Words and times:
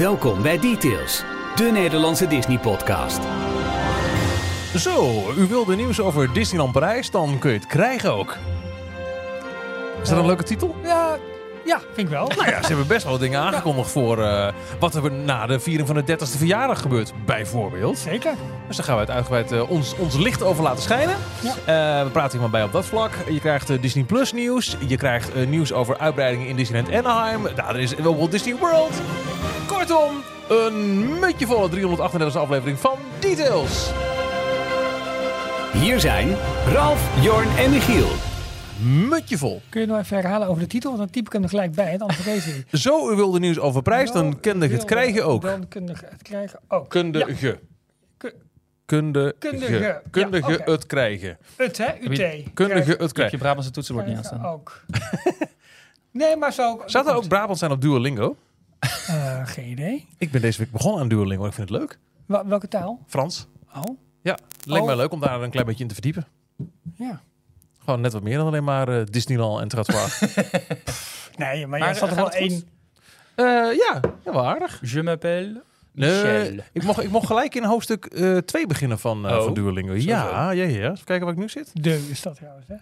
Welkom 0.00 0.42
bij 0.42 0.58
Details, 0.58 1.22
de 1.56 1.64
Nederlandse 1.72 2.26
Disney-podcast. 2.26 3.20
Zo, 4.76 5.22
u 5.36 5.46
wilde 5.46 5.76
nieuws 5.76 6.00
over 6.00 6.32
Disneyland 6.32 6.72
Parijs, 6.72 7.10
dan 7.10 7.38
kun 7.38 7.50
je 7.52 7.56
het 7.58 7.66
krijgen 7.66 8.12
ook. 8.14 8.36
Is 10.02 10.08
dat 10.08 10.10
een 10.10 10.18
Eh, 10.18 10.26
leuke 10.26 10.42
titel? 10.42 10.74
Ja, 10.82 11.18
ja, 11.70 11.80
vind 11.94 12.06
ik 12.06 12.08
wel. 12.08 12.26
Nou 12.36 12.48
ja, 12.50 12.60
ze 12.60 12.66
hebben 12.66 12.86
best 12.86 13.04
wel 13.04 13.18
dingen 13.18 13.40
aangekondigd 13.40 13.90
voor 13.90 14.22
eh, 14.22 14.48
wat 14.78 14.94
er 14.94 15.12
na 15.12 15.46
de 15.46 15.60
viering 15.60 15.86
van 15.86 15.96
de 15.96 16.16
30ste 16.18 16.38
verjaardag 16.38 16.80
gebeurt, 16.80 17.12
bijvoorbeeld. 17.24 17.98
Zeker. 17.98 18.34
Dus 18.66 18.76
daar 18.76 18.86
gaan 18.86 18.94
we 18.94 19.00
het 19.00 19.10
uitgebreid 19.10 19.52
eh, 19.52 19.70
ons, 19.70 19.94
ons 19.96 20.16
licht 20.16 20.42
over 20.42 20.62
laten 20.62 20.82
schijnen. 20.82 21.16
Ja. 21.40 21.50
Eh, 21.50 22.04
we 22.04 22.10
praten 22.10 22.32
iemand 22.32 22.52
bij 22.52 22.62
op 22.62 22.72
dat 22.72 22.84
vlak. 22.84 23.10
Je 23.28 23.40
krijgt 23.40 23.82
Disney 23.82 24.04
Plus 24.04 24.32
nieuws. 24.32 24.76
Je 24.86 24.96
krijgt 24.96 25.46
nieuws 25.46 25.72
over 25.72 25.98
uitbreidingen 25.98 26.46
in 26.46 26.56
Disneyland 26.56 26.94
Anaheim. 26.94 27.46
Er 27.46 27.78
is 27.80 27.94
wel 27.94 28.16
Walt 28.16 28.30
Disney 28.30 28.56
World. 28.56 29.00
Kortom, 29.66 30.10
een 30.48 31.18
mutje 31.18 31.46
volle 31.46 31.68
338e 31.70 32.36
aflevering 32.36 32.78
van 32.78 32.98
Details. 33.18 33.90
Hier 35.72 36.00
zijn 36.00 36.36
Ralf, 36.72 37.00
Jorn 37.20 37.48
en 37.58 37.70
Michiel. 37.70 38.29
Mutje 38.82 39.38
vol. 39.38 39.60
Kun 39.68 39.80
je 39.80 39.86
nog 39.86 39.98
even 39.98 40.16
herhalen 40.16 40.48
over 40.48 40.62
de 40.62 40.68
titel? 40.68 40.90
Want 40.90 41.02
dan 41.02 41.10
typ 41.12 41.26
ik 41.26 41.32
hem 41.32 41.42
er 41.42 41.48
gelijk 41.48 41.72
bij, 41.74 41.92
anders 41.92 42.14
vergeet 42.20 42.46
ik 42.46 42.66
het. 42.70 42.80
Zo 42.82 43.10
u 43.12 43.14
wilde 43.16 43.38
nieuws 43.38 43.58
over 43.58 43.82
prijs, 43.82 44.12
dan 44.12 44.40
kende 44.40 44.68
je 44.68 44.72
het 44.74 44.84
krijgen 44.84 45.24
ook. 45.26 45.42
Dan 45.42 45.68
kunde 45.68 45.92
je 46.00 46.06
het 46.06 46.22
krijgen 46.22 46.60
ook. 46.68 46.88
Kundige. 46.88 47.58
Ku- 48.16 48.32
Kundige. 48.84 49.34
Kundige. 49.38 50.02
Kundige 50.10 50.50
Ja, 50.50 50.56
oké. 50.58 50.70
het 50.70 50.86
krijgen. 50.86 51.38
Het, 51.56 51.78
hè? 51.78 51.84
UT. 51.86 51.98
Kundige 52.00 52.50
Krijgen- 52.54 52.76
het 52.78 52.86
Je 52.86 52.90
hebt 52.96 53.00
je 53.08 53.12
krijgen. 53.12 53.38
Brabantse 53.38 53.70
toetsenbord 53.70 54.06
niet 54.06 54.16
krijgen 54.18 54.36
aanstaan. 54.38 54.52
ook. 54.52 54.84
nee, 56.20 56.36
maar 56.36 56.52
zo. 56.52 56.82
Zou 56.86 57.08
er 57.08 57.14
ook 57.14 57.28
Brabant 57.28 57.58
zijn 57.58 57.70
op 57.70 57.80
Duolingo? 57.80 58.36
Eh, 59.06 59.46
geen 59.46 59.68
idee. 59.68 60.06
Ik 60.18 60.30
ben 60.30 60.40
deze 60.40 60.58
week 60.58 60.70
begonnen 60.70 61.00
aan 61.00 61.08
Duolingo. 61.08 61.46
Ik 61.46 61.52
vind 61.52 61.68
het 61.68 61.78
leuk. 61.78 61.98
Wa- 62.26 62.46
welke 62.46 62.68
taal? 62.68 63.04
Frans. 63.06 63.46
Oh, 63.76 63.82
Ja, 64.22 64.36
leek 64.64 64.80
Oh. 64.80 64.86
mij 64.86 64.96
leuk 64.96 65.12
om 65.12 65.20
daar 65.20 65.42
een 65.42 65.50
klein 65.50 65.66
beetje 65.66 65.82
in 65.82 65.88
te 65.88 65.94
verdiepen. 65.94 66.26
ja. 66.94 67.20
Gewoon 67.90 68.04
net 68.04 68.12
wat 68.12 68.22
meer 68.22 68.36
dan 68.36 68.46
alleen 68.46 68.64
maar 68.64 68.88
eh, 68.88 69.04
Disneyland 69.10 69.60
en 69.60 69.68
Trottoir. 69.68 70.18
Nee, 71.36 71.66
maar, 71.66 71.78
jij 71.78 71.94
zat 71.94 72.10
er 72.10 72.16
wel 72.16 72.30
één. 72.30 72.68
Eh 73.34 73.44
ja, 73.76 74.00
ja, 74.24 74.32
wel 74.32 74.46
aardig. 74.46 74.80
Je 74.82 75.02
m'appelle 75.02 75.62
Nee, 75.92 76.22
Michel. 76.22 76.64
ik, 76.72 76.82
mocht, 76.82 77.02
ik 77.02 77.10
mocht 77.10 77.26
gelijk 77.26 77.54
in 77.54 77.64
hoofdstuk 77.64 78.08
2 78.46 78.66
beginnen 78.66 78.98
van, 78.98 79.26
eh, 79.26 79.36
Oh. 79.36 79.44
van 79.44 79.54
Duolingo. 79.54 79.94
Ja, 79.94 80.50
ja, 80.50 80.64
ja. 80.64 80.90
Even 80.90 81.04
kijken 81.04 81.20
waar 81.26 81.34
ik 81.34 81.40
nu 81.40 81.48
zit. 81.48 81.70
De 81.72 82.06
is 82.10 82.22
dat 82.22 82.34
trouwens, 82.36 82.66
hè? 82.68 82.74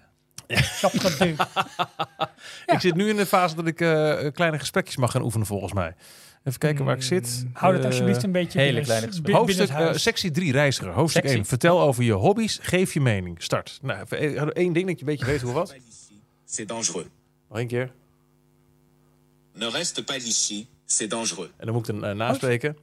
De. 0.46 1.34
Ik 2.74 2.80
zit 2.80 2.94
nu 2.94 3.08
in 3.08 3.16
de 3.16 3.26
fase 3.26 3.54
dat 3.54 3.66
ik 3.66 3.80
eh, 3.80 4.14
kleine 4.32 4.58
gesprekjes 4.58 4.96
mag 4.96 5.10
gaan 5.10 5.22
oefenen 5.22 5.46
volgens 5.46 5.72
mij. 5.72 5.94
Even 6.48 6.58
kijken 6.60 6.84
waar 6.84 6.96
ik 6.96 7.02
zit. 7.02 7.44
Hou 7.52 7.72
het 7.72 7.82
Eh, 7.82 7.88
alsjeblieft 7.88 8.22
een 8.22 8.32
beetje 8.32 8.58
hele 8.58 8.66
binnen- 8.70 8.84
kleine 8.86 9.06
gesprek. 9.06 9.26
bi- 9.32 9.38
Hoofdstuk, 9.38 9.68
eh, 9.68 9.92
sectie 9.94 10.30
3, 10.30 10.52
reiziger. 10.52 10.92
Hoofdstuk 10.92 11.22
Sexy. 11.22 11.38
1. 11.38 11.44
Vertel 11.46 11.80
over 11.80 12.02
je 12.04 12.12
hobby's, 12.12 12.58
geef 12.62 12.94
je 12.94 13.00
mening. 13.00 13.42
Start. 13.42 13.78
Nou, 13.82 14.06
één- 14.08 14.52
één 14.52 14.72
ding 14.72 14.86
dat 14.86 14.94
je 14.94 15.00
een 15.00 15.10
beetje 15.10 15.24
weet 15.26 15.40
hoe 15.40 15.52
wat. 15.52 15.74
c'est 16.44 16.68
dangereux. 16.68 17.06
Nog 17.48 17.58
één 17.58 17.66
keer. 17.66 17.92
Ne 19.54 19.68
reste 19.70 20.04
pas 20.04 20.24
ici, 20.24 20.66
c'est 20.86 21.10
dangereux. 21.10 21.50
En 21.56 21.66
dan 21.66 21.74
moet 21.74 21.88
ik 21.88 21.94
het 21.94 22.04
uh, 22.04 22.10
naspreken. 22.12 22.76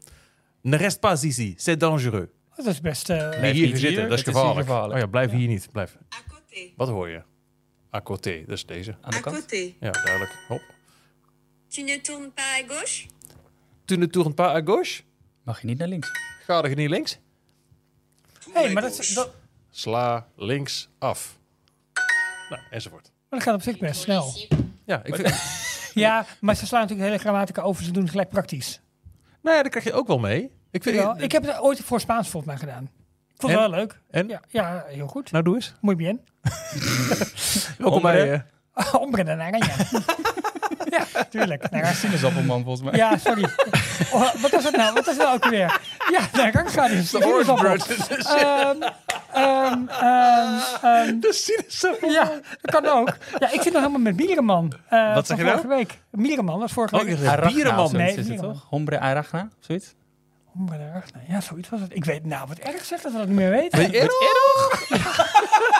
Ne 0.61 0.75
reste 0.75 0.99
pas 0.99 1.23
ici, 1.23 1.53
c'est 1.57 1.79
dangereux. 1.79 2.27
Dat 2.55 2.65
is 2.65 2.81
best. 2.81 3.09
eh, 3.09 3.17
Nee, 3.17 3.39
Blijf 3.39 3.53
hier 3.53 3.65
niet 3.67 3.79
zitten, 3.79 3.89
hier, 3.99 4.09
dat 4.09 4.19
is 4.19 4.25
het 4.25 4.35
is 4.35 4.41
hier 4.41 4.51
gevaarlijk. 4.51 4.93
Oh 4.93 4.99
ja, 4.99 5.05
blijf 5.07 5.31
hier 5.31 5.47
niet. 5.47 5.67
Blijf. 5.71 5.95
À 5.95 6.31
côté. 6.33 6.59
Wat 6.75 6.87
hoor 6.87 7.09
je? 7.09 7.21
À 7.97 7.99
côté, 8.01 8.45
dat 8.45 8.57
is 8.57 8.65
deze. 8.65 8.95
Aan 9.01 9.11
de 9.11 9.17
À 9.17 9.21
kant. 9.21 9.41
côté. 9.45 9.75
Ja, 9.79 9.91
duidelijk. 9.91 10.31
Hop. 10.47 10.61
Tu 11.67 11.81
ne 11.83 12.01
tournes 12.01 12.29
pas 12.33 12.43
à 12.61 12.67
gauche 12.67 13.05
Tu 13.85 13.97
ne 13.97 14.07
tournes 14.07 14.33
pas 14.33 14.55
à 14.55 14.61
gauche? 14.65 15.03
Mag 15.43 15.61
je 15.61 15.67
niet 15.67 15.77
naar 15.77 15.87
links? 15.87 16.11
Ga 16.45 16.63
er 16.63 16.75
niet 16.75 16.89
links? 16.89 17.19
hey, 18.53 18.73
maar 18.73 18.81
dat, 18.81 19.11
dat, 19.13 19.29
Sla 19.69 20.27
links 20.35 20.89
af. 20.99 21.37
Nou, 22.49 22.61
enzovoort. 22.69 23.03
maar 23.29 23.39
dat 23.39 23.43
gaat 23.43 23.55
op 23.55 23.61
zich 23.61 23.77
best 23.77 24.01
snel. 24.01 24.33
Ja, 24.85 25.03
ik 25.03 25.15
vind... 25.15 25.33
Ja, 25.93 26.25
maar 26.39 26.55
ze 26.55 26.65
slaan 26.65 26.81
natuurlijk 26.81 27.07
hele 27.09 27.21
grammatica 27.21 27.61
over. 27.61 27.83
Ze 27.83 27.91
doen 27.91 28.01
het 28.01 28.11
gelijk 28.11 28.29
praktisch. 28.29 28.81
nou 29.41 29.55
ja, 29.55 29.61
daar 29.61 29.71
krijg 29.71 29.85
je 29.85 29.93
ook 29.93 30.07
wel 30.07 30.19
mee. 30.19 30.51
Ik 30.71 30.83
vind... 30.83 30.95
Ja, 30.95 31.17
ik 31.17 31.31
heb 31.31 31.45
het 31.45 31.59
ooit 31.59 31.79
voor 31.79 31.99
Spaans 31.99 32.29
volgens 32.29 32.51
mij 32.51 32.61
gedaan. 32.61 32.83
Ik 33.33 33.41
vond 33.41 33.51
het 33.53 33.61
En? 33.61 33.69
wel 33.69 33.79
leuk. 33.79 33.99
En? 34.09 34.27
Ja, 34.27 34.41
ja, 34.47 34.83
heel 34.87 35.07
goed. 35.07 35.31
Nou, 35.31 35.43
doe 35.43 35.55
eens. 35.55 35.73
Muy 35.81 35.95
bien. 35.95 36.21
Welkom 37.77 38.01
bij... 38.01 38.33
eh, 38.33 38.39
Ombre 38.99 39.23
de 39.23 39.33
naranja. 39.35 39.73
ja, 40.89 41.23
tuurlijk. 41.29 41.69
Naranja. 41.69 41.93
Sinaasappelman 41.93 42.63
volgens 42.63 42.89
mij. 42.89 42.99
Ja, 42.99 43.17
sorry. 43.17 43.43
Oh, 44.11 44.33
wat 44.33 44.51
was 44.51 44.63
het 44.63 44.75
nou? 44.75 44.93
Wat 44.93 45.07
is 45.07 45.17
het 45.17 45.17
nou 45.17 45.35
ook 45.35 45.45
weer? 45.49 45.79
Ja, 46.11 46.21
naranja 46.33 46.85
is 46.87 47.09
de 47.11 47.25
orange 47.25 47.77
sinaasappel. 47.93 48.25
Ehm, 48.35 48.81
ehm, 49.33 49.87
ehm, 49.87 50.53
ehm, 50.81 51.19
De 51.19 51.33
sinaasappel. 51.33 52.09
Ja, 52.11 52.31
dat 52.61 52.81
kan 52.81 52.85
ook. 52.85 53.17
Ja, 53.39 53.51
ik 53.51 53.61
zit 53.61 53.73
nog 53.73 53.81
helemaal 53.81 53.99
met 54.01 54.15
Bierenman. 54.15 54.73
eh, 54.89 55.13
Wat 55.13 55.27
zeg 55.27 55.37
je 55.37 55.43
nou? 55.43 55.55
vorige 55.57 55.75
week. 55.75 55.99
Bierenman, 56.11 56.59
dat 56.59 56.67
is 56.67 56.73
vorige 56.73 56.95
Oh, 56.95 57.01
week. 57.03 57.25
Arachna 57.25 57.51
bierenman. 57.53 57.91
Nee, 57.91 58.09
is 58.09 58.15
het 58.15 58.27
bierenman. 58.27 58.53
toch? 58.53 58.65
Hombre 58.69 58.99
arachna, 58.99 59.41
of 59.41 59.65
zoiets? 59.65 59.93
Ombre 60.55 60.77
de 60.77 60.83
naranja. 60.83 61.03
Ja, 61.27 61.41
zoiets 61.41 61.69
was 61.69 61.79
het. 61.79 61.95
Ik 61.95 62.05
weet, 62.05 62.25
nou, 62.25 62.47
wat 62.47 62.57
erg 62.57 62.85
zegt 62.85 63.03
dat 63.03 63.11
we 63.11 63.17
dat 63.17 63.27
niet 63.27 63.35
meer 63.35 63.49
weten. 63.49 63.79
Weet 63.79 63.91
je 63.91 63.99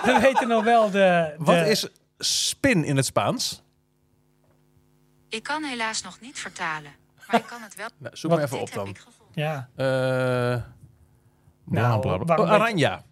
We 0.06 0.20
weten 0.22 0.48
nog 0.48 0.64
wel 0.64 0.86
de... 0.86 0.90
de 0.92 1.34
Wat 1.38 1.56
is 1.68 1.88
spin 2.26 2.84
in 2.84 2.96
het 2.98 3.06
Spaans? 3.06 3.64
Ik 5.30 5.44
kan 5.44 5.64
helaas 5.64 6.02
nog 6.02 6.20
niet 6.20 6.40
vertalen, 6.40 6.92
maar 7.28 7.40
ik 7.40 7.46
kan 7.46 7.62
het 7.62 7.76
wel. 7.76 7.88
Nou, 8.00 8.16
zoek 8.16 8.30
Wat- 8.32 8.40
maar 8.40 8.48
even 8.50 8.62
op 8.62 8.74
dan. 8.74 8.96
Ja, 9.34 9.70
Eh 9.76 10.62
Nou, 11.66 12.00
bla, 12.02 12.16
bla, 12.16 12.18
bla. 12.18 12.26
waarom 12.26 12.46
Oh, 12.46 12.52
Aranja. 12.54 13.04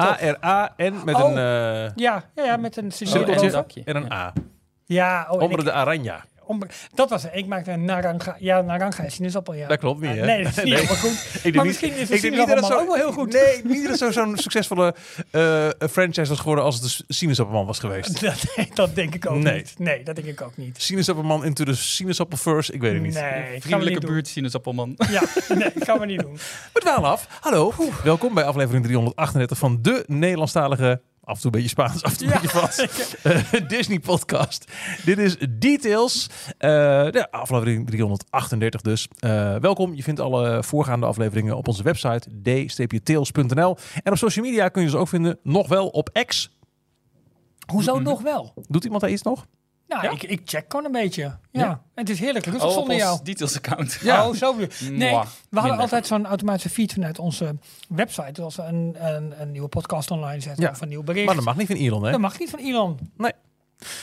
A-R-A-N 0.00 1.00
met 1.04 1.14
Oh. 1.14 1.20
een 1.30 1.36
eh, 1.38 1.94
ja, 1.96 2.24
ja, 2.34 2.44
ja 2.44 2.56
met 2.56 2.76
een 2.76 2.92
cirkeltje 2.92 3.82
en 3.84 3.96
een. 3.96 4.12
A. 4.12 4.32
Ja, 4.84 5.26
oh, 5.30 5.40
Onder 5.42 5.58
ik- 5.58 5.64
de 5.64 5.72
Aranja. 5.72 6.24
Dat 6.94 7.10
was 7.10 7.22
het. 7.22 7.30
Ik 7.34 7.46
maakte 7.46 7.70
een 7.70 7.84
naranja. 7.84 8.36
Ja, 8.38 8.60
naranja 8.60 9.02
is 9.04 9.14
sinaasappel, 9.14 9.54
ja. 9.54 9.68
Dat 9.68 9.78
klopt 9.78 10.00
niet, 10.00 10.10
Ah, 10.10 10.16
hè? 10.16 10.24
Nee, 10.26 10.42
dat 10.42 10.50
is 10.56 10.56
niet 10.64 10.64
Nee. 10.64 10.74
helemaal 10.74 10.96
goed. 10.96 11.12
Ik 11.42 11.42
Maar 11.42 11.52
niet- 11.52 11.64
misschien 11.64 11.90
is 11.92 11.98
niet 11.98 12.08
het 12.08 12.18
sinaasappelman 12.20 12.70
zo 12.70 12.78
ook 12.78 12.86
wel 12.86 12.94
heel 12.96 13.12
goed. 13.12 13.32
Nee, 13.32 13.60
niet 13.64 13.88
dat 13.88 14.00
het 14.00 14.12
zo'n 14.14 14.36
succesvolle 14.36 14.94
eh, 15.30 15.68
franchise 15.90 16.28
was 16.28 16.38
geworden 16.38 16.64
als 16.64 16.74
het 16.80 17.04
de 17.08 17.14
sinaasappelman 17.14 17.66
was 17.66 17.78
geweest. 17.78 18.20
Dat, 18.20 18.44
dat 18.74 18.94
denk 18.94 19.14
ik 19.14 19.30
ook 19.30 19.36
Nee. 19.42 19.54
niet. 19.56 19.74
Nee, 19.78 20.02
dat 20.02 20.14
denk 20.16 20.28
ik 20.28 20.40
ook 20.42 20.56
niet. 20.56 20.82
Sinaasappelman 20.82 21.44
into 21.44 21.64
de 21.64 21.74
sinaasappelverse, 21.74 22.72
ik 22.72 22.80
weet 22.80 22.92
het 22.92 23.02
niet. 23.02 23.14
Nee, 23.14 23.52
niet 23.52 23.62
Vriendelijke 23.62 24.00
doen. 24.00 24.10
buurt 24.10 24.28
sinaasappelman. 24.28 24.94
Ja, 25.10 25.22
nee, 25.54 25.70
gaan 25.74 25.98
we 25.98 26.06
niet 26.06 26.20
doen. 26.20 26.38
We 26.72 26.80
dwalen 26.80 27.10
af. 27.10 27.26
Hallo, 27.40 27.72
welkom 28.04 28.34
bij 28.34 28.44
aflevering 28.44 28.84
338 28.84 29.58
van 29.58 29.78
de 29.82 30.04
Nederlandstalige, 30.06 31.00
af 31.24 31.34
en 31.34 31.40
toe 31.40 31.44
een 31.44 31.50
beetje 31.50 31.68
Spaans, 31.68 32.02
af 32.02 32.10
en 32.10 32.18
toe 32.18 32.26
een 32.26 32.32
beetje 32.32 32.48
Frans, 32.48 32.78
eh, 33.22 33.68
Disney 33.68 33.98
podcast. 33.98 34.72
Dit 35.04 35.18
is 35.18 35.36
Details, 35.58 36.30
eh, 36.58 36.70
de 37.10 37.30
aflevering 37.30 37.86
338 37.86 38.80
dus. 38.80 39.08
Eh, 39.18 39.56
welkom, 39.56 39.94
je 39.94 40.02
vindt 40.02 40.20
alle 40.20 40.62
voorgaande 40.62 41.06
afleveringen 41.06 41.56
op 41.56 41.68
onze 41.68 41.82
website 41.82 42.28
d-tails.nl. 42.42 43.76
En 44.02 44.12
op 44.12 44.18
social 44.18 44.44
media 44.44 44.68
kun 44.68 44.82
je 44.82 44.88
ze 44.88 44.96
ook 44.96 45.08
vinden, 45.08 45.38
nog 45.42 45.68
wel 45.68 45.88
op 45.88 46.24
X. 46.26 46.58
Hoezo 47.66 47.98
nog 47.98 48.22
wel? 48.22 48.54
Doet 48.68 48.84
iemand 48.84 49.02
daar 49.02 49.10
iets 49.10 49.22
nog? 49.22 49.46
Ja? 50.02 50.10
ik, 50.10 50.22
ik 50.22 50.40
check 50.44 50.64
gewoon 50.68 50.84
een 50.84 50.92
beetje. 50.92 51.22
Ja, 51.22 51.38
Ja. 51.50 51.82
het 51.94 52.08
is 52.10 52.18
heerlijk. 52.20 52.44
Rustig 52.46 52.64
Oh, 52.64 52.72
zonder 52.72 52.96
jou. 52.96 53.18
details 53.22 53.56
account. 53.56 53.98
Ja. 54.02 54.28
Oh, 54.28 54.34
zo 54.34 54.54
bedoel. 54.54 54.90
Nee, 54.90 55.10
Mwah, 55.10 55.26
we 55.50 55.58
hadden 55.60 55.78
altijd 55.78 56.06
zo'n 56.06 56.26
automatische 56.26 56.68
feed 56.70 56.92
vanuit 56.92 57.18
onze 57.18 57.56
website. 57.88 58.32
Dus 58.32 58.44
als 58.44 58.56
we 58.56 58.62
een, 58.62 58.96
een, 58.98 59.40
een 59.40 59.50
nieuwe 59.50 59.68
podcast 59.68 60.10
online 60.10 60.40
zetten 60.40 60.62
Ja. 60.64 60.70
of 60.70 60.80
een 60.80 60.88
nieuw 60.88 61.02
bericht. 61.02 61.26
Maar 61.26 61.34
dat 61.34 61.44
mag 61.44 61.56
niet 61.56 61.66
van 61.66 61.76
Elon, 61.76 62.04
hè? 62.04 62.10
Dat 62.10 62.20
mag 62.20 62.38
niet 62.38 62.50
van 62.50 62.58
Elon. 62.58 62.98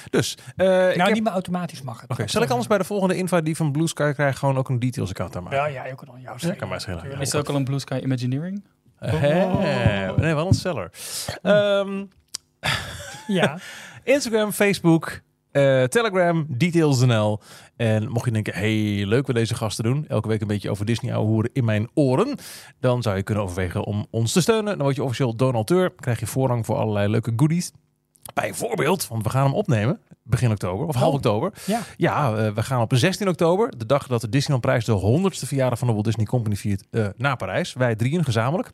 Dus, 0.09 0.38
eh, 0.56 0.66
ik 0.66 0.96
nou, 0.96 1.00
heb- 1.02 1.13
niet 1.13 1.24
meer 1.24 1.31
automatisch 1.31 1.81
mag 1.81 2.02
het. 2.02 2.09
Oké, 2.09 2.28
zal 2.28 2.41
ik 2.41 2.50
anders 2.50 2.68
bij 2.68 2.78
de 2.78 2.84
volgende 2.84 3.16
invite 3.16 3.44
die 3.44 3.55
van 3.55 3.72
Blue 3.72 3.87
Sky 3.87 4.11
krijg 4.14 4.37
gewoon 4.37 4.58
ook 4.58 4.70
een 4.70 4.79
details 4.79 5.09
account 5.09 5.35
aanmaken? 5.35 5.58
Ja, 5.58 5.66
ja, 5.66 5.85
je 5.85 5.96
kan 5.96 6.08
dan 6.08 6.22
jou 6.22 6.37
Ja, 6.40 6.53
kan 6.53 6.70
mij 6.70 6.79
schelen. 6.79 6.99
Tuurlijk. 6.99 7.22
Is 7.22 7.34
er 7.34 7.40
ook 7.40 7.49
al 7.49 7.55
een 7.55 7.64
Blue 7.64 7.79
Sky 7.79 7.99
Imagineering? 8.03 8.64
Hè? 8.99 9.46
Nee, 10.16 10.34
wel 10.35 10.47
een 10.47 10.53
seller. 10.53 10.91
Ehm, 11.41 12.05
Ja, 13.28 13.58
Instagram, 14.03 14.52
Facebook, 14.52 15.22
eh, 15.52 15.84
Telegram, 15.84 16.46
Details.nl. 16.50 17.40
En 17.76 18.09
mocht 18.09 18.26
je 18.26 18.32
denken, 18.32 18.53
hey, 18.53 19.06
leuk 19.06 19.28
we 19.28 19.34
deze 19.34 19.56
gasten 19.56 19.84
doen. 19.84 20.06
Elke 20.08 20.28
week 20.28 20.42
een 20.42 20.48
beetje 20.48 20.70
over 20.70 20.86
Disney 20.86 21.14
ouwe 21.14 21.28
hoeren 21.28 21.50
in 21.53 21.66
mijn 21.66 21.90
oren. 21.94 22.38
Dan 22.80 23.02
zou 23.02 23.16
je 23.18 23.24
kunnen 23.24 23.44
overwegen 23.44 23.84
om 23.84 24.06
ons 24.09 24.32
te 24.34 24.42
steunen. 24.42 24.74
Dan 24.74 24.82
word 24.84 24.96
je 24.96 25.03
officieel 25.03 25.36
donateur. 25.36 25.94
krijg 25.96 26.20
je 26.20 26.28
voorrang 26.28 26.66
voor 26.66 26.76
allerlei 26.76 27.08
leuke 27.09 27.34
goodies. 27.36 27.72
Bijvoorbeeld, 28.34 29.08
want 29.08 29.24
we 29.24 29.30
gaan 29.30 29.44
hem 29.46 29.53
opnemen 29.53 30.00
begin 30.24 30.52
oktober 30.52 30.88
of 30.88 30.96
half 30.96 31.08
Oh. 31.08 31.14
oktober. 31.14 31.54
ja. 31.66 31.80
Ja, 31.97 32.36
eh, 32.36 32.54
we 32.54 32.64
gaan 32.64 32.82
op 32.82 32.92
16 32.96 33.28
oktober, 33.28 33.78
de 33.78 33.86
dag 33.86 34.08
dat 34.08 34.22
de 34.22 34.30
Disneyland 34.30 34.62
Prijs 34.66 34.86
de 34.86 34.92
100ste 34.92 35.47
verjaardag 35.47 35.80
van 35.80 35.88
de 35.88 35.94
Walt 35.94 36.06
Disney 36.06 36.26
Company 36.26 36.56
viert, 36.56 36.84
eh, 36.92 37.08
naar 37.18 37.38
Parijs. 37.38 37.74
Wij 37.74 37.96
drieën 37.96 38.24
gezamenlijk. 38.24 38.72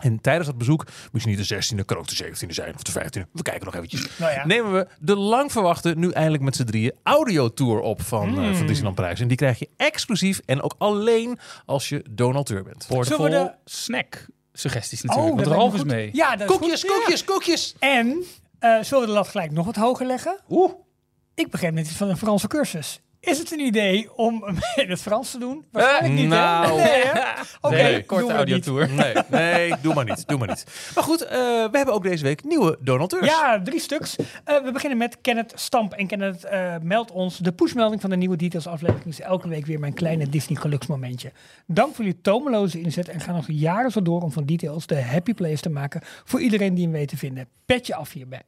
En 0.00 0.20
tijdens 0.20 0.46
dat 0.46 0.58
bezoek, 0.58 0.86
moest 1.12 1.24
je 1.24 1.30
niet 1.36 1.48
de 1.48 1.54
16e, 1.54 1.84
kan 1.84 1.96
ook 1.96 2.08
de 2.08 2.24
17e 2.24 2.46
zijn 2.48 2.74
of 2.74 2.82
de 2.82 2.92
15e. 2.92 3.30
We 3.32 3.42
kijken 3.42 3.64
nog 3.64 3.74
eventjes. 3.74 4.06
Nou 4.18 4.32
ja. 4.32 4.46
Nemen 4.46 4.72
we 4.72 4.86
de 5.00 5.16
lang 5.16 5.52
verwachte, 5.52 5.94
nu 5.96 6.10
eindelijk 6.10 6.42
met 6.42 6.56
z'n 6.56 6.64
drieën, 6.64 6.92
audiotour 7.02 7.80
op 7.80 8.02
van, 8.02 8.28
eh, 8.28 8.34
Hmm. 8.34 8.54
van 8.54 8.66
Disneyland 8.66 8.94
Parijs. 8.96 9.20
En 9.20 9.28
die 9.28 9.36
krijg 9.36 9.58
je 9.58 9.68
exclusief 9.76 10.40
en 10.46 10.62
ook 10.62 10.74
alleen 10.78 11.38
als 11.66 11.88
je 11.88 12.04
donateur 12.10 12.62
bent. 12.62 12.86
Boordevol 12.88 13.24
Zullen 13.24 13.44
we 13.44 13.52
snack 13.64 14.26
suggesties 14.52 15.02
Oh, 15.02 15.08
natuurlijk. 15.08 15.36
dat 15.36 15.46
want 15.46 15.58
Ralf 15.60 15.72
is 15.74 15.80
goed. 15.80 15.88
mee. 15.90 16.10
Ja, 16.12 16.36
dat 16.36 16.50
is 16.50 16.56
Koekjes, 16.56 16.80
goed. 16.82 16.90
koekjes, 16.92 17.24
koekjes! 17.24 17.74
En 17.78 18.22
eh, 18.58 18.82
zullen 18.82 19.00
we 19.00 19.06
de 19.06 19.12
lat 19.18 19.28
gelijk 19.28 19.50
nog 19.50 19.66
wat 19.66 19.76
hoger 19.76 20.06
leggen? 20.06 20.40
Oeh. 20.48 20.72
Ik 21.34 21.50
begin 21.50 21.74
met 21.74 21.86
iets 21.86 21.96
van 21.96 22.08
een 22.08 22.16
Franse 22.16 22.46
cursus. 22.46 23.00
Is 23.20 23.38
het 23.38 23.52
een 23.52 23.60
idee 23.60 24.16
om 24.16 24.42
hem 24.44 24.56
in 24.84 24.90
het 24.90 25.00
Frans 25.00 25.30
te 25.30 25.38
doen? 25.38 25.64
Waarschijnlijk 25.72 26.14
niet, 26.14 26.28
nou. 26.28 26.80
hè? 26.80 26.84
Nee, 26.84 27.02
hè? 27.04 27.20
Oké, 27.60 27.74
Nee, 27.74 28.04
korte 28.04 28.32
audiotour. 28.32 28.90
Nee, 28.90 29.14
nee, 29.30 29.74
doe 29.82 29.94
maar 29.94 30.04
niet. 30.04 30.28
Doe 30.28 30.38
maar 30.38 30.48
niet. 30.48 30.64
Maar 30.94 31.04
goed, 31.04 31.22
eh, 31.22 31.38
we 31.70 31.70
hebben 31.72 31.94
ook 31.94 32.02
deze 32.02 32.24
week 32.24 32.44
nieuwe 32.44 32.78
donateurs. 32.80 33.26
Ja, 33.26 33.62
drie 33.62 33.80
stuks. 33.80 34.16
Eh, 34.44 34.62
we 34.64 34.72
beginnen 34.72 34.98
met 34.98 35.18
Kenneth 35.20 35.52
Stamp. 35.54 35.92
En 35.92 36.06
Kenneth 36.06 36.44
eh, 36.44 36.74
meldt 36.82 37.10
ons 37.10 37.38
de 37.38 37.52
pushmelding 37.52 38.00
van 38.00 38.10
de 38.10 38.16
nieuwe 38.16 38.36
Details 38.36 38.66
aflevering. 38.66 39.06
is 39.06 39.20
elke 39.20 39.48
week 39.48 39.66
weer 39.66 39.78
mijn 39.80 39.94
kleine 39.94 40.28
Disney 40.28 40.60
geluksmomentje. 40.60 41.32
Dank 41.66 41.94
voor 41.94 42.04
jullie 42.04 42.20
tomeloze 42.20 42.80
inzet 42.80 43.08
en 43.08 43.20
ga 43.20 43.32
nog 43.32 43.46
jaren 43.48 43.90
zo 43.90 44.02
door 44.02 44.22
om 44.22 44.32
van 44.32 44.46
Details 44.46 44.86
de 44.86 45.02
happy 45.02 45.34
place 45.34 45.60
te 45.62 45.70
maken 45.70 46.00
voor 46.24 46.40
iedereen 46.40 46.74
die 46.74 46.84
hem 46.84 46.92
weet 46.92 47.08
te 47.08 47.16
vinden. 47.16 47.48
Petje 47.66 47.94
af 47.94 48.12
hierbij. 48.12 48.42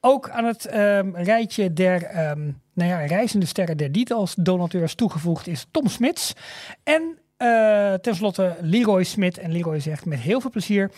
Ook 0.00 0.30
aan 0.30 0.44
het 0.44 0.66
ehm, 0.66 1.10
rijtje 1.14 1.72
der 1.72 2.02
ehm, 2.02 2.50
nou 2.74 2.90
ja, 2.90 2.98
reizende 2.98 3.46
sterren 3.46 3.76
der 3.76 3.92
Details 3.92 4.34
donateurs 4.34 4.94
toegevoegd 4.94 5.46
is 5.46 5.66
Tom 5.70 5.88
Smits. 5.88 6.32
En 6.82 7.18
eh 7.36 7.94
tenslotte 7.94 8.56
Leroy 8.60 9.02
Smit. 9.02 9.38
En 9.38 9.52
Leroy 9.52 9.80
zegt 9.80 10.04
met 10.04 10.18
heel 10.18 10.40
veel 10.40 10.50
plezier 10.50 10.90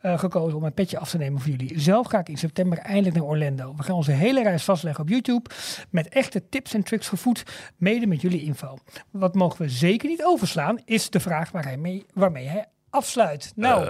eh, 0.00 0.18
gekozen 0.18 0.58
om 0.58 0.64
een 0.64 0.74
petje 0.74 0.98
af 0.98 1.10
te 1.10 1.18
nemen 1.18 1.40
voor 1.40 1.50
jullie. 1.50 1.80
Zelf 1.80 2.06
ga 2.06 2.18
ik 2.18 2.28
in 2.28 2.38
september 2.38 2.78
eindelijk 2.78 3.16
naar 3.16 3.24
Orlando. 3.24 3.74
We 3.76 3.82
gaan 3.82 3.94
onze 3.94 4.12
hele 4.12 4.42
reis 4.42 4.64
vastleggen 4.64 5.04
op 5.04 5.08
YouTube. 5.08 5.50
Met 5.90 6.08
echte 6.08 6.48
tips 6.48 6.74
en 6.74 6.82
tricks 6.82 7.08
gevoed. 7.08 7.42
Mede 7.76 8.06
met 8.06 8.20
jullie 8.20 8.42
info. 8.42 8.78
Wat 9.10 9.34
mogen 9.34 9.62
we 9.62 9.68
zeker 9.68 10.08
niet 10.08 10.24
overslaan, 10.24 10.78
is 10.84 11.10
de 11.10 11.20
vraag 11.20 11.50
waar 11.50 11.64
hij 11.64 11.76
mee, 11.76 12.06
waarmee 12.14 12.46
hij 12.46 12.66
afsluit. 12.90 13.52
Nou, 13.56 13.88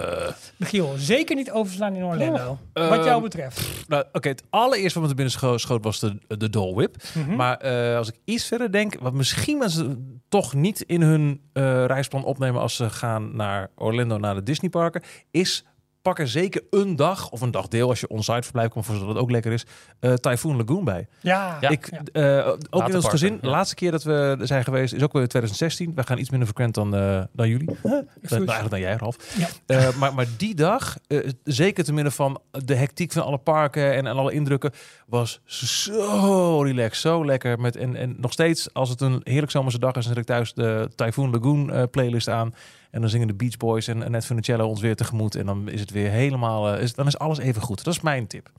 Michiel, 0.57 0.93
zeker 0.97 1.35
niet 1.35 1.51
overslaan 1.51 1.95
in 1.95 2.03
Orlando. 2.03 2.57
wat 2.73 3.03
jou 3.05 3.21
betreft. 3.21 3.87
Nou, 3.87 4.03
Oké, 4.11 4.27
het 4.29 4.43
allereerste 4.49 4.93
wat 4.99 5.01
me 5.01 5.07
te 5.09 5.15
binnen 5.15 5.33
scho- 5.33 5.57
schoot 5.57 5.83
was 5.83 5.99
de, 5.99 6.17
de 6.37 6.49
Dole 6.49 6.75
Whip. 6.75 6.95
Mhm. 7.13 7.35
Maar 7.35 7.57
eh, 7.57 7.95
als 7.97 8.07
ik 8.07 8.15
iets 8.25 8.45
verder 8.45 8.71
denk, 8.71 8.99
wat 8.99 9.13
misschien 9.13 9.57
mensen 9.57 10.21
toch 10.29 10.53
niet 10.53 10.81
in 10.81 11.01
hun 11.01 11.41
eh, 11.53 11.85
reisplan 11.85 12.23
opnemen 12.23 12.61
als 12.61 12.75
ze 12.75 12.89
gaan 12.89 13.35
naar 13.35 13.69
Orlando, 13.75 14.17
naar 14.17 14.35
de 14.35 14.43
Disneyparken, 14.43 15.01
is 15.31 15.65
pak 16.01 16.19
er 16.19 16.27
zeker 16.27 16.63
een 16.69 16.95
dag 16.95 17.29
of 17.29 17.41
een 17.41 17.51
dagdeel 17.51 17.89
als 17.89 17.99
je 17.99 18.07
onsite 18.07 18.41
verblijft, 18.41 18.71
komt 18.71 18.85
voor 18.85 18.95
zodat 18.95 19.09
het 19.09 19.17
ook 19.17 19.31
lekker 19.31 19.51
is, 19.51 19.65
eh 19.99 20.13
Typhoon 20.13 20.57
Lagoon 20.57 20.83
bij. 20.83 21.07
Ja, 21.19 21.57
Ja. 21.61 21.69
ik, 21.69 21.89
ja. 22.13 22.37
eh, 22.41 22.53
ook 22.69 22.87
in 22.87 22.95
ons 22.95 23.07
gezin, 23.07 23.37
de 23.41 23.47
laatste 23.47 23.75
keer 23.75 23.91
dat 23.91 24.03
we 24.03 24.35
er 24.39 24.47
zijn 24.47 24.63
geweest 24.63 24.93
is 24.93 25.03
ook 25.03 25.13
weer 25.13 25.27
2016. 25.27 25.91
We 25.95 26.03
gaan 26.03 26.17
iets 26.17 26.29
minder 26.29 26.47
frequent 26.47 26.73
dan, 26.75 26.95
eh, 26.95 27.21
dan 27.33 27.49
jullie. 27.49 27.69
Huh? 27.83 27.91
nou, 27.91 28.05
eigenlijk 28.29 28.69
dan 28.69 28.79
jij, 28.79 28.95
Ralf. 28.95 29.15
Ja. 29.37 29.47
Eh, 29.65 29.95
maar, 29.95 30.13
maar 30.13 30.25
die 30.37 30.55
dag, 30.55 30.97
eh, 31.07 31.29
zeker 31.43 31.83
te 31.83 31.93
midden 31.93 32.11
van 32.13 32.41
de 32.51 32.75
hectiek 32.75 33.11
van 33.11 33.23
alle 33.23 33.37
parken 33.37 33.93
en, 33.93 34.07
en 34.07 34.15
alle 34.17 34.33
indrukken, 34.33 34.71
was 35.07 35.41
zo 35.45 36.61
relaxed, 36.61 37.01
zo 37.01 37.25
lekker. 37.25 37.59
Met, 37.59 37.75
en, 37.75 37.95
en 37.95 38.15
nog 38.19 38.31
steeds, 38.31 38.73
als 38.73 38.89
het 38.89 39.01
een 39.01 39.21
heerlijk 39.23 39.51
zomerse 39.51 39.79
dag 39.79 39.89
is, 39.95 40.03
dan 40.05 40.13
zet 40.13 40.17
ik 40.17 40.25
thuis 40.25 40.53
de 40.53 40.89
Typhoon 40.95 41.29
Lagoon 41.31 41.71
eh, 41.71 41.83
playlist 41.91 42.29
aan. 42.29 42.53
En 42.91 43.01
dan 43.01 43.09
zingen 43.09 43.27
de 43.27 43.33
Beach 43.33 43.57
Boys 43.57 43.87
en, 43.87 44.03
en 44.03 44.11
Ned 44.11 44.25
Funicello 44.25 44.67
ons 44.67 44.81
weer 44.81 44.95
tegemoet. 44.95 45.35
En 45.35 45.45
dan 45.45 45.69
is 45.69 45.79
het 45.79 45.91
weer 45.91 46.09
helemaal, 46.09 46.73
eh, 46.73 46.81
is, 46.83 46.93
dan 46.93 47.07
is 47.07 47.17
alles 47.17 47.37
even 47.37 47.61
goed. 47.61 47.83
Dat 47.83 47.93
is 47.93 48.01
mijn 48.01 48.27
tip. 48.27 48.51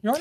Jorn? 0.00 0.20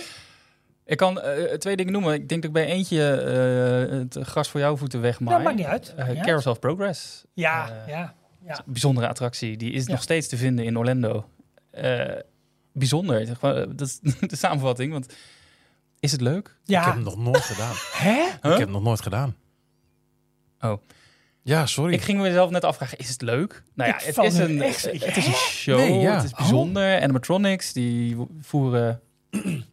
Ik 0.86 0.98
kan 0.98 1.22
eh, 1.22 1.54
twee 1.54 1.76
dingen 1.76 1.92
noemen. 1.94 2.14
Ik 2.14 2.30
denk 2.30 2.42
dat 2.42 2.44
ik 2.50 2.52
bij 2.52 2.66
eentje 2.66 3.12
eh, 3.12 3.98
het 4.00 4.18
gras 4.28 4.50
voor 4.50 4.60
jouw 4.60 4.78
voeten 4.78 5.02
wegmaai. 5.02 5.38
Ja, 5.38 5.44
maakt 5.44 5.56
niet 5.56 5.66
uit. 5.66 5.94
Eh, 5.96 6.14
Ja. 6.14 6.22
Carousel 6.24 6.52
of 6.52 6.60
Progress. 6.60 7.24
Ja, 7.34 7.70
Eh, 7.70 7.88
ja. 7.88 8.14
Ja. 8.46 8.58
Een 8.58 8.64
bijzondere 8.66 9.08
attractie. 9.08 9.58
Die 9.58 9.72
is 9.72 9.86
Ja. 9.86 9.92
nog 9.92 10.02
steeds 10.02 10.28
te 10.28 10.38
vinden 10.38 10.66
in 10.66 10.78
Orlando. 10.78 11.30
Eh, 11.72 12.12
bijzonder. 12.72 13.36
Gewoon, 13.36 13.56
eh, 13.56 13.66
Dat 13.76 13.88
is 13.88 14.00
de 14.30 14.36
samenvatting. 14.36 14.92
Want 14.92 15.14
is 16.00 16.12
het 16.12 16.22
leuk? 16.22 16.48
Ik 16.48 16.54
heb 16.76 16.84
Ja. 16.84 16.92
hem 16.94 17.04
nog 17.04 17.18
nooit 17.18 17.42
gedaan. 17.42 17.74
Hè? 17.92 18.26
Ik 18.26 18.42
heb 18.42 18.58
hem 18.58 18.72
nog 18.72 18.84
nooit 18.84 19.02
gedaan. 19.02 19.36
Oh. 20.60 20.82
Ja, 21.48 21.66
sorry. 21.66 21.94
Ik 21.94 22.02
ging 22.02 22.20
mezelf 22.22 22.50
net 22.50 22.64
afvragen, 22.64 22.98
is 22.98 23.10
het 23.10 23.22
leuk? 23.22 23.64
Nou 23.76 23.90
ja, 23.90 23.96
het 24.04 24.18
is, 24.18 24.38
een, 24.38 24.62
echt- 24.62 24.92
het 24.92 25.18
is 25.18 25.26
een 25.28 25.34
show, 25.34 25.78
Nee, 25.78 26.00
ja. 26.00 26.16
het 26.16 26.24
is 26.24 26.32
bijzonder. 26.32 27.02
Animatronics, 27.02 27.74
die 27.74 28.18
voeren... 28.42 29.00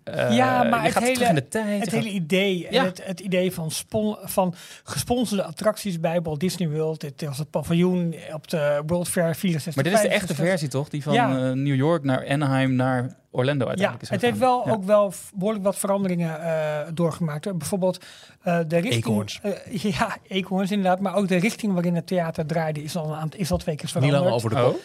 eh, 0.05 0.37
Ja, 0.37 0.63
maar 0.63 0.83
het 0.83 0.93
gaat 0.93 1.03
hele- 1.03 1.15
terug 1.15 1.29
in 1.29 1.35
de 1.35 1.49
tijd. 1.49 1.81
Het 1.81 1.89
gaat- 1.93 2.03
hele 2.03 2.15
idee, 2.15 2.67
en 2.69 2.75
Ja. 2.75 2.85
het, 2.85 3.05
het 3.05 3.21
idee 3.21 3.53
van, 3.53 3.71
spon, 3.71 4.17
van 4.23 4.55
gesponsorde 4.85 5.43
attracties 5.45 6.01
bij 6.01 6.23
Walt 6.23 6.41
Disney 6.41 6.69
World. 6.69 7.01
Dit 7.01 7.23
was 7.25 7.39
het 7.39 7.51
paviljoen 7.51 8.15
op 8.33 8.49
de 8.49 8.83
World 8.87 9.09
Fair 9.09 9.35
64. 9.37 9.75
Maar 9.75 9.85
dit 9.85 9.93
is 9.93 10.01
de 10.09 10.15
echte 10.15 10.35
65. 10.35 10.47
versie, 10.49 10.69
toch? 10.69 10.89
Die 10.89 11.03
van 11.03 11.13
Ja. 11.13 11.37
eh, 11.49 11.53
New 11.53 11.75
York 11.75 12.05
naar 12.05 12.29
Anaheim 12.29 12.75
naar 12.75 13.17
Orlando 13.35 13.65
Ja, 13.65 13.69
uiteindelijk 13.69 14.03
is 14.03 14.09
het 14.09 14.21
heeft 14.23 14.39
wel 14.39 14.63
Ja. 14.67 14.73
ook 14.73 14.85
wel 14.85 15.13
behoorlijk 15.35 15.65
wat 15.65 15.77
veranderingen 15.79 16.41
eh, 16.43 16.79
doorgemaakt. 16.95 17.59
Bijvoorbeeld 17.59 18.05
eh, 18.43 18.59
de 18.67 18.77
richting... 18.77 18.95
Eekhoorns. 18.95 19.41
eh, 19.43 19.93
ja, 19.99 20.17
eekhoorns 20.29 20.71
inderdaad. 20.71 21.01
Maar 21.01 21.15
ook 21.15 21.29
de 21.29 21.37
richting 21.37 21.73
waarin 21.73 21.95
het 21.95 22.07
theater 22.07 22.47
draaide 22.47 22.83
is 22.83 22.97
al, 22.97 23.09
een 23.09 23.15
aantal- 23.17 23.41
is 23.41 23.51
al 23.51 23.59
twee 23.59 23.75
keer 23.77 23.85
Niet 23.85 23.93
veranderd. 23.93 24.23
lang 24.23 24.35
over 24.35 24.51
de 24.51 24.57
kop. 24.63 24.81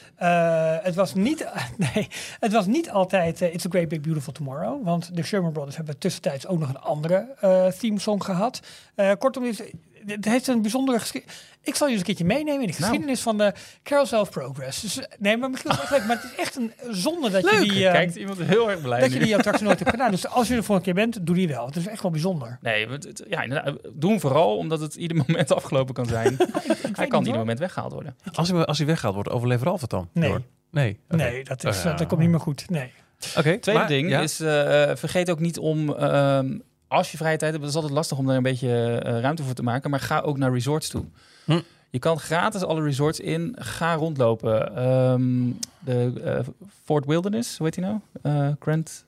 Het, 0.85 0.95
was 0.95 1.13
niet, 1.13 1.47
nee, 1.93 2.07
het 2.39 2.51
was 2.51 2.65
niet 2.65 2.89
altijd 2.91 3.41
It's 3.41 3.65
a 3.65 3.69
Great 3.69 3.87
Big 3.87 4.01
Beautiful 4.01 4.33
Tomorrow. 4.33 4.83
Want 4.85 5.15
de 5.15 5.23
Sherman 5.23 5.51
Brothers 5.51 5.75
hebben 5.75 5.97
tussentijds 5.97 6.47
ook 6.47 6.59
nog 6.59 6.69
een 6.69 6.79
andere 6.79 7.27
eh 7.39 7.65
themesong 7.67 8.23
gehad. 8.23 8.59
Eh, 8.95 9.11
kortom, 9.19 9.43
het, 10.07 10.25
heeft 10.25 10.47
een 10.47 10.61
bijzondere 10.61 10.99
geschiedenis. 10.99 11.35
Ik 11.61 11.75
zal 11.75 11.87
je 11.87 11.91
eens 11.91 12.01
een 12.01 12.07
keertje 12.07 12.25
meenemen 12.25 12.61
in 12.61 12.67
de 12.67 12.73
Nou. 12.77 12.83
geschiedenis 12.83 13.21
van 13.21 13.37
de 13.37 13.53
Carousel 13.83 14.21
of 14.21 14.29
Progress. 14.29 14.81
Dus, 14.81 14.99
eh, 14.99 15.05
nee, 15.19 15.37
maar 15.37 15.49
misschien 15.49 15.71
echt 15.71 15.89
leuk. 15.91 16.05
Maar 16.05 16.15
het 16.21 16.31
is 16.31 16.37
echt 16.39 16.55
een 16.55 16.71
zonde 16.91 17.29
dat 17.29 17.49
je 17.49 17.59
die... 17.59 17.85
eh, 17.87 17.91
Kijkt 17.93 18.15
iemand 18.15 18.39
heel 18.41 18.69
erg 18.71 18.81
blij 18.81 18.99
dat 18.99 19.09
nu. 19.09 19.15
je 19.15 19.21
die 19.23 19.35
attractie 19.35 19.65
nooit 19.65 19.79
hebt 19.79 19.91
gedaan. 19.91 20.11
Dus 20.11 20.27
als 20.27 20.47
je 20.47 20.55
er 20.55 20.63
voor 20.63 20.75
een 20.75 20.81
keer 20.81 20.93
bent, 20.93 21.25
doe 21.25 21.35
die 21.35 21.47
wel. 21.47 21.65
Het 21.65 21.75
is 21.75 21.87
echt 21.87 22.01
wel 22.01 22.11
bijzonder. 22.11 22.57
Nee, 22.61 22.87
het- 22.87 23.03
het- 23.03 23.23
ja, 23.29 23.41
inderdaad, 23.41 23.75
doe 23.93 24.09
hem 24.09 24.19
vooral 24.19 24.57
omdat 24.57 24.79
het 24.79 24.95
ieder 24.95 25.17
moment 25.27 25.51
afgelopen 25.53 25.93
kan 25.93 26.05
zijn. 26.05 26.37
Hij 26.37 27.07
kan 27.07 27.17
niet, 27.17 27.25
ieder 27.27 27.39
moment 27.41 27.59
weggehaald 27.59 27.91
worden. 27.93 28.15
Als 28.33 28.49
hij, 28.49 28.65
als 28.65 28.77
hij 28.77 28.87
weggehaald 28.87 29.15
wordt, 29.15 29.29
overleeft 29.29 29.63
Ralf 29.63 29.81
het 29.81 29.89
dan? 29.89 30.09
Nee. 30.13 30.29
Door? 30.29 30.41
Nee. 30.71 30.99
Oké. 31.09 31.15
Nee, 31.23 31.43
dat, 31.43 31.63
is, 31.63 31.77
Oh, 31.77 31.83
ja. 31.83 31.91
eh, 31.91 31.97
dat 31.97 32.07
komt 32.07 32.21
niet 32.21 32.29
meer 32.29 32.39
goed. 32.39 32.69
Nee. 32.69 32.91
Oké, 33.37 33.57
Tweede 33.57 33.71
maar- 33.81 33.87
ding 33.87 34.09
ja. 34.09 34.19
is, 34.21 34.39
eh, 34.39 34.91
vergeet 34.95 35.29
ook 35.29 35.39
niet 35.39 35.57
om, 35.57 35.93
ehm, 35.95 36.57
als 36.87 37.11
je 37.11 37.17
vrije 37.17 37.37
tijd 37.37 37.51
hebt, 37.51 37.63
het 37.63 37.71
is 37.71 37.75
altijd 37.75 37.93
lastig 37.93 38.17
om 38.17 38.25
daar 38.25 38.35
een 38.35 38.43
beetje 38.43 38.97
eh, 38.97 39.19
ruimte 39.19 39.43
voor 39.43 39.53
te 39.53 39.63
maken, 39.63 39.89
maar 39.89 39.99
ga 39.99 40.19
ook 40.19 40.37
naar 40.37 40.53
resorts 40.53 40.89
toe. 40.89 41.03
Hm. 41.45 41.61
Je 41.89 41.99
kan 41.99 42.19
gratis 42.19 42.63
alle 42.63 42.81
resorts 42.81 43.19
in, 43.19 43.55
ga 43.59 43.93
rondlopen. 43.93 44.75
Ehm, 44.75 45.51
de 45.79 46.21
eh, 46.23 46.39
Fort 46.83 47.05
Wilderness, 47.05 47.57
hoe 47.57 47.65
heet 47.65 47.75
die 47.75 47.85
nou? 48.23 48.55
Grand... 48.59 49.05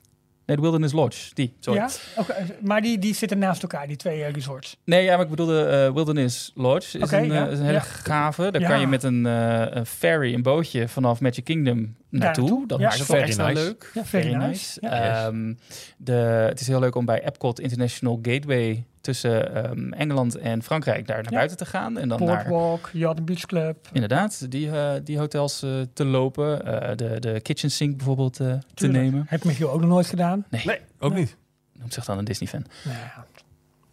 Nee, 0.49 0.57
de 0.57 0.61
Wilderness 0.63 0.93
Lodge, 0.93 1.29
die, 1.33 1.53
sorry. 1.59 1.79
Ja? 1.79 1.89
Oké, 2.17 2.33
maar 2.61 2.81
die, 2.81 2.99
die 2.99 3.13
zitten 3.13 3.37
naast 3.37 3.61
elkaar, 3.61 3.87
die 3.87 3.95
twee 3.95 4.23
eh, 4.23 4.31
resorts. 4.33 4.77
Nee, 4.83 5.03
ja, 5.03 5.13
maar 5.15 5.23
ik 5.23 5.29
bedoelde 5.29 5.63
eh, 5.65 5.93
Wilderness 5.93 6.51
Lodge. 6.55 6.97
Is 6.99 7.11
een, 7.11 7.19
eh, 7.23 7.27
ja, 7.27 7.47
is 7.47 7.57
een 7.59 7.65
hele 7.65 7.77
ja. 7.77 7.79
gave. 7.79 8.51
Daar 8.51 8.61
Ja. 8.61 8.67
kan 8.67 8.79
je 8.79 8.87
met 8.87 9.03
een, 9.03 9.25
eh, 9.25 9.65
een 9.69 9.85
ferry, 9.85 10.33
een 10.33 10.41
bootje 10.41 10.87
vanaf 10.87 11.19
Magic 11.19 11.43
Kingdom 11.43 11.95
naartoe. 12.09 12.67
Dat 12.67 12.79
ja. 12.79 12.85
maakt 12.87 12.99
het 12.99 13.07
wel 13.07 13.21
extra 13.21 13.47
nice. 13.47 13.63
leuk. 13.63 13.91
Ja, 13.93 14.05
very 14.05 14.33
nice. 14.33 14.77
Ja. 14.81 15.25
Ehm, 15.25 15.53
de, 15.97 16.13
het 16.49 16.59
is 16.59 16.67
heel 16.67 16.79
leuk 16.79 16.95
om 16.95 17.05
bij 17.05 17.23
Epcot 17.23 17.59
International 17.59 18.19
Gateway 18.21 18.83
tussen 19.13 19.55
ehm, 19.55 19.91
Engeland 19.93 20.35
en 20.37 20.63
Frankrijk 20.63 21.07
daar 21.07 21.15
naar 21.23 21.31
Ja. 21.31 21.37
buiten 21.37 21.57
te 21.57 21.65
gaan. 21.65 21.97
En 21.97 22.09
dan 22.09 22.23
naar, 22.23 22.35
Boardwalk, 22.35 22.89
Yacht 22.93 23.25
Beach 23.25 23.45
Club. 23.45 23.89
inderdaad, 23.91 24.51
die, 24.51 24.71
eh, 24.71 24.91
die 25.03 25.17
hotels 25.17 25.63
eh, 25.63 25.69
te 25.93 26.05
lopen. 26.05 26.65
Eh, 26.65 26.95
de, 26.95 27.19
de 27.19 27.41
kitchen 27.41 27.71
sink 27.71 27.97
bijvoorbeeld 27.97 28.33
te 28.73 28.87
nemen. 28.87 29.25
Heb 29.27 29.43
Michiel 29.43 29.71
ook 29.71 29.79
nog 29.81 29.89
nooit 29.89 30.07
gedaan? 30.07 30.45
Nee, 30.49 30.61
Nee, 30.65 30.79
ook 30.99 31.13
niet. 31.13 31.35
noemt 31.73 31.93
zich 31.93 32.05
dan 32.05 32.17
een 32.17 32.25
Disney-fan. 32.25 32.65
Nou 32.85 32.97
ja. 32.97 33.25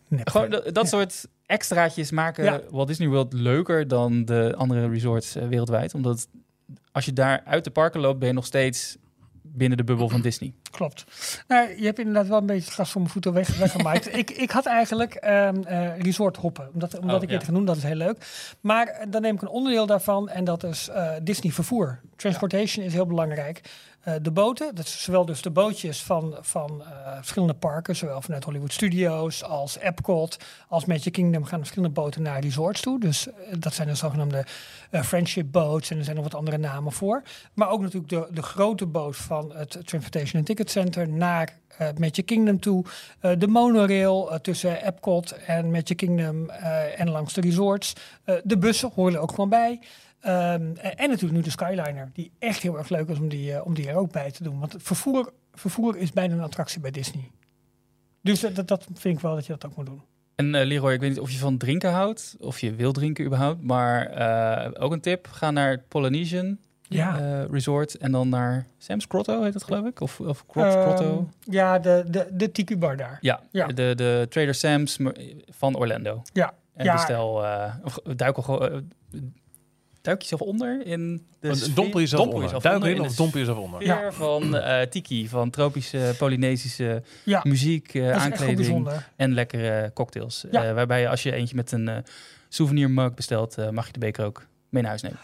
Nep. 0.08 0.28
Gewoon 0.30 0.50
dat, 0.50 0.64
dat 0.64 0.82
Ja. 0.84 0.84
soort 0.84 1.26
extraatjes 1.46 2.10
maken 2.10 2.44
Ja. 2.44 2.60
Walt 2.70 2.88
Disney 2.88 3.08
World 3.08 3.32
leuker 3.32 3.88
dan 3.88 4.24
de 4.24 4.54
andere 4.56 4.88
resorts 4.88 5.32
wereldwijd. 5.34 5.94
Omdat 5.94 6.28
als 6.92 7.04
je 7.04 7.12
daar 7.12 7.42
uit 7.44 7.64
de 7.64 7.70
parken 7.70 8.00
loopt, 8.00 8.18
ben 8.18 8.28
je 8.28 8.34
nog 8.34 8.46
steeds 8.46 8.96
binnen 9.56 9.78
de 9.78 9.84
bubbel 9.84 10.08
van 10.08 10.20
Disney. 10.20 10.52
klopt. 10.70 11.04
Nou, 11.48 11.68
je 11.78 11.84
hebt 11.84 11.98
inderdaad 11.98 12.26
wel 12.28 12.38
een 12.38 12.46
beetje 12.46 12.64
het 12.64 12.72
gras 12.72 12.90
voor 12.90 13.00
mijn 13.00 13.12
voeten 13.12 13.32
weg, 13.32 13.56
weggemaakt. 13.58 14.14
ik, 14.18 14.30
ik 14.30 14.50
had 14.50 14.66
eigenlijk 14.66 15.14
eh, 15.14 15.48
resort 15.98 16.36
hoppen, 16.36 16.68
omdat, 16.72 16.98
omdat 16.98 17.16
Oh, 17.16 17.22
ik 17.22 17.28
ja. 17.28 17.34
het 17.34 17.44
genoemd, 17.44 17.66
dat 17.66 17.76
is 17.76 17.82
heel 17.82 17.94
leuk. 17.94 18.26
Maar 18.60 18.86
eh, 18.86 19.06
dan 19.10 19.22
neem 19.22 19.34
ik 19.34 19.42
een 19.42 19.48
onderdeel 19.48 19.86
daarvan 19.86 20.28
en 20.28 20.44
dat 20.44 20.64
is 20.64 20.88
eh, 20.88 21.12
Disney 21.22 21.52
vervoer. 21.52 22.00
Transportation 22.16 22.84
is 22.84 22.92
heel 22.92 23.06
belangrijk. 23.06 23.60
Eh, 24.06 24.14
de 24.22 24.30
boten, 24.30 24.74
dat 24.74 24.84
is 24.84 25.02
zowel 25.02 25.24
dus 25.24 25.42
de 25.42 25.50
bootjes 25.50 26.02
van, 26.02 26.36
van 26.40 26.82
eh, 26.82 27.16
verschillende 27.16 27.54
parken, 27.54 27.96
zowel 27.96 28.20
vanuit 28.22 28.44
Hollywood 28.44 28.72
Studios 28.72 29.44
als 29.44 29.78
Epcot, 29.78 30.38
als 30.68 30.84
Magic 30.84 31.12
Kingdom 31.12 31.44
gaan 31.44 31.58
verschillende 31.58 31.94
boten 31.94 32.22
naar 32.22 32.40
resorts 32.40 32.80
toe. 32.80 33.00
Dus 33.00 33.26
eh, 33.26 33.34
dat 33.58 33.74
zijn 33.74 33.88
de 33.88 33.94
zogenaamde 33.94 34.44
friendship 34.90 35.52
boats 35.52 35.90
en 35.90 35.98
er 35.98 36.04
zijn 36.04 36.16
nog 36.16 36.24
wat 36.24 36.34
andere 36.34 36.58
namen 36.58 36.92
voor. 36.92 37.22
Maar 37.54 37.70
ook 37.70 37.80
natuurlijk 37.80 38.08
de, 38.08 38.28
de 38.30 38.42
grote 38.42 38.86
boot 38.86 39.16
van 39.16 39.52
het 39.54 39.70
Transportation 39.70 40.36
and 40.36 40.46
Ticket 40.46 40.70
Center 40.70 41.08
naar 41.08 41.58
Magic 41.98 42.26
Kingdom 42.26 42.60
toe. 42.60 42.84
De 43.38 43.46
monorail 43.46 44.38
tussen 44.42 44.84
Epcot 44.84 45.32
en 45.32 45.70
Magic 45.70 45.96
Kingdom 45.96 46.50
en 46.96 47.10
langs 47.10 47.34
de 47.34 47.40
resorts. 47.40 47.92
De 48.44 48.58
bussen 48.58 48.90
horen 48.94 49.14
er 49.14 49.20
ook 49.20 49.30
gewoon 49.30 49.48
bij. 49.48 49.80
Ehm, 50.26 50.76
en, 50.76 51.08
natuurlijk 51.08 51.32
nu 51.32 51.40
de 51.40 51.50
Skyliner, 51.50 52.10
die 52.12 52.30
echt 52.38 52.62
heel 52.62 52.78
erg 52.78 52.88
leuk 52.88 53.08
is 53.08 53.18
om 53.18 53.28
die, 53.28 53.52
eh, 53.54 53.66
om 53.66 53.74
die 53.74 53.88
er 53.88 53.94
ook 53.96 54.12
bij 54.12 54.30
te 54.30 54.42
doen. 54.42 54.58
Want 54.58 54.74
vervoer, 54.78 55.32
vervoer 55.54 55.96
is 55.96 56.12
bijna 56.12 56.34
een 56.34 56.40
attractie 56.40 56.80
bij 56.80 56.90
Disney. 56.90 57.30
Dus 58.22 58.40
dat, 58.40 58.54
dat, 58.54 58.68
dat 58.68 58.86
vind 58.94 59.16
ik 59.16 59.20
wel 59.20 59.34
dat 59.34 59.46
je 59.46 59.52
dat 59.52 59.66
ook 59.66 59.76
moet 59.76 59.86
doen. 59.86 60.02
En 60.34 60.54
eh, 60.54 60.66
Leroy, 60.66 60.92
ik 60.92 61.00
weet 61.00 61.10
niet 61.10 61.20
of 61.20 61.30
je 61.30 61.38
van 61.38 61.56
drinken 61.58 61.90
houdt, 61.92 62.36
of 62.40 62.58
je 62.60 62.74
wil 62.74 62.92
drinken 62.92 63.24
überhaupt, 63.24 63.62
maar 63.62 64.06
eh, 64.06 64.82
ook 64.84 64.92
een 64.92 65.00
tip, 65.00 65.26
ga 65.30 65.50
naar 65.50 65.70
het 65.70 65.88
Polynesian 65.88 66.58
Ja. 66.88 67.42
Resort 67.50 67.94
en 67.96 68.12
dan 68.12 68.28
naar 68.28 68.66
Sam's 68.78 69.04
Grotto, 69.08 69.42
heet 69.42 69.54
het 69.54 69.64
geloof 69.64 69.86
ik? 69.86 70.00
Of, 70.00 70.20
of 70.20 70.44
Grot, 70.48 70.64
Ehm, 70.64 70.80
Grotto? 70.82 71.28
Ja, 71.40 71.78
de, 71.78 72.04
de, 72.08 72.28
de 72.32 72.52
Tiki 72.52 72.76
Bar 72.78 72.96
daar. 72.96 73.18
Ja, 73.20 73.40
ja. 73.50 73.66
De, 73.66 73.92
de 73.94 74.26
Trader 74.28 74.54
Sam's 74.54 74.98
van 75.48 75.76
Orlando. 75.76 76.22
Ja. 76.32 76.54
En 76.74 76.84
Ja. 76.84 76.92
bestel, 76.92 77.44
of 77.84 77.98
duik, 78.16 78.36
al 78.36 78.42
gewoon, 78.42 78.92
duik 80.06 80.22
jezelf 80.22 80.40
onder 80.40 80.86
in 80.86 81.26
de 81.40 81.48
Een 81.48 81.56
sfeer- 81.56 81.74
dompel 81.74 82.00
jezelf 82.00 82.20
dompel 82.22 82.38
onder. 82.40 82.54
jezelf 82.54 82.74
onder 82.74 82.88
in 82.90 83.00
of 83.00 83.16
jezelf 83.38 83.58
onder. 83.58 83.82
sfeer 83.82 84.12
van 84.12 84.56
eh, 84.56 84.86
tiki, 84.86 85.28
van 85.28 85.50
tropische 85.50 86.14
Polynesische 86.18 87.02
Ja. 87.24 87.40
muziek, 87.44 87.94
eh, 87.94 88.02
goed 88.02 88.12
aankleding 88.22 88.88
en 89.16 89.32
lekkere 89.34 89.90
cocktails. 89.94 90.44
Ja. 90.50 90.64
Eh, 90.64 90.74
waarbij 90.74 91.00
je 91.00 91.08
als 91.08 91.22
je 91.22 91.32
eentje 91.32 91.56
met 91.56 91.72
een 91.72 91.88
eh 91.88 91.96
souvenir 92.48 92.90
mug 92.90 93.14
bestelt, 93.14 93.58
eh, 93.58 93.68
mag 93.70 93.86
je 93.86 93.92
de 93.92 93.98
beker 93.98 94.24
ook 94.24 94.46
mee 94.82 94.82
naar 94.82 95.00
huis 95.00 95.02
nemen. 95.02 95.18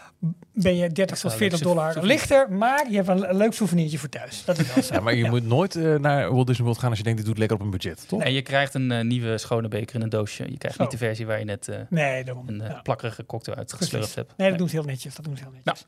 Ben 0.53 0.75
je 0.75 0.79
30 0.89 0.95
Dat 0.95 1.07
tot 1.07 1.17
zou 1.17 1.33
40 1.33 1.59
leuk 1.59 1.67
dollar 1.67 2.03
lichter, 2.05 2.51
maar 2.51 2.89
je 2.89 2.95
hebt 2.95 3.07
een, 3.07 3.35
leuk 3.35 3.53
souvenirtje 3.53 3.97
voor 3.97 4.09
thuis. 4.09 4.45
Dat 4.45 4.57
is 4.57 4.73
wel 4.73 4.83
zo. 4.83 4.93
Ja, 4.93 4.99
maar 4.99 5.15
je 5.15 5.29
moet 5.29 5.43
nooit 5.45 5.75
eh, 5.75 5.95
naar 5.95 6.33
Walt 6.33 6.47
Disney 6.47 6.65
World 6.65 6.79
gaan 6.79 6.89
als 6.89 6.97
je 6.97 7.03
denkt, 7.03 7.19
dit 7.19 7.27
doet 7.27 7.37
lekker 7.37 7.57
op 7.57 7.63
een 7.63 7.69
budget, 7.71 8.07
toch? 8.07 8.21
En 8.21 8.33
je 8.33 8.41
krijgt 8.41 8.73
een 8.73 8.91
eh, 8.91 9.03
nieuwe 9.03 9.37
schone 9.37 9.67
beker 9.67 9.95
in 9.95 10.01
een 10.01 10.09
doosje. 10.09 10.51
Je 10.51 10.57
krijgt 10.57 10.77
Zo. 10.77 10.83
niet 10.83 10.91
de 10.91 10.97
versie 10.97 11.25
waar 11.25 11.39
je 11.39 11.45
net 11.45 11.67
eh, 11.67 11.77
Nee, 11.89 12.23
daarom. 12.23 12.47
een 12.47 12.61
Ja. 12.61 12.79
plakkerige 12.83 13.25
cocktail 13.25 13.65
Precies. 13.65 14.15
hebt. 14.15 14.33
Nee, 14.37 14.49
dat 14.49 14.57
doen 14.57 14.69
ze 14.69 14.75
heel 14.75 14.85
netjes. 14.85 15.15
Dat 15.15 15.25
doen 15.25 15.37
ze 15.37 15.43
heel 15.43 15.53
netjes. 15.63 15.85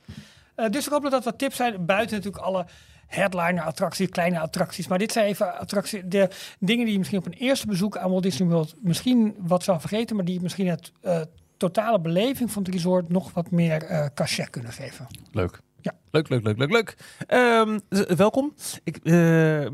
Eh, 0.55 0.69
dus 0.69 0.86
ik 0.86 0.91
hoop 0.91 1.01
dat 1.01 1.12
dat 1.12 1.24
wat 1.24 1.38
tips 1.38 1.55
zijn. 1.55 1.86
Buiten 1.86 2.15
natuurlijk 2.15 2.43
alle 2.43 2.65
headliner 3.07 3.63
attracties, 3.63 4.10
kleine 4.10 4.39
attracties. 4.39 4.88
Maar 4.88 4.98
dit 4.98 5.12
zijn 5.12 5.25
even 5.25 5.57
attracties, 5.60 6.01
de 6.05 6.29
dingen 6.60 6.84
die 6.84 6.91
je 6.93 6.98
misschien 6.98 7.19
op 7.19 7.25
een 7.25 7.34
eerste 7.34 7.67
bezoek 7.67 7.98
aan 7.98 8.10
Walt 8.10 8.24
Disney 8.24 8.48
World 8.50 8.75
misschien 8.81 9.36
wat 9.39 9.63
zou 9.63 9.79
vergeten, 9.79 10.15
maar 10.15 10.25
die 10.25 10.41
misschien 10.41 10.67
het 10.67 10.91
eh, 11.01 11.22
totale 11.74 12.00
beleving 12.00 12.51
van 12.51 12.63
het 12.63 12.74
resort 12.74 13.10
nog 13.10 13.34
wat 13.34 13.51
meer 13.51 13.84
eh 13.84 14.05
cachet 14.13 14.50
kunnen 14.50 14.72
geven. 14.72 15.07
Leuk. 15.31 15.60
Ja. 15.81 15.91
Leuk, 16.12 16.29
leuk, 16.29 16.43
leuk, 16.43 16.57
leuk, 16.57 16.72
leuk. 16.72 16.95
Ehm, 17.27 17.79
welkom. 18.15 18.53
Ik 18.84 18.98
eh, 19.03 19.65
eh, 19.65 19.69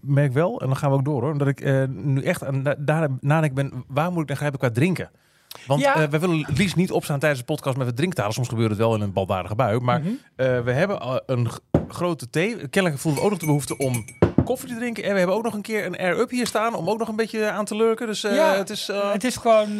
merk 0.00 0.32
wel, 0.32 0.60
en 0.60 0.66
dan 0.66 0.76
gaan 0.76 0.90
we 0.90 0.96
ook 0.96 1.04
door 1.04 1.22
hoor, 1.22 1.38
dat 1.38 1.48
ik 1.48 1.88
nu 1.88 2.22
echt 2.22 2.44
aan 2.44 2.62
da- 2.62 2.76
daar 2.78 3.52
ben, 3.52 3.84
waar 3.88 4.12
moet 4.12 4.22
ik 4.22 4.28
naar 4.28 4.36
grijpen 4.36 4.58
qua 4.58 4.70
drinken? 4.70 5.10
Want 5.66 5.80
Ja. 5.80 6.08
we 6.08 6.18
willen 6.18 6.38
het 6.46 6.58
liefst 6.58 6.76
niet 6.76 6.90
opstaan 6.90 7.18
tijdens 7.18 7.40
de 7.40 7.46
podcast 7.46 7.76
met 7.76 7.86
het 7.86 7.96
drinktalen. 7.96 8.32
Soms 8.32 8.48
gebeurt 8.48 8.68
het 8.70 8.78
wel 8.78 8.94
in 8.94 9.00
een 9.00 9.12
baldadige 9.12 9.54
bui. 9.54 9.80
Maar 9.80 10.00
Mhm. 10.00 10.10
we 10.64 10.72
hebben 10.72 11.22
een 11.26 11.48
grote 11.88 12.30
thee. 12.30 12.68
Kennelijk 12.68 13.00
voelen 13.00 13.20
we 13.20 13.26
ook 13.26 13.30
nog 13.32 13.40
de 13.40 13.46
behoefte 13.46 13.76
om 13.78 14.04
koffie 14.44 14.68
te 14.68 14.76
drinken. 14.76 15.04
En 15.04 15.12
we 15.12 15.18
hebben 15.18 15.36
ook 15.36 15.42
nog 15.42 15.54
een 15.54 15.62
keer 15.62 15.86
een 15.86 15.96
air-up 15.98 16.30
hier 16.30 16.46
staan 16.46 16.74
om 16.74 16.88
ook 16.88 16.98
nog 16.98 17.08
een 17.08 17.16
beetje 17.16 17.50
aan 17.50 17.64
te 17.64 17.76
lurken. 17.76 18.06
Dus 18.06 18.20
Ja, 18.20 18.54
het 18.56 18.70
is... 18.70 18.90
Het 18.92 19.24
is 19.24 19.36
gewoon, 19.36 19.76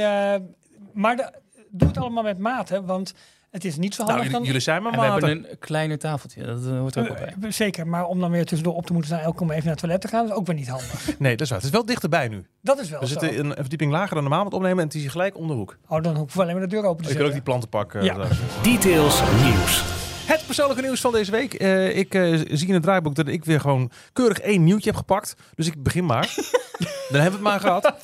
maar 0.97 1.17
de- 1.17 1.33
doe 1.71 1.89
het 1.89 1.99
allemaal 1.99 2.23
met 2.23 2.39
mate, 2.39 2.85
want 2.85 3.15
het 3.51 3.65
is 3.65 3.77
niet 3.77 3.95
zo 3.95 4.03
handig 4.05 4.21
nou, 4.23 4.33
dan... 4.37 4.43
jullie 4.45 4.61
zijn 4.61 4.83
maar 4.83 4.93
En 4.93 5.01
we 5.01 5.07
maten. 5.07 5.29
hebben 5.29 5.51
een 5.51 5.59
kleiner 5.59 5.99
tafeltje. 5.99 6.45
Dat 6.45 6.65
eh, 6.67 6.79
hoort 6.79 6.95
er 6.95 7.03
ook 7.03 7.09
wel 7.09 7.17
bij. 7.17 7.35
Eh, 7.49 7.51
Zeker, 7.53 7.87
maar 7.87 8.05
om 8.07 8.21
dan 8.21 8.31
weer 8.31 8.45
tussendoor 8.47 8.75
op 8.77 8.87
te 8.87 8.93
moeten 8.93 9.11
staan, 9.11 9.23
elke 9.25 9.37
keer 9.39 9.47
om 9.47 9.51
even 9.53 9.65
naar 9.65 9.73
het 9.73 9.81
toilet 9.83 10.01
te 10.01 10.09
gaan, 10.09 10.25
is 10.25 10.31
ook 10.33 10.47
weer 10.47 10.55
niet 10.57 10.69
handig. 10.69 11.07
Nee, 11.19 11.33
dat 11.37 11.41
is 11.41 11.49
waar. 11.49 11.59
Het 11.59 11.67
is 11.67 11.73
wel 11.75 11.85
dichterbij 11.85 12.29
nu. 12.29 12.47
Dat 12.61 12.79
is 12.81 12.91
wel 12.91 13.01
We 13.01 13.07
zo. 13.07 13.19
zitten 13.19 13.45
een 13.47 13.55
verdieping 13.57 13.93
lager 13.93 14.15
dan 14.15 14.23
normaal 14.25 14.45
met 14.45 14.53
opnemen 14.55 14.79
en 14.79 14.85
het 14.85 14.95
is 14.95 15.01
hier 15.01 15.11
gelijk 15.11 15.37
om 15.37 15.47
de 15.47 15.53
hoek. 15.53 15.77
Oh, 15.89 16.03
dan 16.03 16.17
hoeven 16.17 16.37
we 16.37 16.43
alleen 16.43 16.57
maar 16.59 16.69
de 16.69 16.75
deur 16.75 16.85
open 16.85 17.05
te 17.05 17.11
Je 17.11 17.17
kunt 17.17 17.27
ook 17.29 17.33
zetten. 17.33 17.33
die 17.35 17.43
planten 17.43 17.69
pakken. 17.69 18.05
Ja. 18.05 18.15
daar. 18.15 18.39
Details 18.63 19.23
nieuws. 19.43 19.83
Het 20.27 20.43
persoonlijke 20.47 20.83
nieuws 20.83 21.01
van 21.01 21.13
deze 21.13 21.31
week. 21.31 21.55
Eh, 21.55 21.97
ik 21.97 22.15
eh, 22.15 22.23
zie 22.51 22.69
in 22.69 22.75
het 22.75 22.83
draaiboek 22.83 23.15
dat 23.15 23.29
ik 23.29 23.45
weer 23.45 23.61
gewoon 23.61 23.91
keurig 24.13 24.39
één 24.41 24.65
nieuwtje 24.65 24.89
heb 24.91 24.99
gepakt. 24.99 25.35
Dus 25.55 25.67
ik 25.67 25.83
begin 25.83 26.05
maar. 26.07 26.35
Dan 27.11 27.21
hebben 27.21 27.23
we 27.23 27.31
het 27.31 27.41
maar 27.41 27.61
gehad. 27.61 27.95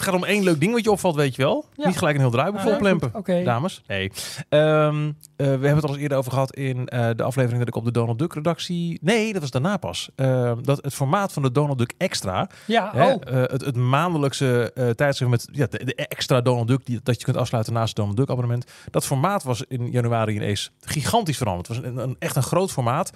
Het 0.00 0.08
gaat 0.08 0.18
om 0.18 0.24
één 0.24 0.42
leuk 0.42 0.60
ding 0.60 0.72
wat 0.72 0.84
je 0.84 0.90
opvalt, 0.90 1.14
weet 1.14 1.36
je 1.36 1.42
wel. 1.42 1.64
Ja. 1.74 1.86
Niet 1.86 1.98
gelijk 1.98 2.14
een 2.14 2.20
heel 2.20 2.30
draaiboek 2.30 2.60
Ah, 2.60 3.14
Oké. 3.14 3.42
Dames. 3.44 3.82
Nee. 3.86 4.12
Ehm, 4.48 5.06
eh, 5.06 5.12
we 5.36 5.44
hebben 5.44 5.74
het 5.74 5.84
al 5.84 5.90
eens 5.90 5.98
eerder 5.98 6.18
over 6.18 6.32
gehad 6.32 6.54
in 6.54 6.88
eh, 6.88 7.08
de 7.16 7.22
aflevering 7.22 7.58
dat 7.58 7.68
ik 7.68 7.74
op 7.76 7.84
de 7.84 7.90
Donald 7.90 8.18
Duck 8.18 8.34
redactie... 8.34 8.98
Nee, 9.02 9.32
dat 9.32 9.40
was 9.42 9.50
daarna 9.50 9.76
pas. 9.76 10.10
Ehm, 10.16 10.62
dat 10.62 10.78
het 10.82 10.94
formaat 10.94 11.32
van 11.32 11.42
de 11.42 11.52
Donald 11.52 11.78
Duck 11.78 11.94
Extra... 11.98 12.48
Ja, 12.66 12.90
Hè, 12.94 13.12
oh. 13.12 13.20
eh, 13.26 13.34
het, 13.50 13.64
het 13.64 13.76
maandelijkse 13.76 14.72
tijdschrift 14.96 15.30
met 15.30 15.48
ja, 15.52 15.66
de, 15.70 15.84
de 15.84 15.94
extra 15.94 16.40
Donald 16.40 16.68
Duck 16.68 16.86
die, 16.86 17.00
dat 17.02 17.18
je 17.18 17.24
kunt 17.24 17.36
afsluiten 17.36 17.72
naast 17.72 17.86
het 17.88 17.96
Donald 17.96 18.16
Duck 18.16 18.28
abonnement. 18.30 18.64
Dat 18.90 19.06
formaat 19.06 19.42
was 19.42 19.64
in 19.68 19.90
januari 19.90 20.34
ineens 20.34 20.70
gigantisch 20.80 21.36
veranderd. 21.36 21.68
Het 21.68 21.76
was 21.76 21.86
een, 21.86 21.96
een- 21.98 22.16
echt 22.18 22.36
een 22.36 22.42
groot 22.42 22.72
formaat. 22.72 23.10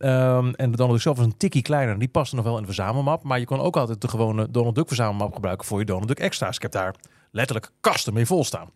Ehm, 0.00 0.50
en 0.56 0.70
de 0.70 0.76
Donald 0.76 0.90
Duck 0.90 1.00
zelf 1.00 1.16
was 1.16 1.26
een 1.26 1.36
tikkie 1.36 1.62
kleiner. 1.62 1.98
Die 1.98 2.08
paste 2.08 2.34
nog 2.34 2.44
wel 2.44 2.54
in 2.54 2.60
de 2.60 2.66
verzamelmap. 2.66 3.22
Maar 3.22 3.38
je 3.38 3.44
kon 3.44 3.60
ook 3.60 3.76
altijd 3.76 4.00
de 4.00 4.08
gewone 4.08 4.50
Donald 4.50 4.74
Duck 4.74 4.86
verzamelmap 4.86 5.34
gebruiken 5.34 5.66
voor 5.66 5.78
je 5.78 5.84
Donald 5.84 6.08
Duck 6.08 6.18
extra's. 6.20 6.56
Ik 6.56 6.62
heb 6.62 6.72
daar 6.72 6.94
letterlijk 7.30 7.70
kasten 7.80 8.12
mee 8.12 8.26
vol 8.26 8.44
staan. 8.44 8.70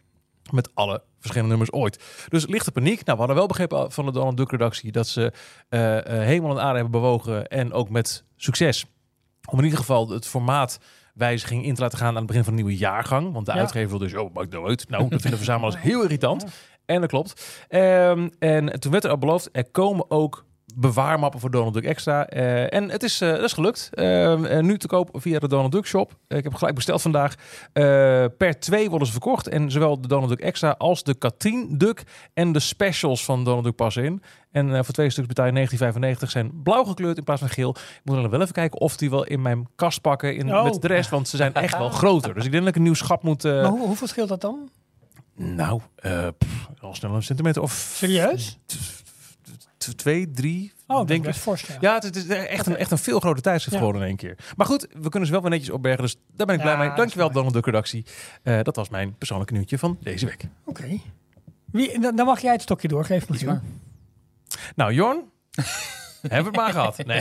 Met 0.51 0.71
alle 0.75 1.03
verschillende 1.19 1.49
nummers 1.57 1.73
ooit. 1.73 2.27
Dus 2.29 2.47
lichte 2.47 2.73
paniek. 2.73 2.95
Nou, 3.05 3.11
we 3.13 3.17
hadden 3.19 3.37
wel 3.37 3.47
begrepen 3.47 3.93
van 3.93 4.05
de 4.05 4.13
Donald 4.13 4.37
Duck 4.37 4.51
redactie 4.51 4.93
dat 4.93 5.07
ze 5.09 5.33
eh, 5.69 5.99
eh, 5.99 6.27
hemel 6.27 6.51
en 6.51 6.63
aarde 6.63 6.75
hebben 6.75 7.01
bewogen. 7.01 7.47
En 7.47 7.73
ook 7.73 7.89
met 7.91 8.25
succes. 8.37 8.87
Om 9.51 9.59
in 9.59 9.65
ieder 9.65 9.79
geval 9.79 10.09
het 10.09 10.27
formaat 10.27 10.79
wijziging 11.15 11.65
in 11.65 11.75
te 11.75 11.81
laten 11.81 11.99
gaan 11.99 12.09
aan 12.09 12.17
het 12.17 12.27
begin 12.27 12.45
van 12.45 12.53
een 12.53 12.59
nieuwe 12.65 12.77
jaargang. 12.77 13.33
Want 13.33 13.47
de 13.47 13.53
Ja. 13.53 13.59
uitgever 13.59 13.89
wil 13.89 13.99
dus, 13.99 14.15
oh, 14.15 14.35
maakt 14.35 14.51
nou 14.53 14.69
uit. 14.69 14.89
Nou, 14.89 15.09
dat 15.09 15.21
vinden 15.21 15.39
verzamelaars 15.39 15.79
heel 15.81 16.03
irritant. 16.03 16.45
En 16.87 17.01
dat 17.01 17.11
klopt. 17.11 17.65
Ehm, 17.69 18.29
en 18.39 18.81
toen 18.81 18.93
werd 18.93 19.05
er 19.05 19.11
al 19.11 19.19
beloofd, 19.19 19.49
er 19.53 19.71
komen 19.71 20.11
ook 20.11 20.45
bewaarmappen 20.75 21.41
voor 21.41 21.51
Donald 21.51 21.75
Duck 21.75 21.85
Extra. 21.85 22.27
Eh, 22.27 22.73
en 22.73 22.91
het 22.91 23.03
is, 23.03 23.21
eh, 23.21 23.31
dat 23.31 23.43
is 23.43 23.53
gelukt. 23.53 23.91
En 23.95 24.67
nu 24.67 24.79
te 24.79 24.87
koop 24.87 25.09
via 25.13 25.39
de 25.39 25.49
Donald 25.49 25.73
Duck 25.73 25.87
Shop. 25.87 26.17
Ik 26.29 26.45
heb 26.45 26.55
gelijk 26.55 26.75
besteld 26.75 27.03
vandaag. 27.03 27.35
Per 28.37 28.61
twee 28.61 28.89
worden 28.89 29.07
ze 29.07 29.13
verkocht. 29.13 29.49
En 29.49 29.71
zowel 29.71 30.01
de 30.01 30.09
Donald 30.09 30.29
Duck 30.29 30.41
Extra 30.41 30.75
als 30.79 31.03
de 31.03 31.15
Katrien 31.15 31.79
Duck 31.79 32.03
en 32.35 32.53
de 32.53 32.61
specials 32.61 33.25
van 33.25 33.45
Donald 33.45 33.65
Duck 33.65 33.75
passen 33.75 34.05
in. 34.05 34.23
En 34.51 34.85
voor 34.85 34.95
twee 34.95 35.11
stuks 35.11 35.27
betaal 35.27 35.47
je 35.47 35.53
19,95 35.53 36.31
zijn 36.31 36.63
blauw 36.63 36.85
gekleurd 36.85 37.17
in 37.17 37.25
plaats 37.25 37.41
van 37.41 37.51
geel. 37.51 37.71
Ik 37.71 38.01
moet 38.05 38.17
dan 38.17 38.31
wel 38.31 38.41
even 38.41 38.53
kijken 38.53 38.81
of 38.81 38.97
die 38.97 39.11
wel 39.11 39.25
in 39.25 39.43
mijn 39.43 39.69
kast 39.77 40.01
pakken 40.01 40.37
in, 40.37 40.55
Oh. 40.55 40.65
met 40.65 40.83
de 40.83 40.89
rest. 40.89 41.11
Want 41.11 41.29
ze 41.29 41.37
zijn 41.37 41.55
echt 41.55 41.79
wel 41.79 41.91
groter. 41.91 42.35
Dus 42.35 42.45
ik 42.45 42.51
denk 42.51 42.63
dat 42.63 42.73
ik 42.73 42.79
een 42.79 42.83
nieuw 42.87 42.95
schap 42.95 43.23
moet... 43.23 43.43
Maar 43.43 43.65
hoe, 43.65 43.87
hoeveel 43.87 44.07
scheelt 44.07 44.29
dat 44.29 44.41
dan? 44.41 44.69
nou, 45.37 45.81
pff, 46.39 46.69
al 46.81 46.95
snel 46.95 47.15
een 47.15 47.23
centimeter 47.23 47.63
of 47.63 47.73
Serieus? 47.73 48.59
Twee, 49.95 50.31
drie, 50.31 50.73
Oh, 50.87 50.97
dat 50.97 51.09
denk 51.09 51.27
ik. 51.27 51.35
fors, 51.35 51.61
ja. 51.67 51.77
Ja, 51.81 51.95
het 51.99 52.17
is 52.17 52.27
echt 52.27 52.67
een, 52.67 52.77
echt 52.77 52.91
een 52.91 52.99
veel 52.99 53.21
groter 53.21 53.43
tijdschrift 53.43 53.73
Ja. 53.77 53.79
geworden 53.79 54.03
in 54.03 54.09
één 54.09 54.17
keer. 54.17 54.37
Maar 54.57 54.67
goed, 54.67 54.87
we 55.01 55.09
kunnen 55.09 55.27
ze 55.27 55.33
wel 55.35 55.43
weer 55.43 55.51
netjes 55.51 55.71
opbergen. 55.71 56.03
Dus 56.03 56.17
daar 56.37 56.47
ben 56.47 56.55
ik 56.57 56.61
Ja, 56.63 56.67
blij 56.67 56.79
mee. 56.79 56.89
dat 56.89 56.97
Dankjewel. 56.97 57.31
Donald 57.31 57.53
Duck 57.55 57.65
redactie. 57.67 58.05
Eh, 58.43 58.61
dat 58.63 58.77
was 58.77 58.89
mijn 58.89 59.15
persoonlijke 59.19 59.53
nieuwtje 59.53 59.79
van 59.79 59.99
deze 60.01 60.27
week. 60.27 60.45
Oké. 60.65 60.99
Wie, 61.65 62.01
dan, 62.01 62.17
dan 62.17 62.27
mag 62.27 62.41
jij 62.41 62.53
het 62.53 62.63
stokje 62.63 62.89
doorgeven, 62.89 63.47
maar. 63.47 63.63
Nou, 64.77 64.93
Jorn, 64.93 65.19
hebben 66.21 66.39
we 66.39 66.45
het 66.45 66.57
maar 66.57 66.71
gehad. 66.73 66.97
Nee, 67.05 67.21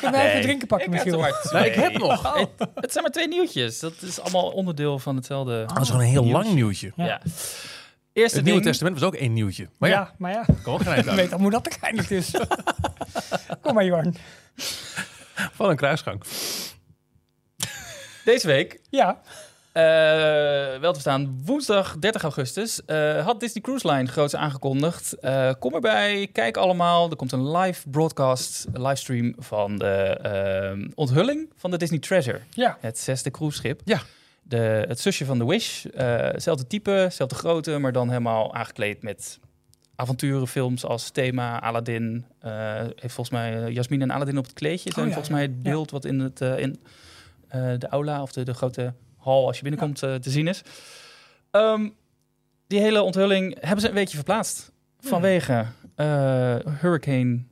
Kunnen 0.00 0.20
wij 0.20 0.28
even 0.30 0.42
drinken 0.42 0.66
pakken, 0.66 0.92
Ik 0.92 1.04
maar 1.16 1.32
nou, 1.52 1.64
ik 1.64 1.74
heb 1.74 1.98
nog. 1.98 2.34
Het, 2.36 2.48
het 2.74 2.92
zijn 2.92 3.04
maar 3.04 3.12
twee 3.12 3.28
nieuwtjes. 3.28 3.78
Dat 3.78 4.02
is 4.02 4.20
allemaal 4.20 4.50
onderdeel 4.50 4.98
van 4.98 5.16
hetzelfde. 5.16 5.64
Dat 5.66 5.80
is 5.80 5.86
gewoon 5.88 6.02
een 6.02 6.08
heel 6.10 6.22
nieuws. 6.22 6.32
lang 6.42 6.54
nieuwtje. 6.54 6.92
Ja. 6.96 7.04
Ja. 7.04 7.20
Eerste 8.18 8.36
Het 8.36 8.44
Nieuwe 8.44 8.60
ding. 8.60 8.70
Testament 8.70 8.98
was 8.98 9.08
ook 9.08 9.14
één 9.14 9.32
nieuwtje. 9.32 9.68
Maar 9.78 9.88
ja, 9.88 9.94
ja, 9.94 10.14
maar 10.18 10.32
ja. 10.32 10.44
kan 10.62 10.74
ook 10.74 10.82
geen 10.82 10.92
eind 10.92 11.06
Ik 11.06 11.12
weet 11.22 11.32
al 11.32 11.38
hoe 11.38 11.50
dat 11.50 11.68
uiteindelijk 11.68 12.10
is. 12.10 12.30
Kom 13.62 13.74
maar, 13.74 13.84
Jorn. 13.84 14.16
Van 15.52 15.70
een 15.70 15.76
kruisgang. 15.76 16.22
Deze 18.24 18.46
week 18.46 18.80
Ja. 18.90 19.20
Eh, 19.72 19.84
wel 20.80 20.92
te 20.92 21.00
verstaan, 21.00 21.40
woensdag 21.44 21.98
30 21.98 22.22
augustus 22.22 22.84
eh, 22.84 23.24
had 23.24 23.40
Disney 23.40 23.62
Cruise 23.62 23.90
Line 23.90 24.06
groots 24.06 24.36
aangekondigd. 24.36 25.12
Eh, 25.12 25.50
kom 25.58 25.74
erbij, 25.74 26.28
kijk 26.32 26.56
allemaal. 26.56 27.10
Er 27.10 27.16
komt 27.16 27.32
een 27.32 27.56
live 27.56 27.88
broadcast, 27.88 28.66
een 28.72 28.82
livestream 28.82 29.34
van 29.38 29.76
de 29.76 30.90
onthulling 30.94 31.52
van 31.56 31.70
de 31.70 31.76
Disney 31.76 31.98
Treasure. 31.98 32.40
Ja. 32.50 32.78
Het 32.80 32.98
zesde 32.98 33.30
cruiseschip. 33.30 33.80
Ja. 33.84 34.00
De, 34.48 34.84
het 34.88 35.00
zusje 35.00 35.24
van 35.24 35.38
The 35.38 35.46
Wish. 35.46 35.84
eh 35.84 36.28
zelfde 36.36 36.66
type, 36.66 37.08
zelfde 37.10 37.34
grootte, 37.36 37.78
maar 37.78 37.92
dan 37.92 38.08
helemaal 38.08 38.54
aangekleed 38.54 39.02
met 39.02 39.38
avonturenfilms 39.94 40.84
als 40.84 41.10
thema. 41.10 41.60
Aladdin 41.60 42.24
eh, 42.40 42.74
heeft 42.80 43.14
volgens 43.14 43.30
mij 43.30 43.62
eh, 43.64 43.74
Jasmine 43.74 44.02
en 44.02 44.10
Aladdin 44.10 44.38
op 44.38 44.44
het 44.44 44.52
kleedje. 44.52 44.92
Zijn 44.92 45.06
ja, 45.06 45.12
volgens 45.12 45.32
mij 45.34 45.42
het 45.42 45.62
beeld 45.62 45.90
wat 45.90 46.04
in, 46.04 46.20
het, 46.20 46.40
eh, 46.40 46.58
in 46.58 46.80
eh, 47.48 47.72
de 47.78 47.88
aula 47.88 48.22
of 48.22 48.32
de, 48.32 48.42
de 48.42 48.54
grote 48.54 48.92
hal 49.16 49.46
als 49.46 49.56
je 49.56 49.62
binnenkomt 49.62 50.02
eh, 50.02 50.14
te 50.14 50.30
zien 50.30 50.46
is. 50.46 50.62
Ehm, 51.50 51.88
die 52.66 52.80
hele 52.80 53.02
onthulling 53.02 53.56
hebben 53.60 53.80
ze 53.80 53.88
een 53.88 53.94
weekje 53.94 54.16
verplaatst. 54.16 54.72
Vanwege 55.00 55.66
eh, 55.94 56.56
Hurricane 56.80 57.42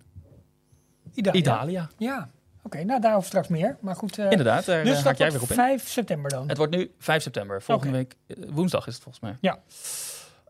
Ida- 1.14 1.32
Idalia. 1.32 1.88
Ja, 1.98 2.30
oké. 2.66 2.84
nou, 2.84 3.00
daarover 3.00 3.26
straks 3.28 3.48
meer. 3.48 3.76
Maar 3.80 3.96
goed. 3.96 4.18
eh, 4.18 4.30
Inderdaad, 4.30 4.64
daar 4.64 4.80
Dus 4.84 4.88
eh, 4.90 4.96
dat 4.96 5.04
haak 5.04 5.16
jij 5.16 5.30
weer 5.30 5.42
op 5.42 5.48
in. 5.48 5.54
5 5.54 5.88
september 5.88 6.30
dan. 6.30 6.48
Het 6.48 6.56
wordt 6.56 6.72
nu 6.76 6.90
5 6.98 7.22
september. 7.22 7.62
Volgende 7.62 7.92
week, 7.96 8.14
eh, 8.26 8.36
woensdag 8.50 8.86
is 8.86 8.94
het 8.94 9.02
volgens 9.02 9.24
mij. 9.24 9.36
Ja. 9.40 9.58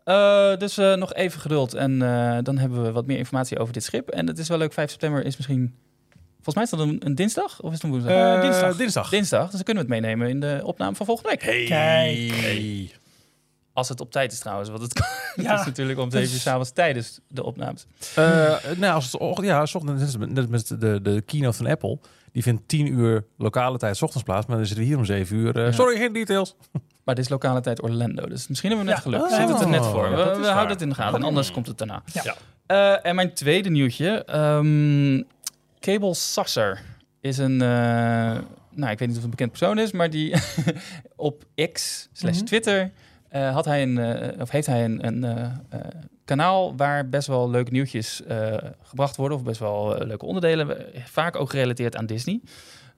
Eh, 0.03 0.57
dus 0.57 0.77
eh, 0.77 0.93
nog 0.93 1.13
even 1.13 1.39
geduld 1.39 1.73
en 1.73 2.01
eh, 2.01 2.37
dan 2.43 2.57
hebben 2.57 2.83
we 2.83 2.91
wat 2.91 3.05
meer 3.05 3.17
informatie 3.17 3.59
over 3.59 3.73
dit 3.73 3.83
schip. 3.83 4.09
En 4.09 4.27
het 4.27 4.37
is 4.39 4.47
wel 4.47 4.57
leuk, 4.57 4.73
5 4.73 4.89
september 4.89 5.25
is 5.25 5.37
misschien... 5.37 5.75
Volgens 6.41 6.55
mij 6.55 6.63
is 6.63 6.69
dat 6.69 6.79
een, 6.79 7.07
een 7.09 7.15
dinsdag 7.15 7.61
of 7.61 7.67
is 7.69 7.73
het 7.75 7.83
een 7.83 7.89
woensdag? 7.89 8.41
Dinsdag. 8.41 8.75
dinsdag. 8.77 9.09
dinsdag, 9.09 9.43
dus 9.43 9.51
dan 9.51 9.63
kunnen 9.63 9.85
we 9.87 9.93
het 9.93 10.01
meenemen 10.01 10.29
in 10.29 10.39
de 10.39 10.61
opname 10.63 10.95
van 10.95 11.05
volgende 11.05 11.29
week. 11.29 11.41
Hey. 11.43 11.65
Kijk. 11.65 12.99
Als 13.77 13.89
het 13.89 14.01
op 14.01 14.11
tijd 14.11 14.31
is 14.31 14.39
trouwens, 14.39 14.69
want 14.69 14.81
het, 14.81 14.93
kan, 14.99 15.05
Ja, 15.35 15.51
het 15.51 15.59
is 15.59 15.65
natuurlijk 15.65 15.99
om 15.99 16.11
7 16.11 16.27
uur 16.27 16.33
dus- 16.33 16.41
s'avonds 16.41 16.71
tijdens 16.71 17.19
de 17.27 17.43
opnames. 17.43 17.85
Eh, 18.15 18.23
nou, 18.77 18.93
als 18.93 19.11
het, 19.11 19.45
ja, 19.45 19.65
's 19.65 19.75
ochtends, 19.75 20.01
net 20.01 20.17
met- 20.17 20.31
net 20.33 20.49
met 20.49 20.67
de, 20.81 20.99
de 21.01 21.21
keynote 21.25 21.57
van 21.57 21.67
Apple. 21.67 21.99
Die 22.31 22.43
vindt 22.43 22.67
10 22.67 22.87
uur 22.93 23.25
lokale 23.37 23.77
tijd 23.77 23.97
's 23.97 24.01
ochtends 24.01 24.23
plaats, 24.25 24.45
maar 24.45 24.57
dan 24.57 24.65
zitten 24.65 24.83
we 24.83 24.89
hier 24.89 24.99
om 24.99 25.05
7 25.05 25.35
uur. 25.37 25.55
eh, 25.57 25.65
Ja. 25.65 25.71
Sorry, 25.71 25.97
geen 25.97 26.13
details. 26.13 26.55
Maar 27.05 27.15
dit 27.15 27.23
is 27.25 27.31
lokale 27.31 27.61
tijd 27.61 27.83
Orlando, 27.83 28.25
dus 28.27 28.47
misschien 28.47 28.69
hebben 28.69 28.87
we 28.87 28.93
net 28.93 29.03
Ja. 29.03 29.09
geluk. 29.11 29.31
Oh. 29.31 29.37
Zit 29.39 29.49
het 29.49 29.61
er 29.61 29.67
net 29.69 29.85
voor. 29.85 30.09
Ja, 30.09 30.15
We, 30.35 30.39
is 30.41 30.47
houden 30.47 30.69
het 30.71 30.81
in 30.81 30.89
de 30.89 30.95
gaten 30.95 31.15
en 31.19 31.23
anders 31.23 31.51
komt 31.51 31.67
het 31.67 31.77
daarna. 31.77 32.01
Ja. 32.23 32.35
Eh, 32.65 33.05
en 33.09 33.15
mijn 33.15 33.33
tweede 33.33 33.69
nieuwtje. 33.69 34.23
ehm, 34.25 35.21
Cable 35.79 36.13
Sasser 36.13 36.81
is 37.21 37.37
een... 37.37 37.61
eh, 37.61 37.67
nou, 38.71 38.91
ik 38.91 38.99
weet 38.99 39.07
niet 39.07 39.09
of 39.09 39.15
het 39.15 39.23
een 39.23 39.29
bekend 39.29 39.49
persoon 39.49 39.79
is, 39.79 39.91
maar 39.91 40.09
die 40.09 40.33
op 41.15 41.43
X 41.73 42.07
slash 42.13 42.35
Mhm. 42.35 42.45
Twitter 42.45 42.91
eh, 43.29 43.53
had 43.53 43.65
hij 43.65 43.81
een, 43.81 43.97
eh, 43.97 44.41
of 44.41 44.49
heeft 44.49 44.67
hij 44.67 44.85
een, 44.85 45.07
een 45.07 45.23
eh, 45.69 45.79
kanaal 46.25 46.75
waar 46.75 47.09
best 47.09 47.27
wel 47.27 47.49
leuke 47.49 47.71
nieuwtjes 47.71 48.21
gebracht 48.83 49.15
worden, 49.15 49.37
of 49.37 49.43
best 49.43 49.59
wel 49.59 49.97
leuke 50.05 50.25
onderdelen, 50.25 50.85
vaak 51.05 51.35
ook 51.35 51.49
gerelateerd 51.49 51.95
aan 51.95 52.05
Disney. 52.05 52.41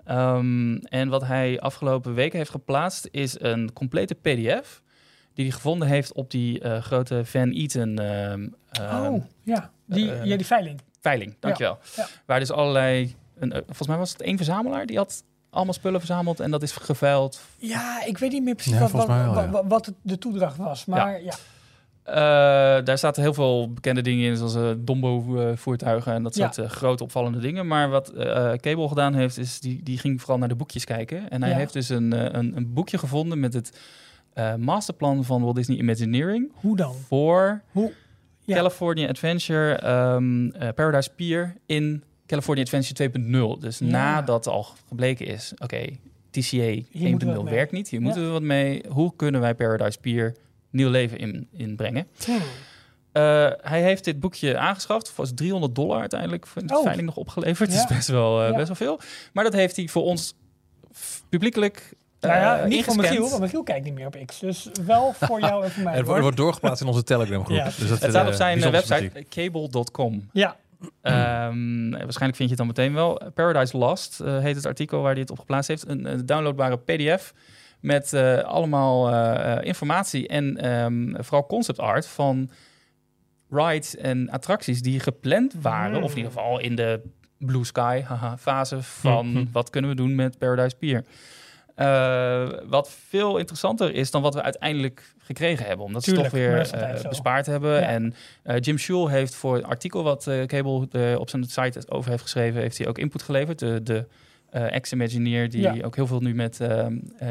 Ehm, 0.05 0.75
en 0.75 1.09
wat 1.09 1.23
hij 1.25 1.59
afgelopen 1.59 2.13
weken 2.13 2.37
heeft 2.37 2.49
geplaatst 2.49 3.07
is 3.11 3.39
een 3.39 3.73
complete 3.73 4.15
PDF 4.15 4.81
die 5.33 5.45
hij 5.45 5.53
gevonden 5.53 5.87
heeft 5.87 6.13
op 6.13 6.31
die 6.31 6.79
grote 6.81 7.25
Van 7.25 7.51
Eaton 7.51 7.99
ehm, 7.99 8.47
ehm, 8.71 9.05
oh, 9.05 9.23
ja. 9.43 9.71
Die, 9.85 10.05
ja, 10.05 10.37
die 10.37 10.45
veiling. 10.45 10.81
veiling. 11.01 11.35
Dankjewel. 11.39 11.77
ja. 11.95 12.07
Waar 12.25 12.39
dus 12.39 12.51
allerlei, 12.51 13.15
een, 13.39 13.51
volgens 13.51 13.87
mij 13.87 13.97
was 13.97 14.11
het 14.11 14.21
één 14.21 14.37
verzamelaar 14.37 14.85
die 14.85 14.97
had 14.97 15.23
allemaal 15.49 15.73
spullen 15.73 15.99
verzameld 15.99 16.39
en 16.39 16.51
dat 16.51 16.63
is 16.63 16.71
geveild 16.71 17.41
Ja, 17.57 18.05
ik 18.05 18.17
weet 18.17 18.31
niet 18.31 18.43
meer 18.43 18.55
precies 18.55 18.73
Ja, 18.73 18.79
wat, 18.79 18.91
wat, 18.91 19.07
wel, 19.07 19.15
ja. 19.69 19.79
de 20.01 20.17
toedracht 20.17 20.57
was. 20.57 20.85
Maar 20.85 21.23
ja, 21.23 21.33
Eh, 22.03 22.15
daar 22.85 22.97
zaten 22.97 23.21
heel 23.23 23.33
veel 23.33 23.73
bekende 23.73 24.01
dingen 24.01 24.25
in, 24.29 24.37
zoals 24.37 24.55
uh, 24.55 24.69
Dombo-voertuigen 24.77 26.13
en 26.13 26.23
dat 26.23 26.35
Ja. 26.35 26.51
soort 26.51 26.67
eh, 26.67 26.75
grote 26.75 27.03
opvallende 27.03 27.39
dingen. 27.39 27.67
Maar 27.67 27.89
wat 27.89 28.09
eh 28.09 28.51
Cable 28.53 28.87
gedaan 28.87 29.13
heeft, 29.13 29.37
is 29.37 29.59
die, 29.59 29.83
die 29.83 29.97
ging 29.97 30.19
vooral 30.19 30.37
naar 30.37 30.47
de 30.47 30.55
boekjes 30.55 30.85
kijken. 30.85 31.29
En 31.29 31.41
hij 31.41 31.51
Ja. 31.51 31.57
heeft 31.57 31.73
dus 31.73 31.89
een, 31.89 32.13
eh, 32.13 32.23
een, 32.39 32.57
een 32.57 32.73
boekje 32.73 32.97
gevonden 32.97 33.39
met 33.39 33.53
het 33.53 33.79
eh, 34.33 34.55
masterplan 34.55 35.23
van 35.23 35.41
Walt 35.41 35.55
Disney 35.55 35.77
Imagineering 35.77 36.51
hoe 36.55 36.75
dan? 36.75 36.93
voor 37.07 37.61
Hoe? 37.71 37.93
Ja. 38.45 38.55
California 38.55 39.07
Adventure 39.07 39.73
ehm, 39.73 40.49
eh, 40.49 40.69
Paradise 40.75 41.09
Pier 41.15 41.55
in 41.65 42.03
California 42.29 42.63
Adventure 42.63 42.93
2.0. 43.55 43.59
Dus 43.59 43.77
Ja. 43.79 43.85
nadat 43.85 44.47
al 44.47 44.65
gebleken 44.87 45.25
is, 45.25 45.53
oké, 45.57 45.85
TCA 46.31 46.57
1.0 46.57 47.09
moeten 47.09 47.27
we 47.27 47.35
wat 47.35 47.43
mee. 47.43 47.53
werkt 47.53 47.71
niet. 47.71 47.89
Hier 47.89 47.99
Ja. 47.99 48.05
moeten 48.05 48.23
we 48.25 48.29
wat 48.31 48.41
mee. 48.41 48.83
Hoe 48.89 49.13
kunnen 49.15 49.41
wij 49.41 49.55
Paradise 49.55 49.99
Pier 49.99 50.35
nieuw 50.69 50.89
leven 50.89 51.17
in, 51.17 51.47
inbrengen? 51.53 52.07
Eh, 53.11 53.49
hij 53.61 53.81
heeft 53.81 54.03
dit 54.03 54.19
boekje 54.19 54.57
aangeschaft. 54.57 55.15
Was 55.15 55.31
300 55.35 55.75
dollar 55.75 55.99
uiteindelijk 55.99 56.47
voor 56.47 56.65
de 56.67 56.75
Oh. 56.77 56.83
veiling 56.83 57.05
nog 57.07 57.15
opgeleverd. 57.15 57.69
Dat 57.73 57.79
is 57.89 57.95
best 57.95 58.07
wel, 58.07 58.41
eh, 58.43 58.49
Ja. 58.49 58.55
best 58.55 58.67
wel 58.67 58.75
veel. 58.75 58.99
Maar 59.33 59.43
dat 59.43 59.53
heeft 59.53 59.75
hij 59.75 59.87
voor 59.87 60.03
ons 60.03 60.33
publiekelijk 61.29 61.93
Nou 62.19 62.33
ja, 62.33 62.59
eh, 62.59 62.67
niet 62.67 62.83
voor. 62.85 62.95
Michiel, 62.95 63.29
want 63.29 63.41
Michiel 63.41 63.63
kijkt 63.63 63.85
niet 63.85 63.93
meer 63.93 64.05
op 64.07 64.17
X. 64.25 64.39
Dus 64.39 64.69
wel 64.85 65.13
voor 65.13 65.39
jou 65.39 65.63
en 65.63 65.71
voor 65.71 65.83
mij. 65.89 65.95
Het 65.95 66.05
wordt, 66.05 66.37
doorgeplaatst 66.37 66.81
in 66.81 66.87
onze 66.87 67.03
Telegram 67.03 67.45
groep. 67.45 67.57
Ja. 67.57 67.63
Dus 67.63 67.77
dat, 67.77 67.99
Het 68.01 68.09
staat 68.09 68.25
op 68.25 68.31
eh, 68.31 68.37
zijn 68.37 68.63
eh, 68.63 68.69
website 68.71 69.25
cable.com. 69.29 70.29
Ja, 70.33 70.55
Ehm, 71.01 71.89
waarschijnlijk 71.89 72.35
vind 72.35 72.37
je 72.37 72.45
het 72.47 72.57
dan 72.57 72.67
meteen 72.67 72.93
wel. 72.93 73.21
Paradise 73.33 73.77
Lost 73.77 74.19
eh, 74.19 74.39
heet 74.39 74.55
het 74.55 74.65
artikel 74.65 75.01
waar 75.01 75.11
hij 75.11 75.21
het 75.21 75.31
op 75.31 75.39
geplaatst 75.39 75.67
heeft. 75.67 75.87
Een, 75.87 76.11
een 76.11 76.25
downloadbare 76.25 76.77
PDF 76.77 77.33
met 77.79 78.13
eh, 78.13 78.37
allemaal 78.37 79.09
eh, 79.13 79.65
informatie 79.65 80.27
en 80.27 80.57
ehm, 80.57 81.23
vooral 81.23 81.45
concept 81.45 81.79
art 81.79 82.07
van 82.07 82.49
rides 83.49 83.95
en 83.95 84.29
attracties 84.29 84.81
die 84.81 84.99
gepland 84.99 85.53
waren. 85.61 85.93
Hmm. 85.95 86.03
Of 86.03 86.11
in 86.11 86.17
ieder 86.17 86.31
geval 86.31 86.59
in 86.59 86.75
de 86.75 87.01
Blue 87.37 87.65
Sky 87.65 88.01
haha, 88.05 88.37
fase 88.37 88.81
van 88.81 89.31
Mhm. 89.31 89.45
wat 89.51 89.69
kunnen 89.69 89.89
we 89.89 89.95
doen 89.95 90.15
met 90.15 90.37
Paradise 90.37 90.75
Pier. 90.75 91.03
Eh, 91.79 92.49
wat 92.65 92.89
veel 93.07 93.37
interessanter 93.37 93.93
is 93.93 94.11
dan 94.11 94.21
wat 94.21 94.33
we 94.33 94.41
uiteindelijk 94.41 95.13
gekregen 95.19 95.65
hebben. 95.65 95.85
Omdat 95.85 96.03
Tuurlijk, 96.03 96.25
ze 96.29 96.31
toch 96.31 96.39
weer 96.41 96.81
eh, 97.01 97.09
bespaard 97.09 97.45
hebben. 97.45 97.71
Ja. 97.73 97.79
En 97.81 98.13
eh, 98.43 98.55
Jim 98.59 98.77
Schul 98.77 99.07
heeft 99.07 99.35
voor 99.35 99.55
een 99.57 99.65
artikel 99.65 100.03
wat 100.03 100.27
eh, 100.27 100.43
Cable 100.43 101.17
op 101.19 101.29
zijn 101.29 101.43
site 101.43 101.81
over 101.89 102.09
heeft 102.09 102.21
geschreven, 102.23 102.61
heeft 102.61 102.77
hij 102.77 102.87
ook 102.87 102.97
input 102.97 103.21
geleverd. 103.23 103.59
De, 103.59 103.83
de 103.83 104.05
eh, 104.49 104.73
ex-Imagineer 104.75 105.49
die 105.49 105.61
Ja. 105.61 105.75
ook 105.85 105.95
heel 105.95 106.07
veel 106.07 106.19
nu 106.19 106.35
met 106.35 106.59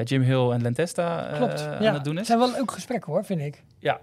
Jim 0.04 0.22
Hill 0.22 0.50
en 0.50 0.62
Lentesta 0.62 1.28
eh, 1.30 1.36
klopt. 1.36 1.60
aan 1.66 1.82
ja. 1.82 1.92
het 1.94 2.04
doen 2.04 2.12
Het 2.12 2.20
is. 2.22 2.26
zijn 2.26 2.38
wel 2.38 2.50
leuke 2.50 2.72
gesprekken 2.72 3.12
hoor, 3.12 3.24
vind 3.24 3.40
ik. 3.40 3.62
Ja, 3.78 4.00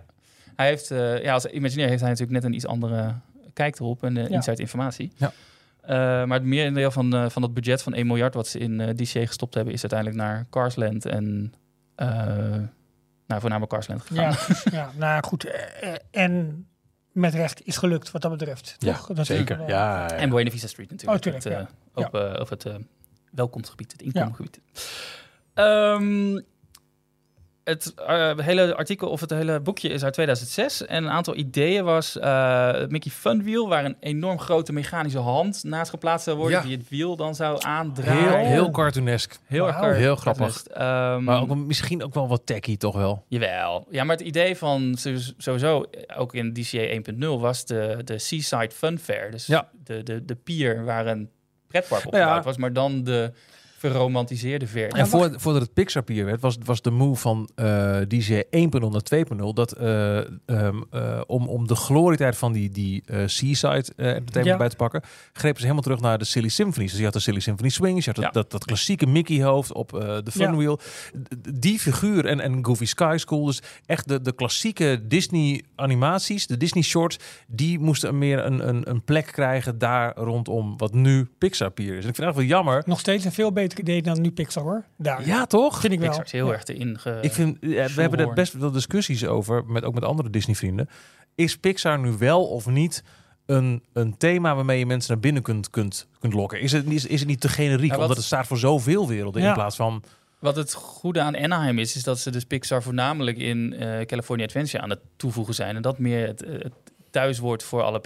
hij 0.55 0.67
heeft, 0.67 0.91
eh, 0.91 1.23
ja, 1.23 1.34
als 1.34 1.45
Imagineer 1.45 1.88
heeft 1.88 2.01
hij 2.01 2.10
natuurlijk 2.10 2.38
net 2.39 2.43
een 2.49 2.55
iets 2.55 2.65
andere 2.67 3.13
kijk 3.53 3.79
erop 3.79 4.03
en 4.03 4.15
uh, 4.15 4.23
Ja. 4.27 4.29
inside 4.36 4.62
informatie. 4.62 5.12
Ja. 5.15 5.31
Eh, 5.87 5.95
maar 5.97 6.37
het 6.37 6.43
merendeel 6.43 6.91
van, 6.91 7.13
eh, 7.15 7.29
van 7.29 7.41
dat 7.41 7.53
budget 7.53 7.81
van 7.81 7.93
1 7.95 8.07
miljard 8.07 8.33
wat 8.33 8.47
ze 8.47 8.59
in 8.59 8.79
eh 8.81 8.89
DCA 8.89 9.25
gestopt 9.25 9.53
hebben, 9.53 9.73
is 9.73 9.81
uiteindelijk 9.81 10.19
naar 10.21 10.45
Carsland 10.49 11.05
en 11.05 11.53
eh 11.95 12.07
nou, 13.27 13.41
voornamelijk 13.41 13.71
Carsland 13.71 14.01
gegaan. 14.01 14.23
Ja, 14.31 14.55
ja 14.79 14.91
nou 14.97 15.23
goed. 15.23 15.51
en 16.11 16.65
met 17.11 17.33
recht 17.33 17.65
is 17.65 17.77
gelukt 17.77 18.11
wat 18.11 18.21
dat 18.21 18.31
betreft. 18.37 18.75
Ja, 18.79 18.93
toch? 18.93 19.07
Dat 19.07 19.17
is 19.17 19.27
zeker. 19.27 19.57
wel- 19.57 19.67
Ja, 19.67 20.01
ja. 20.07 20.11
En 20.15 20.29
Buena 20.29 20.49
Vista 20.49 20.67
Street 20.67 20.89
natuurlijk. 20.91 21.17
Oh, 21.17 21.23
tuurlijk, 21.33 21.43
het, 21.43 21.69
ja. 21.95 22.03
op, 22.33 22.39
of 22.41 22.49
het 22.49 22.65
welkomstgebied, 23.31 23.91
het 23.91 24.01
inkomgebied. 24.01 24.59
Ehm, 25.53 26.39
het 27.65 27.93
eh, 27.95 28.38
hele 28.38 28.75
artikel 28.75 29.10
of 29.10 29.19
het 29.21 29.30
hele 29.30 29.60
boekje 29.60 29.89
is 29.89 30.04
uit 30.04 30.13
2006 30.13 30.86
en 30.86 31.04
een 31.04 31.10
aantal 31.10 31.36
ideeën 31.36 31.84
was 31.84 32.17
eh, 32.19 32.71
het 32.71 32.91
Mickey 32.91 33.12
Fun 33.12 33.43
Wheel, 33.43 33.67
waar 33.69 33.86
een 33.86 33.95
enorm 33.99 34.39
grote 34.39 34.73
mechanische 34.73 35.19
hand 35.19 35.63
naast 35.63 35.89
geplaatst 35.89 36.25
zou 36.25 36.38
worden 36.38 36.58
Ja. 36.58 36.63
die 36.65 36.78
het 36.78 36.89
wiel 36.89 37.15
dan 37.15 37.36
zou 37.36 37.51
heel, 37.54 37.63
aandraaien. 37.63 38.47
heel 38.49 38.71
cartoonesk. 38.71 39.38
heel, 39.45 39.65
Wauw. 39.65 39.80
kort. 39.82 39.95
Heel 39.95 40.15
grappig. 40.15 40.63
Ehm, 40.67 41.23
Maar 41.23 41.41
ook 41.41 41.56
misschien 41.56 42.04
ook 42.04 42.13
wel 42.13 42.28
wat 42.28 42.45
tacky, 42.45 42.78
toch 42.78 42.95
wel? 42.95 43.25
Jawel. 43.28 43.88
Ja, 43.89 44.04
maar 44.04 44.15
het 44.17 44.25
idee 44.25 44.56
van 44.58 44.95
sowieso- 45.38 45.82
eh, 45.84 46.19
ook 46.19 46.34
in 46.34 46.54
DCA 46.54 46.82
1.0, 46.89 47.39
was 47.39 47.65
de, 47.65 48.01
de 48.04 48.17
Seaside 48.19 48.71
Fun 48.75 48.99
Fair. 48.99 49.32
Dus 49.32 49.45
Ja. 49.45 49.69
de, 49.84 50.04
de, 50.04 50.25
de 50.25 50.36
pier 50.36 50.84
waar 50.84 51.08
een 51.08 51.30
pretpark 51.67 52.06
op 52.06 52.12
Nou 52.12 52.25
ja. 52.25 52.41
was, 52.41 52.58
maar 52.58 52.73
dan 52.73 53.04
de 53.04 53.32
verromantiseerde 53.77 54.67
versie. 54.67 54.99
En 54.99 55.07
voor, 55.07 55.31
voordat 55.38 55.61
het 55.61 55.73
Pixar 55.73 56.03
Pier 56.03 56.25
werd, 56.25 56.41
was, 56.41 56.57
was 56.63 56.81
de 56.81 56.91
move 56.91 57.21
van 57.21 57.49
eh 57.55 57.97
DJ 58.07 58.41
1.0 58.43 58.49
naar 58.71 59.25
2.0 59.25 59.53
dat 59.53 59.71
eh, 59.71 60.17
ehm, 60.17 60.81
eh, 60.89 61.21
om, 61.27 61.47
om 61.47 61.67
de 61.67 61.75
glorietijd 61.75 62.38
van 62.38 62.53
die, 62.53 62.69
die 62.69 63.03
eh, 63.05 63.21
Seaside 63.25 63.85
entertainment 63.95 64.45
Ja. 64.45 64.57
bij 64.57 64.69
te 64.69 64.75
pakken, 64.75 65.01
grepen 65.33 65.55
ze 65.55 65.61
helemaal 65.61 65.83
terug 65.83 65.99
naar 65.99 66.17
de 66.17 66.25
Silly 66.25 66.47
Symphonies. 66.49 66.89
Dus 66.89 66.99
je 66.99 67.05
had 67.05 67.13
de 67.13 67.19
Silly 67.19 67.39
Symphony 67.39 67.69
Swings, 67.69 68.05
je 68.05 68.11
had 68.11 68.19
Ja. 68.19 68.23
dat, 68.25 68.33
dat, 68.33 68.51
dat 68.51 68.65
klassieke 68.65 69.05
Mickey 69.07 69.43
hoofd 69.43 69.73
op 69.73 69.93
eh, 69.93 70.17
de 70.23 70.31
Fun 70.31 70.59
Ja. 70.59 70.75
Die 71.53 71.79
figuur 71.79 72.25
en, 72.25 72.39
en 72.39 72.65
Goofy 72.65 72.85
Sky 72.85 73.15
School, 73.19 73.45
dus 73.45 73.61
echt 73.85 74.07
de, 74.07 74.21
de 74.21 74.31
klassieke 74.35 75.01
Disney 75.07 75.63
animaties, 75.75 76.47
de 76.47 76.57
Disney 76.57 76.83
shorts, 76.83 77.17
die 77.47 77.79
moesten 77.79 78.17
meer 78.17 78.45
een, 78.45 78.67
een, 78.67 78.89
een 78.89 79.03
plek 79.03 79.25
krijgen 79.25 79.77
daar 79.77 80.17
rondom 80.17 80.77
wat 80.77 80.93
nu 80.93 81.29
Pixar 81.38 81.71
Pier 81.71 81.95
is. 81.97 82.03
En 82.03 82.09
ik 82.09 82.15
vind 82.15 82.17
het 82.17 82.25
eigenlijk 82.25 82.49
wel 82.49 82.57
jammer 82.57 82.83
Nog 82.85 82.99
steeds 82.99 83.25
een 83.25 83.31
veel 83.31 83.51
beter 83.51 83.64
beter 83.67 83.80
idee 83.80 84.01
dan 84.01 84.21
nu 84.21 84.32
Pixar 84.32 84.63
hoor. 84.63 84.84
Daar. 84.97 85.25
Ja, 85.28 85.45
toch? 85.45 85.80
vind 85.80 85.93
ik 85.93 85.99
wel. 85.99 86.08
Pixar 86.08 86.25
is 86.25 86.32
heel 86.32 86.47
Ja. 86.47 86.54
erg 86.54 86.65
erin 86.67 86.99
ge... 86.99 87.17
Ik 87.21 87.32
vind, 87.32 87.58
ja, 87.62 87.88
we 87.88 88.01
hebben 88.01 88.19
er 88.19 88.34
best 88.34 88.54
wel 88.54 88.71
discussies 88.71 89.25
over, 89.25 89.65
met, 89.65 89.84
ook 89.84 89.93
met 89.93 90.04
andere 90.04 90.30
Disney-vrienden. 90.30 90.89
Is 91.36 91.58
Pixar 91.58 91.99
nu 91.99 92.12
wel 92.12 92.45
of 92.45 92.65
niet 92.67 93.04
een, 93.45 93.84
een 93.93 94.17
thema 94.17 94.56
waarmee 94.56 94.80
je 94.80 94.86
mensen 94.86 95.12
naar 95.13 95.21
binnen 95.21 95.41
kunt, 95.41 95.69
kunt, 95.69 96.08
kunt 96.19 96.34
lokken? 96.34 96.60
Is 96.62 96.71
het, 96.71 96.86
is, 96.89 97.06
is 97.06 97.19
het 97.19 97.30
niet 97.30 97.41
te 97.41 97.49
generiek? 97.49 97.91
wat- 97.91 97.99
Omdat 98.01 98.17
het 98.17 98.25
staat 98.25 98.47
voor 98.47 98.58
zoveel 98.58 99.08
werelden 99.08 99.41
Ja. 99.41 99.47
in 99.47 99.54
plaats 99.54 99.75
van... 99.75 100.04
Wat 100.39 100.56
het 100.56 100.73
goede 100.73 101.21
aan 101.21 101.38
Anaheim 101.38 101.80
is, 101.80 101.95
is 101.95 102.04
dat 102.04 102.19
ze 102.19 102.32
dus 102.32 102.43
Pixar 102.43 102.84
voornamelijk 102.84 103.38
in 103.38 103.73
eh, 103.73 104.06
California 104.06 104.45
Adventure 104.45 104.84
aan 104.84 104.89
het 104.89 104.99
toevoegen 105.15 105.54
zijn. 105.54 105.75
En 105.75 105.82
dat 105.82 105.99
meer 105.99 106.28
het, 106.28 106.43
eh, 106.43 106.54
het 106.54 106.73
thuiswoord 107.10 107.63
voor 107.63 107.82
alle 107.82 107.99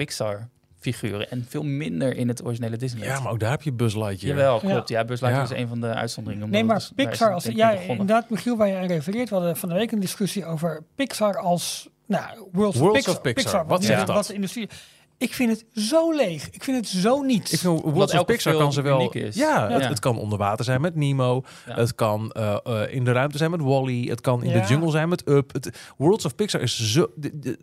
Pixar-figuren. 0.80 1.30
En 1.32 1.46
veel 1.50 1.64
minder 1.64 2.16
in 2.16 2.28
het 2.28 2.44
originele 2.46 2.78
Disney. 2.78 3.04
Ja, 3.08 3.20
maar 3.20 3.32
ook 3.32 3.40
daar 3.40 3.52
heb 3.52 3.62
je 3.62 3.72
Buzz 3.72 3.96
Lightyear. 3.96 4.38
Jawel, 4.38 4.60
klopt. 4.60 4.90
Ja, 4.90 5.06
Buzz 5.06 5.22
Lightyear 5.22 5.50
Ja. 5.50 5.56
is 5.56 5.62
een 5.62 5.68
van 5.68 5.80
de 5.82 5.88
uitzonderingen. 5.88 6.50
Nee, 6.50 6.64
maar 6.64 6.76
is 6.78 6.92
Pixar 6.96 7.34
als... 7.34 7.44
Ja, 7.46 7.72
inderdaad, 7.72 8.30
Michiel, 8.30 8.58
waar 8.58 8.68
je 8.68 8.76
aan 8.76 8.86
refereert. 8.88 9.30
We 9.30 9.36
hadden 9.36 9.58
van 9.58 9.70
de 9.70 9.76
week 9.76 9.92
een 9.92 10.00
discussie 10.00 10.46
over 10.46 10.84
Pixar 10.96 11.38
als... 11.38 11.90
Nou, 12.08 12.48
Worlds, 12.52 12.78
Worlds 12.78 12.98
Pixar. 12.98 13.16
of 13.16 13.22
Pixar. 13.22 13.66
Wat 13.68 13.84
zegt 13.84 14.00
de- 14.00 14.06
dat? 14.06 14.16
Wat 14.16 14.26
de 14.28 14.34
industrie... 14.34 14.70
Ik 15.18 15.34
vind 15.34 15.50
het 15.52 15.84
zo 15.84 16.12
leeg. 16.16 16.50
Ik 16.50 16.64
vind 16.64 16.78
het 16.78 16.88
zo 16.88 17.22
niets. 17.22 17.52
Ik 17.54 17.60
vind 17.60 17.82
Worlds 17.82 18.14
of 18.14 18.26
Pixar 18.26 18.54
kan 18.54 18.74
ze 18.74 18.82
wel... 18.82 19.12
is. 19.12 19.36
Ja, 19.36 19.70
Het, 19.70 19.82
Ja. 19.82 19.88
het 19.90 20.00
kan 20.00 20.18
onder 20.18 20.38
water 20.38 20.66
zijn 20.66 20.82
met 20.82 20.96
Nemo. 20.96 21.44
Ja. 21.68 21.76
Het 21.76 21.96
kan 21.96 22.32
eh, 22.32 22.58
eh, 22.64 22.94
in 22.94 23.04
de 23.04 23.12
ruimte 23.12 23.38
zijn 23.38 23.52
met 23.52 23.62
Wally. 23.62 24.08
Het 24.08 24.22
kan 24.22 24.44
in 24.44 24.50
Ja. 24.50 24.62
de 24.62 24.68
jungle 24.68 24.92
zijn 24.92 25.10
met 25.10 25.28
Up. 25.30 25.54
Het, 25.54 25.92
Worlds 25.98 26.26
of 26.26 26.36
Pixar 26.36 26.62
is 26.62 26.92
zo... 26.92 27.08
de- 27.16 27.40
de- 27.40 27.58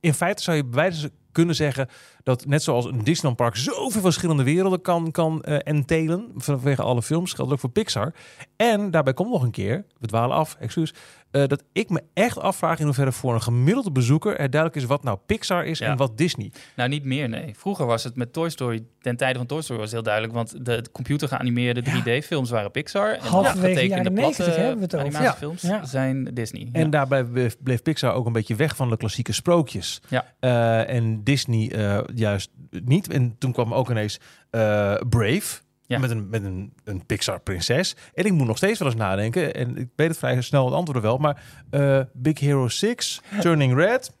in 0.00 0.14
feite 0.14 0.42
zou 0.42 0.56
je 0.56 0.64
bij 0.64 0.74
wijze 0.74 1.10
kunnen 1.36 1.54
zeggen 1.54 1.88
dat 2.22 2.46
net 2.46 2.62
zoals 2.62 2.84
een 2.84 3.04
Disneyland 3.04 3.36
park 3.36 3.56
zoveel 3.56 4.00
verschillende 4.00 4.42
werelden 4.42 4.80
kan, 4.80 5.10
kan 5.10 5.42
eh 5.42 5.58
entelen 5.64 6.30
vanwege 6.36 6.82
alle 6.82 7.02
films, 7.02 7.32
geldt 7.32 7.52
ook 7.52 7.58
voor 7.58 7.70
Pixar. 7.70 8.14
En 8.56 8.90
daarbij 8.90 9.14
komt 9.14 9.30
nog 9.30 9.42
een 9.42 9.50
keer, 9.50 9.84
we 9.98 10.06
dwalen 10.06 10.36
af, 10.36 10.56
excuus, 10.60 10.94
eh, 11.42 11.46
dat 11.48 11.62
ik 11.72 11.88
me 11.90 12.02
echt 12.14 12.38
afvraag 12.38 12.78
in 12.78 12.84
hoeverre 12.84 13.12
voor 13.12 13.34
een 13.34 13.42
gemiddelde 13.42 13.90
bezoeker 13.90 14.36
er 14.36 14.50
duidelijk 14.50 14.82
is 14.82 14.88
wat 14.88 15.02
nou 15.02 15.18
Pixar 15.26 15.64
is 15.64 15.78
Ja. 15.78 15.86
en 15.86 15.96
wat 15.96 16.18
Disney. 16.18 16.52
Nou, 16.76 16.88
niet 16.88 17.04
meer, 17.04 17.28
nee. 17.28 17.54
Vroeger 17.56 17.86
was 17.86 18.04
het 18.04 18.16
met 18.16 18.32
Toy 18.32 18.48
Story, 18.50 18.84
ten 19.00 19.16
tijde 19.16 19.38
van 19.38 19.46
Toy 19.46 19.62
Story 19.62 19.78
was 19.78 19.86
het 19.92 19.94
heel 19.94 20.04
duidelijk, 20.12 20.34
want 20.34 20.64
de 20.64 20.84
computer 20.92 21.28
geanimeerde 21.28 21.82
3D-films 21.82 22.50
waren 22.50 22.70
Pixar. 22.70 23.12
En 23.12 23.20
Halverwege 23.20 23.48
afgetekende 23.58 23.88
jaren 23.88 24.12
platte 24.12 24.42
90 24.42 24.56
hebben 24.56 24.76
we 24.76 24.82
het 24.82 24.94
over. 24.94 25.06
animatiefilms 25.06 25.62
Ja. 25.62 25.84
zijn 25.84 26.24
Disney. 26.34 26.68
En 26.72 26.90
daarbij 26.90 27.24
bleef, 27.24 27.56
bleef 27.62 27.82
Pixar 27.82 28.12
ook 28.14 28.26
een 28.26 28.32
beetje 28.32 28.54
weg 28.54 28.76
van 28.76 28.90
de 28.90 28.96
klassieke 28.96 29.32
sprookjes. 29.32 30.00
Ja. 30.08 30.24
Eh, 30.40 30.94
en 30.94 31.24
Disney 31.24 31.70
eh, 31.72 31.98
juist 32.14 32.50
niet. 32.70 33.08
En 33.08 33.36
toen 33.38 33.52
kwam 33.52 33.74
ook 33.74 33.90
ineens 33.90 34.20
eh, 34.50 34.94
Brave. 35.08 35.64
Ja. 35.86 35.98
Met, 35.98 36.10
een, 36.10 36.28
met 36.28 36.44
een, 36.44 36.72
een 36.84 37.06
Pixar-prinses. 37.06 37.96
En 38.14 38.24
ik 38.24 38.32
moet 38.32 38.46
nog 38.46 38.56
steeds 38.56 38.78
wel 38.78 38.88
eens 38.88 38.96
nadenken. 38.96 39.54
En 39.54 39.76
ik 39.76 39.88
weet 39.96 40.08
het 40.08 40.18
vrij 40.18 40.40
snel 40.40 40.64
het 40.64 40.74
antwoord 40.74 41.02
wel. 41.02 41.18
Maar 41.18 41.42
eh, 41.70 42.00
Big 42.12 42.38
Hero 42.38 42.68
6, 42.68 43.20
Turning 43.40 43.74
Red. 43.74 44.12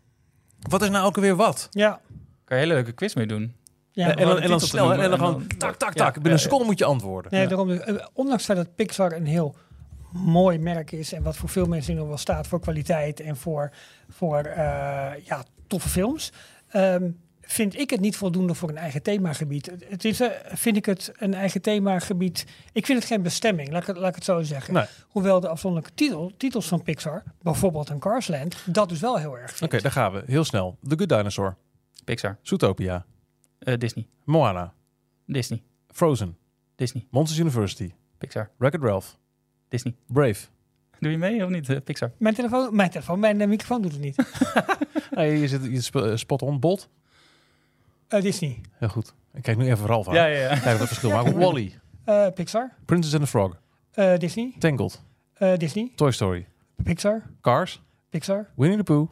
Wat 0.68 0.82
is 0.82 0.90
nou 0.90 1.06
ook 1.06 1.16
alweer 1.16 1.36
wat? 1.36 1.66
Ja. 1.70 1.90
Kan 1.90 2.56
je 2.56 2.62
een 2.62 2.68
hele 2.68 2.74
leuke 2.74 2.92
quiz 2.92 3.14
mee 3.14 3.26
doen. 3.26 3.54
ja. 3.92 4.16
en, 4.16 4.26
dan, 4.26 4.40
en 4.40 4.60
snel. 4.60 4.92
En 4.92 4.98
dan 5.00 5.12
en 5.12 5.18
gewoon 5.18 5.46
tak, 5.58 5.76
tak, 5.76 5.94
Ja, 5.96 6.04
tak. 6.04 6.12
Binnen 6.14 6.30
ja, 6.30 6.36
een 6.36 6.42
seconde 6.42 6.64
moet 6.64 6.78
je 6.78 6.84
antwoorden. 6.84 7.32
Nee, 7.32 7.42
Ja. 7.42 7.48
daarom, 7.48 7.70
eh, 7.70 8.06
ondanks 8.12 8.46
dat 8.46 8.56
het 8.56 8.74
Pixar 8.74 9.12
een 9.12 9.26
heel 9.26 9.56
mooi 10.12 10.58
merk 10.58 10.92
is 10.92 11.12
en 11.12 11.22
wat 11.22 11.36
voor 11.36 11.48
veel 11.48 11.66
mensen 11.66 11.94
nog 11.94 12.08
wel 12.08 12.16
staat 12.16 12.46
voor 12.46 12.60
kwaliteit 12.60 13.20
en 13.20 13.36
voor, 13.36 13.70
voor 14.08 14.38
eh, 14.38 15.24
ja, 15.24 15.44
toffe 15.66 15.88
films, 15.88 16.32
ehm, 16.68 17.10
vind 17.46 17.78
ik 17.78 17.90
het 17.90 18.00
niet 18.00 18.16
voldoende 18.16 18.54
voor 18.54 18.68
een 18.68 18.76
eigen 18.76 19.02
themagebied. 19.02 19.66
Het- 19.88 20.04
is, 20.04 20.20
eh, 20.20 20.28
vind 20.44 20.76
ik 20.76 20.86
het 20.86 21.12
een 21.16 21.34
eigen 21.34 21.60
themagebied. 21.62 22.44
Ik 22.72 22.86
vind 22.86 22.98
het 22.98 23.08
geen 23.08 23.22
bestemming, 23.22 23.70
laat 23.70 23.80
ik 23.80 23.86
het, 23.86 23.96
laat 23.96 24.08
ik 24.08 24.14
het 24.14 24.24
zo 24.24 24.42
zeggen. 24.42 24.74
Nee. 24.74 24.84
Hoewel 25.08 25.40
de 25.40 25.48
afzonderlijke 25.48 25.94
titel, 25.96 26.32
titels 26.36 26.68
van 26.68 26.82
Pixar, 26.82 27.22
bijvoorbeeld 27.42 27.88
een 27.88 27.98
Cars 27.98 28.28
Land, 28.28 28.56
dat 28.66 28.88
dus 28.88 29.00
wel 29.00 29.16
heel 29.18 29.38
erg 29.38 29.62
Oké, 29.62 29.80
daar 29.80 29.92
gaan 29.92 30.12
we. 30.12 30.22
Heel 30.26 30.44
snel. 30.44 30.78
The 30.88 30.96
Good 30.98 31.08
Dinosaur. 31.08 31.56
Pixar, 32.04 32.38
Zootopia. 32.42 33.04
Eh, 33.58 33.74
Disney, 33.78 34.06
Moana. 34.24 34.72
Disney, 35.26 35.62
Frozen. 35.88 36.36
Disney, 36.76 37.06
Monsters 37.10 37.40
University. 37.40 37.92
Pixar, 38.18 38.50
Wreck-It 38.58 38.82
Ralph. 38.82 39.16
Disney. 39.68 39.94
Brave. 40.06 40.46
Doe 41.00 41.10
je 41.10 41.18
mee 41.18 41.44
of 41.44 41.50
niet, 41.50 41.68
eh, 41.68 41.76
Pixar? 41.84 42.12
Mijn 42.18 42.34
telefoon, 42.34 42.76
mijn 42.76 42.90
telefoon, 42.90 43.20
mijn 43.20 43.48
microfoon 43.48 43.82
doet 43.82 43.92
het 43.92 44.00
niet. 44.00 44.16
Hey, 45.10 45.38
je 45.38 45.48
zit 45.48 45.64
je 45.64 45.80
sp- 45.80 46.12
spot 46.14 46.42
on. 46.42 46.60
Bolt. 46.60 46.88
Eh, 48.08 48.20
Disney, 48.20 48.60
Heel 48.78 48.88
goed. 48.88 49.14
Ik 49.34 49.42
kijk 49.42 49.56
nu 49.56 49.70
even 49.70 49.86
Ralf 49.86 50.08
aan. 50.08 50.14
ja, 50.14 50.24
ja. 50.26 50.58
Kijk 50.58 50.78
wat 50.78 50.86
verschil 50.88 51.10
maakt. 51.10 51.32
Wally. 51.32 51.78
Eh, 52.04 52.26
Pixar, 52.34 52.72
Princess 52.84 53.14
and 53.14 53.22
the 53.22 53.28
Frog. 53.28 53.56
Eh, 53.92 54.18
Disney, 54.18 54.54
Tangled. 54.58 55.02
Disney, 55.56 55.92
Toy 55.96 56.10
Story. 56.12 56.46
Pixar, 56.82 57.22
Cars. 57.40 57.82
Pixar, 58.10 58.50
Winnie 58.56 58.76
the 58.76 58.82
Pooh. 58.84 59.10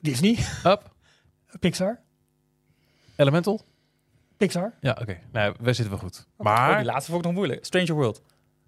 Disney, 0.00 0.38
Up. 0.64 0.92
Pixar, 1.60 2.00
Elemental. 3.16 3.60
Pixar, 4.36 4.74
Ja, 4.80 4.96
oké. 5.00 5.18
Nou, 5.32 5.54
wij 5.60 5.72
zitten 5.72 5.94
wel 5.94 6.02
goed. 6.02 6.26
Oh, 6.36 6.44
Maar 6.44 6.76
die 6.76 6.84
laatste 6.86 7.10
vond 7.10 7.20
ik 7.24 7.30
nog 7.30 7.36
moeilijk. 7.38 7.64
Stranger 7.64 7.94
World. 7.94 8.22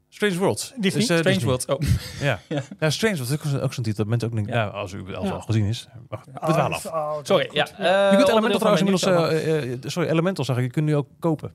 Strange 0.08 0.36
Worlds. 0.38 0.72
Eh, 0.82 0.90
Strange 1.00 1.22
Disney. 1.22 1.44
World. 1.44 1.66
Oh. 1.66 1.80
Ja. 2.20 2.40
Ja. 2.48 2.62
ja. 2.80 2.90
Strange 2.90 3.14
Worlds 3.16 3.32
is 3.32 3.38
ook, 3.38 3.50
zo- 3.52 3.58
ook 3.64 3.72
zo'n 3.74 3.84
titel. 3.84 3.98
Dat 4.04 4.06
mensen 4.06 4.28
ook 4.28 4.34
niet... 4.34 4.48
Ja, 4.48 4.66
als 4.66 4.92
u 4.92 5.14
als 5.14 5.28
Ja. 5.28 5.34
al 5.34 5.40
gezien 5.40 5.64
is. 5.64 5.88
We 6.08 6.16
Oh, 6.40 6.48
dwalen 6.48 6.76
af. 6.76 6.86
oh, 6.86 7.16
Sorry, 7.22 7.48
ja. 7.52 7.68
eh, 7.78 8.10
Je 8.10 8.16
kunt 8.16 8.28
Elemental 8.28 8.58
trouwens 8.58 8.82
inmiddels... 8.84 9.32
eh, 9.32 9.72
eh, 9.72 9.78
sorry, 9.84 10.08
Elemental 10.08 10.44
zag 10.44 10.56
ik. 10.56 10.62
Je 10.62 10.70
kunt 10.70 10.86
nu 10.86 10.96
ook 10.96 11.08
kopen. 11.18 11.52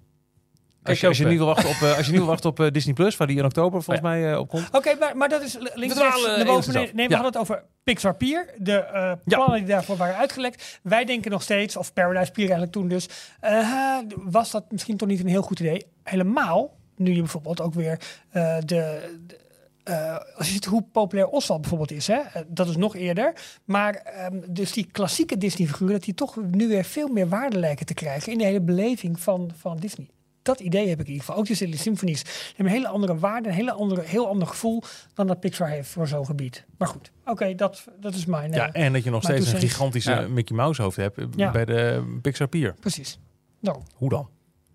Als 0.84 1.00
je, 1.00 1.08
als 1.08 1.18
je 1.18 1.26
niet 1.26 1.38
wil 1.38 1.46
wachten 1.46 1.70
op, 1.70 1.76
eh, 1.76 1.98
als 1.98 2.06
je 2.06 2.12
niet 2.12 2.20
wil 2.22 2.30
wachten 2.30 2.50
op 2.50 2.60
eh, 2.60 2.72
Disney 2.72 2.94
Plus, 2.94 3.18
waar 3.18 3.28
die 3.28 3.38
in 3.38 3.46
oktober 3.46 3.84
volgens 3.84 4.06
mij 4.06 4.32
eh, 4.32 4.40
op 4.40 4.50
komt. 4.50 4.68
Oké, 4.72 4.96
maar, 5.00 5.18
maar 5.18 5.30
dat 5.30 5.42
is 5.42 5.54
li- 5.54 5.70
links 5.74 5.96
naar 5.96 6.46
boven. 6.46 6.74
Nee, 6.74 6.92
we 6.94 7.02
Ja. 7.02 7.08
hadden 7.08 7.26
het 7.26 7.38
over 7.38 7.64
Pixar 7.84 8.16
Pier. 8.16 8.54
De 8.58 8.74
eh, 8.78 9.12
plannen 9.26 9.58
die 9.58 9.68
daarvoor 9.68 9.98
waren 9.98 10.16
uitgelekt. 10.16 10.80
Wij 10.84 11.06
denken 11.06 11.32
nog 11.32 11.42
steeds, 11.42 11.76
of 11.78 11.94
Paradise 11.94 12.32
Pier 12.32 12.44
eigenlijk 12.44 12.72
toen 12.72 12.88
dus. 12.88 13.10
eh, 13.40 13.98
was 14.16 14.52
dat 14.52 14.64
misschien 14.72 14.98
toch 14.98 15.08
niet 15.08 15.20
een 15.20 15.28
heel 15.28 15.42
goed 15.42 15.60
idee? 15.60 15.86
Helemaal, 16.04 16.70
nu 17.02 17.14
je 17.14 17.20
bijvoorbeeld 17.20 17.62
ook 17.62 17.74
weer 17.74 18.00
eh, 18.30 18.58
de... 18.60 18.66
de 18.66 19.40
eh, 19.84 20.18
als 20.36 20.48
je 20.48 20.54
ziet 20.54 20.66
hoe 20.66 20.84
populair 20.92 21.28
Oswald 21.28 21.62
bijvoorbeeld 21.62 21.92
is, 21.92 22.08
hè? 22.08 22.16
eh, 22.20 22.42
dat 22.48 22.68
is 22.68 22.76
nog 22.76 22.96
eerder. 22.96 23.34
Maar 23.66 23.94
ehm, 23.96 24.40
dus 24.50 24.72
die 24.72 24.88
klassieke 24.92 25.38
Disney-figuren, 25.38 25.94
dat 25.94 26.04
die 26.04 26.14
toch 26.14 26.36
nu 26.52 26.68
weer 26.68 26.84
veel 26.84 27.08
meer 27.08 27.30
waarde 27.30 27.60
lijken 27.60 27.86
te 27.86 27.94
krijgen 27.94 28.32
in 28.32 28.38
de 28.38 28.44
hele 28.44 28.62
beleving 28.62 29.20
van, 29.20 29.52
van 29.56 29.78
Disney. 29.78 30.10
Dat 30.42 30.60
idee 30.60 30.90
heb 30.90 31.00
ik 31.00 31.06
in 31.06 31.12
ieder 31.12 31.26
geval. 31.26 31.40
Ook 31.40 31.48
die 31.48 31.56
Silly 31.56 31.78
Symphonies 31.78 32.24
hebben 32.48 32.66
een 32.66 32.72
hele 32.72 32.88
andere 32.88 33.18
waarde, 33.18 33.50
een 33.50 33.56
hele 33.56 33.72
andere, 33.72 34.02
heel 34.02 34.28
ander 34.28 34.48
gevoel 34.48 34.84
dan 35.14 35.28
dat 35.28 35.40
Pixar 35.40 35.70
heeft 35.70 35.90
voor 35.90 36.08
zo'n 36.08 36.26
gebied. 36.26 36.66
Maar 36.78 36.88
goed, 36.88 37.12
oké, 37.26 37.56
dat, 37.56 37.86
dat 38.00 38.14
is 38.16 38.26
mijn. 38.26 38.52
Ja, 38.52 38.72
en 38.72 38.94
dat 38.94 39.04
je 39.04 39.10
nog 39.10 39.24
steeds 39.24 39.52
een 39.52 39.60
gigantische 39.60 40.12
Ja. 40.12 40.28
Mickey 40.28 40.56
Mouse 40.56 40.82
hoofd 40.82 40.98
hebt 40.98 41.20
Ja. 41.36 41.52
bij 41.52 41.66
de 41.66 42.04
Pixar 42.22 42.48
Pier. 42.48 42.74
precies. 42.80 43.20
Nou, 43.60 43.82
Hoe 43.96 44.10
dan? 44.10 44.30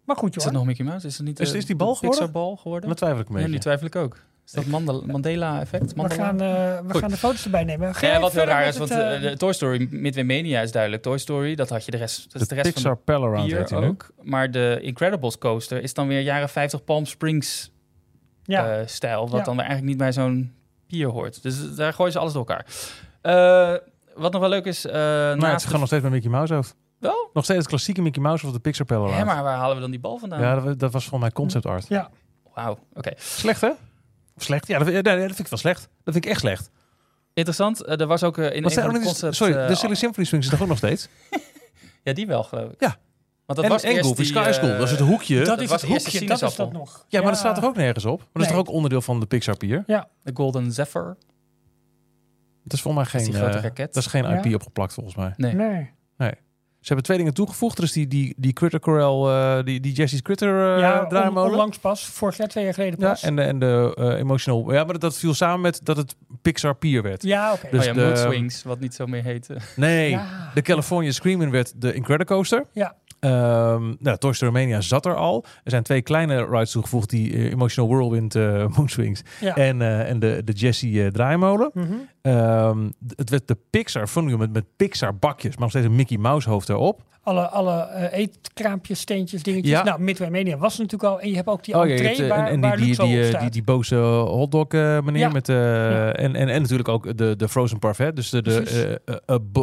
Maar 0.06 0.16
goed, 0.16 0.28
Is 0.28 0.34
joh. 0.34 0.44
het 0.44 0.52
nog 0.52 0.64
Mickey 0.64 0.84
Mouse? 0.84 1.06
Is 1.06 1.16
het 1.16 1.26
niet 1.26 1.40
Is- 1.40 1.50
eh, 1.50 1.56
is 1.56 1.66
die 1.66 1.76
bal 1.76 1.88
de 1.92 1.94
geworden? 1.96 2.18
Pixar-bal 2.24 2.56
geworden? 2.56 2.96
Twijfel 2.96 3.20
ik 3.20 3.28
een 3.28 3.52
Ja, 3.52 3.58
twijfel 3.58 3.86
ik 3.86 3.96
ook. 3.96 4.16
Is 4.46 4.52
dat 4.52 4.66
Mandela- 4.66 5.06
Mandela-effect? 5.06 5.86
We, 5.92 5.96
Mandela? 5.96 6.24
gaan, 6.24 6.40
eh, 6.40 6.46
we 6.86 6.90
Goed. 6.92 7.00
gaan 7.00 7.10
de 7.10 7.16
foto's 7.16 7.44
erbij 7.44 7.64
nemen. 7.64 7.94
Ga 7.94 8.06
Ja, 8.06 8.20
wat 8.20 8.32
heel 8.32 8.44
raar 8.44 8.66
is, 8.66 8.76
want 8.76 8.90
het, 8.90 8.98
eh, 8.98 9.14
eh, 9.14 9.22
de 9.22 9.36
Toy 9.36 9.52
Story 9.52 9.88
Midway 9.90 10.24
Mania 10.24 10.60
is 10.60 10.72
duidelijk 10.72 11.02
Toy 11.02 11.18
Story. 11.18 11.54
Dat 11.54 11.68
had 11.68 11.84
je 11.84 11.90
de 11.90 11.96
rest, 11.96 12.32
dat 12.32 12.42
is 12.42 12.48
de 12.48 12.54
de 12.54 12.60
rest 12.62 12.74
Pixar 12.74 12.98
van 13.04 13.04
Pal 13.20 13.44
nu. 13.80 13.86
ook. 13.86 14.10
Maar 14.22 14.50
de 14.50 14.78
Incredibles 14.82 15.38
coaster 15.38 15.82
is 15.82 15.94
dan 15.94 16.08
weer 16.08 16.20
jaren 16.20 16.48
50 16.48 16.84
Palm 16.84 17.06
Springs 17.06 17.70
ja, 18.42 18.70
eh, 18.78 18.86
stijl. 18.86 19.20
Wat 19.28 19.38
Ja. 19.38 19.44
dan 19.44 19.56
weer 19.56 19.64
eigenlijk 19.64 19.88
niet 19.88 19.98
bij 19.98 20.12
zo'n 20.12 20.52
pier 20.86 21.08
hoort. 21.08 21.42
Dus 21.42 21.74
daar 21.74 21.92
gooien 21.92 22.12
ze 22.12 22.18
alles 22.18 22.32
door 22.32 22.46
elkaar. 22.46 22.66
Eh, 23.22 23.74
wat 24.14 24.32
nog 24.32 24.40
wel 24.40 24.50
leuk 24.50 24.64
is, 24.64 24.86
eh 24.86 25.28
het 25.28 25.38
naast 25.38 25.56
is 25.56 25.64
gewoon 25.64 25.78
nog 25.78 25.88
steeds 25.88 26.02
met 26.02 26.12
Mickey 26.12 26.30
Mouse 26.30 26.54
hoofd. 26.54 26.74
Wel? 26.98 27.30
Nog 27.32 27.44
steeds 27.44 27.58
het 27.58 27.68
klassieke 27.68 28.02
Mickey 28.02 28.22
Mouse 28.22 28.46
of 28.46 28.52
de 28.52 28.58
Pixar 28.58 28.86
Pal 28.86 29.02
Hè, 29.04 29.08
Around. 29.10 29.26
maar 29.26 29.42
waar 29.42 29.56
halen 29.56 29.74
we 29.74 29.80
dan 29.80 29.90
die 29.90 30.00
bal 30.00 30.18
vandaan? 30.18 30.40
Ja, 30.40 30.60
dat, 30.60 30.78
dat 30.78 30.92
was 30.92 31.02
volgens 31.02 31.20
mij 31.20 31.30
concept 31.32 31.66
art. 31.66 31.88
ja. 31.88 32.10
Wauw, 32.54 32.78
oké. 32.94 33.10
Slecht 33.16 33.60
hè? 33.60 33.70
Of 34.36 34.42
slecht? 34.42 34.66
Ja, 34.66 34.78
dat, 34.78 34.88
ja, 34.88 35.02
dat 35.02 35.18
vind 35.20 35.38
ik 35.38 35.46
wel 35.48 35.58
slecht. 35.58 35.80
Dat 36.04 36.12
vind 36.14 36.24
ik 36.24 36.30
echt 36.30 36.40
slecht. 36.40 36.70
Interessant. 37.34 37.84
eh, 37.84 38.00
er 38.00 38.06
was 38.06 38.22
ook 38.22 38.38
eh, 38.38 38.44
in 38.44 38.64
een 38.64 38.92
de 38.92 39.00
concept... 39.00 39.34
sorry, 39.34 39.54
eh, 39.54 39.68
de 39.68 39.74
Silly 39.74 39.94
Symphony 39.94 40.26
Swings 40.26 40.46
is 40.46 40.52
toch 40.52 40.62
ook 40.62 40.68
nog 40.68 40.76
steeds? 40.78 41.08
Ja, 42.02 42.12
die 42.12 42.26
wel, 42.26 42.42
geloof 42.42 42.70
ik. 42.72 42.80
Ja. 42.80 42.96
Want 43.46 43.58
dat 43.58 43.62
en 43.64 43.68
was 43.68 43.82
en 43.82 43.90
eerst 43.90 44.02
Goofy 44.06 44.22
die, 44.22 44.26
Sky 44.30 44.50
School, 44.52 44.68
dat 44.68 44.80
is 44.82 44.90
het 44.90 45.00
hoekje. 45.00 45.36
dat 45.36 45.46
dat 45.46 45.60
is 45.60 45.68
was 45.68 45.80
het 45.82 45.90
hoekje, 45.90 46.26
dat 46.26 46.42
is 46.42 46.54
dat 46.54 46.72
nog. 46.72 47.04
ja, 47.08 47.20
maar 47.20 47.30
dat 47.30 47.38
staat 47.38 47.54
toch 47.54 47.64
ook 47.64 47.76
nergens 47.76 48.04
op? 48.04 48.18
Maar 48.18 48.28
dat 48.32 48.42
is 48.42 48.48
toch 48.48 48.58
ook 48.58 48.68
onderdeel 48.68 49.00
van 49.00 49.20
de 49.20 49.26
Pixar 49.26 49.56
Pier? 49.56 49.82
De 49.86 50.30
Golden 50.34 50.72
Zephyr. 50.72 51.16
Dat 52.62 52.72
is 52.72 52.80
volgens 52.80 53.12
mij 53.12 53.20
is 53.20 53.24
geen, 53.26 53.32
die 53.32 53.40
grote 53.42 53.56
eh, 53.56 53.62
raket. 53.62 53.94
dat 53.94 54.02
is 54.02 54.08
geen 54.10 54.22
Ja. 54.24 54.42
IP 54.44 54.54
opgeplakt 54.54 54.94
volgens 54.94 55.14
mij. 55.16 55.34
Nee. 55.36 55.54
Nee. 56.16 56.34
Ze 56.86 56.92
hebben 56.92 57.04
twee 57.04 57.18
dingen 57.18 57.34
toegevoegd. 57.34 57.78
Er 57.78 57.84
is 57.84 57.92
die, 57.92 58.06
die, 58.06 58.34
die 58.36 58.52
Critter 58.52 58.80
Corral, 58.80 59.30
eh, 59.30 59.64
die, 59.64 59.80
die 59.80 59.92
Jesse's 59.92 60.22
Critter 60.22 60.74
eh 60.74 60.80
ja, 60.80 61.02
on, 61.02 61.08
draaimolen. 61.08 61.50
onlangs 61.50 61.78
pas. 61.78 62.04
Vorig 62.06 62.36
jaar, 62.36 62.48
twee 62.48 62.64
jaar 62.64 62.74
geleden 62.74 63.00
ja, 63.00 63.08
pas. 63.08 63.22
en 63.22 63.36
de, 63.36 63.42
en 63.42 63.58
de 63.58 63.92
eh, 63.98 64.18
Emotional... 64.18 64.72
Ja, 64.72 64.84
maar 64.84 64.98
dat 64.98 65.18
viel 65.18 65.34
samen 65.34 65.60
met 65.60 65.80
dat 65.82 65.96
het 65.96 66.16
Pixar 66.42 66.74
Pier 66.76 67.02
werd. 67.02 67.22
ja, 67.22 67.52
oké. 67.52 67.68
Dus 67.70 67.80
oh 67.80 67.86
ja, 67.86 67.92
de- 67.92 68.00
Mood 68.00 68.18
Swings, 68.18 68.62
wat 68.62 68.80
niet 68.80 68.94
zo 68.94 69.06
meer 69.06 69.22
heette. 69.22 69.56
Nee, 69.76 70.10
Ja. 70.10 70.50
de 70.54 70.62
California 70.62 71.10
Screaming 71.12 71.50
werd 71.50 71.72
de 71.80 71.94
Incredicoaster. 71.94 72.64
Ja. 72.72 72.94
Ehm 73.20 73.94
nou, 73.98 74.18
Toy 74.18 74.32
Story 74.32 74.52
Mania 74.52 74.80
zat 74.80 75.06
er 75.06 75.14
al. 75.16 75.44
Er 75.64 75.70
zijn 75.70 75.82
twee 75.82 76.02
kleine 76.02 76.46
rides 76.50 76.70
toegevoegd, 76.70 77.10
die 77.10 77.32
eh, 77.34 77.50
Emotional 77.50 77.90
Whirlwind 77.90 78.34
eh 78.34 78.66
Moonswings 78.76 79.22
Ja. 79.40 79.56
en, 79.56 79.82
eh, 79.82 80.08
en 80.10 80.18
de, 80.18 80.42
de 80.44 80.52
Jessie 80.52 81.02
eh, 81.04 81.10
draaimolen. 81.10 81.70
Mhm. 81.74 81.86
Ehm, 82.22 82.90
het 83.16 83.30
werd 83.30 83.48
de 83.48 83.56
Pixar 83.70 84.06
Fun 84.06 84.38
met, 84.38 84.52
met 84.52 84.64
Pixar 84.76 85.16
bakjes, 85.16 85.50
maar 85.50 85.60
nog 85.60 85.70
steeds 85.70 85.86
een 85.86 85.94
Mickey 85.96 86.16
Mouse 86.16 86.48
hoofd 86.50 86.68
erop. 86.68 87.02
Alle, 87.22 87.48
alle 87.48 88.08
eetkraampjes, 88.12 89.00
steentjes, 89.00 89.42
dingetjes. 89.42 89.70
Ja. 89.72 89.82
Nou, 89.84 90.00
Midway 90.00 90.30
Mania 90.30 90.56
was 90.56 90.74
er 90.74 90.80
natuurlijk 90.82 91.12
al. 91.12 91.20
En 91.20 91.28
je 91.28 91.34
hebt 91.34 91.48
ook 91.48 91.64
die 91.64 91.74
Oh 91.74 91.90
entree 91.90 92.16
hebt, 92.16 92.28
waar, 92.28 92.46
en, 92.46 92.52
en 92.52 92.60
waar 92.60 92.70
die, 92.76 92.78
die, 92.80 92.86
Luxo 92.86 93.06
die, 93.06 93.18
op 93.20 93.24
staat. 93.24 93.40
die, 93.40 93.50
die 93.50 93.62
boze 93.62 93.94
hotdog 93.96 94.68
eh 94.68 95.00
meneer 95.00 95.20
Ja. 95.20 95.28
met 95.28 95.48
eh, 95.48 95.56
Ja. 95.56 96.12
en, 96.12 96.34
en, 96.36 96.48
en 96.48 96.60
natuurlijk 96.60 96.88
ook 96.88 97.16
de, 97.18 97.36
de 97.36 97.48
Frozen 97.48 97.78
Parfait, 97.78 98.16
dus 98.16 98.30
de, 98.30 98.42
de 98.42 99.00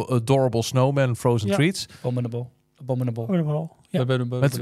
Adorable 0.08 0.62
Snowman 0.62 1.16
Frozen 1.16 1.48
Ja. 1.48 1.54
Treats. 1.54 1.86
Abominable. 2.00 2.46
Abominable. 2.84 3.44
Wel. 3.44 3.76
Ja. 3.88 4.00
Abominable. 4.00 4.38
Met, 4.38 4.60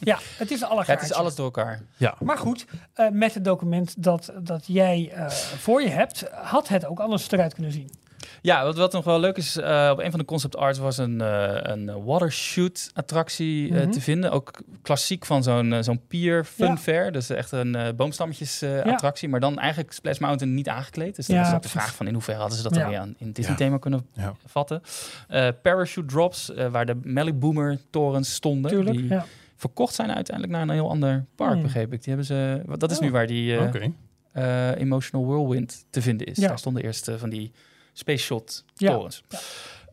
ja, 0.00 0.18
het 0.36 0.50
is 0.50 0.62
alle 0.64 0.84
Ja, 0.86 0.92
het 0.92 1.02
is 1.02 1.12
alles 1.12 1.34
door 1.34 1.44
elkaar. 1.44 1.80
ja. 1.96 2.14
Maar 2.20 2.38
goed, 2.38 2.66
eh, 2.94 3.08
met 3.08 3.34
het 3.34 3.44
document 3.44 4.02
dat, 4.02 4.32
dat 4.42 4.64
jij 4.66 5.10
eh, 5.14 5.28
voor 5.30 5.82
je 5.82 5.88
hebt, 5.88 6.30
had 6.30 6.68
het 6.68 6.86
ook 6.86 7.00
anders 7.00 7.30
eruit 7.30 7.54
kunnen 7.54 7.72
zien. 7.72 7.90
Ja, 8.42 8.64
wat, 8.64 8.76
wat 8.76 8.92
nog 8.92 9.04
wel 9.04 9.20
leuk 9.20 9.36
is, 9.36 9.56
eh, 9.56 9.88
op 9.92 9.98
een 9.98 10.10
van 10.10 10.18
de 10.18 10.24
concept 10.24 10.56
arts 10.56 10.78
was 10.78 10.98
een, 10.98 11.20
eh 11.20 11.58
een 11.62 12.04
watershoot 12.04 12.90
attractie 12.94 13.74
eh, 13.74 13.80
Mhm. 13.82 13.90
te 13.90 14.00
vinden. 14.00 14.30
Ook 14.30 14.50
klassiek 14.82 15.24
van 15.26 15.42
zo'n 15.42 15.74
zo'n 15.80 16.00
pier 16.08 16.44
fun 16.44 16.66
Ja. 16.66 16.76
fair. 16.76 17.12
Dus 17.12 17.30
echt 17.30 17.52
een 17.52 17.74
eh, 17.74 17.92
boomstammetjes 17.96 18.58
Ja. 18.58 18.80
attractie. 18.82 19.28
Maar 19.28 19.40
dan 19.40 19.58
eigenlijk 19.58 19.92
Splash 19.92 20.18
Mountain 20.18 20.54
niet 20.54 20.68
aangekleed. 20.68 21.16
Dus 21.16 21.26
dat 21.26 21.36
Ja, 21.36 21.42
was 21.42 21.52
ook 21.54 21.62
de 21.62 21.68
vraag 21.68 21.94
van 21.94 22.06
in 22.06 22.12
hoeverre 22.12 22.38
hadden 22.40 22.56
ze 22.56 22.62
dat 22.62 22.74
Ja. 22.74 22.80
dan 22.80 22.90
weer 22.90 22.98
aan 22.98 23.14
in 23.18 23.26
het 23.26 23.36
Disney 23.36 23.56
thema 23.56 23.78
kunnen 23.78 24.06
Ja. 24.12 24.34
vatten. 24.46 24.82
Eh, 25.28 25.48
parachute 25.62 26.06
drops, 26.06 26.52
waar 26.70 26.86
de 26.86 26.96
Malibu 27.04 27.78
torens 27.90 28.34
stonden. 28.34 28.70
Tuurlijk. 28.70 28.96
Die 28.96 29.08
Ja. 29.08 29.24
verkocht 29.56 29.94
zijn 29.94 30.12
uiteindelijk 30.14 30.56
naar 30.56 30.62
een 30.68 30.74
heel 30.74 30.90
ander 30.90 31.24
park, 31.34 31.52
Hmm. 31.52 31.62
begreep 31.62 31.92
ik. 31.92 31.98
Die 32.04 32.08
hebben 32.14 32.26
ze, 32.26 32.62
dat 32.78 32.90
is 32.90 32.96
Oh. 32.96 33.02
nu 33.02 33.10
waar 33.10 33.26
die 33.26 33.58
Emotional 34.76 35.26
Whirlwind 35.26 35.84
te 35.90 36.02
vinden 36.02 36.26
is. 36.26 36.36
Ja. 36.36 36.48
Daar 36.48 36.58
stonden 36.58 36.82
eerst 36.82 37.08
eh, 37.08 37.14
van 37.14 37.28
die 37.30 37.52
Space 37.98 38.24
Shot 38.24 38.64
Ja. 38.74 38.90
torens. 38.92 39.22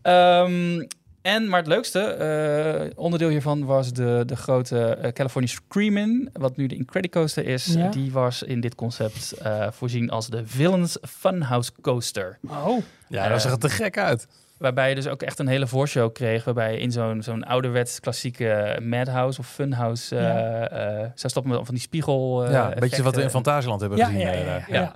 Ehm, 0.02 0.86
en, 1.22 1.50
maar 1.50 1.60
het 1.60 1.68
leukste 1.68 2.00
eh, 2.00 2.98
onderdeel 3.04 3.30
hiervan 3.30 3.66
was 3.66 3.94
de, 3.94 4.24
de 4.26 4.36
grote 4.36 4.80
eh, 4.86 5.12
California 5.12 5.52
Screamin', 5.52 6.30
wat 6.34 6.58
nu 6.58 6.68
de 6.68 6.76
Incredicoaster 6.76 7.46
is. 7.46 7.66
Ja. 7.66 7.89
Die 7.89 8.12
was 8.12 8.44
in 8.44 8.60
dit 8.60 8.76
concept 8.76 9.32
eh, 9.32 9.68
voorzien 9.72 10.10
als 10.10 10.28
de 10.30 10.42
Villains 10.46 10.98
Funhouse 11.02 11.72
Coaster. 11.82 12.38
Oh, 12.50 12.82
Ja, 13.10 13.28
dat 13.28 13.42
zag 13.42 13.52
er 13.52 13.58
te 13.60 13.70
gek 13.70 13.98
uit. 13.98 14.28
Waarbij 14.58 14.89
je 14.89 14.96
dus 14.96 15.08
ook 15.08 15.22
echt 15.22 15.39
een 15.39 15.48
hele 15.48 15.68
voorshow 15.68 16.13
kreeg. 16.13 16.44
Waarbij 16.44 16.72
je 16.74 16.80
in 16.80 16.92
zo'n 16.92 17.22
zo'n 17.24 17.44
ouderwets 17.44 18.00
klassieke 18.00 18.80
Madhouse 18.82 19.39
of 19.39 19.48
Funhouse... 19.48 20.16
eh 20.16 20.24
Ja. 20.24 20.68
eh, 20.70 20.98
zou 21.16 21.30
stoppen 21.30 21.52
met 21.52 21.66
van 21.66 21.74
die 21.74 21.84
spiegel... 21.84 22.46
eh, 22.46 22.52
ja, 22.52 22.74
een 22.74 22.80
beetje 22.80 23.04
wat 23.04 23.16
we 23.16 23.22
in. 23.22 23.30
Fantasieland 23.30 23.80
hebben 23.82 23.98
ja, 24.00 24.06
gezien. 24.06 24.20
ja, 24.22 24.32
eh, 24.32 24.46
ja, 24.46 24.54
ja, 24.56 24.63
Ja. 24.68 24.94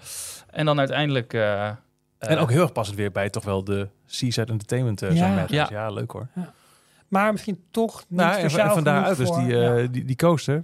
En 0.52 0.66
dan 0.66 0.80
uiteindelijk... 0.80 1.34
eh, 2.20 2.32
En 2.32 2.38
ook 2.38 2.50
heel 2.50 2.62
erg 2.62 2.72
passend 2.72 2.98
weer 2.98 3.12
bij 3.12 3.30
toch 3.30 3.44
wel 3.44 3.64
de 3.64 3.88
Seaside 4.06 4.52
Entertainment. 4.52 5.02
eh, 5.02 5.16
Ja. 5.16 5.46
Ja. 5.48 5.68
ja, 5.72 5.90
leuk 5.90 6.12
hoor. 6.12 6.28
Maar 7.08 7.32
misschien 7.32 7.64
toch 7.72 8.04
niet 8.08 8.20
Nou, 8.20 8.40
speciaal 8.40 8.68
en 8.68 8.74
van 8.74 8.84
daaruit 8.84 9.16
genoeg 9.18 9.36
dus 9.36 9.46
die, 9.46 9.56
eh, 9.56 9.82
ja. 9.82 9.88
die, 9.88 10.06
die 10.06 10.16
coaster. 10.16 10.64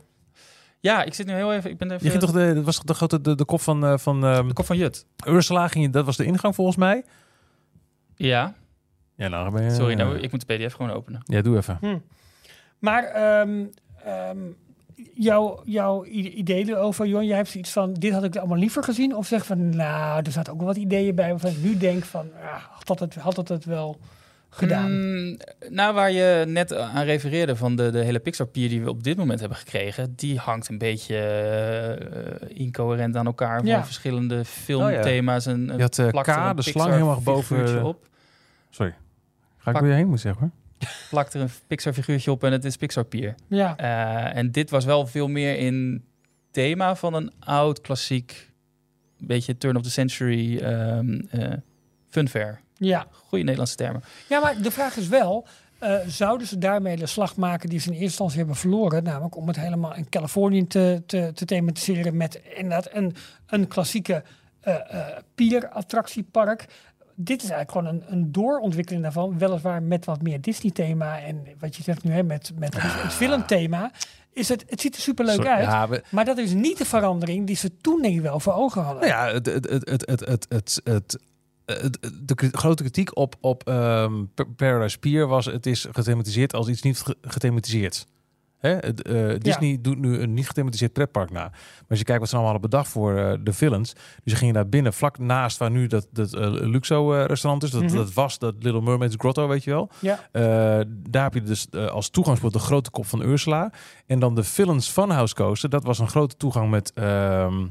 Ja, 0.80 1.04
ik 1.04 1.14
zit 1.14 1.26
nu 1.28 1.34
heel 1.34 1.54
even... 1.54 1.70
Ik 1.70 1.78
ben 1.78 1.92
even 1.92 2.04
Je 2.04 2.10
ging 2.10 2.22
toch 2.24 2.32
de, 2.32 2.54
dat 2.54 2.64
was 2.64 2.80
de 2.80 2.94
grote 2.94 3.22
de, 3.22 3.36
de 3.36 3.46
kop 3.46 3.62
van, 3.62 3.86
eh, 3.86 3.98
van 3.98 4.26
ehm 4.26 4.48
de 4.48 4.54
kop 4.54 4.66
van 4.66 4.78
Jut. 4.78 5.06
Ursula, 5.28 5.68
ging 5.68 5.86
je, 5.86 5.90
dat 5.92 6.06
was 6.06 6.18
de 6.18 6.26
ingang 6.26 6.56
volgens 6.56 6.78
mij. 6.78 7.04
Ja, 8.16 8.54
Ja, 9.16 9.28
nou 9.28 9.52
ben 9.52 9.64
je... 9.64 9.72
sorry. 9.72 9.94
Nou, 9.94 10.18
ik 10.20 10.32
moet 10.32 10.48
de 10.48 10.56
pdf 10.56 10.74
gewoon 10.74 10.92
openen. 10.92 11.22
Ja, 11.26 11.42
doe 11.42 11.58
even. 11.58 11.78
Hm. 11.82 11.98
Maar 12.80 13.04
ehm, 13.04 13.66
ehm, 14.04 14.38
jouw, 15.14 15.62
jouw 15.66 16.06
i- 16.06 16.34
idee 16.36 16.68
erover, 16.70 17.08
Jon, 17.08 17.26
jij 17.26 17.36
hebt 17.38 17.50
zoiets 17.50 17.72
van, 17.72 17.94
dit 17.94 18.14
had 18.14 18.24
ik 18.24 18.36
allemaal 18.36 18.58
liever 18.58 18.84
gezien? 18.84 19.16
Of 19.16 19.28
zeg 19.28 19.46
van, 19.46 19.70
nou, 19.76 20.22
er 20.26 20.32
zaten 20.32 20.54
ook 20.54 20.60
wel 20.60 20.68
wat 20.68 20.78
ideeën 20.78 21.16
bij 21.16 21.30
waarvan 21.30 21.52
ik 21.52 21.58
nu 21.64 21.78
denk 21.78 22.04
van, 22.04 22.28
ah, 22.44 22.64
had, 22.72 22.88
dat 22.88 23.00
het, 23.00 23.16
had 23.16 23.36
dat 23.36 23.48
het 23.48 23.66
wel 23.66 23.98
gedaan? 24.50 24.92
Mm, 24.92 25.38
nou, 25.70 25.94
waar 25.94 26.12
je 26.12 26.44
net 26.48 26.74
aan 26.76 27.04
refereerde 27.06 27.56
van 27.56 27.76
de, 27.76 27.90
de 27.92 28.04
hele 28.04 28.20
Pixar 28.20 28.48
pier 28.48 28.70
die 28.70 28.82
we 28.84 28.90
op 28.90 29.04
dit 29.04 29.18
moment 29.18 29.40
hebben 29.40 29.58
gekregen, 29.58 30.14
die 30.16 30.38
hangt 30.38 30.70
een 30.70 30.78
beetje 30.78 31.18
eh, 31.18 32.58
incoherent 32.60 33.16
aan 33.16 33.26
elkaar 33.26 33.58
van 33.58 33.68
Ja. 33.68 33.86
verschillende 33.86 34.46
filmthema's. 34.46 35.46
En, 35.46 35.72
Je 35.76 35.82
had 35.82 35.98
eh, 36.00 36.08
K, 36.08 36.56
de 36.56 36.62
slang 36.62 36.92
helemaal 36.92 37.22
boven... 37.22 37.84
op. 37.84 38.08
Sorry. 38.70 38.94
Ga 39.58 39.70
ik 39.72 39.78
Pak- 39.78 39.86
je 39.86 39.92
heen, 39.94 40.06
moet 40.06 40.16
ik 40.16 40.22
zeggen 40.22 40.42
hoor. 40.42 40.52
Plakt 41.10 41.34
er 41.34 41.42
een 41.42 41.50
Pixar 41.68 41.94
figuurtje 41.94 42.32
op 42.32 42.44
en 42.44 42.52
het 42.52 42.66
is 42.66 42.78
Pixar 42.78 43.04
pier. 43.04 43.36
ja, 43.48 43.78
Eh, 43.78 44.38
en 44.38 44.52
dit 44.52 44.70
was 44.70 44.86
wel 44.86 45.08
veel 45.08 45.28
meer 45.28 45.58
in 45.58 46.04
thema 46.52 46.96
van 46.96 47.14
een 47.14 47.32
oud 47.40 47.82
klassiek, 47.82 48.52
beetje 49.18 49.58
turn 49.58 49.76
of 49.76 49.84
the 49.84 49.92
century 49.92 50.58
ehm 50.58 51.20
eh, 51.30 51.54
funfair. 52.10 52.60
ja. 52.78 53.08
Goede 53.12 53.44
Nederlandse 53.44 53.76
termen. 53.76 54.04
Ja, 54.30 54.40
maar 54.40 54.62
de 54.62 54.72
vraag 54.72 54.96
is 54.98 55.08
wel, 55.08 55.48
eh, 55.80 55.96
zouden 56.08 56.48
ze 56.48 56.58
daarmee 56.58 56.96
de 56.98 57.06
slag 57.06 57.36
maken 57.36 57.70
die 57.70 57.80
ze 57.80 57.86
in 57.86 57.92
eerste 57.92 58.08
instantie 58.08 58.38
hebben 58.38 58.56
verloren? 58.56 59.04
Namelijk 59.04 59.36
om 59.36 59.48
het 59.48 59.60
helemaal 59.60 59.96
in 59.96 60.10
Californië 60.10 60.68
te, 60.68 61.04
te, 61.06 61.32
te 61.34 61.46
thematiseren 61.46 62.18
met 62.18 62.42
inderdaad 62.56 62.90
een, 62.92 63.16
een 63.48 63.68
klassieke 63.68 64.24
eh 64.62 65.18
pier-attractiepark. 65.36 66.66
Dit 67.16 67.44
is 67.44 67.50
eigenlijk 67.50 67.72
gewoon 67.88 68.02
een, 68.10 68.14
een 68.14 68.32
doorontwikkeling 68.32 69.04
daarvan. 69.04 69.38
Weliswaar 69.38 69.84
met 69.84 70.06
wat 70.06 70.22
meer 70.22 70.42
Disney-thema 70.42 71.20
en 71.20 71.44
wat 71.60 71.76
je 71.76 71.84
zegt 71.84 72.04
nu 72.04 72.12
hè, 72.12 72.24
met, 72.24 72.52
met 72.56 72.74
het, 72.82 73.02
het 73.04 73.14
filmthema. 73.14 73.92
Is 74.32 74.50
het, 74.50 74.66
het 74.68 74.82
ziet 74.82 74.96
er 74.96 75.02
superleuk 75.02 75.36
Sorry. 75.36 75.50
uit. 75.50 75.64
Ja, 75.66 75.88
we, 75.90 76.04
Maar 76.10 76.26
dat 76.26 76.38
is 76.38 76.54
niet 76.54 76.78
de 76.78 76.86
verandering 76.86 77.48
die 77.48 77.56
ze 77.56 77.78
toen 77.78 78.02
denk 78.02 78.16
ik 78.16 78.22
wel 78.22 78.40
voor 78.40 78.54
ogen 78.54 78.82
hadden. 78.84 79.08
nou 79.10 79.14
ja, 79.28 79.34
het, 79.34 79.46
het, 79.46 79.70
het, 79.70 79.90
het, 79.90 80.06
het, 80.10 80.46
het, 80.50 80.82
het, 80.84 81.18
het, 81.66 82.00
de 82.22 82.50
grote 82.52 82.84
kritiek 82.84 83.18
op, 83.18 83.36
op 83.42 83.68
ehm, 83.68 84.24
Pa- 84.34 84.46
Paradise 84.56 85.00
Pier 85.00 85.28
was... 85.28 85.46
het 85.46 85.66
is 85.66 85.88
gethematiseerd 85.92 86.54
als 86.54 86.68
iets 86.68 86.82
niet 86.82 87.00
ge- 87.00 87.18
gethematiseerd. 87.22 88.08
Hè? 88.64 88.78
Eh, 88.78 89.40
Disney 89.40 89.78
doet 89.82 90.00
nu 90.00 90.20
een 90.20 90.34
niet 90.34 90.48
gethematiseerd 90.48 90.94
pretpark 90.94 91.32
na. 91.32 91.40
Maar 91.42 91.86
als 91.90 92.00
je 92.00 92.06
kijkt 92.06 92.20
wat 92.20 92.30
ze 92.30 92.36
allemaal 92.36 92.54
hadden 92.54 92.70
bedacht 92.70 92.90
voor 92.92 93.18
eh, 93.18 93.34
de 93.44 93.54
villains... 93.54 93.94
dus 93.94 94.34
ze 94.34 94.36
gingen 94.36 94.54
daar 94.54 94.70
binnen, 94.70 94.94
vlak 94.94 95.18
naast 95.18 95.58
waar 95.58 95.72
nu 95.72 95.88
dat, 95.88 96.08
dat 96.12 96.34
eh, 96.34 96.42
Luxo-restaurant 96.52 97.64
is... 97.64 97.72
Dat, 97.72 97.82
Mhm. 97.84 97.96
dat 97.96 98.14
was 98.14 98.40
dat 98.40 98.56
Little 98.60 98.82
Mermaid's 98.82 99.16
Grotto, 99.18 99.48
weet 99.48 99.64
je 99.64 99.70
wel. 99.72 99.90
Ja. 100.00 100.20
Daar 101.10 101.24
heb 101.24 101.34
je 101.34 101.42
dus 101.42 101.72
als 101.72 102.10
toegangspoort 102.10 102.54
de 102.54 102.60
grote 102.60 102.92
kop 102.92 103.06
van 103.06 103.22
Ursula. 103.22 103.72
En 104.06 104.20
dan 104.20 104.36
de 104.36 104.44
Villains 104.44 104.90
Funhouse 104.90 105.36
Coaster. 105.36 105.70
Dat 105.70 105.84
was 105.84 106.00
een 106.00 106.08
grote 106.10 106.36
toegang 106.38 106.70
met... 106.70 106.92
ehm 106.94 107.66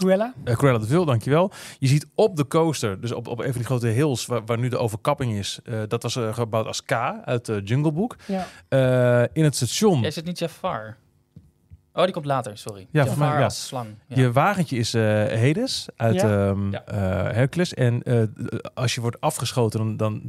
Cruella? 0.00 0.32
uh, 0.44 0.54
Cruella 0.54 0.78
de 0.78 0.86
Vil, 0.86 1.04
dankjewel. 1.04 1.50
Je 1.78 1.86
ziet 1.86 2.06
op 2.14 2.36
de 2.36 2.46
coaster, 2.46 3.00
dus 3.00 3.12
op, 3.12 3.28
op 3.28 3.38
een 3.38 3.44
van 3.44 3.54
die 3.54 3.64
grote 3.64 3.86
hills 3.86 4.26
waar, 4.26 4.44
waar 4.44 4.58
nu 4.58 4.68
de 4.68 4.78
overkapping 4.78 5.32
is, 5.32 5.58
eh, 5.64 5.80
dat 5.88 6.02
was 6.02 6.16
eh, 6.16 6.34
gebouwd 6.34 6.66
als 6.66 6.84
K 6.84 6.92
uit 7.24 7.46
de 7.46 7.60
Jungle 7.64 7.92
Book. 7.92 8.16
Ja. 8.26 8.46
Eh, 8.68 9.28
in 9.32 9.44
het 9.44 9.56
station, 9.56 10.04
Is 10.04 10.16
het 10.16 10.24
niet 10.24 10.38
Jafar? 10.38 10.96
Oh, 11.92 12.04
die 12.04 12.12
komt 12.12 12.24
later, 12.26 12.58
sorry. 12.58 12.80
Ja, 12.80 12.86
Jafar 12.90 13.16
voor 13.16 13.26
mij, 13.26 13.38
ja. 13.38 13.44
als 13.44 13.66
slang. 13.66 13.88
Ja. 14.06 14.16
je 14.16 14.32
wagentje 14.32 14.76
is 14.76 14.94
eh 14.94 15.02
Hades 15.42 15.86
uit 15.96 16.14
Ja. 16.14 16.48
ehm, 16.48 16.70
Ja. 16.70 16.84
eh, 16.84 17.34
Hercules. 17.34 17.74
En 17.74 18.02
eh, 18.02 18.22
als 18.74 18.94
je 18.94 19.00
wordt 19.00 19.20
afgeschoten, 19.20 19.78
dan, 19.78 19.96
dan 19.96 20.22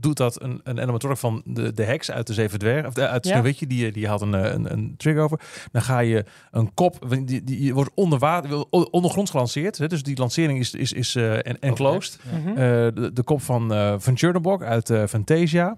doet 0.00 0.16
dat 0.16 0.42
een, 0.42 0.60
een 0.62 0.80
animatronic 0.80 1.16
van 1.18 1.42
de, 1.44 1.72
de 1.72 1.84
heks 1.84 2.10
uit 2.10 2.26
de 2.26 2.34
Zeven 2.34 2.58
Dwergen, 2.58 2.86
of 2.86 2.94
de, 2.94 3.08
uit 3.08 3.24
Ja. 3.24 3.30
Sneeuwwitje, 3.30 3.66
die, 3.66 3.92
die 3.92 4.08
had 4.08 4.22
een, 4.22 4.34
eh, 4.34 4.52
een, 4.52 4.72
een 4.72 4.94
trigger 4.96 5.22
over. 5.22 5.40
Dan 5.72 5.82
ga 5.82 5.98
je 5.98 6.24
een 6.50 6.74
kop, 6.74 7.06
die, 7.24 7.44
die, 7.44 7.62
je 7.64 7.74
wordt 7.74 7.90
onder 7.94 8.18
water, 8.18 8.64
ondergronds 8.70 9.30
gelanceerd. 9.30 9.78
Hè, 9.78 9.86
dus 9.86 10.02
die 10.02 10.18
lancering 10.18 10.58
is, 10.58 10.74
is, 10.74 10.92
is 10.92 11.14
eh, 11.14 11.32
en 11.46 11.58
enclosed. 11.60 12.18
Ja. 12.30 12.38
Mhm. 12.38 12.48
Eh, 12.48 12.54
de, 12.56 13.10
de 13.14 13.22
kop 13.22 13.42
van, 13.42 13.72
eh 13.74 13.94
van 13.98 14.16
Chernobyl 14.16 14.60
uit 14.60 14.90
eh, 14.90 15.06
Fantasia. 15.06 15.66
En 15.68 15.76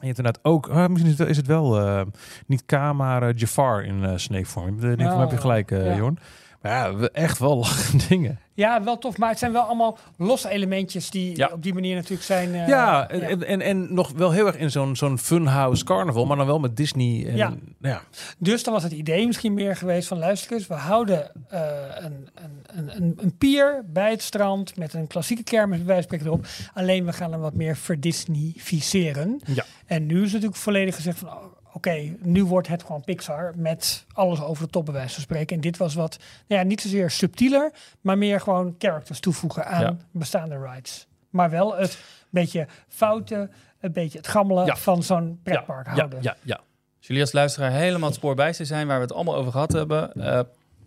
je 0.00 0.06
hebt 0.06 0.18
inderdaad 0.18 0.44
ook, 0.44 0.68
ah, 0.68 0.88
misschien 0.88 1.12
is 1.12 1.18
het, 1.18 1.28
is 1.28 1.36
het 1.36 1.46
wel 1.46 1.80
eh, 1.80 2.02
niet 2.46 2.64
K, 2.66 2.72
maar 2.72 3.22
eh, 3.22 3.34
Jafar 3.36 3.84
in 3.84 4.04
eh 4.04 4.10
ieder 4.20 4.46
geval 4.46 5.12
Oh, 5.12 5.20
heb 5.20 5.30
je 5.30 5.36
gelijk, 5.36 5.70
eh 5.70 5.86
ja. 5.86 5.96
Jorn. 5.96 6.18
Maar 6.62 6.72
ja, 6.72 6.94
we- 6.96 7.10
echt 7.10 7.38
wel 7.38 7.56
lachende 7.64 8.04
dingen. 8.08 8.38
Ja, 8.60 8.82
wel 8.82 8.98
tof. 8.98 9.18
Maar 9.18 9.28
het 9.28 9.38
zijn 9.38 9.52
wel 9.52 9.62
allemaal 9.62 9.98
losse 10.16 10.48
elementjes 10.48 11.10
die 11.10 11.36
Ja. 11.36 11.48
op 11.52 11.62
die 11.62 11.74
manier 11.74 11.94
natuurlijk 11.94 12.22
zijn. 12.22 12.54
eh, 12.54 12.68
ja, 12.68 13.08
en, 13.08 13.46
En, 13.46 13.60
en 13.60 13.94
nog 13.94 14.12
wel 14.16 14.30
heel 14.30 14.46
erg 14.46 14.56
in 14.56 14.70
zo'n 14.70 14.96
zo'n 14.96 15.18
funhouse 15.18 15.84
carnival, 15.84 16.26
maar 16.26 16.36
dan 16.36 16.46
wel 16.46 16.58
met 16.60 16.76
Disney. 16.76 17.26
En, 17.28 17.36
Ja. 17.36 17.52
ja. 17.80 18.02
Dus 18.38 18.62
dan 18.64 18.72
was 18.72 18.82
het 18.82 18.92
idee 18.92 19.26
misschien 19.26 19.54
meer 19.54 19.76
geweest 19.76 20.08
van 20.08 20.18
luisterers. 20.18 20.66
We 20.66 20.74
houden 20.74 21.30
eh, 21.48 21.60
een, 21.94 22.28
een, 22.74 22.96
een, 22.96 23.14
een, 23.16 23.36
pier 23.38 23.82
bij 23.86 24.10
het 24.10 24.22
strand 24.22 24.76
met 24.76 24.94
een 24.94 25.06
klassieke 25.06 25.42
kermis 25.42 25.76
bij 25.78 25.86
wijze 25.86 26.08
van 26.08 26.18
spreken 26.18 26.26
erop. 26.26 26.46
Alleen 26.74 27.04
we 27.04 27.12
gaan 27.12 27.32
hem 27.32 27.40
wat 27.40 27.54
meer 27.54 27.76
verdisneyficeren. 27.76 29.40
Ja. 29.46 29.64
En 29.86 30.06
nu 30.06 30.14
is 30.16 30.22
het 30.22 30.32
natuurlijk 30.32 30.60
volledig 30.60 30.94
gezegd 30.94 31.18
van... 31.18 31.28
oh, 31.28 31.42
Oké, 31.72 32.14
nu 32.18 32.44
wordt 32.44 32.68
het 32.68 32.82
gewoon 32.82 33.04
Pixar 33.04 33.52
met 33.56 34.06
alles 34.12 34.40
over 34.42 34.64
de 34.64 34.70
top 34.70 34.84
bij 34.84 34.94
wijze 34.94 35.14
van 35.14 35.22
spreken. 35.22 35.56
En 35.56 35.62
dit 35.62 35.76
was 35.76 35.94
wat, 35.94 36.18
nou 36.48 36.60
ja, 36.60 36.66
niet 36.66 36.80
zozeer 36.80 37.10
subtieler, 37.10 37.72
maar 38.00 38.18
meer 38.18 38.40
gewoon 38.40 38.74
characters 38.78 39.20
toevoegen 39.20 39.66
aan 39.66 39.82
Ja. 39.82 39.96
bestaande 40.10 40.58
rides. 40.72 41.06
Maar 41.30 41.50
wel 41.50 41.76
het 41.76 41.98
beetje 42.30 42.66
fouten, 42.88 43.50
een 43.80 43.92
beetje 43.92 44.18
het 44.18 44.26
gammelen 44.28 44.66
Ja. 44.66 44.76
van 44.76 45.02
zo'n 45.02 45.40
pretpark 45.42 45.86
Ja, 45.86 45.92
houden. 45.92 46.22
ja, 46.22 46.36
ja. 46.42 46.54
Als 46.98 47.06
jullie 47.06 47.22
als 47.22 47.32
luisteraar 47.32 47.70
helemaal 47.72 48.08
het 48.08 48.18
spoor 48.18 48.34
bij 48.34 48.52
zijn 48.52 48.86
waar 48.86 48.96
we 48.96 49.02
het 49.02 49.12
allemaal 49.12 49.34
over 49.36 49.52
gehad 49.52 49.72
hebben, 49.72 50.12
eh, 50.12 50.40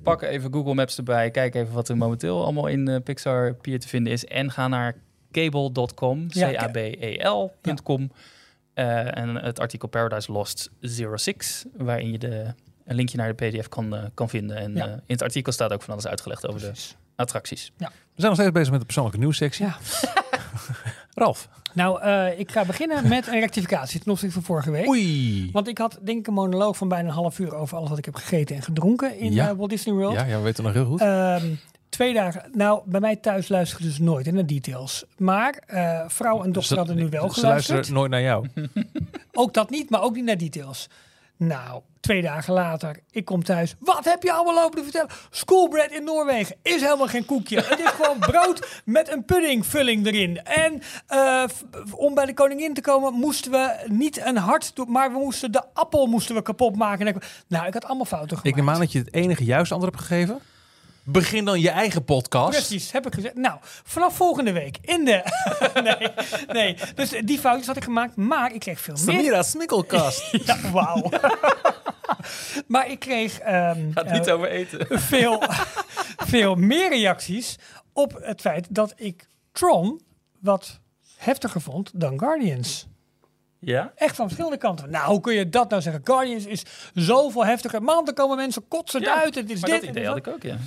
pak 0.04 0.22
even 0.22 0.54
Google 0.54 0.74
Maps 0.74 0.98
erbij. 0.98 1.32
Kijk 1.32 1.56
even 1.56 1.74
wat 1.74 1.90
er 1.90 1.98
momenteel 1.98 2.44
allemaal 2.44 2.68
in 2.68 2.88
eh, 2.88 3.02
Pixar 3.04 3.54
Pier 3.54 3.80
te 3.80 3.88
vinden 3.88 4.14
is. 4.14 4.26
En 4.26 4.52
ga 4.52 4.68
naar 4.68 4.96
cable.com, 5.32 6.28
c-a-b-e-l.com. 6.28 8.12
Eh, 8.74 9.18
en 9.18 9.36
het 9.36 9.60
artikel 9.60 9.88
Paradise 9.88 10.32
Lost 10.32 10.70
06, 10.82 11.66
waarin 11.78 12.12
je 12.12 12.18
de, 12.18 12.54
een 12.86 12.96
linkje 12.96 13.18
naar 13.18 13.36
de 13.36 13.48
pdf 13.48 13.68
kan, 13.68 13.96
eh, 13.96 14.04
kan 14.14 14.30
vinden. 14.30 14.58
En 14.58 14.76
Ja. 14.76 14.86
eh, 14.86 14.92
in 14.92 15.00
het 15.06 15.22
artikel 15.22 15.52
staat 15.52 15.74
ook 15.74 15.82
van 15.82 15.94
alles 15.94 16.08
uitgelegd 16.08 16.48
over 16.48 16.60
de 16.62 16.72
attracties. 17.16 17.72
We 17.78 17.86
zijn 18.16 18.28
nog 18.32 18.34
steeds 18.36 18.52
bezig 18.52 18.70
met 18.72 18.80
de 18.80 18.86
persoonlijke 18.86 19.20
nieuwssectie. 19.20 19.66
Ja. 19.66 19.78
Ralf. 21.14 21.50
Nou, 21.74 22.02
eh, 22.02 22.40
ik 22.40 22.52
ga 22.52 22.66
beginnen 22.66 23.08
met 23.08 23.28
een 23.28 23.40
rectificatie 23.40 24.00
ten 24.00 24.12
opzichte 24.12 24.34
van 24.34 24.44
vorige 24.44 24.72
week. 24.72 24.88
Oei. 24.88 25.50
Want 25.52 25.68
ik 25.68 25.78
had 25.78 26.00
denk 26.04 26.20
ik 26.20 26.28
een 26.28 26.34
monoloog 26.34 26.78
van 26.78 26.88
bijna 26.88 27.08
een 27.08 27.14
half 27.14 27.40
uur 27.40 27.56
over 27.56 27.78
alles 27.78 27.90
wat 27.90 27.98
ik 27.98 28.06
heb 28.06 28.16
gegeten 28.16 28.56
en 28.56 28.62
gedronken 28.62 29.18
in 29.20 29.34
Ja. 29.34 29.56
Walt 29.56 29.70
Disney 29.70 29.96
World. 29.96 30.14
Ja, 30.14 30.24
ja, 30.26 30.38
we 30.38 30.44
weten 30.44 30.64
nog 30.64 30.74
heel 30.74 30.86
goed. 30.86 31.02
Ehm, 31.02 31.46
twee 31.94 32.14
dagen. 32.14 32.44
Nou, 32.54 32.82
bij 32.86 33.00
mij 33.00 33.16
thuis 33.16 33.48
luisteren 33.48 33.84
ze 33.84 33.90
dus 33.90 34.00
nooit 34.00 34.28
in 34.28 34.36
de 34.36 34.46
details. 34.46 35.04
Maar 35.18 35.64
eh, 35.66 36.02
vrouw 36.08 36.44
en 36.44 36.52
dochter 36.52 36.78
hadden 36.78 36.96
nu 36.96 37.10
wel 37.10 37.30
Ze 37.30 37.40
geluisterd. 37.40 37.74
luisteren 37.74 38.00
nooit 38.00 38.12
naar 38.12 38.22
jou. 38.22 38.48
Ook 39.32 39.54
dat 39.54 39.70
niet, 39.70 39.90
maar 39.90 40.02
ook 40.02 40.16
niet 40.16 40.26
naar 40.26 40.38
details. 40.38 40.90
Nou, 41.38 41.82
twee 42.00 42.22
dagen 42.22 42.54
later, 42.54 43.00
ik 43.12 43.26
kom 43.26 43.44
thuis. 43.44 43.76
Wat 43.80 44.06
heb 44.06 44.24
je 44.24 44.32
allemaal 44.32 44.54
lopen 44.54 44.78
te 44.78 44.84
vertellen? 44.84 45.10
Schoolbread 45.30 45.92
in 45.92 46.04
Noorwegen 46.04 46.56
is 46.62 46.82
helemaal 46.82 47.08
geen 47.08 47.26
koekje. 47.26 47.62
Het 47.62 47.80
is 47.80 47.90
gewoon 47.90 48.20
brood 48.32 48.82
met 48.86 49.12
een 49.12 49.26
puddingvulling 49.26 50.06
erin. 50.06 50.44
En 50.44 50.82
eh, 51.08 51.44
om 51.96 52.14
bij 52.14 52.26
de 52.26 52.34
koningin 52.34 52.74
te 52.74 52.82
komen 52.82 53.14
moesten 53.14 53.52
we 53.52 53.86
niet 53.88 54.26
een 54.26 54.38
hart 54.38 54.76
doen, 54.76 54.92
maar 54.92 55.12
we 55.12 55.18
moesten 55.18 55.52
de 55.52 55.64
appel 55.74 56.08
moesten 56.08 56.36
we 56.36 56.42
kapot 56.42 56.76
maken. 56.76 57.22
Nou, 57.48 57.68
ik 57.68 57.74
had 57.74 57.86
allemaal 57.86 58.06
fouten 58.06 58.38
gemaakt. 58.38 58.48
Ik 58.48 58.56
neem 58.56 58.70
aan 58.74 58.80
dat 58.80 58.92
je 58.92 59.00
het 59.00 59.14
enige 59.14 59.44
juiste 59.44 59.74
antwoord 59.74 59.96
hebt 59.96 60.08
gegeven. 60.08 60.40
Begin 61.06 61.46
dan 61.46 61.60
je 61.60 61.70
eigen 61.70 62.04
podcast. 62.04 62.50
Precies, 62.50 62.92
heb 62.92 63.06
ik 63.06 63.14
gezegd. 63.14 63.36
Nou, 63.36 63.58
vanaf 63.62 64.16
volgende 64.16 64.52
week 64.52 64.78
in 64.82 65.06
de... 65.06 65.24
nee, 65.84 66.12
nee, 66.48 66.78
dus 66.96 67.10
die 67.24 67.40
foutjes 67.40 67.68
had 67.68 67.78
ik 67.78 67.84
gemaakt, 67.84 68.16
maar 68.16 68.54
ik 68.54 68.60
kreeg 68.60 68.80
veel 68.80 68.96
meer... 69.06 69.16
Samira 69.16 69.44
Smikkelkast. 69.44 70.32
Ja, 70.46 70.72
wauw. 70.72 71.10
maar 72.68 72.90
ik 72.90 73.00
kreeg 73.00 73.40
ehm, 73.40 73.92
Gaat 73.94 74.06
eh, 74.06 74.14
niet 74.14 74.30
over 74.30 74.50
eten. 74.50 75.00
veel, 75.00 75.44
veel 76.18 76.56
meer 76.56 76.90
reacties 76.90 77.56
op 77.94 78.18
het 78.22 78.42
feit 78.42 78.68
dat 78.70 78.94
ik 78.96 79.28
Tron 79.52 80.02
wat 80.40 80.80
heftiger 81.18 81.62
vond 81.62 81.92
dan 81.94 82.20
Guardians. 82.20 82.88
Ja? 83.60 83.92
Echt 83.96 84.16
van 84.16 84.26
verschillende 84.26 84.58
kanten. 84.58 84.90
Nou, 84.90 85.10
hoe 85.10 85.20
kun 85.20 85.34
je 85.34 85.50
dat 85.50 85.70
nou 85.70 85.82
zeggen? 85.82 86.02
Guardians 86.04 86.46
is 86.46 86.64
zoveel 86.94 87.46
heftiger. 87.46 87.82
Man, 87.84 88.08
er 88.08 88.14
komen 88.14 88.38
mensen 88.38 88.68
kotsend 88.68 89.08
uit. 89.08 89.36
Het 89.36 89.50
is 89.50 89.60
maar 89.60 89.70
dit. 89.70 89.82
dat 89.82 89.90
idee 89.90 90.08
had 90.08 90.18
ik 90.18 90.28
ook, 90.28 90.44
ja. 90.44 90.58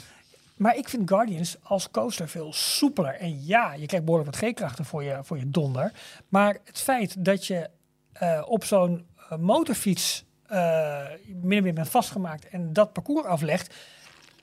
Maar 0.57 0.77
ik 0.77 0.88
vind 0.88 1.09
Guardians 1.09 1.57
als 1.62 1.90
coaster 1.90 2.29
veel 2.29 2.53
soepeler. 2.53 3.14
En 3.14 3.45
ja, 3.45 3.73
je 3.73 3.87
krijgt 3.87 4.07
behoorlijk 4.07 4.35
wat 4.35 4.51
G-krachten 4.51 4.85
voor 4.85 5.03
je, 5.03 5.19
voor 5.23 5.38
je 5.38 5.51
donder. 5.51 5.92
Maar 6.29 6.59
het 6.64 6.81
feit 6.81 7.25
dat 7.25 7.47
je 7.47 7.71
eh, 8.12 8.42
op 8.47 8.64
zo'n 8.64 9.07
eh, 9.16 9.38
motorfiets 9.38 10.25
eh 10.47 11.05
min 11.27 11.59
of 11.59 11.64
meer 11.64 11.75
bent 11.75 11.88
vastgemaakt 11.88 12.49
en 12.49 12.73
dat 12.73 12.92
parcours 12.92 13.27
aflegt, 13.27 13.75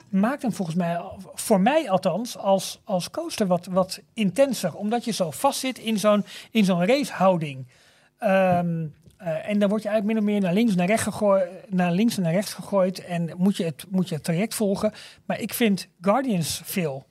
maakt 0.08 0.42
hem 0.42 0.52
volgens 0.52 0.76
mij, 0.76 1.00
voor 1.34 1.60
mij 1.60 1.90
althans, 1.90 2.36
als, 2.36 2.80
als 2.84 3.10
coaster 3.10 3.46
wat, 3.46 3.66
wat 3.66 4.00
intenser. 4.12 4.74
Omdat 4.74 5.04
je 5.04 5.12
zo 5.12 5.30
vastzit 5.30 5.78
in 5.78 5.98
zo'n, 5.98 6.24
in 6.50 6.64
zo'n 6.64 6.86
racehouding. 6.86 7.66
Ehm, 8.18 8.86
eh, 9.16 9.48
en 9.48 9.58
dan 9.58 9.68
word 9.68 9.82
je 9.82 9.88
eigenlijk 9.88 10.04
min 10.04 10.28
of 10.28 10.32
meer 10.32 10.40
naar 10.40 10.54
links, 10.54 10.74
naar 10.74 10.86
rechts 10.86 11.02
gegooid, 11.02 11.48
naar 11.68 11.92
links 11.92 12.16
en 12.16 12.22
naar 12.22 12.32
rechts 12.32 12.54
gegooid. 12.54 13.04
En 13.04 13.30
moet 13.36 13.56
je, 13.56 13.64
het, 13.64 13.84
moet 13.88 14.08
je 14.08 14.14
het 14.14 14.24
traject 14.24 14.54
volgen. 14.54 14.92
Maar 15.24 15.40
ik 15.40 15.54
vind 15.54 15.88
Guardians 16.00 16.60
veel 16.64 17.06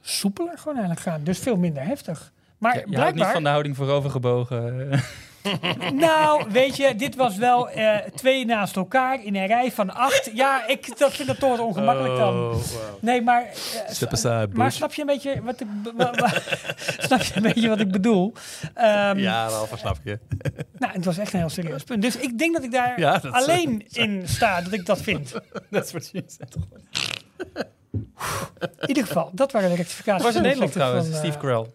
soepeler 0.00 0.58
gewoon 0.58 0.76
eigenlijk 0.76 1.06
gaan. 1.06 1.24
Dus 1.24 1.38
veel 1.38 1.56
minder 1.56 1.82
heftig. 1.82 2.32
Maar 2.58 2.72
Je 2.72 2.78
houdt 2.78 2.90
niet 2.90 2.98
blijkbaar, 2.98 3.32
van 3.32 3.42
de 3.42 3.48
houding 3.48 3.76
voorovergebogen. 3.76 4.90
nou 6.06 6.44
weet 6.50 6.76
je, 6.76 6.94
dit 6.94 7.14
was 7.16 7.36
wel 7.36 7.68
eh, 7.70 7.96
twee 8.14 8.44
naast 8.44 8.76
elkaar 8.76 9.24
in 9.24 9.36
een 9.36 9.46
rij 9.46 9.72
van 9.72 9.94
acht. 9.94 10.30
Ja, 10.34 10.66
ik 10.66 10.98
dat 10.98 11.12
vind 11.12 11.28
het 11.28 11.38
toch 11.38 11.50
wat 11.50 11.66
ongemakkelijk 11.66 12.16
dan. 12.16 12.60
Nee, 13.00 13.22
maar, 13.22 13.42
eh, 13.42 13.50
Step 13.90 14.12
aside, 14.12 14.48
maar 14.52 14.72
snap 14.72 14.94
je 14.94 15.00
een 15.00 15.06
beetje 15.06 15.42
wat 15.42 15.60
ik, 15.60 15.66
snap 17.06 17.20
je 17.22 17.32
een 17.36 17.42
beetje 17.42 17.68
wat 17.68 17.80
ik 17.80 17.90
bedoel? 17.90 18.32
Ehm, 18.74 19.18
Ja, 19.18 19.46
Ralf, 19.48 19.72
snap 19.76 19.96
je. 20.04 20.18
Nou, 20.78 20.92
het 20.92 21.04
was 21.04 21.18
echt 21.18 21.32
een 21.32 21.38
heel 21.38 21.48
serieus 21.48 21.82
punt. 21.82 22.02
Dus 22.02 22.16
ik 22.16 22.38
denk 22.38 22.54
dat 22.54 22.64
ik 22.64 22.72
daar 22.72 23.00
Ja, 23.00 23.18
dat- 23.18 23.32
alleen 23.32 23.84
in 23.92 24.22
sta 24.28 24.60
dat 24.60 24.72
ik 24.72 24.86
dat 24.86 25.00
vind. 25.02 25.32
Dat 25.70 25.84
is 25.84 25.92
wat 25.92 26.08
je 26.12 26.22
zegt. 26.26 26.56
In 28.80 28.88
ieder 28.88 29.06
geval, 29.06 29.30
dat 29.32 29.52
waren 29.52 29.70
de 29.70 29.76
rectificaties. 29.76 30.24
Was 30.24 30.34
in 30.34 30.42
Nederland 30.42 30.72
trouwens, 30.72 31.04
van, 31.06 31.14
eh, 31.14 31.20
Steve 31.20 31.38
Carell. 31.38 31.66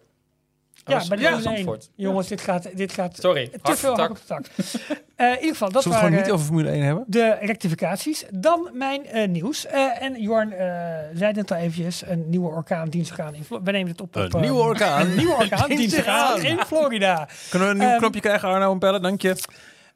Ja, 0.84 1.08
bij 1.08 1.16
de 1.16 1.22
ja, 1.22 1.28
Formule 1.30 1.34
1. 1.34 1.42
Zandvoort. 1.42 1.90
Jongens, 1.94 2.28
dit 2.28 2.40
gaat, 2.40 2.76
dit 2.76 2.92
gaat 2.92 3.16
Sorry, 3.20 3.48
te 3.48 3.58
hak 3.62 3.76
veel 3.76 3.96
hak 3.96 4.10
op 4.10 4.16
de 4.16 4.22
tak. 4.26 4.46
Eh, 5.16 5.26
in 5.28 5.34
ieder 5.34 5.50
geval, 5.50 5.70
dat 5.70 5.82
Zullen 5.82 5.98
we 5.98 6.04
het 6.04 6.04
gewoon 6.04 6.10
waren 6.10 6.22
niet 6.22 6.30
over 6.30 6.46
Formule 6.46 6.70
1 6.70 6.82
hebben? 6.82 7.04
de 7.06 7.36
rectificaties. 7.40 8.24
Dan 8.30 8.70
mijn 8.72 9.06
eh, 9.06 9.28
nieuws. 9.28 9.66
Eh, 9.66 10.02
en 10.02 10.20
Jorn 10.22 10.52
eh, 10.52 10.66
zei 11.14 11.32
het 11.32 11.50
al 11.50 11.56
eventjes, 11.56 12.02
een 12.06 12.30
nieuwe 12.30 12.48
orkaan 12.48 12.88
dienstig 12.88 13.20
aan 13.20 13.34
in 13.34 13.44
Flo- 13.44 13.62
We 13.62 13.70
nemen 13.70 13.90
het 13.92 14.00
op 14.00 14.16
op... 14.16 14.32
Een 14.34 14.40
nieuwe 14.40 14.60
orkaan. 14.62 15.00
Een 15.00 15.16
nieuwe 15.16 15.32
orkaan 15.34 15.68
Dienstig 15.68 15.76
dienstig 15.78 16.06
aan 16.06 16.36
aan. 16.36 16.42
in 16.42 16.58
Florida. 16.66 17.28
Kunnen 17.50 17.68
we 17.68 17.74
een 17.74 17.80
nieuw 17.80 17.88
Ehm, 17.88 17.98
knopje 17.98 18.20
krijgen, 18.20 18.48
Arno 18.48 18.72
en 18.72 18.78
Pelle? 18.78 19.00
Dank 19.00 19.22
je. 19.22 19.36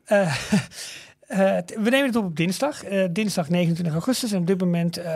Eh, 0.05 0.35
eh, 1.29 1.39
we 1.67 1.91
nemen 1.91 2.07
het 2.07 2.17
op 2.17 2.25
op 2.25 2.37
dinsdag, 2.37 2.85
eh, 2.85 3.05
dinsdag 3.11 3.49
29 3.49 3.93
augustus. 3.95 4.33
En 4.33 4.39
op 4.39 4.47
dit 4.47 4.61
moment 4.61 4.97
eh, 4.97 5.13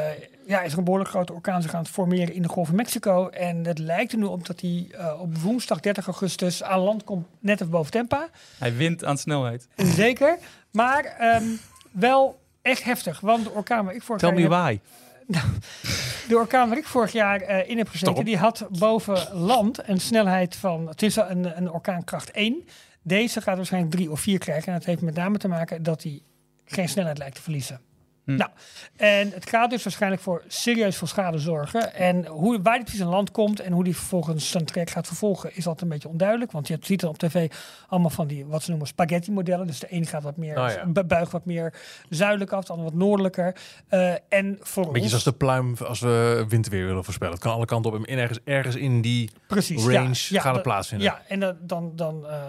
ja, 0.46 0.60
is 0.62 0.72
er 0.72 0.78
een 0.78 0.84
behoorlijk 0.84 1.10
grote 1.10 1.32
orkaan 1.32 1.62
zich 1.62 1.74
aan 1.74 1.82
het 1.82 1.90
formeren 1.90 2.34
in 2.34 2.42
de 2.42 2.48
Golf 2.48 2.66
van 2.66 2.76
Mexico. 2.76 3.28
En 3.28 3.64
het 3.66 3.78
lijkt 3.78 4.12
er 4.12 4.18
nu 4.18 4.24
op 4.24 4.46
dat 4.46 4.60
hij 4.60 4.90
op 5.20 5.38
woensdag 5.38 5.80
30 5.80 6.06
augustus 6.06 6.62
aan 6.62 6.80
land 6.80 7.04
komt, 7.04 7.26
net 7.40 7.60
even 7.60 7.72
boven 7.72 7.90
Tampa. 7.92 8.28
Hij 8.58 8.76
wint 8.76 9.04
aan 9.04 9.18
snelheid. 9.18 9.68
Zeker. 9.76 10.38
Maar 10.70 11.04
ehm, 11.04 11.44
wel 11.90 12.40
echt 12.62 12.84
heftig. 12.84 13.20
Want 13.20 13.44
de 13.44 13.50
orkaan 13.50 13.84
waar 13.84 13.94
ik 13.94 14.02
vorig 14.02 14.20
Tell 14.20 14.30
jaar 14.38 14.48
me 14.50 14.56
heb- 14.56 14.62
why. 14.62 14.78
de 16.28 16.36
orkaan 16.36 16.68
waar 16.68 16.78
ik 16.78 16.86
vorig 16.86 17.12
jaar 17.12 17.66
in 17.66 17.78
heb 17.78 17.88
gezeten, 17.88 18.12
Stop. 18.12 18.24
die 18.24 18.36
had 18.36 18.66
boven 18.78 19.28
land 19.32 19.88
een 19.88 20.00
snelheid 20.00 20.56
van, 20.56 20.88
het 20.88 21.02
is 21.02 21.16
een, 21.16 21.56
een 21.56 21.70
orkaankracht 21.70 22.30
1. 22.30 22.64
Deze 23.02 23.40
gaat 23.40 23.56
waarschijnlijk 23.56 23.94
3 23.94 24.10
of 24.10 24.20
4 24.20 24.38
krijgen. 24.38 24.72
En 24.72 24.78
dat 24.78 24.84
heeft 24.84 25.02
met 25.02 25.14
name 25.14 25.38
te 25.38 25.48
maken 25.48 25.82
dat 25.82 26.02
hij 26.02 26.22
geen 26.64 26.88
snelheid 26.88 27.18
lijkt 27.18 27.34
te 27.34 27.42
verliezen. 27.42 27.80
Hm. 28.24 28.36
Nou, 28.36 28.50
en 28.96 29.30
het 29.30 29.48
gaat 29.48 29.70
dus 29.70 29.82
waarschijnlijk 29.82 30.22
voor 30.22 30.42
serieus 30.46 30.96
veel 30.96 31.06
schade 31.06 31.38
zorgen. 31.38 31.94
En 31.94 32.26
hoe, 32.26 32.62
waar 32.62 32.74
die 32.74 32.84
precies 32.84 33.02
aan 33.02 33.08
land 33.08 33.30
komt 33.30 33.60
en 33.60 33.72
hoe 33.72 33.84
die 33.84 33.96
vervolgens 33.96 34.50
zijn 34.50 34.64
traject 34.64 34.90
gaat 34.90 35.06
vervolgen, 35.06 35.56
is 35.56 35.66
altijd 35.66 35.82
een 35.82 35.88
beetje 35.88 36.08
onduidelijk. 36.08 36.52
Want 36.52 36.68
je 36.68 36.76
ziet 36.80 37.00
dan 37.00 37.10
op 37.10 37.18
tv 37.18 37.52
allemaal 37.88 38.10
van 38.10 38.26
die, 38.26 38.46
wat 38.46 38.62
ze 38.62 38.70
noemen, 38.70 38.88
spaghetti-modellen. 38.88 39.66
Dus 39.66 39.78
de 39.78 39.88
ene 39.88 40.06
gaat 40.06 40.22
wat 40.22 40.36
meer, 40.36 40.58
Oh 40.58 40.70
ja. 40.94 41.02
buigt 41.02 41.32
wat 41.32 41.44
meer 41.44 41.74
zuidelijk 42.08 42.52
af, 42.52 42.64
de 42.64 42.72
andere 42.72 42.90
wat 42.90 42.98
noordelijker. 42.98 43.56
Eh, 43.88 44.12
en 44.28 44.58
voor 44.60 44.84
Beetje 44.84 45.00
ons... 45.00 45.08
zoals 45.08 45.24
de 45.24 45.32
pluim 45.32 45.76
als 45.86 46.00
we 46.00 46.44
winterweer 46.48 46.86
willen 46.86 47.04
voorspellen. 47.04 47.34
Het 47.34 47.42
kan 47.42 47.52
alle 47.52 47.64
kanten 47.64 47.92
op 47.92 48.06
en 48.06 48.18
ergens, 48.18 48.38
ergens 48.44 48.76
in 48.76 49.00
die 49.00 49.30
Precies, 49.46 49.84
range 49.84 50.08
ja, 50.08 50.14
ja, 50.28 50.40
gaan 50.40 50.54
het 50.54 50.62
plaatsvinden. 50.62 51.06
Ja, 51.06 51.22
en 51.28 51.40
dan, 51.40 51.56
dan, 51.60 51.92
dan 51.96 52.26
eh, 52.26 52.40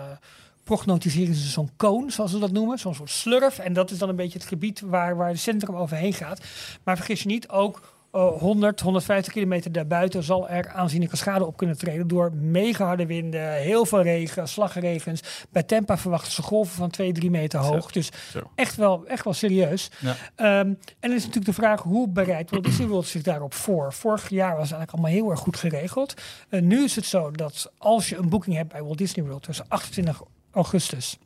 prognosticeren 0.63 1.35
ze 1.35 1.49
zo'n 1.49 1.69
koon, 1.75 2.11
zoals 2.11 2.31
ze 2.31 2.39
dat 2.39 2.51
noemen. 2.51 2.79
Zo'n 2.79 2.95
soort 2.95 3.09
slurf. 3.09 3.59
En 3.59 3.73
dat 3.73 3.91
is 3.91 3.97
dan 3.97 4.09
een 4.09 4.15
beetje 4.15 4.39
het 4.39 4.47
gebied 4.47 4.81
waar, 4.81 5.15
waar 5.15 5.29
het 5.29 5.39
centrum 5.39 5.75
overheen 5.75 6.13
gaat. 6.13 6.41
Maar 6.83 6.95
vergis 6.95 7.21
je 7.21 7.27
niet, 7.27 7.49
ook 7.49 7.93
eh, 8.13 8.27
100, 8.39 8.79
150 8.79 9.33
kilometer 9.33 9.71
daarbuiten 9.71 10.23
zal 10.23 10.49
er 10.49 10.69
aanzienlijke 10.69 11.15
schade 11.15 11.45
op 11.45 11.57
kunnen 11.57 11.77
treden. 11.77 12.07
Door 12.07 12.33
mega 12.33 12.85
harde 12.85 13.05
winden, 13.05 13.53
heel 13.53 13.85
veel 13.85 14.01
regen, 14.01 14.47
slagregens. 14.47 15.21
Bij 15.49 15.63
Tampa 15.63 15.97
verwachten 15.97 16.31
ze 16.31 16.41
golven 16.41 16.75
van 16.75 16.89
2, 16.89 17.11
3 17.11 17.29
meter 17.29 17.59
hoog. 17.59 17.91
Dus 17.91 18.09
Zo. 18.31 18.51
echt 18.55 18.75
wel, 18.75 19.05
echt 19.07 19.23
wel 19.23 19.33
serieus. 19.33 19.91
Ja. 19.99 20.15
Ehm, 20.35 20.67
en 20.67 20.77
dan 20.99 21.11
is 21.11 21.19
natuurlijk 21.19 21.45
de 21.45 21.53
vraag, 21.53 21.81
hoe 21.81 22.09
bereidt 22.09 22.51
Walt 22.51 22.63
Disney 22.63 22.87
World 22.87 23.07
zich 23.07 23.21
daarop 23.21 23.53
voor? 23.53 23.93
Vorig 23.93 24.29
jaar 24.29 24.55
was 24.57 24.69
het 24.69 24.77
eigenlijk 24.77 24.91
allemaal 24.91 25.11
heel 25.11 25.31
erg 25.31 25.39
goed 25.39 25.57
geregeld. 25.57 26.13
Eh, 26.49 26.61
nu 26.61 26.83
is 26.83 26.95
het 26.95 27.05
zo 27.05 27.31
dat 27.31 27.71
als 27.77 28.09
je 28.09 28.17
een 28.17 28.29
boeking 28.29 28.55
hebt 28.55 28.71
bij 28.71 28.83
Walt 28.83 28.97
Disney 28.97 29.25
World 29.25 29.43
tussen 29.43 29.65
28 29.67 30.21
augustus 30.53 31.17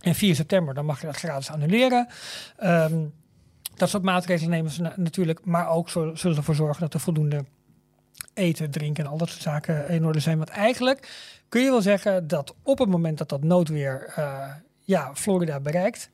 en 0.00 0.14
4 0.14 0.34
september, 0.34 0.74
dan 0.74 0.84
mag 0.84 1.00
je 1.00 1.06
dat 1.06 1.16
gratis 1.16 1.50
annuleren. 1.50 2.06
Ehm, 2.56 2.94
dat 3.76 3.88
soort 3.88 4.02
maatregelen 4.02 4.50
nemen 4.50 4.70
ze 4.70 4.82
na- 4.82 4.92
natuurlijk, 4.96 5.44
maar 5.44 5.68
ook 5.68 5.88
zullen 5.88 6.18
ze 6.18 6.28
ervoor 6.28 6.54
zorgen 6.54 6.80
dat 6.80 6.94
er 6.94 7.00
voldoende 7.00 7.44
eten, 8.34 8.70
drinken 8.70 9.04
en 9.04 9.10
al 9.10 9.16
dat 9.16 9.28
soort 9.28 9.42
zaken 9.42 9.88
in 9.88 10.04
orde 10.06 10.20
zijn. 10.20 10.36
Want 10.38 10.48
eigenlijk 10.50 11.08
kun 11.48 11.62
je 11.62 11.70
wel 11.70 11.82
zeggen 11.82 12.26
dat 12.28 12.54
op 12.62 12.78
het 12.78 12.88
moment 12.88 13.18
dat 13.18 13.28
dat 13.28 13.42
noodweer 13.44 14.12
eh, 14.16 14.48
ja, 14.80 15.10
Florida 15.14 15.60
bereikt, 15.60 16.10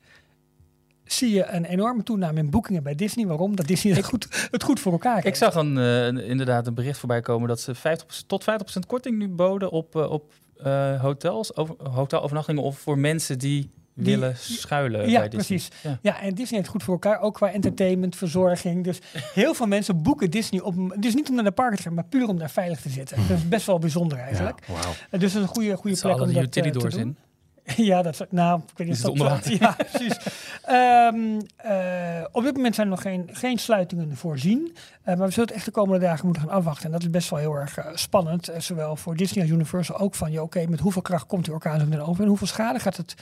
zie 1.04 1.30
je 1.34 1.46
een 1.46 1.64
enorme 1.64 2.02
toename 2.02 2.38
in 2.38 2.50
boekingen 2.50 2.82
bij 2.82 2.94
Disney. 2.94 3.26
Waarom? 3.26 3.56
Dat 3.56 3.66
Disney 3.66 3.92
het, 3.94 4.04
goed, 4.04 4.48
het 4.50 4.62
goed 4.62 4.80
voor 4.80 4.92
elkaar 4.92 5.14
heeft. 5.14 5.26
Ik 5.26 5.34
zag 5.34 5.54
een, 5.54 5.78
eh, 5.78 6.04
een- 6.06 6.24
inderdaad 6.24 6.66
een 6.66 6.74
bericht 6.74 6.98
voorbij 6.98 7.20
komen 7.20 7.48
dat 7.48 7.60
ze 7.60 7.74
50, 7.74 8.22
tot 8.26 8.44
50% 8.44 8.86
korting 8.86 9.18
nu 9.18 9.28
boden 9.28 9.70
op, 9.70 9.96
eh, 9.96 10.10
op 10.10 10.32
eh, 10.62 11.00
hotels, 11.00 11.56
over, 11.56 11.74
hotelovernachtingen 11.90 12.62
of 12.62 12.78
voor 12.78 12.98
mensen 12.98 13.38
die, 13.38 13.70
Die- 13.94 14.04
willen 14.18 14.36
schuilen 14.36 15.10
Ja, 15.10 15.18
bij 15.18 15.28
Disney. 15.28 15.58
precies. 15.58 15.68
Ja. 15.82 15.98
Ja, 16.02 16.20
en 16.20 16.34
Disney 16.34 16.58
heeft 16.58 16.70
goed 16.70 16.82
voor 16.82 16.92
elkaar, 16.94 17.20
ook 17.20 17.34
qua 17.34 17.50
entertainment, 17.52 18.16
verzorging. 18.16 18.84
Dus 18.84 18.98
heel 19.34 19.54
veel 19.54 19.66
mensen 19.66 20.02
boeken 20.02 20.30
Disney 20.30 20.60
op, 20.60 20.74
dus 20.98 21.14
niet 21.14 21.28
om 21.28 21.34
naar 21.34 21.44
de 21.44 21.50
parken 21.50 21.76
te 21.76 21.82
gaan, 21.82 21.94
maar 21.94 22.04
puur 22.04 22.28
om 22.28 22.38
daar 22.38 22.50
veilig 22.50 22.80
te 22.80 22.88
zitten. 22.88 23.16
Dat 23.28 23.36
is 23.36 23.48
best 23.48 23.66
wel 23.66 23.78
bijzonder 23.78 24.18
eigenlijk. 24.18 24.60
Ja. 24.66 24.74
Eh, 24.74 24.80
Dus 24.90 24.92
dat 25.10 25.22
is 25.22 25.34
een 25.34 25.46
goede, 25.46 25.76
goede 25.76 25.96
plek 26.00 26.12
om 26.14 26.18
dat 26.20 26.28
eh, 26.28 26.34
te 26.34 26.40
utility 26.42 26.78
doors 26.78 26.94
doen. 26.94 27.02
in. 27.02 27.16
Ja, 27.76 28.02
dat 28.02 28.12
is, 28.12 28.26
nou, 28.30 28.60
ik 28.60 28.78
weet 28.78 28.88
niet 28.88 29.04
of 29.04 29.18
dat... 29.18 29.48
Ja, 29.48 29.76
precies. 29.90 30.16
Ehm, 30.62 31.40
eh, 31.56 32.24
op 32.32 32.42
dit 32.42 32.56
moment 32.56 32.74
zijn 32.74 32.86
er 32.86 32.92
nog 32.92 33.02
geen, 33.02 33.28
geen 33.32 33.58
sluitingen 33.58 34.16
voorzien. 34.16 34.76
Eh, 35.02 35.16
maar 35.16 35.26
we 35.26 35.32
zullen 35.32 35.48
het 35.48 35.56
echt 35.56 35.64
de 35.64 35.70
komende 35.70 36.06
dagen 36.06 36.24
moeten 36.24 36.42
gaan 36.42 36.52
afwachten. 36.52 36.84
En 36.84 36.90
dat 36.90 37.02
is 37.02 37.10
best 37.10 37.30
wel 37.30 37.38
heel 37.38 37.54
erg 37.54 37.78
eh, 37.78 37.86
spannend. 37.94 38.50
zowel 38.58 38.96
voor 38.96 39.16
Disney 39.16 39.44
als 39.44 39.52
Universal 39.52 39.98
ook 39.98 40.14
van... 40.14 40.32
Ja, 40.32 40.42
oké, 40.42 40.66
met 40.68 40.80
hoeveel 40.80 41.02
kracht 41.02 41.26
komt 41.26 41.44
die 41.44 41.54
orkaan 41.54 41.80
zo 41.80 41.86
meteen 41.86 42.04
over? 42.04 42.22
En 42.22 42.28
hoeveel 42.28 42.46
schade 42.46 42.78
gaat 42.78 42.96
het 42.96 43.14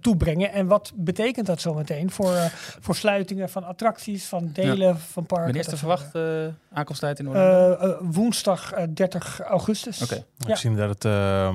toebrengen? 0.00 0.52
En 0.52 0.66
wat 0.66 0.92
betekent 0.96 1.46
dat 1.46 1.60
zometeen 1.60 2.10
voor, 2.10 2.32
eh, 2.34 2.44
voor 2.80 2.94
sluitingen 2.94 3.48
van 3.48 3.64
attracties, 3.64 4.24
van 4.24 4.50
delen 4.52 4.98
van 4.98 5.26
parken? 5.26 5.44
Wanneer 5.44 5.60
is 5.60 5.64
de 5.64 5.70
dat 5.70 5.80
verwachte 5.80 6.52
eh, 6.70 6.76
aankomsttijd 6.78 7.18
in 7.18 7.28
Orlando? 7.28 7.76
Eh, 7.76 7.90
eh, 7.90 7.96
woensdag 8.00 8.72
eh, 8.72 8.84
30 8.94 9.40
augustus. 9.40 10.02
Oké. 10.02 10.24
Ja. 10.36 10.48
Ik 10.48 10.56
zie 10.56 10.74
dat 10.74 11.04
uh, 11.04 11.48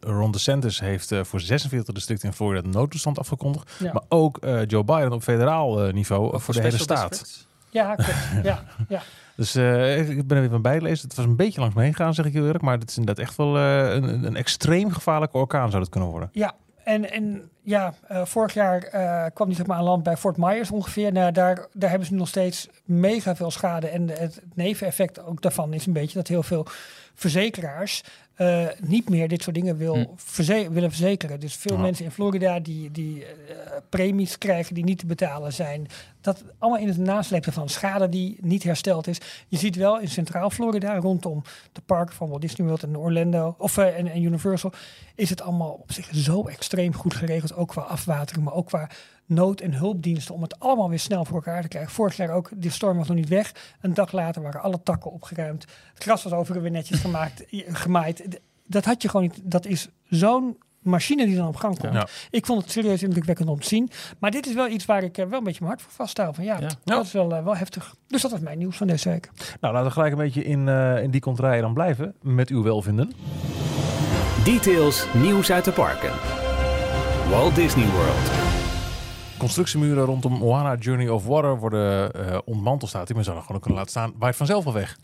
Ron 0.00 0.30
DeSantis 0.30 0.80
heeft 0.80 1.12
eh, 1.12 1.24
voor 1.24 1.40
46 1.40 1.94
districten 1.94 2.28
in 2.28 2.34
Florida 2.34 2.62
de 2.62 2.68
noodtoestand 2.68 3.18
afgekondigd. 3.18 3.70
Ja. 3.78 3.92
Maar 3.92 4.02
ook 4.08 4.38
eh, 4.38 4.66
Joe 4.66 4.84
Biden 4.84 5.12
op 5.12 5.22
federaal 5.22 5.84
eh, 5.86 5.92
niveau 5.92 6.40
voor 6.40 6.54
de 6.54 6.60
hele 6.60 6.78
staat. 6.78 7.08
districts? 7.08 7.46
Ja, 7.70 7.94
klopt. 7.94 8.14
ja, 8.42 8.62
ja. 8.88 9.02
Dus 9.36 9.54
eh, 9.54 10.08
ik 10.10 10.26
ben 10.26 10.36
er 10.36 10.42
weer 10.42 10.50
van 10.52 10.62
bijgelezen. 10.62 11.08
Het 11.08 11.16
was 11.16 11.26
een 11.26 11.36
beetje 11.36 11.60
langs 11.60 11.74
me 11.74 11.82
heen 11.82 11.94
gegaan, 11.94 12.14
zeg 12.14 12.24
ik 12.26 12.32
heel 12.32 12.44
eerlijk. 12.44 12.64
Maar 12.64 12.78
het 12.78 12.90
is 12.90 12.96
inderdaad 12.98 13.24
echt 13.26 13.36
wel 13.36 13.56
eh, 13.58 13.94
een, 13.94 14.24
een 14.24 14.36
extreem 14.36 14.92
gevaarlijke 14.92 15.36
orkaan 15.38 15.70
zou 15.70 15.82
het 15.82 15.90
kunnen 15.90 16.10
worden. 16.10 16.28
Ja, 16.32 16.54
en, 16.84 17.10
en 17.10 17.50
ja, 17.62 17.94
eh, 18.08 18.24
vorig 18.24 18.54
jaar 18.54 18.82
eh, 18.82 19.24
kwam 19.34 19.48
die 19.48 19.56
zeg 19.56 19.66
maar 19.66 19.76
aan 19.76 19.84
land 19.84 20.02
bij 20.02 20.16
Fort 20.16 20.36
Myers 20.36 20.70
ongeveer. 20.70 21.12
Nou, 21.12 21.32
daar, 21.32 21.66
daar 21.72 21.90
hebben 21.90 22.06
ze 22.06 22.12
nu 22.12 22.18
nog 22.18 22.28
steeds 22.28 22.68
mega 22.84 23.36
veel 23.36 23.50
schade. 23.50 23.88
En 23.88 24.08
het, 24.08 24.18
het 24.20 24.56
neveneffect 24.56 25.24
ook 25.24 25.42
daarvan 25.42 25.72
is 25.72 25.86
een 25.86 25.92
beetje 25.92 26.18
dat 26.18 26.28
heel 26.28 26.42
veel 26.42 26.66
verzekeraars 27.14 28.02
eh, 28.34 28.66
niet 28.80 29.08
meer 29.08 29.28
dit 29.28 29.42
soort 29.42 29.54
dingen 29.54 29.76
wil 29.76 29.94
Hm. 29.94 30.04
verze- 30.16 30.70
willen 30.70 30.90
verzekeren. 30.90 31.40
Dus 31.40 31.54
veel 31.56 31.76
mensen 31.78 32.04
in 32.04 32.10
Florida 32.10 32.60
die, 32.60 32.90
die 32.90 33.24
eh, 33.24 33.32
premies 33.88 34.38
krijgen 34.38 34.74
die 34.74 34.84
niet 34.84 34.98
te 34.98 35.06
betalen 35.06 35.52
zijn. 35.52 35.86
Dat 36.20 36.42
allemaal 36.58 36.80
in 36.80 36.88
het 36.88 36.96
naslepen 36.98 37.52
van 37.52 37.68
schade 37.68 38.08
die 38.08 38.36
niet 38.40 38.62
hersteld 38.62 39.06
is. 39.06 39.18
Je 39.48 39.56
ziet 39.58 39.76
wel 39.76 40.00
in 40.00 40.08
Centraal 40.08 40.50
Florida, 40.50 40.96
rondom 40.98 41.42
de 41.72 41.80
parken 41.86 42.14
van 42.14 42.28
Walt 42.28 42.40
Disney 42.40 42.66
World 42.66 42.82
en 42.82 42.96
Orlando 42.96 43.54
of 43.58 43.76
eh, 43.78 43.98
en, 43.98 44.06
en 44.06 44.22
Universal, 44.22 44.72
is 45.14 45.30
het 45.30 45.40
allemaal 45.42 45.72
op 45.72 45.92
zich 45.92 46.08
zo 46.12 46.46
extreem 46.46 46.94
goed 46.94 47.14
geregeld. 47.14 47.54
Ook 47.56 47.68
qua 47.68 47.82
afwatering, 47.82 48.44
maar 48.44 48.54
ook 48.54 48.66
qua 48.66 48.88
nood- 49.26 49.60
en 49.60 49.74
hulpdiensten 49.74 50.34
om 50.34 50.42
het 50.42 50.58
allemaal 50.60 50.88
weer 50.88 50.98
snel 50.98 51.24
voor 51.24 51.34
elkaar 51.36 51.62
te 51.62 51.68
krijgen. 51.68 51.92
Vorig 51.92 52.16
jaar 52.16 52.30
ook, 52.30 52.50
de 52.56 52.70
storm 52.70 52.96
was 52.98 53.08
nog 53.08 53.16
niet 53.16 53.28
weg. 53.28 53.52
Een 53.80 53.94
dag 53.94 54.12
later 54.12 54.42
waren 54.42 54.62
alle 54.62 54.82
takken 54.82 55.10
opgeruimd. 55.12 55.64
Het 55.94 56.02
gras 56.02 56.22
was 56.22 56.32
overigens 56.32 56.62
weer 56.62 56.70
netjes 56.70 57.00
gemaakt, 57.00 57.44
gemaaid. 57.84 58.38
Dat 58.66 58.84
had 58.84 59.02
je 59.02 59.08
gewoon 59.08 59.26
niet. 59.26 59.40
Dat 59.42 59.66
is 59.66 59.88
zo'n 60.08 60.58
machine 60.82 61.26
die 61.26 61.36
dan 61.36 61.48
op 61.48 61.56
gang 61.56 61.78
komt. 61.78 61.92
Ja. 61.92 62.06
Ik 62.30 62.46
vond 62.46 62.62
het 62.62 62.70
serieus 62.70 63.02
indrukwekkend 63.02 63.48
om 63.48 63.60
te 63.60 63.66
zien. 63.68 63.90
Maar 64.18 64.30
dit 64.30 64.46
is 64.46 64.54
wel 64.54 64.68
iets 64.68 64.84
waar 64.84 65.02
ik 65.02 65.18
eh, 65.18 65.26
wel 65.26 65.38
een 65.38 65.44
beetje 65.44 65.60
mijn 65.64 65.72
hart 65.72 65.82
voor 65.82 65.92
vasthoud. 65.92 66.34
Van 66.34 66.44
ja, 66.44 66.58
Ja. 66.60 66.70
dat 66.84 67.04
is 67.04 67.12
wel, 67.12 67.34
eh, 67.34 67.44
wel 67.44 67.56
heftig. 67.56 67.94
Dus 68.06 68.22
dat 68.22 68.30
was 68.30 68.40
mijn 68.40 68.58
nieuws 68.58 68.76
van 68.76 68.86
deze 68.86 69.08
week. 69.08 69.30
Nou, 69.60 69.72
laten 69.72 69.88
we 69.88 69.92
gelijk 69.94 70.12
een 70.12 70.18
beetje 70.18 70.44
in, 70.44 70.68
eh, 70.68 71.02
in 71.02 71.10
die 71.10 71.20
contraille 71.20 71.60
dan 71.60 71.74
blijven. 71.74 72.14
Met 72.22 72.48
uw 72.48 72.62
welvinden. 72.62 73.12
Details, 74.44 75.06
nieuws 75.14 75.50
uit 75.52 75.64
de 75.64 75.72
parken. 75.72 76.12
Walt 77.30 77.54
Disney 77.54 77.86
World. 77.86 78.53
Constructiemuren 79.44 80.04
rondom 80.04 80.32
Moana 80.32 80.74
Journey 80.74 81.08
of 81.08 81.26
Water 81.26 81.58
worden 81.58 82.12
eh 82.12 82.38
ontmanteld. 82.44 82.90
Staat 82.90 83.06
die, 83.06 83.14
maar 83.14 83.24
zou 83.24 83.36
nog 83.36 83.46
gewoon 83.46 83.60
kunnen 83.60 83.78
laten 83.78 83.94
staan. 83.94 84.12
Waait 84.18 84.36
vanzelf 84.36 84.66
al 84.66 84.72
weg. 84.72 84.98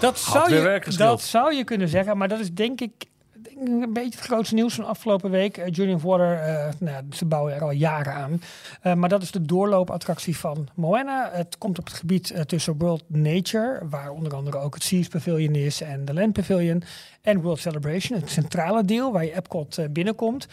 Dat 0.00 0.18
zou, 0.18 0.54
je, 0.54 0.94
dat 0.96 1.22
zou 1.22 1.54
je 1.54 1.64
kunnen 1.64 1.88
zeggen, 1.88 2.16
maar 2.16 2.28
dat 2.28 2.40
is 2.40 2.52
denk 2.52 2.80
ik 2.80 3.06
denk 3.32 3.68
ik 3.68 3.82
een 3.82 3.92
beetje 3.92 4.18
het 4.18 4.28
grootste 4.28 4.54
nieuws 4.54 4.74
van 4.74 4.84
afgelopen 4.84 5.30
week. 5.30 5.56
Eh, 5.56 5.66
Journey 5.70 5.94
of 5.94 6.02
Water, 6.02 6.38
eh, 6.38 6.72
nou, 6.78 7.04
ze 7.12 7.24
bouwen 7.24 7.54
er 7.54 7.62
al 7.62 7.70
jaren 7.70 8.14
aan. 8.14 8.42
Eh, 8.80 8.94
maar 8.94 9.08
dat 9.08 9.22
is 9.22 9.30
de 9.30 9.42
doorloopattractie 9.42 10.36
van 10.36 10.68
Moana. 10.74 11.30
Het 11.32 11.58
komt 11.58 11.78
op 11.78 11.84
het 11.84 11.94
gebied 11.94 12.34
tussen 12.46 12.78
World 12.78 13.04
Nature, 13.06 13.80
waar 13.90 14.10
onder 14.10 14.34
andere 14.34 14.58
ook 14.58 14.74
het 14.74 14.82
Seas 14.82 15.08
Pavilion 15.08 15.54
is 15.54 15.80
en 15.80 16.04
de 16.04 16.14
Land 16.14 16.32
Pavilion. 16.32 16.82
En 17.22 17.40
World 17.40 17.58
Celebration, 17.58 18.20
het 18.20 18.30
centrale 18.30 18.84
deel 18.84 19.12
waar 19.12 19.24
je 19.24 19.36
Epcot 19.36 19.78
binnenkomt. 19.90 20.48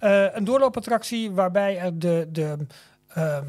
Eh, 0.00 0.24
een 0.32 0.44
doorloopattractie 0.44 1.30
waarbij 1.30 1.78
eh, 1.78 1.90
de... 1.94 2.28
de 2.30 2.56
ehm, 3.14 3.44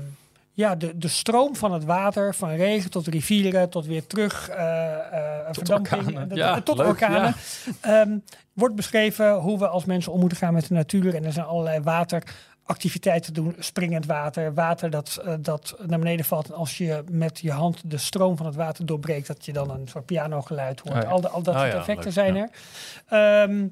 ja, 0.54 0.76
de, 0.76 0.98
de 0.98 1.08
stroom 1.08 1.56
van 1.56 1.74
het 1.74 1.84
water, 1.86 2.36
van 2.36 2.50
regen 2.50 2.90
tot 2.90 3.08
rivieren, 3.08 3.70
tot 3.70 3.86
weer 3.86 4.08
terug, 4.08 4.50
eh 4.50 4.94
eh, 4.94 5.48
verdamping, 5.52 6.06
orkanen. 6.08 6.36
Ja, 6.36 6.62
tot 6.62 6.78
leuk, 6.78 6.88
orkanen. 6.88 7.34
Ehm, 7.82 8.18
wordt 8.54 8.76
beschreven 8.76 9.34
hoe 9.34 9.60
we 9.60 9.68
als 9.68 9.86
mensen 9.86 10.12
om 10.12 10.20
moeten 10.20 10.38
gaan 10.38 10.54
met 10.54 10.68
de 10.68 10.74
natuur. 10.74 11.16
En 11.16 11.26
er 11.26 11.34
zijn 11.34 11.46
allerlei 11.46 11.80
wateractiviteiten 11.82 13.34
te 13.34 13.42
doen. 13.42 13.56
Springend 13.60 14.06
water, 14.06 14.54
water 14.54 14.90
dat, 14.90 15.22
dat 15.40 15.76
naar 15.86 16.00
beneden 16.00 16.26
valt. 16.26 16.48
En 16.50 16.56
als 16.56 16.78
je 16.78 17.04
met 17.12 17.40
je 17.40 17.52
hand 17.52 17.82
de 17.92 17.98
stroom 17.98 18.38
van 18.38 18.46
het 18.46 18.56
water 18.56 18.86
doorbreekt, 18.86 19.28
dat 19.28 19.46
je 19.46 19.54
dan 19.54 19.70
een 19.72 19.88
soort 19.88 20.06
pianogeluid 20.06 20.80
hoort. 20.80 20.96
Oh 20.96 21.02
ja. 21.02 21.10
al, 21.10 21.22
de- 21.22 21.30
al 21.30 21.44
dat 21.44 21.56
Oh 21.56 21.62
soort 21.62 21.74
effecten 21.74 22.04
leuk, 22.04 22.14
zijn 22.14 22.36
er. 22.36 22.50
Ehm, 23.08 23.68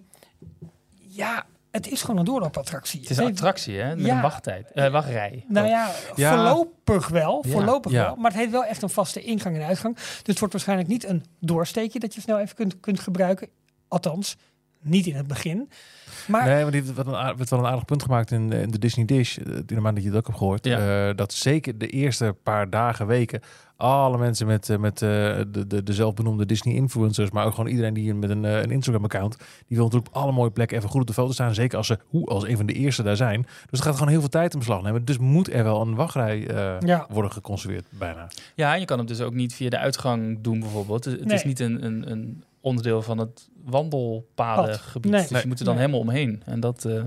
ja, 0.97 1.45
het 1.71 1.87
is 1.91 2.01
gewoon 2.01 2.17
een 2.17 2.25
doorloopattractie. 2.25 2.99
Het 2.99 3.09
is 3.09 3.17
een 3.17 3.25
attractie, 3.27 3.77
hè? 3.79 3.95
Met 3.95 4.05
Ja. 4.05 4.15
een 4.15 4.21
wachttijd. 4.21 4.71
eh, 4.71 4.91
wachtrij. 4.91 5.45
Nou 5.47 5.67
ja, 5.67 5.91
Ja. 6.15 6.35
voorlopig 6.35 7.07
wel. 7.07 7.43
Voorlopig 7.47 7.91
Ja. 7.91 8.05
wel. 8.05 8.15
Maar 8.15 8.31
het 8.31 8.39
heeft 8.39 8.51
wel 8.51 8.65
echt 8.65 8.81
een 8.81 8.89
vaste 8.89 9.21
ingang 9.21 9.55
en 9.55 9.65
uitgang. 9.65 9.95
Dus 9.95 10.21
het 10.23 10.39
wordt 10.39 10.53
waarschijnlijk 10.53 10.89
niet 10.89 11.05
een 11.05 11.25
doorsteekje 11.39 11.99
dat 11.99 12.13
je 12.13 12.21
snel 12.21 12.39
even 12.39 12.55
kunt, 12.55 12.79
kunt 12.79 12.99
gebruiken. 12.99 13.47
Althans, 13.87 14.35
niet 14.81 15.05
in 15.07 15.15
het 15.15 15.27
begin. 15.27 15.69
Maar 16.29 16.45
Nee, 16.45 16.61
maar 16.63 16.71
die 16.71 16.83
werd 16.83 16.95
wel 16.95 17.07
een, 17.07 17.19
aard- 17.19 17.37
werd 17.37 17.49
wel 17.49 17.59
een 17.59 17.65
aardig 17.65 17.85
punt 17.85 18.03
gemaakt 18.03 18.31
in, 18.31 18.51
eh, 18.53 18.61
in 18.61 18.71
de 18.71 18.79
Disney 18.79 19.05
Dish. 19.05 19.37
eh, 19.37 19.45
Die 19.45 19.63
normaal 19.73 19.93
dat 19.93 20.03
je 20.03 20.09
het 20.09 20.17
ook 20.17 20.25
hebt 20.27 20.37
gehoord. 20.37 20.65
Ja. 20.65 21.07
eh, 21.09 21.15
dat 21.15 21.33
zeker 21.33 21.77
de 21.77 21.87
eerste 21.87 22.35
paar 22.43 22.69
dagen, 22.69 23.07
weken... 23.07 23.39
alle 23.77 24.17
mensen 24.17 24.47
met, 24.47 24.77
met 24.79 25.01
eh, 25.01 25.09
de, 25.09 25.63
de, 25.67 25.83
de 25.83 25.93
zelfbenoemde 25.93 26.45
Disney-influencers... 26.45 27.31
maar 27.31 27.45
ook 27.45 27.53
gewoon 27.55 27.69
iedereen 27.69 27.93
die 27.93 28.13
met 28.13 28.29
een, 28.29 28.43
een 28.43 28.71
Instagram-account... 28.71 29.37
die 29.37 29.77
wil 29.77 29.83
natuurlijk 29.85 30.15
op 30.15 30.21
alle 30.21 30.31
mooie 30.31 30.51
plekken 30.51 30.77
even 30.77 30.89
goed 30.89 31.01
op 31.01 31.07
de 31.07 31.13
foto 31.13 31.31
staan. 31.31 31.53
Zeker 31.53 31.77
als 31.77 31.87
ze 31.87 31.97
hoe, 32.05 32.25
als 32.25 32.43
een 32.47 32.57
van 32.57 32.65
de 32.65 32.73
eerste 32.73 33.03
daar 33.03 33.15
zijn. 33.15 33.41
Dus 33.41 33.51
het 33.71 33.81
gaat 33.81 33.93
gewoon 33.93 34.09
heel 34.09 34.19
veel 34.19 34.29
tijd 34.29 34.53
in 34.53 34.59
beslag 34.59 34.81
nemen. 34.81 35.05
Dus 35.05 35.17
moet 35.17 35.53
er 35.53 35.63
wel 35.63 35.81
een 35.81 35.95
wachtrij 35.95 36.47
eh, 36.47 36.75
Ja. 36.79 37.05
worden 37.09 37.31
geconserveerd, 37.31 37.85
bijna. 37.89 38.27
Ja, 38.55 38.73
en 38.73 38.79
je 38.79 38.85
kan 38.85 38.97
het 38.99 39.07
dus 39.07 39.21
ook 39.21 39.33
niet 39.33 39.53
via 39.53 39.69
de 39.69 39.77
uitgang 39.77 40.37
doen 40.41 40.59
bijvoorbeeld. 40.59 41.05
Het, 41.05 41.13
het 41.19 41.25
Nee. 41.25 41.35
is 41.35 41.43
niet 41.43 41.59
een, 41.59 41.85
een, 41.85 42.11
een 42.11 42.43
onderdeel 42.61 43.01
van 43.01 43.17
het 43.17 43.49
wandelpadengebied. 43.65 45.11
Nee. 45.11 45.21
Dus 45.21 45.29
Nee. 45.29 45.41
je 45.41 45.47
moet 45.47 45.59
er 45.59 45.65
dan 45.65 45.75
Nee. 45.75 45.83
helemaal 45.85 46.05
omheen. 46.07 46.41
En 46.45 46.59
dat 46.59 46.85
eh, 46.85 47.03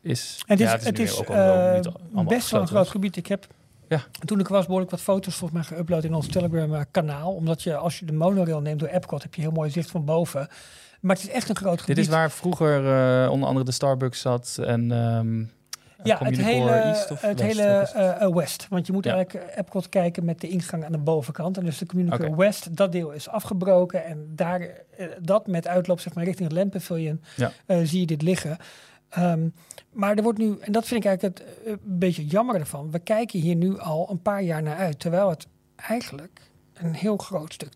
is... 0.00 0.42
het 0.46 0.60
is, 0.60 0.66
ja, 0.70 0.78
het 0.78 0.98
is, 0.98 1.20
ook 1.20 1.28
al 1.28 1.34
wel 1.34 1.54
eh, 1.54 1.80
niet 2.12 2.28
best 2.28 2.50
wel 2.50 2.60
een 2.60 2.66
groot 2.66 2.88
gebied. 2.88 3.16
Ik 3.16 3.26
heb 3.26 3.46
Ja. 3.88 4.04
toen 4.24 4.40
ik 4.40 4.48
was 4.48 4.64
behoorlijk 4.64 4.90
wat 4.90 5.00
foto's 5.00 5.34
volgens 5.34 5.68
mij 5.68 5.78
geüpload 5.78 6.04
in 6.04 6.14
ons 6.14 6.26
Telegram 6.26 6.74
eh, 6.74 6.80
kanaal. 6.90 7.32
Omdat 7.32 7.62
je 7.62 7.76
als 7.76 7.98
je 7.98 8.04
de 8.06 8.12
monorail 8.12 8.60
neemt 8.60 8.80
door 8.80 8.88
Epcot 8.88 9.22
heb 9.22 9.34
je 9.34 9.40
heel 9.40 9.50
mooi 9.50 9.70
zicht 9.70 9.90
van 9.90 10.04
boven. 10.04 10.48
Maar 11.00 11.16
het 11.16 11.24
is 11.24 11.30
echt 11.30 11.48
een 11.48 11.56
groot 11.56 11.80
gebied. 11.80 11.96
Dit 11.96 12.04
is 12.04 12.10
waar 12.10 12.30
vroeger 12.30 12.86
eh, 13.24 13.30
onder 13.30 13.48
andere 13.48 13.64
de 13.66 13.72
Starbucks 13.72 14.20
zat 14.20 14.58
en... 14.64 14.92
ehm 14.92 15.44
Ja, 16.02 16.18
het 16.22 16.36
hele, 16.36 16.70
East 16.70 17.10
of 17.10 17.20
het 17.20 17.40
West, 17.40 17.58
hele 17.58 17.68
eh, 17.68 18.22
eh, 18.22 18.34
West. 18.34 18.66
Want 18.68 18.86
je 18.86 18.92
moet 18.92 19.04
Ja. 19.04 19.14
eigenlijk 19.14 19.46
eh, 19.50 19.58
Epcot 19.58 19.88
kijken 19.88 20.24
met 20.24 20.40
de 20.40 20.48
ingang 20.48 20.84
aan 20.84 20.92
de 20.92 20.98
bovenkant. 20.98 21.56
En 21.58 21.64
dus 21.64 21.78
de 21.78 21.86
Communicore. 21.86 22.36
West, 22.36 22.76
dat 22.76 22.92
deel 22.92 23.10
is 23.10 23.28
afgebroken. 23.28 24.04
En 24.04 24.32
daar, 24.34 24.60
eh, 24.60 25.06
dat 25.20 25.46
met 25.46 25.66
uitloop 25.66 26.00
zeg 26.00 26.14
maar, 26.14 26.24
richting 26.24 26.48
het 26.48 26.58
Land 26.58 26.70
Pavilion 26.70 27.20
Ja. 27.36 27.52
eh, 27.66 27.78
zie 27.84 28.00
je 28.00 28.06
dit 28.06 28.22
liggen. 28.22 28.56
Ehm, 29.08 29.48
maar 29.92 30.16
er 30.16 30.22
wordt 30.22 30.38
nu, 30.38 30.56
en 30.60 30.72
dat 30.72 30.86
vind 30.86 31.04
ik 31.04 31.08
eigenlijk 31.08 31.38
het 31.38 31.48
eh, 31.66 31.70
een 31.72 31.98
beetje 31.98 32.26
jammer 32.26 32.54
ervan. 32.56 32.90
We 32.90 32.98
kijken 32.98 33.40
hier 33.40 33.56
nu 33.56 33.78
al 33.78 34.10
een 34.10 34.22
paar 34.22 34.42
jaar 34.42 34.62
naar 34.62 34.76
uit. 34.76 34.98
Terwijl 35.00 35.28
het 35.30 35.46
eigenlijk 35.76 36.40
een 36.74 36.94
heel 36.94 37.16
groot 37.16 37.52
stuk 37.52 37.72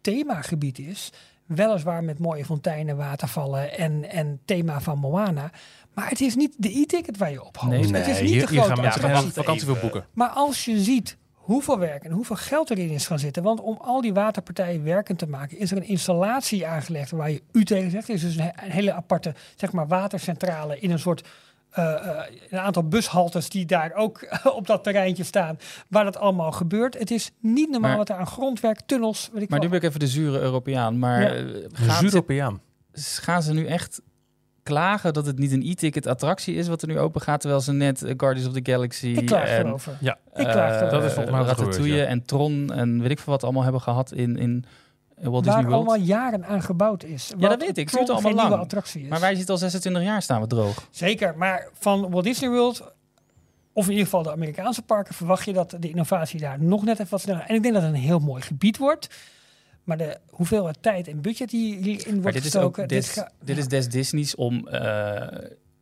themagebied 0.00 0.78
is. 0.78 1.12
Weliswaar 1.46 2.04
met 2.04 2.18
mooie 2.18 2.44
fonteinen, 2.44 2.96
watervallen 2.96 3.78
en, 3.78 4.10
en 4.10 4.40
thema 4.44 4.80
van 4.80 4.98
Moana. 4.98 5.50
Maar 5.98 6.08
het 6.08 6.20
is 6.20 6.34
niet 6.36 6.54
de 6.56 6.78
e-ticket 6.80 7.16
waar 7.16 7.30
je 7.30 7.44
op 7.44 7.56
hoopt. 7.56 7.72
Nee. 7.90 7.92
het 8.02 8.06
is 8.06 8.20
niet 8.20 8.30
hier, 8.30 8.40
de 8.40 8.46
grote 8.46 8.68
gaan 8.68 8.80
mensen 8.80 9.00
geen 9.02 9.32
vakantie 9.32 9.66
voor 9.66 9.78
boeken. 9.78 10.04
Maar 10.12 10.28
als 10.28 10.64
je 10.64 10.78
ziet 10.80 11.16
hoeveel 11.32 11.78
werk 11.78 12.04
en 12.04 12.10
hoeveel 12.10 12.36
geld 12.36 12.70
erin 12.70 12.90
is 12.90 13.06
gaan 13.06 13.18
zitten. 13.18 13.42
Want 13.42 13.60
om 13.60 13.78
al 13.80 14.00
die 14.00 14.12
waterpartijen 14.14 14.84
werkend 14.84 15.18
te 15.18 15.26
maken, 15.28 15.58
is 15.58 15.70
er 15.70 15.76
een 15.76 15.86
installatie 15.88 16.66
aangelegd 16.66 17.10
waar 17.10 17.30
je 17.30 17.42
u 17.52 17.64
tegen 17.64 17.90
zegt. 17.90 18.06
Het 18.06 18.16
is 18.16 18.22
dus 18.22 18.36
een, 18.36 18.42
he- 18.42 18.64
een 18.64 18.70
hele 18.70 18.92
aparte 18.92 19.34
zeg 19.56 19.72
maar, 19.72 19.86
watercentrale 19.86 20.78
in 20.80 20.90
een 20.90 20.98
soort 20.98 21.28
eh, 21.70 21.92
eh, 21.94 22.24
een 22.50 22.58
aantal 22.58 22.88
bushaltes 22.88 23.48
die 23.48 23.66
daar 23.66 23.92
ook 23.94 24.38
op 24.58 24.66
dat 24.66 24.82
terreintje 24.84 25.24
staan, 25.24 25.58
waar 25.88 26.04
dat 26.04 26.16
allemaal 26.16 26.52
gebeurt. 26.52 26.98
Het 26.98 27.10
is 27.10 27.30
niet 27.40 27.70
normaal 27.70 27.88
Maar- 27.88 27.98
wat 27.98 28.08
er 28.08 28.16
aan 28.16 28.26
grondwerk, 28.26 28.80
tunnels, 28.86 29.30
weet 29.32 29.42
ik 29.42 29.48
Maar 29.48 29.60
nu 29.60 29.68
ben 29.68 29.78
ik 29.78 29.84
even 29.84 30.00
de 30.00 30.06
zure 30.06 30.38
Europeaan. 30.38 30.98
Maar 30.98 31.20
Ja. 31.22 31.28
eh, 31.34 31.64
gaan, 31.72 32.60
ze, 32.92 33.22
gaan 33.22 33.42
ze 33.42 33.52
nu 33.52 33.66
echt 33.66 34.00
klagen 34.68 35.12
dat 35.12 35.26
het 35.26 35.38
niet 35.38 35.52
een 35.52 35.62
e-ticket 35.66 36.06
attractie 36.06 36.54
is 36.54 36.68
wat 36.68 36.82
er 36.82 36.88
nu 36.88 36.98
open 36.98 37.20
gaat, 37.20 37.40
terwijl 37.40 37.60
ze 37.60 37.72
net 37.72 38.02
eh, 38.02 38.14
Guardians 38.16 38.48
of 38.48 38.54
the 38.62 38.72
Galaxy 38.72 39.06
Ik 39.06 39.26
klaag 39.26 39.48
en 39.48 39.66
erover. 39.66 39.96
Ja, 40.00 40.18
Ik 40.34 40.46
klaag 40.48 40.70
eh, 40.72 40.76
erover. 40.76 40.90
Dat 40.90 41.04
is 41.04 41.12
volgens 41.12 41.34
mij 41.36 41.44
wat 41.44 41.50
er 41.50 41.56
gebeurt, 41.56 41.74
Ratatouille 41.76 42.02
ja. 42.02 42.08
en 42.08 42.24
Tron 42.24 42.72
en 42.72 43.00
weet 43.00 43.10
ik 43.10 43.18
veel 43.18 43.32
wat 43.32 43.42
allemaal 43.44 43.62
hebben 43.62 43.80
gehad 43.80 44.12
in, 44.12 44.36
in 44.36 44.64
eh, 45.16 45.28
Walt 45.28 45.44
waar 45.44 45.54
Disney 45.54 45.70
World. 45.70 45.88
allemaal 45.88 46.06
jaren 46.06 46.46
aan 46.46 46.62
gebouwd 46.62 47.04
is. 47.04 47.28
dat 47.28 47.50
Wat 47.50 47.60
weet 47.60 47.78
ik. 47.78 47.90
Het 47.90 48.10
allemaal 48.10 48.32
lang. 48.34 48.54
attractie 48.54 49.02
is. 49.02 49.08
Maar 49.08 49.20
wij 49.20 49.34
zitten 49.34 49.54
al 49.54 49.60
26 49.60 50.02
jaar 50.02 50.22
staan 50.22 50.40
we 50.40 50.46
droog. 50.46 50.88
Zeker, 50.90 51.36
maar 51.36 51.68
van 51.72 52.10
Walt 52.10 52.24
Disney 52.24 52.50
World, 52.50 52.92
of 53.72 53.84
in 53.84 53.90
ieder 53.90 54.04
geval 54.04 54.22
de 54.22 54.32
Amerikaanse 54.32 54.82
parken, 54.82 55.14
verwacht 55.14 55.44
je 55.44 55.52
dat 55.52 55.76
de 55.78 55.88
innovatie 55.88 56.40
daar 56.40 56.62
nog 56.62 56.84
net 56.84 56.98
even 56.98 57.10
wat 57.10 57.20
sneller. 57.20 57.44
En 57.46 57.54
ik 57.54 57.62
denk 57.62 57.74
dat 57.74 57.82
het 57.82 57.92
een 57.92 57.98
heel 58.00 58.18
mooi 58.18 58.42
gebied 58.42 58.78
wordt. 58.78 59.08
Maar 59.88 59.96
de 59.98 60.16
hoeveelheid 60.30 60.76
tijd 60.80 61.08
en 61.08 61.20
budget 61.20 61.50
die 61.50 61.76
hierin 61.76 62.22
wordt 62.22 62.36
dit 62.36 62.44
is 62.44 62.52
gestoken. 62.52 62.82
ook 62.82 62.88
des, 62.88 63.10
ga- 63.12 63.30
dit 63.44 63.56
ja, 63.56 63.62
is 63.62 63.68
des 63.68 63.88
Disney's 63.88 64.34
om 64.36 64.68
eh, 64.68 65.26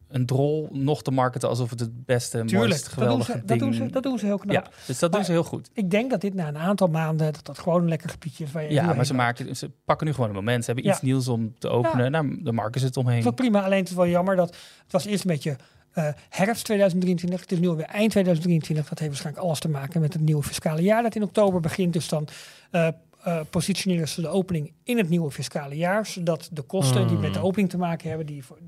een 0.08 0.26
drol 0.26 0.68
nog 0.72 1.02
te 1.02 1.10
marketen 1.10 1.48
alsof 1.48 1.70
het 1.70 1.80
het 1.80 2.04
beste, 2.04 2.38
tuurlijk, 2.38 2.52
mooist, 2.58 2.84
dat 2.84 2.94
doen, 2.94 3.02
geweldige 3.04 3.32
ze, 3.32 3.44
dat, 3.44 3.58
doen 3.58 3.74
ze, 3.74 3.86
dat 3.90 4.02
doen 4.02 4.18
ze 4.18 4.26
heel 4.26 4.38
knap. 4.38 4.52
ja, 4.54 4.62
dus 4.86 4.98
dat 4.98 5.00
doen 5.00 5.10
Maar- 5.10 5.24
ze 5.24 5.32
heel 5.32 5.44
goed. 5.44 5.70
Ik 5.72 5.90
denk 5.90 6.10
dat 6.10 6.20
dit 6.20 6.34
na 6.34 6.48
een 6.48 6.58
aantal 6.58 6.88
maanden, 6.88 7.32
dat 7.32 7.44
dat 7.46 7.58
gewoon 7.58 7.82
een 7.82 7.88
lekker 7.88 8.08
gebiedje 8.10 8.44
is 8.44 8.52
waar 8.52 8.62
je 8.62 8.72
Ja, 8.72 8.92
maar 8.94 9.06
ze, 9.06 9.14
maken, 9.14 9.56
ze 9.56 9.70
pakken 9.84 10.06
nu 10.06 10.12
gewoon 10.12 10.28
een 10.28 10.34
moment. 10.34 10.60
Ze 10.64 10.66
hebben 10.66 10.84
Ja. 10.84 10.92
iets 10.92 11.02
nieuws 11.02 11.28
om 11.28 11.54
te 11.58 11.68
openen. 11.68 12.10
Nou, 12.10 12.42
dan 12.42 12.54
marken 12.54 12.80
ze 12.80 12.86
het 12.86 12.96
omheen. 12.96 13.22
Dat 13.22 13.32
is 13.32 13.40
prima, 13.40 13.62
alleen 13.64 13.78
het 13.80 13.88
is 13.88 13.94
wel 13.94 14.06
jammer 14.08 14.36
dat 14.36 14.48
het 14.82 14.92
was 14.92 15.04
eerst 15.04 15.24
een 15.24 15.30
beetje 15.30 15.56
eh, 15.92 16.08
herfst 16.28 16.64
2023. 16.64 17.40
Het 17.40 17.52
is 17.52 17.58
nu 17.58 17.68
alweer 17.68 17.84
eind 17.84 18.10
2023. 18.10 18.88
Dat 18.88 18.98
heeft 18.98 19.10
waarschijnlijk 19.10 19.44
alles 19.46 19.58
te 19.60 19.68
maken 19.68 20.00
met 20.00 20.12
het 20.12 20.22
nieuwe 20.22 20.42
fiscale 20.42 20.82
jaar 20.82 21.02
dat 21.02 21.14
in 21.14 21.22
oktober 21.22 21.60
begint. 21.60 21.92
Dus 21.92 22.08
dan 22.08 22.28
eh, 22.70 22.88
eh, 23.26 23.40
positioneren 23.50 24.08
ze 24.08 24.20
de 24.20 24.28
opening 24.28 24.72
in 24.84 24.96
het 24.98 25.08
nieuwe 25.08 25.30
fiscale 25.30 25.76
jaar. 25.76 26.06
Zodat 26.06 26.48
de 26.52 26.62
kosten 26.62 27.08
die 27.08 27.16
met 27.18 27.32
de 27.32 27.38
Mm. 27.38 27.44
opening 27.44 27.68
te 27.70 27.78
maken 27.78 28.08
hebben, 28.08 28.26
die, 28.26 28.44
voor, 28.44 28.58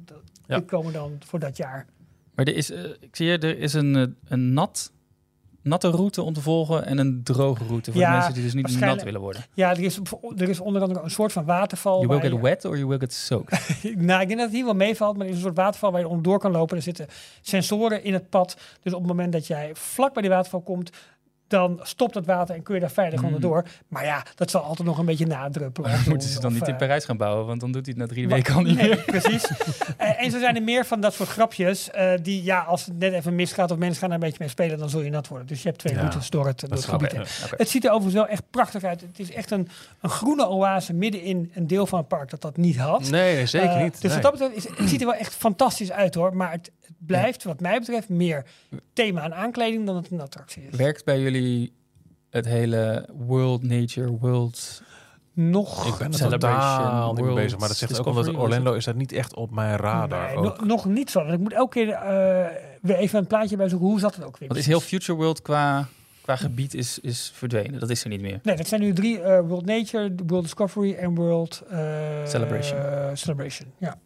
Ja. 0.46 0.56
die 0.56 0.64
komen 0.64 0.92
dan 0.92 1.18
voor 1.26 1.38
dat 1.38 1.56
jaar. 1.56 1.86
Maar 2.34 2.46
er 2.46 2.54
is, 2.56 2.70
eh, 2.70 2.84
ik 3.00 3.16
zie 3.16 3.26
hier, 3.26 3.44
er 3.44 3.58
is 3.58 3.72
een, 3.72 3.96
eh, 3.96 4.02
een 4.28 4.52
nat, 4.52 4.92
natte 5.62 5.88
route 5.90 6.22
om 6.22 6.32
te 6.32 6.40
volgen 6.40 6.86
en 6.86 6.98
een 6.98 7.20
droge 7.22 7.64
route 7.64 7.92
voor 7.92 8.00
Ja, 8.00 8.08
de 8.10 8.16
mensen 8.16 8.34
die 8.34 8.42
dus 8.42 8.54
niet 8.54 8.80
nat 8.80 9.02
willen 9.02 9.20
worden. 9.20 9.44
Ja, 9.54 9.70
er 9.70 9.80
is, 9.80 9.98
er 10.36 10.48
is 10.48 10.60
onder 10.60 10.82
andere 10.82 11.00
een 11.02 11.10
soort 11.10 11.32
van 11.32 11.44
waterval. 11.44 11.96
You 11.96 12.06
will 12.08 12.20
get 12.20 12.30
je- 12.32 12.40
wet 12.40 12.64
or 12.64 12.76
you 12.76 12.88
will 12.88 12.98
get 12.98 13.12
soaked. 13.12 13.58
nou, 13.82 14.20
ik 14.20 14.26
denk 14.28 14.40
dat 14.40 14.48
het 14.48 14.52
hier 14.52 14.64
wel 14.64 14.74
meevalt, 14.74 15.16
maar 15.16 15.24
er 15.26 15.30
is 15.32 15.36
een 15.38 15.42
soort 15.44 15.56
waterval 15.56 15.90
waar 15.92 16.00
je 16.00 16.08
onderdoor 16.08 16.38
kan 16.38 16.50
lopen. 16.52 16.76
Er 16.76 16.82
zitten 16.82 17.06
sensoren 17.40 18.04
in 18.04 18.12
het 18.12 18.28
pad. 18.28 18.56
Dus 18.82 18.92
op 18.92 18.98
het 18.98 19.08
moment 19.08 19.32
dat 19.32 19.46
jij 19.46 19.70
vlak 19.74 20.12
bij 20.12 20.22
die 20.22 20.30
waterval 20.30 20.60
komt, 20.60 20.90
dan 21.48 21.80
stopt 21.82 22.14
het 22.14 22.26
water 22.26 22.54
en 22.54 22.62
kun 22.62 22.74
je 22.74 22.80
daar 22.80 22.90
veilig 22.90 23.20
Mm. 23.20 23.26
onderdoor. 23.26 23.64
Maar 23.88 24.04
ja, 24.04 24.22
dat 24.34 24.50
zal 24.50 24.62
altijd 24.62 24.88
nog 24.88 24.98
een 24.98 25.04
beetje 25.04 25.26
nadruppelen. 25.26 26.00
Moeten 26.08 26.28
ze 26.28 26.40
dan 26.40 26.50
of, 26.52 26.58
niet 26.58 26.68
in 26.68 26.76
Parijs 26.76 27.04
gaan 27.04 27.16
bouwen, 27.16 27.46
want 27.46 27.60
dan 27.60 27.72
doet 27.72 27.86
hij 27.86 27.94
het 27.98 28.08
na 28.08 28.14
drie 28.14 28.28
weken 28.28 28.54
al 28.54 28.60
niet 28.62 28.76
nee, 28.76 28.88
meer. 28.88 28.96
precies. 29.04 29.44
Eh, 29.96 30.22
en 30.24 30.30
zo 30.30 30.38
zijn 30.38 30.56
er 30.56 30.62
meer 30.62 30.86
van 30.86 31.00
dat 31.00 31.14
soort 31.14 31.28
grapjes. 31.28 31.90
eh, 31.90 32.10
die, 32.22 32.42
ja, 32.42 32.60
als 32.60 32.84
het 32.86 32.98
net 32.98 33.12
even 33.12 33.34
misgaat 33.34 33.70
of 33.70 33.78
mensen 33.78 33.98
gaan 34.00 34.08
er 34.08 34.14
een 34.14 34.20
beetje 34.20 34.36
mee 34.40 34.48
spelen, 34.48 34.78
dan 34.78 34.90
zul 34.90 35.00
je 35.00 35.10
nat 35.10 35.28
worden. 35.28 35.46
Dus 35.46 35.62
je 35.62 35.68
hebt 35.68 35.80
twee 35.80 35.92
Ja, 35.94 35.98
routes 36.00 36.30
door 36.30 36.46
het, 36.46 36.60
door 36.60 36.70
het 36.70 36.80
snap 36.82 37.00
gebied. 37.02 37.50
Het 37.56 37.68
ziet 37.68 37.84
er 37.84 37.90
overigens 37.90 38.14
wel 38.22 38.26
echt 38.26 38.42
prachtig 38.50 38.82
uit. 38.84 39.00
Het 39.00 39.18
is 39.18 39.32
echt 39.32 39.50
een, 39.50 39.68
een 40.00 40.10
groene 40.10 40.48
oase 40.48 40.94
midden 40.94 41.22
in 41.22 41.50
een 41.54 41.66
deel 41.66 41.86
van 41.86 41.98
het 41.98 42.08
park 42.08 42.30
dat 42.30 42.40
dat 42.40 42.56
niet 42.56 42.76
had. 42.76 43.10
Nee, 43.10 43.46
zeker 43.46 43.68
Eh, 43.70 43.82
niet. 43.82 43.92
Dus 44.00 44.02
Nee. 44.02 44.12
wat 44.12 44.22
dat 44.22 44.32
betreft, 44.32 44.56
is, 44.56 44.76
het 44.78 44.88
ziet 44.88 45.00
er 45.00 45.06
wel 45.06 45.16
echt 45.16 45.34
fantastisch 45.34 45.92
uit 45.92 46.14
hoor. 46.14 46.36
Maar 46.36 46.50
het, 46.52 46.70
het 46.88 47.06
blijft, 47.06 47.44
wat 47.44 47.60
mij 47.60 47.78
betreft, 47.78 48.08
meer 48.08 48.44
thema 48.92 49.20
aan 49.20 49.34
aankleding 49.34 49.86
dan 49.86 49.96
het 49.96 50.10
een 50.10 50.20
attractie 50.20 50.62
is. 50.62 50.76
Werkt 50.76 51.04
bij 51.04 51.20
jullie 51.20 51.72
het 52.30 52.44
hele 52.44 53.08
World 53.12 53.62
Nature, 53.62 54.10
World... 54.10 54.82
Nog, 55.32 55.86
Ik 55.86 55.98
ben 55.98 56.06
er 56.12 56.18
Celebration, 56.18 56.60
totaal 56.60 57.12
niet 57.12 57.34
bezig. 57.34 57.58
Maar 57.58 57.68
dat 57.68 57.76
zegt 57.76 57.98
ook 57.98 58.06
omdat 58.06 58.34
Orlando 58.34 58.72
is 58.72 58.84
dat 58.84 58.94
niet 58.94 59.12
echt 59.12 59.34
op 59.34 59.50
mijn 59.50 59.76
radar. 59.76 60.26
nee, 60.26 60.36
ook. 60.36 60.44
nog, 60.44 60.64
nog 60.64 60.84
niet 60.84 61.10
zo. 61.10 61.20
Want 61.20 61.32
ik 61.32 61.38
moet 61.40 61.52
elke 61.52 61.78
keer 61.78 61.90
eh, 61.92 62.46
weer 62.82 62.96
even 62.96 63.18
een 63.18 63.26
plaatje 63.26 63.56
bij 63.56 63.68
zoeken. 63.68 63.88
Hoe 63.88 64.00
zat 64.00 64.14
het 64.14 64.24
ook 64.24 64.38
weer? 64.38 64.48
Want 64.48 64.60
is 64.60 64.66
heel 64.66 64.80
Future 64.80 65.18
World 65.18 65.42
qua, 65.42 65.88
qua 66.22 66.36
gebied 66.36 66.74
is, 66.74 66.98
is 66.98 67.32
verdwenen. 67.34 67.80
Dat 67.80 67.90
is 67.90 68.02
er 68.02 68.08
niet 68.08 68.20
meer. 68.20 68.40
Nee, 68.42 68.56
dat 68.56 68.66
zijn 68.68 68.80
nu 68.80 68.92
drie. 68.92 69.20
eh, 69.20 69.40
World 69.40 69.66
Nature, 69.66 70.14
World 70.26 70.44
Discovery 70.44 70.94
en 70.94 71.14
World 71.14 71.62
eh, 71.70 71.78
Celebration. 72.24 72.78
Celebration, 73.16 73.72
ja. 73.78 73.98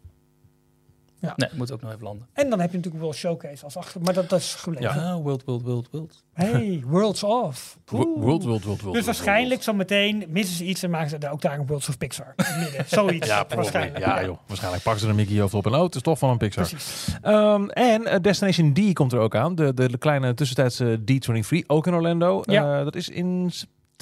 Nee, 1.35 1.49
moet 1.53 1.71
ook 1.71 1.81
nog 1.81 1.91
even 1.91 2.03
landen. 2.03 2.27
En 2.33 2.49
dan 2.49 2.59
heb 2.59 2.69
je 2.69 2.75
natuurlijk 2.75 3.03
World 3.03 3.17
Showcase 3.17 3.63
als 3.63 3.77
achter. 3.77 4.01
Maar 4.01 4.13
dat, 4.13 4.29
dat 4.29 4.39
is 4.39 4.53
gebleven. 4.53 5.03
Ah, 5.03 5.21
World, 5.21 5.43
World, 5.43 5.61
World, 5.61 5.87
World. 5.91 6.23
Hey, 6.33 6.83
Worlds 6.87 7.23
Off. 7.23 7.77
World, 7.85 8.17
World, 8.17 8.43
World, 8.43 8.63
World. 8.63 8.93
Dus 8.93 9.05
waarschijnlijk 9.05 9.63
zo 9.63 9.73
meteen 9.73 10.25
missen 10.29 10.55
ze 10.55 10.65
iets 10.65 10.83
en 10.83 10.89
maken 10.89 11.09
ze 11.09 11.17
daar 11.17 11.31
ook 11.31 11.41
daar 11.41 11.59
een 11.59 11.67
Worlds 11.67 11.89
of 11.89 11.97
Pixar. 11.97 12.35
midden. 12.59 12.85
Zoiets. 12.99 13.27
Ja, 13.27 13.45
waarschijnlijk. 13.55 14.05
Ja, 14.05 14.23
joh. 14.23 14.37
Waarschijnlijk 14.47 14.83
pakken 14.83 15.01
ze 15.01 15.07
er 15.07 15.13
een 15.13 15.19
Mickey 15.19 15.39
hoofd 15.39 15.53
op. 15.53 15.65
En 15.65 15.75
oh, 15.75 15.83
het 15.83 15.95
is 15.95 16.01
toch 16.01 16.17
van 16.19 16.29
een 16.29 16.37
Pixar. 16.37 16.67
Precies. 16.67 17.07
Ehm, 17.21 17.69
en 17.69 18.05
eh, 18.05 18.19
Destination 18.21 18.73
D 18.73 18.93
komt 18.93 19.13
er 19.13 19.19
ook 19.19 19.35
aan. 19.35 19.55
De, 19.55 19.73
de, 19.73 19.89
de 19.89 19.97
kleine 19.97 20.33
tussentijdse 20.33 20.99
D23, 20.99 21.65
ook 21.67 21.87
in 21.87 21.93
Orlando. 21.93 22.41
Ja. 22.45 22.77
Eh, 22.77 22.83
dat 22.83 22.95
is 22.95 23.09
in... 23.09 23.51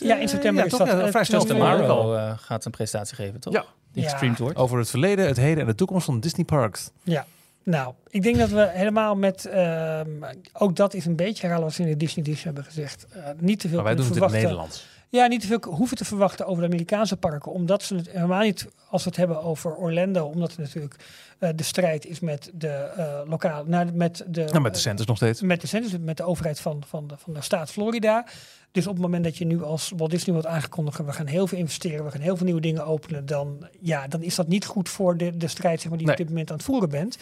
Ja, 0.04 0.18
in 0.18 0.28
september 0.30 0.60
ja, 0.66 0.72
is 0.72 0.78
toch? 0.78 0.88
dat, 0.88 1.00
eh, 1.00 1.08
vrij 1.08 1.24
snel. 1.24 1.44
Tomorrow. 1.46 1.86
Tomorrow 1.88 2.16
eh, 2.16 2.34
gaat 2.38 2.66
een 2.66 2.72
presentatie 2.72 3.16
geven, 3.16 3.40
toch? 3.40 3.54
Ja. 3.54 3.66
Die 3.94 4.04
Ja. 4.04 4.10
gestreamd 4.10 4.38
wordt. 4.40 4.58
Over 4.58 4.78
het 4.78 4.90
verleden, 4.90 5.28
het 5.28 5.38
heden 5.38 5.60
en 5.60 5.66
de 5.66 5.76
toekomst 5.76 6.06
van 6.06 6.20
Disney 6.20 6.46
Parks. 6.46 6.90
Ja. 7.04 7.26
Nou, 7.64 7.94
ik 8.10 8.22
denk 8.22 8.38
dat 8.38 8.50
we 8.50 8.70
helemaal 8.74 9.16
met, 9.16 9.46
ehm, 9.46 10.08
ook 10.54 10.76
dat 10.76 10.94
is 10.94 11.06
een 11.06 11.16
beetje 11.16 11.42
herhalen 11.42 11.66
wat 11.66 11.74
ze 11.76 11.82
in 11.82 11.88
de 11.88 11.98
Disney 11.98 12.24
Dish 12.26 12.44
hebben 12.44 12.64
gezegd. 12.64 13.06
Eh, 13.10 13.24
niet 13.38 13.60
te 13.60 13.68
veel 13.68 13.76
Maar 13.76 13.86
wij 13.86 13.96
doen 13.96 14.06
het 14.06 14.16
in 14.16 14.22
het. 14.24 14.32
Nederlands. 14.32 14.86
Ja, 15.12 15.28
niet 15.28 15.42
te 15.42 15.48
veel 15.48 15.60
hoeven 15.74 15.98
te 15.98 16.06
verwachten 16.06 16.46
over 16.46 16.62
de 16.62 16.68
Amerikaanse 16.68 17.18
parken. 17.18 17.52
Omdat 17.52 17.84
ze 17.84 17.96
het 17.96 18.10
helemaal 18.12 18.42
niet, 18.42 18.68
als 18.90 19.04
we 19.04 19.10
het 19.10 19.18
hebben 19.18 19.44
over 19.44 19.76
Orlando, 19.76 20.26
omdat 20.26 20.50
het 20.50 20.60
natuurlijk 20.60 20.96
eh, 21.40 21.50
de 21.56 21.64
strijd 21.64 22.06
is 22.06 22.20
met 22.20 22.52
de 22.54 22.68
eh 22.68 23.22
lokale, 23.26 23.70
nou, 23.70 23.92
met 23.92 24.24
de, 24.28 24.44
Nou, 24.44 24.62
met 24.62 24.74
de 24.74 24.80
centers 24.80 25.08
nog 25.08 25.18
steeds. 25.18 25.42
met 25.42 25.62
de 25.62 25.68
centers, 25.68 25.94
met 26.00 26.18
de 26.18 26.24
overheid 26.24 26.60
van, 26.60 26.84
van, 26.88 27.08
de, 27.08 27.16
van 27.18 27.34
de 27.34 27.42
staat 27.42 27.72
Florida. 27.72 28.26
Dus 28.72 28.88
op 28.88 28.94
het 28.94 29.02
moment 29.02 29.24
dat 29.24 29.38
je 29.38 29.46
nu 29.46 29.64
als 29.64 29.92
Walt 29.98 30.12
Disney 30.12 30.34
wordt 30.34 30.50
aangekondigd, 30.50 30.98
we 30.98 31.14
gaan 31.14 31.28
heel 31.28 31.48
veel 31.48 31.58
investeren, 31.58 32.06
we 32.06 32.12
gaan 32.12 32.22
heel 32.22 32.36
veel 32.38 32.46
nieuwe 32.46 32.62
dingen 32.62 32.86
openen, 32.86 33.26
dan, 33.26 33.68
ja, 33.80 34.08
dan 34.08 34.22
is 34.22 34.36
dat 34.36 34.48
niet 34.48 34.66
goed 34.66 34.90
voor 34.90 35.18
de, 35.18 35.38
de 35.38 35.48
strijd 35.48 35.82
zeg 35.82 35.90
maar, 35.90 35.98
die 35.98 36.08
je 36.08 36.14
Nee. 36.14 36.22
op 36.22 36.28
dit 36.28 36.30
moment 36.30 36.50
aan 36.52 36.58
het 36.58 36.66
voeren 36.66 36.90
bent. 36.90 37.18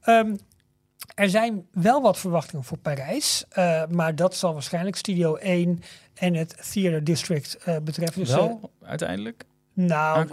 Ehm, 0.00 0.34
er 1.14 1.28
zijn 1.28 1.66
wel 1.72 2.02
wat 2.02 2.18
verwachtingen 2.18 2.64
voor 2.64 2.78
Parijs, 2.78 3.44
eh, 3.48 3.82
maar 3.86 4.16
dat 4.16 4.36
zal 4.36 4.52
waarschijnlijk 4.52 4.96
Studio 4.96 5.36
1 5.36 5.82
en 6.14 6.34
het 6.34 6.70
Theater 6.72 7.04
District 7.04 7.56
eh, 7.56 7.76
betreffen. 7.82 8.20
Dus, 8.20 8.30
Wel, 8.30 8.70
uiteindelijk. 8.82 9.44
Eh, 9.76 9.84
nou, 9.84 10.26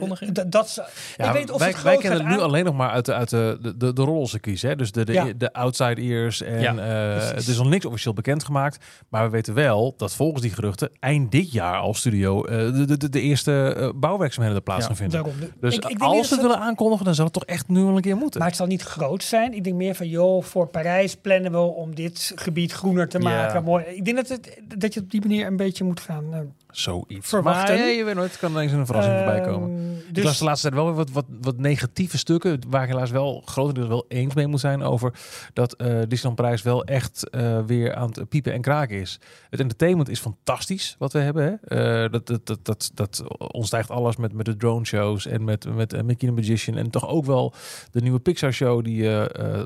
dat 0.49 0.83
Ja, 1.17 1.27
ik 1.27 1.33
weet 1.33 1.51
of 1.51 1.59
wij, 1.59 1.67
het 1.67 1.81
wij 1.81 1.97
kennen 1.97 2.11
gaat 2.19 2.27
het 2.27 2.35
nu 2.35 2.41
aan- 2.41 2.47
alleen 2.49 2.65
nog 2.65 2.75
maar 2.75 2.89
uit 2.89 3.05
de, 3.05 3.13
uit 3.13 3.29
de, 3.29 3.57
de, 3.61 3.77
de, 3.77 3.93
de 3.93 4.01
rollen 4.01 4.27
ze 4.27 4.39
kiezen. 4.39 4.69
Hè? 4.69 4.75
Dus 4.75 4.91
de, 4.91 5.05
de, 5.05 5.13
Ja. 5.13 5.27
de 5.37 5.53
outside 5.53 6.01
ears. 6.01 6.41
En 6.41 6.59
Ja, 6.61 6.69
eh, 6.77 7.11
precies. 7.17 7.31
het 7.35 7.47
is 7.47 7.57
nog 7.57 7.67
niks 7.69 7.85
officieel 7.85 8.13
bekendgemaakt. 8.13 8.85
Maar 9.09 9.23
we 9.23 9.29
weten 9.29 9.53
wel 9.53 9.93
dat 9.97 10.13
volgens 10.15 10.41
die 10.41 10.51
geruchten 10.51 10.89
eind 10.99 11.31
dit 11.31 11.51
jaar 11.51 11.75
al 11.77 11.93
studio 11.93 12.43
eh, 12.45 12.57
de, 12.57 12.85
de, 12.85 12.97
de, 12.97 13.09
de 13.09 13.21
eerste 13.21 13.73
eh, 13.77 13.89
bouwwerkzaamheden 13.95 14.57
er 14.57 14.63
plaats 14.63 14.81
Ja, 14.81 14.87
gaan 14.87 14.95
vinden. 14.95 15.23
Daarom. 15.23 15.39
Dus 15.59 15.75
Ik- 15.75 15.83
ik 15.83 15.99
denk 15.99 16.01
als 16.11 16.27
ze 16.27 16.33
het 16.33 16.41
willen 16.43 16.59
aankondigen, 16.59 17.05
dan 17.05 17.15
zou 17.15 17.27
het 17.27 17.35
toch 17.37 17.45
echt 17.45 17.67
nu 17.67 17.83
wel 17.83 17.95
een 17.95 18.01
keer 18.01 18.15
moeten. 18.17 18.39
Maar 18.39 18.47
het 18.49 18.57
zal 18.57 18.67
niet 18.67 18.81
groot 18.81 19.23
zijn. 19.23 19.53
Ik 19.53 19.63
denk 19.63 19.75
meer 19.75 19.95
van, 19.95 20.07
joh, 20.07 20.43
voor 20.43 20.67
Parijs 20.67 21.15
plannen 21.15 21.51
we 21.51 21.57
om 21.57 21.95
dit 21.95 22.31
gebied 22.35 22.71
groener 22.71 23.09
te 23.09 23.17
Ja. 23.19 23.23
maken. 23.23 23.63
Mooi. 23.63 23.83
Ik 23.85 24.05
denk 24.05 24.17
dat, 24.17 24.27
het, 24.27 24.59
dat 24.77 24.93
je 24.93 24.99
op 24.99 25.11
die 25.11 25.21
manier 25.21 25.47
een 25.47 25.57
beetje 25.57 25.83
moet 25.83 25.99
gaan 25.99 26.33
eh, 26.33 26.39
Zoiets. 26.71 27.29
Verwachten. 27.29 27.75
Maar 27.75 27.85
ja, 27.85 27.91
je 27.91 28.03
weet 28.03 28.15
nooit, 28.15 28.37
kan 28.37 28.51
ineens 28.51 28.71
een 28.71 28.85
verrassing 28.85 29.15
voorbij 29.15 29.41
komen. 29.41 29.69
ehm, 29.69 29.97
Ik 30.07 30.13
Dus 30.13 30.23
las 30.23 30.37
de 30.37 30.43
laatste 30.43 30.69
tijd 30.69 30.81
wel 30.81 30.85
weer 30.85 30.95
wat, 30.95 31.09
wat, 31.11 31.25
wat 31.41 31.57
negatieve 31.57 32.17
stukken. 32.17 32.59
Waar 32.69 32.83
ik 32.83 32.89
helaas 32.89 33.11
wel 33.11 33.41
grotendeels 33.45 33.87
wel 33.87 34.05
eens 34.07 34.33
mee 34.33 34.47
moet 34.47 34.59
zijn 34.59 34.83
over 34.83 35.13
dat 35.53 35.73
eh 35.73 35.87
Disneyland 35.87 36.35
Parijs 36.35 36.61
wel 36.61 36.83
echt 36.83 37.29
eh, 37.29 37.59
weer 37.65 37.95
aan 37.95 38.07
het 38.11 38.29
piepen 38.29 38.53
en 38.53 38.61
kraken 38.61 38.99
is. 38.99 39.19
Het 39.49 39.59
entertainment 39.59 40.09
is 40.09 40.19
fantastisch 40.19 40.95
wat 40.99 41.13
we 41.13 41.19
hebben. 41.19 41.59
Hè? 41.61 41.77
Eh, 42.03 42.11
dat, 42.11 42.27
dat, 42.27 42.45
dat, 42.45 42.59
dat, 42.63 42.91
dat 42.93 43.23
ontstijgt 43.37 43.89
alles 43.89 44.15
met, 44.15 44.33
met 44.33 44.45
de 44.45 44.57
drone 44.57 44.85
shows 44.85 45.25
en 45.25 45.43
met, 45.43 45.75
met 45.75 46.03
Mickey 46.05 46.27
the 46.29 46.35
Magician. 46.35 46.77
En 46.77 46.89
toch 46.89 47.07
ook 47.07 47.25
wel 47.25 47.53
de 47.91 48.01
nieuwe 48.01 48.19
Pixar 48.19 48.53
show 48.53 48.83
die 48.83 49.03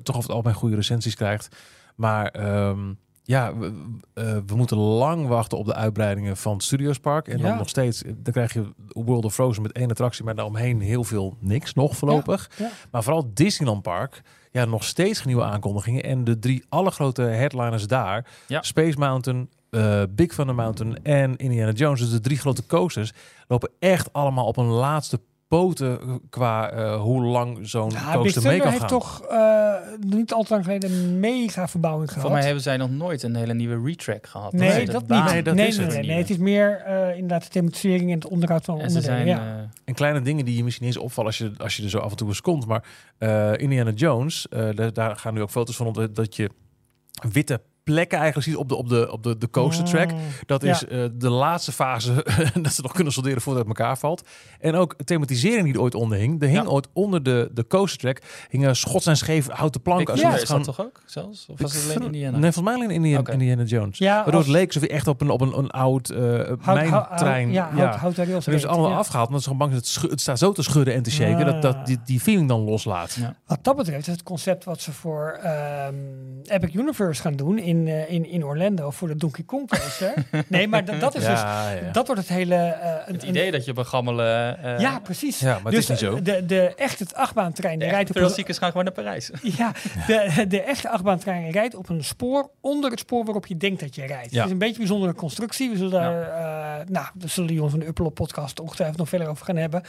toch 0.03 0.15
over 0.15 0.27
het 0.29 0.31
algemeen 0.31 0.53
goede 0.55 0.75
recensies 0.75 1.15
krijgt. 1.15 1.55
Maar 1.95 2.27
ehm, 2.27 2.79
ja, 3.27 3.57
we, 3.57 3.73
eh, 4.13 4.37
we 4.45 4.55
moeten 4.55 4.77
lang 4.77 5.27
wachten 5.27 5.57
op 5.57 5.65
de 5.65 5.73
uitbreidingen 5.73 6.37
van 6.37 6.59
Studios 6.61 6.99
Park. 6.99 7.27
En 7.27 7.37
Ja. 7.37 7.47
dan 7.47 7.57
nog 7.57 7.69
steeds, 7.69 8.03
dan 8.15 8.33
krijg 8.33 8.53
je 8.53 8.73
World 8.87 9.25
of 9.25 9.33
Frozen 9.33 9.61
met 9.61 9.71
één 9.71 9.89
attractie, 9.89 10.23
maar 10.23 10.35
daaromheen 10.35 10.79
heel 10.81 11.03
veel 11.03 11.37
niks 11.39 11.73
nog 11.73 11.97
voorlopig. 11.97 12.49
ja. 12.57 12.69
Maar 12.91 13.03
vooral 13.03 13.31
Disneyland 13.33 13.81
Park, 13.81 14.21
ja, 14.51 14.65
nog 14.65 14.83
steeds 14.83 15.25
nieuwe 15.25 15.43
aankondigingen. 15.43 16.03
En 16.03 16.23
de 16.23 16.39
drie 16.39 16.63
allergrote 16.69 17.21
headliners 17.21 17.87
daar. 17.87 18.25
Space 18.61 18.97
Mountain, 18.97 19.49
eh, 19.69 20.01
Big 20.09 20.33
Thunder 20.33 20.55
Mountain 20.55 21.03
en 21.03 21.35
Indiana 21.37 21.71
Jones, 21.71 21.99
dus 21.99 22.11
de 22.11 22.19
drie 22.19 22.37
grote 22.37 22.65
coasters, 22.65 23.11
lopen 23.47 23.71
echt 23.79 24.13
allemaal 24.13 24.45
op 24.45 24.57
een 24.57 24.65
laatste 24.65 25.19
poten 25.59 26.21
qua 26.29 26.69
eh, 26.71 27.01
hoe 27.01 27.23
lang 27.23 27.57
zo'n 27.61 27.89
Ja, 27.91 28.13
coaster 28.13 28.41
mee 28.43 28.59
kan 28.59 28.67
heeft 28.67 28.79
gaan. 28.79 28.89
toch 28.89 29.21
eh, 29.21 29.73
niet 29.99 30.33
al 30.33 30.43
te 30.43 30.53
lang 30.53 30.63
geleden 30.65 30.91
een 30.91 31.19
mega 31.19 31.67
verbouwing 31.67 32.07
gehad. 32.09 32.23
Voor 32.23 32.31
mij 32.31 32.43
hebben 32.43 32.61
zij 32.63 32.77
nog 32.77 32.89
nooit 32.89 33.23
een 33.23 33.35
hele 33.35 33.53
nieuwe 33.53 33.81
retrack 33.87 34.27
gehad. 34.27 34.53
nee, 34.53 34.85
dat 34.85 35.07
niet. 35.07 35.23
Nee, 35.25 35.43
dat 35.43 35.55
nee, 35.55 35.67
is 35.67 35.77
nee, 35.77 35.87
het 35.87 36.05
nee, 36.05 36.17
het 36.17 36.29
is 36.29 36.37
meer 36.37 36.81
eh, 36.85 37.13
inderdaad 37.13 37.43
de 37.43 37.49
thematisering 37.49 38.09
en 38.09 38.15
het 38.15 38.27
onderhoud 38.27 38.65
van 38.65 38.79
En 38.81 38.89
ze 38.91 38.97
onderdelen. 38.97 39.25
zijn... 39.27 39.47
ja. 39.47 39.57
eh, 39.61 39.69
En 39.85 39.93
kleine 39.93 40.21
dingen 40.21 40.45
die 40.45 40.57
je 40.57 40.63
misschien 40.63 40.85
eens 40.87 40.97
opvallen 40.97 41.29
als 41.29 41.37
je, 41.37 41.51
als 41.57 41.77
je 41.77 41.83
er 41.83 41.89
zo 41.89 41.97
af 41.97 42.11
en 42.11 42.17
toe 42.17 42.27
eens 42.27 42.41
komt. 42.41 42.65
Maar 42.67 42.83
eh, 43.17 43.51
Indiana 43.57 43.91
Jones, 43.91 44.47
eh, 44.49 44.69
daar, 44.75 44.93
daar 44.93 45.15
gaan 45.15 45.33
nu 45.33 45.41
ook 45.41 45.49
foto's 45.49 45.75
van 45.75 45.87
op 45.87 46.07
dat 46.15 46.35
je 46.35 46.49
witte 47.31 47.61
plekken 47.85 48.17
eigenlijk 48.19 48.47
ziet 48.47 48.57
op 48.57 48.69
de, 48.69 48.75
op 48.75 48.89
de, 48.89 49.11
op 49.11 49.23
de, 49.23 49.37
de 49.37 49.49
coaster 49.49 49.85
track. 49.85 50.11
Mm. 50.11 50.17
Dat 50.45 50.61
Ja. 50.63 50.71
is 50.71 50.85
eh, 50.87 51.05
de 51.13 51.29
laatste 51.29 51.71
fase 51.71 52.13
dat 52.61 52.73
ze 52.73 52.81
nog 52.81 52.91
kunnen 52.91 53.13
solderen 53.13 53.41
voordat 53.41 53.67
het 53.67 53.77
elkaar 53.77 53.97
valt. 53.97 54.27
En 54.59 54.75
ook 54.75 54.95
thematisering 55.03 55.63
die 55.63 55.73
er 55.73 55.81
ooit 55.81 55.95
onder 55.95 56.17
hing. 56.17 56.41
Er 56.41 56.47
hing 56.47 56.63
Ja. 56.63 56.69
ooit 56.69 56.87
onder 56.93 57.23
de, 57.23 57.49
de 57.53 57.67
coaster 57.67 57.99
track 57.99 58.21
hingen 58.49 58.75
schots 58.75 59.05
en 59.05 59.17
scheef 59.17 59.47
houten 59.49 59.81
planken. 59.81 60.05
Thunder 60.15 60.35
je 60.35 60.41
is 60.41 60.47
dat 60.47 60.63
toch 60.63 60.81
ook 60.81 61.01
zelfs? 61.05 61.45
Of 61.49 61.55
Ik 61.55 61.61
was 61.61 61.73
het 61.73 61.83
alleen 61.95 62.01
Indiana? 62.05 62.37
Nee, 62.37 62.51
volgens 62.51 62.75
mij 62.75 62.83
alleen 62.85 62.95
Indiana. 62.95 63.31
Indiana 63.31 63.63
Jones. 63.63 63.97
Ja, 63.97 64.15
Waardoor 64.15 64.33
als- 64.33 64.43
het 64.45 64.55
leek 64.55 64.67
alsof 64.67 64.81
je 64.81 64.89
echt 64.89 65.07
op 65.07 65.21
een, 65.21 65.29
op 65.29 65.41
een, 65.41 65.57
een 65.57 65.69
oud 65.71 66.09
eh 66.09 66.17
Hout- 66.19 66.59
hout- 66.61 67.09
mijntrein... 67.09 67.51
Ja, 67.51 67.69
hout, 67.97 68.15
Ze 68.15 68.21
hebben 68.21 68.41
ze 68.43 68.51
reed, 68.51 68.65
allemaal 68.65 68.89
ja. 68.89 68.97
afgehaald, 68.97 69.27
omdat 69.27 69.43
ze 69.43 69.49
gewoon 69.49 69.67
bang 69.69 69.81
zijn 69.81 69.93
dat 69.93 70.01
het, 70.01 70.11
het 70.11 70.21
staat 70.21 70.39
zo 70.39 70.51
te 70.51 70.63
schudden 70.63 70.93
en 70.93 71.03
te 71.03 71.11
shaken, 71.11 71.45
dat, 71.45 71.61
dat 71.61 71.85
die, 71.85 71.99
die 72.05 72.19
feeling 72.19 72.47
dan 72.47 72.61
loslaat. 72.61 73.13
Ja. 73.19 73.35
Wat 73.45 73.63
dat 73.63 73.75
betreft 73.75 74.07
is 74.07 74.13
het 74.13 74.23
concept 74.23 74.63
wat 74.63 74.81
ze 74.81 74.91
voor 74.91 75.39
ehm, 75.43 75.95
Epic 76.43 76.73
Universe 76.73 77.21
gaan 77.21 77.35
doen 77.35 77.57
in, 77.57 77.73
eh, 77.87 78.11
in, 78.11 78.25
in 78.29 78.45
Orlando 78.45 78.89
voor 78.91 79.07
de 79.07 79.15
Donkey 79.15 79.43
Kong 79.43 79.67
coaster. 79.69 80.13
nee, 80.47 80.67
maar 80.67 80.85
dat, 80.85 80.99
dat 80.99 81.15
is 81.15 81.23
Ja, 81.23 81.29
dus, 81.71 81.81
ja. 81.81 81.91
dat 81.91 82.05
wordt 82.07 82.21
het 82.21 82.29
hele... 82.29 82.55
eh, 82.55 83.05
Het 83.13 83.23
een- 83.23 83.29
idee 83.29 83.51
dat 83.51 83.65
je 83.65 83.71
op 83.71 83.77
een 83.77 83.85
gammele... 83.85 84.57
eh, 84.61 84.79
ja, 84.79 84.99
precies. 84.99 85.39
Ja, 85.39 85.47
maar 85.53 85.61
het 85.63 85.71
dus 85.71 85.81
is 85.83 85.89
niet 85.89 85.99
zo. 85.99 86.21
De, 86.21 86.45
de, 86.45 86.73
echt 86.75 86.99
het 86.99 87.13
achtbaantrein 87.15 87.79
die 87.79 87.89
rijdt 87.89 88.21
op 88.21 88.29
ziekers 88.29 88.57
gaan 88.57 88.69
gewoon 88.69 88.83
naar 88.85 88.93
Parijs. 88.93 89.29
ja, 89.57 89.71
de, 90.07 90.45
de 90.47 90.61
echte 90.61 90.89
achtbaantrein 90.89 91.49
rijdt 91.51 91.75
op 91.75 91.89
een 91.89 92.03
spoor 92.03 92.49
onder 92.61 92.89
het 92.91 92.99
spoor 92.99 93.23
waarop 93.25 93.45
je 93.45 93.57
denkt 93.57 93.79
dat 93.79 93.95
je 93.95 94.05
rijdt. 94.05 94.31
Ja. 94.31 94.37
Het 94.37 94.45
is 94.45 94.51
een 94.51 94.57
beetje 94.57 94.73
een 94.73 94.79
bijzondere 94.87 95.13
constructie. 95.13 95.69
We 95.69 95.75
zullen 95.77 95.91
daar, 95.91 96.21
eh, 96.21 96.85
nou, 96.87 97.07
daar 97.13 97.29
zullen 97.29 97.47
de 97.49 97.53
jongens 97.55 97.73
van 97.73 97.83
de 97.83 97.87
Uppelo 97.89 98.09
podcast 98.09 98.59
ongetwijfeld 98.59 98.97
nog 98.99 99.09
verder 99.09 99.27
over 99.27 99.45
gaan 99.45 99.55
hebben. 99.55 99.83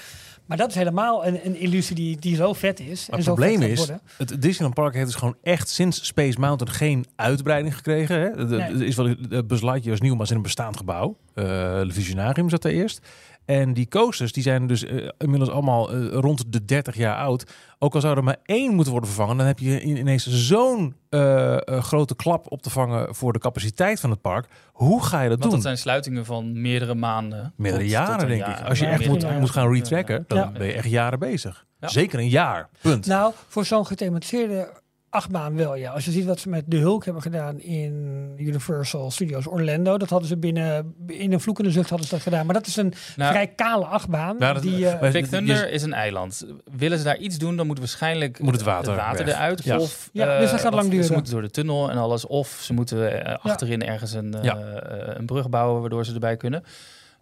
Maar 0.47 0.57
dat 0.57 0.69
is 0.69 0.75
helemaal 0.75 1.27
een, 1.27 1.47
een 1.47 1.57
illusie 1.57 1.97
die, 1.97 2.17
die 2.17 2.37
zo 2.37 2.53
vet 2.53 2.81
is. 2.81 3.09
Maar 3.09 3.19
en 3.19 3.25
het 3.25 3.35
probleem 3.35 3.63
is, 3.63 3.91
het 4.17 4.43
Disneyland 4.43 4.75
Park 4.75 4.95
heeft 4.95 5.07
dus 5.07 5.15
gewoon 5.15 5.37
echt 5.43 5.69
sinds 5.69 6.07
Space 6.07 6.41
Mountain 6.41 6.75
geen 6.75 7.07
uitbreiding 7.17 7.75
gekregen. 7.77 8.21
Hè? 8.21 8.47
De, 8.47 8.57
Nee. 8.57 8.61
Er 8.61 8.83
is 8.83 8.97
wel 8.97 9.15
Buzz 9.47 9.63
Lightyear 9.63 9.91
was 9.91 10.01
nieuw, 10.01 10.15
maar 10.15 10.25
is 10.25 10.31
in 10.31 10.37
een 10.37 10.43
bestaand 10.43 10.77
gebouw. 10.77 11.17
De 11.35 11.87
Visionarium 11.89 12.51
zat 12.51 12.63
daar 12.63 12.73
eerst. 12.73 13.01
En 13.47 13.73
die 13.73 13.89
coasters 13.89 14.33
die 14.33 14.43
zijn 14.43 14.67
dus 14.67 14.85
eh, 14.85 15.09
inmiddels 15.19 15.51
allemaal 15.51 15.93
eh, 15.93 16.07
rond 16.13 16.53
de 16.53 16.65
30 16.65 16.97
jaar 16.97 17.17
oud. 17.17 17.45
Ook 17.79 17.95
al 17.95 18.01
zou 18.01 18.17
er 18.17 18.25
maar 18.25 18.37
één 18.45 18.75
moeten 18.75 18.93
worden 18.93 19.11
vervangen, 19.11 19.37
dan 19.37 19.47
heb 19.47 19.59
je 19.59 19.81
in- 19.81 19.97
ineens 19.97 20.27
zo'n 20.27 20.95
eh, 21.09 21.57
grote 21.67 22.17
klap 22.17 22.53
op 22.53 22.63
te 22.63 22.71
vangen 22.71 23.15
voor 23.15 23.33
de 23.33 23.39
capaciteit 23.39 24.01
van 24.01 24.11
het 24.11 24.21
park. 24.21 24.47
Hoe 24.73 25.05
ga 25.05 25.17
je 25.21 25.29
dat 25.29 25.39
Want 25.39 25.43
doen? 25.43 25.51
dat 25.51 25.63
zijn 25.63 25.79
sluitingen 25.79 26.25
van 26.25 26.61
meerdere 26.61 26.95
maanden. 26.95 27.53
Meerdere 27.57 27.83
tot- 27.83 27.93
jaren, 27.93 28.19
tot 28.19 28.29
denk 28.29 28.41
jaar. 28.41 28.61
ik. 28.61 28.69
Als 28.69 28.79
je 28.79 28.85
Ja, 28.85 28.91
echt 28.91 29.09
moet, 29.09 29.23
jaren. 29.23 29.41
moet 29.41 29.51
gaan 29.51 29.73
retracken, 29.73 30.25
dan 30.27 30.39
Ja. 30.39 30.51
ben 30.51 30.67
je 30.67 30.73
echt 30.73 30.89
jaren 30.89 31.19
bezig. 31.19 31.65
Ja. 31.81 31.89
Zeker 31.89 32.19
een 32.19 32.29
jaar. 32.29 32.69
Punt. 32.81 33.07
Nou, 33.07 33.33
voor 33.49 33.65
zo'n 33.65 33.87
gethematiseerde 33.87 34.69
achtbaan 35.17 35.57
wel, 35.57 35.75
ja. 35.75 35.91
Als 35.93 36.05
je 36.05 36.11
ziet 36.11 36.25
wat 36.25 36.41
ze 36.41 36.49
met 36.49 36.65
De 36.67 36.77
Hulk 36.77 37.05
hebben 37.05 37.23
gedaan 37.23 37.61
in 37.61 38.33
Universal 38.39 39.11
Studios 39.11 39.47
Orlando. 39.47 39.99
Dat 39.99 40.11
hadden 40.11 40.29
ze 40.29 40.37
binnen, 40.37 40.95
in 41.07 41.33
een 41.33 41.41
vloekende 41.41 41.71
zucht 41.71 41.89
hadden 41.89 42.09
ze 42.09 42.15
dat 42.15 42.23
gedaan. 42.23 42.47
Maar 42.47 42.55
dat 42.55 42.67
is 42.67 42.77
een 42.77 42.93
Nou, 43.17 43.33
vrij 43.33 43.47
kale 43.47 43.85
achtbaan. 43.85 44.37
Nou, 44.39 44.55
dat- 44.55 44.63
die, 44.63 44.89
eh, 44.89 45.01
maar- 45.01 45.11
Big 45.13 45.29
Thunder 45.29 45.71
is 45.71 45.83
een 45.83 45.93
eiland. 45.93 46.47
Willen 46.77 46.99
ze 46.99 47.05
daar 47.05 47.17
iets 47.19 47.39
doen, 47.39 47.57
dan 47.57 47.67
moet 47.67 47.79
waarschijnlijk 47.79 48.41
Moet 48.41 48.53
het 48.53 48.63
water 48.63 48.93
eruit. 49.29 49.65
Ja. 49.65 49.79
Of, 49.79 50.09
Ja, 50.13 50.35
eh, 50.35 50.41
dus 50.41 50.51
dat 50.51 50.61
gaat 50.61 50.73
of 50.73 50.79
lang 50.79 50.91
duren. 50.91 51.07
Ze 51.07 51.13
moeten 51.13 51.33
door 51.33 51.43
de 51.43 51.51
tunnel 51.51 51.91
en 51.91 51.97
alles. 51.97 52.27
Of 52.27 52.59
ze 52.63 52.73
moeten 52.73 53.25
eh, 53.25 53.35
achterin 53.45 53.83
ergens 53.87 54.13
een, 54.13 54.35
eh, 54.35 54.43
Ja. 54.45 54.57
eh, 54.59 55.15
een 55.19 55.27
brug 55.27 55.49
bouwen 55.49 55.81
waardoor 55.81 56.05
ze 56.05 56.15
erbij 56.15 56.37
kunnen. 56.37 56.65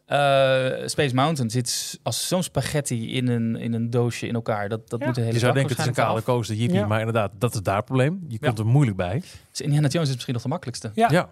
Eh, 0.06 0.86
Space 0.86 1.14
Mountain 1.14 1.50
zit 1.50 1.98
als 2.02 2.28
zo'n 2.28 2.42
spaghetti 2.42 3.14
in 3.16 3.28
een, 3.28 3.56
in 3.56 3.72
een 3.72 3.90
doosje 3.90 4.26
in 4.26 4.34
elkaar. 4.34 4.68
Dat, 4.68 4.90
dat 4.90 5.00
Ja. 5.00 5.06
moet 5.06 5.14
de 5.14 5.20
hele 5.20 5.32
Je 5.32 5.38
zou 5.38 5.52
denken 5.52 5.70
het 5.70 5.80
is 5.80 5.86
een 5.86 5.94
kale 5.94 6.22
jippie, 6.42 6.72
Ja. 6.72 6.86
maar 6.86 6.98
inderdaad, 6.98 7.32
dat 7.38 7.54
is 7.54 7.60
daar 7.62 7.76
het 7.76 7.84
probleem. 7.84 8.24
Je 8.28 8.38
komt 8.38 8.58
er 8.58 8.66
moeilijk 8.66 8.96
bij. 8.96 9.22
Dus 9.50 9.60
Indiana 9.60 9.88
Jones 9.88 10.08
is 10.08 10.14
misschien 10.14 10.34
nog 10.34 10.42
de 10.42 10.48
makkelijkste. 10.48 10.90
Ja. 10.94 11.08
Ja. 11.10 11.28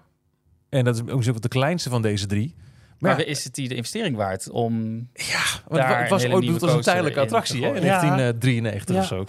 En 0.68 0.84
dat 0.84 0.94
is 0.94 1.12
ook 1.12 1.22
zo 1.22 1.32
de 1.32 1.48
kleinste 1.48 1.90
van 1.90 2.02
deze 2.02 2.26
drie. 2.26 2.54
Maar 2.98 3.18
ja, 3.18 3.24
is 3.26 3.44
het 3.44 3.54
die 3.54 3.68
de 3.68 3.74
investering 3.74 4.16
waard 4.16 4.50
om... 4.50 4.74
ja, 5.12 5.40
want 5.68 5.82
daar 5.82 6.00
het 6.00 6.10
was 6.10 6.22
een 6.22 6.32
ooit 6.32 6.40
bedoeld 6.44 6.62
als 6.62 6.72
een 6.72 6.80
tijdelijke 6.80 7.18
in 7.18 7.24
attractie 7.24 7.62
hè, 7.64 7.68
in? 7.68 7.82
Ja. 7.82 8.00
1993 8.00 8.96
of 8.96 9.02
Ja. 9.02 9.08
zo. 9.08 9.24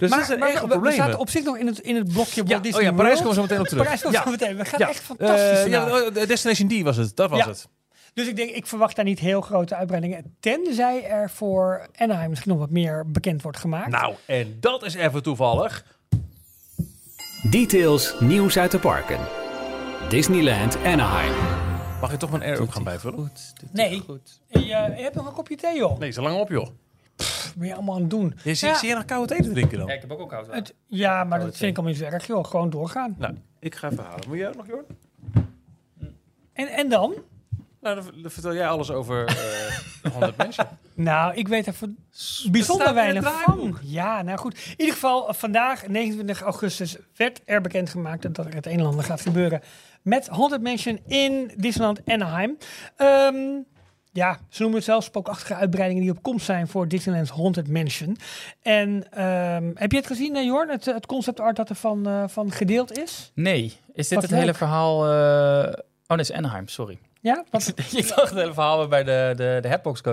Dus 0.00 0.10
maar 0.10 0.18
dat 0.18 0.26
zijn 0.26 0.38
maar 0.38 0.48
echt 0.48 0.66
we- 0.80 0.92
zaten 0.92 1.18
op 1.18 1.30
zich 1.30 1.44
nog 1.44 1.56
in 1.58 1.66
het, 1.66 1.78
in 1.78 1.96
het 1.96 2.12
blokje 2.12 2.40
ja, 2.40 2.46
Walt 2.46 2.56
oh 2.56 2.62
Disney 2.62 2.82
ja, 2.82 2.92
Parijs 2.92 3.22
we 3.22 3.34
zo 3.34 3.42
meteen 3.42 3.60
op 3.60 3.66
terug. 3.66 3.82
Parijs 3.82 4.02
komt 4.02 4.14
ja. 4.14 4.22
zo 4.24 4.30
meteen. 4.30 4.56
We 4.56 4.64
gaan 4.64 4.78
Ja. 4.78 4.88
echt 4.88 5.00
fantastisch 5.02 5.58
Eh, 5.64 5.66
ja, 5.66 6.00
oh, 6.00 6.14
Destination 6.14 6.68
D 6.68 6.82
was 6.82 6.96
het, 6.96 7.16
dat 7.16 7.30
was 7.30 7.38
Ja. 7.38 7.46
het. 7.48 7.68
Dus 8.14 8.28
ik 8.28 8.36
denk, 8.36 8.50
ik 8.50 8.66
verwacht 8.66 8.96
daar 8.96 9.04
niet 9.04 9.18
heel 9.18 9.40
grote 9.40 9.74
uitbreidingen. 9.74 10.36
Tenzij 10.40 11.04
er 11.04 11.30
voor 11.30 11.88
Anaheim 11.96 12.28
misschien 12.30 12.50
nog 12.50 12.60
wat 12.60 12.70
meer 12.70 13.10
bekend 13.10 13.42
wordt 13.42 13.58
gemaakt. 13.58 13.90
Nou, 13.90 14.14
en 14.26 14.56
dat 14.60 14.82
is 14.84 14.94
even 14.94 15.22
toevallig. 15.22 15.84
Details, 17.50 18.14
nieuws 18.20 18.58
uit 18.58 18.70
de 18.70 18.78
parken. 18.78 19.18
Disneyland 20.08 20.76
Anaheim. 20.84 21.34
Mag 22.00 22.10
je 22.10 22.16
toch 22.16 22.30
mijn 22.30 22.42
air 22.42 22.60
ook 22.60 22.72
gaan 22.72 22.84
bijvullen? 22.84 23.18
Goed, 23.18 23.52
Nee. 23.72 24.00
goed. 24.00 24.40
Je, 24.46 24.58
je 24.66 24.74
hebt 25.02 25.14
nog 25.14 25.26
een 25.26 25.32
kopje 25.32 25.56
thee, 25.56 25.76
joh. 25.76 25.98
Nee, 25.98 26.10
zo 26.10 26.22
lang 26.22 26.40
op 26.40 26.48
joh. 26.48 26.66
Wat 27.16 27.52
ben 27.56 27.66
je 27.68 27.74
allemaal 27.74 27.94
aan 27.94 28.00
het 28.00 28.10
doen? 28.10 28.34
Je 28.44 28.54
zie, 28.54 28.68
Ja. 28.68 28.74
zie 28.78 28.88
je 28.88 28.94
nog 28.94 29.04
koude 29.04 29.34
thee 29.34 29.42
te 29.42 29.50
drinken 29.52 29.78
dan? 29.78 29.86
Ja, 29.86 29.92
ik 29.94 30.00
heb 30.00 30.10
ook 30.12 30.20
al 30.20 30.26
koud. 30.26 30.46
Het, 30.50 30.74
ja, 30.86 31.24
maar 31.24 31.38
dat 31.40 31.56
vind 31.56 31.70
ik 31.70 31.76
allemaal 31.78 31.92
niet 31.96 32.02
zo 32.02 32.08
erg, 32.08 32.26
joh. 32.26 32.44
Gewoon 32.44 32.70
doorgaan. 32.70 33.14
Nou, 33.18 33.34
ik 33.60 33.74
ga 33.74 33.90
even 33.90 34.04
halen. 34.04 34.28
Moet 34.28 34.36
jij 34.38 34.48
ook 34.48 34.56
nog, 34.56 34.66
Jorn? 34.66 34.84
En, 36.52 36.68
en 36.68 36.88
dan? 36.88 37.14
Nou, 37.84 37.96
dan, 37.96 38.22
dan 38.22 38.30
vertel 38.30 38.54
jij 38.54 38.68
alles 38.68 38.90
over 38.90 39.24
eh 39.26 40.12
100 40.12 40.36
mensen. 40.36 40.68
Nou, 40.94 41.34
ik 41.34 41.48
weet 41.48 41.66
er 41.66 41.74
bijzonder 42.50 42.94
weinig 42.94 43.42
van. 43.42 43.78
Ja, 43.82 44.22
nou 44.22 44.38
goed. 44.38 44.54
In 44.66 44.74
ieder 44.76 44.94
geval, 44.94 45.28
eh, 45.28 45.34
vandaag, 45.34 45.86
29 45.88 46.40
augustus, 46.40 46.96
werd 47.16 47.40
er 47.44 47.60
bekendgemaakt 47.60 48.22
dat 48.34 48.46
er 48.46 48.54
het 48.54 48.66
een 48.66 48.78
en 48.78 48.86
ander 48.86 49.04
gaat 49.04 49.20
gebeuren 49.20 49.60
met 50.02 50.26
Haunted 50.28 50.62
Mansion 50.62 51.00
in 51.06 51.50
Disneyland 51.56 52.00
Anaheim. 52.06 52.58
Ehm, 52.96 53.36
ja, 54.12 54.38
ze 54.48 54.60
noemen 54.60 54.76
het 54.78 54.86
zelfs 54.88 55.06
spookachtige 55.06 55.54
uitbreidingen 55.54 56.02
die 56.02 56.10
op 56.12 56.22
komst 56.22 56.44
zijn 56.46 56.68
voor 56.68 56.88
Disneyland's 56.88 57.30
Haunted 57.30 57.68
Mansion. 57.68 58.16
En 58.62 59.06
ehm, 59.10 59.70
heb 59.74 59.90
je 59.90 59.96
het 59.98 60.06
gezien, 60.06 60.36
eh, 60.36 60.44
Jorn? 60.44 60.68
Het, 60.68 60.84
het 60.84 61.06
concept 61.06 61.40
art 61.40 61.56
dat 61.56 61.68
er 61.68 61.74
van, 61.76 62.06
eh, 62.06 62.24
van 62.26 62.50
gedeeld 62.52 62.98
is? 62.98 63.30
Nee, 63.34 63.64
is 63.92 64.08
dit 64.08 64.14
Wat 64.14 64.22
het 64.22 64.30
leuk. 64.30 64.40
hele 64.40 64.54
verhaal... 64.54 65.06
eh, 65.12 65.72
Oh, 66.06 66.16
nee, 66.16 66.26
is 66.26 66.32
Anaheim, 66.32 66.68
sorry. 66.68 66.98
Ja, 67.24 67.44
wat, 67.50 67.72
ik 67.92 68.08
dacht 68.08 68.30
het 68.30 68.38
hele 68.38 68.52
verhaal 68.54 68.78
waarbij 68.78 69.04
de, 69.04 69.32
de, 69.36 69.58
de 69.62 69.68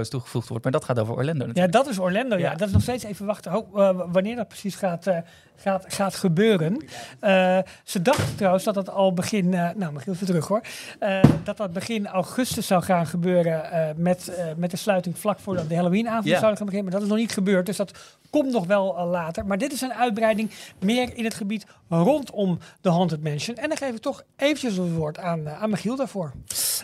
toegevoegd 0.10 0.48
wordt, 0.48 0.64
maar 0.64 0.74
dat 0.74 0.84
gaat 0.84 1.00
over 1.00 1.14
Orlando 1.16 1.40
Ja, 1.42 1.46
natuurlijk. 1.48 1.74
dat 1.74 1.88
is 1.88 2.00
Orlando. 2.00 2.38
Ja. 2.38 2.52
Ja. 2.52 2.56
dat 2.56 2.68
is 2.68 2.74
nog 2.74 2.82
steeds 2.82 3.04
even 3.04 3.26
wachten 3.26 3.52
ho- 3.52 3.70
eh, 3.76 4.02
wanneer 4.12 4.36
dat 4.36 4.48
precies 4.48 4.76
gaat, 4.76 5.08
eh, 5.08 5.18
gaat, 5.62 5.86
gaat 5.88 6.16
gebeuren. 6.16 6.86
Eh, 7.20 7.58
ze 7.84 8.02
dachten 8.02 8.36
trouwens 8.36 8.64
dat 8.64 8.74
dat 8.74 8.90
al 8.90 9.14
begin, 9.14 9.54
eh, 9.54 9.70
nou, 9.76 9.94
Michiel 9.94 10.14
even 10.14 10.26
terug 10.26 10.48
hoor, 10.48 10.62
Eh, 11.00 11.24
dat 11.44 11.58
dat 11.58 11.74
begin 11.74 12.08
augustus 12.08 12.68
zou 12.68 12.84
gaan 12.84 13.08
gebeuren 13.08 13.62
met, 13.98 14.32
met 14.58 14.72
de 14.72 14.78
sluiting 14.78 15.18
vlak 15.18 15.40
voordat 15.40 15.70
de 15.70 15.76
Halloweenavond 15.76 16.28
zou 16.28 16.42
gaan 16.42 16.66
beginnen. 16.66 16.84
Maar 16.84 16.92
dat 16.92 17.02
is 17.02 17.08
nog 17.08 17.18
niet 17.18 17.32
gebeurd, 17.32 17.66
dus 17.66 17.78
dat 17.78 17.92
komt 18.30 18.52
nog 18.52 18.66
wel 18.66 19.06
later. 19.06 19.46
Maar 19.46 19.58
dit 19.58 19.74
is 19.74 19.82
een 19.82 19.94
uitbreiding 19.94 20.52
meer 20.80 21.18
in 21.18 21.24
het 21.24 21.34
gebied 21.34 21.66
rondom 21.90 22.60
de 22.82 22.90
Haunted 22.90 23.24
Mansion. 23.24 23.56
En 23.56 23.68
dan 23.70 23.78
geef 23.78 23.96
ik 23.96 24.02
toch 24.02 24.24
eventjes 24.38 24.78
het 24.78 24.94
woord 24.94 25.18
aan, 25.20 25.50
aan 25.50 25.70
Michiel 25.70 25.96
daarvoor. 25.96 26.32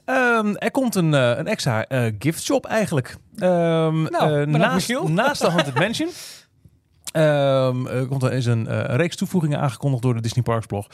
Ehm, 0.06 0.56
er 0.56 0.72
komt 0.72 0.96
een, 0.96 1.14
een 1.14 1.48
extra 1.48 1.86
gift 2.20 2.44
shop 2.44 2.66
eigenlijk. 2.66 3.16
Ehm, 3.38 4.02
Nou, 4.02 4.46
naast, 4.46 4.74
Michiel. 4.74 5.08
naast 5.08 5.42
de 5.42 5.50
Haunted 5.56 5.74
Mansion. 5.80 6.10
Ehm, 7.18 7.86
er 7.88 8.06
komt 8.08 8.24
er 8.24 8.34
is 8.34 8.46
een, 8.46 8.68
eh, 8.68 8.78
een 8.78 8.96
reeks 8.96 9.16
toevoegingen 9.16 9.60
aangekondigd 9.60 10.04
door 10.04 10.14
de 10.14 10.22
Disney 10.22 10.44
Parks 10.44 10.66
blog. 10.66 10.88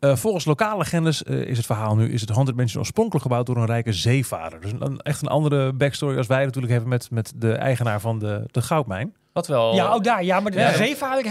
Eh, 0.00 0.16
volgens 0.16 0.44
lokale 0.44 0.78
legendes 0.78 1.22
eh, 1.22 1.36
is 1.40 1.56
het 1.56 1.66
verhaal 1.66 1.96
nu 1.96 2.12
is 2.12 2.20
het 2.20 2.30
Haunted 2.30 2.56
Mansion 2.56 2.80
oorspronkelijk 2.80 3.22
gebouwd 3.24 3.46
door 3.46 3.56
een 3.56 3.66
rijke 3.66 3.92
zeevader. 3.92 4.60
Dus 4.60 4.72
een, 4.78 5.00
echt 5.00 5.22
een 5.22 5.28
andere 5.28 5.72
backstory 5.72 6.16
als 6.16 6.26
wij 6.26 6.44
natuurlijk 6.44 6.72
hebben 6.72 6.90
met, 6.90 7.10
met 7.10 7.32
de 7.36 7.52
eigenaar 7.52 8.00
van 8.00 8.18
de, 8.18 8.42
de 8.50 8.62
goudmijn. 8.62 9.14
Wat 9.32 9.46
wel... 9.46 9.74
Ja, 9.74 9.88
ook 9.92 10.04
daar. 10.04 10.24
Ja, 10.24 10.40
maar 10.40 10.52
de 10.52 10.58
Ja. 10.58 10.72
zeevader 10.72 11.24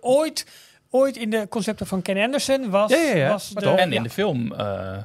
ooit, 0.00 0.46
ooit 0.90 1.16
in 1.16 1.30
de 1.30 1.46
concepten 1.48 1.86
van 1.86 2.02
Ken 2.02 2.16
Anderson 2.22 2.70
was, 2.70 2.90
Ja, 2.90 2.98
ja, 2.98 3.14
ja. 3.16 3.28
was 3.28 3.48
de? 3.48 3.70
En 3.70 3.90
ja. 3.90 3.96
in 3.96 4.02
de 4.02 4.10
film 4.10 4.52
eh, 4.52 4.96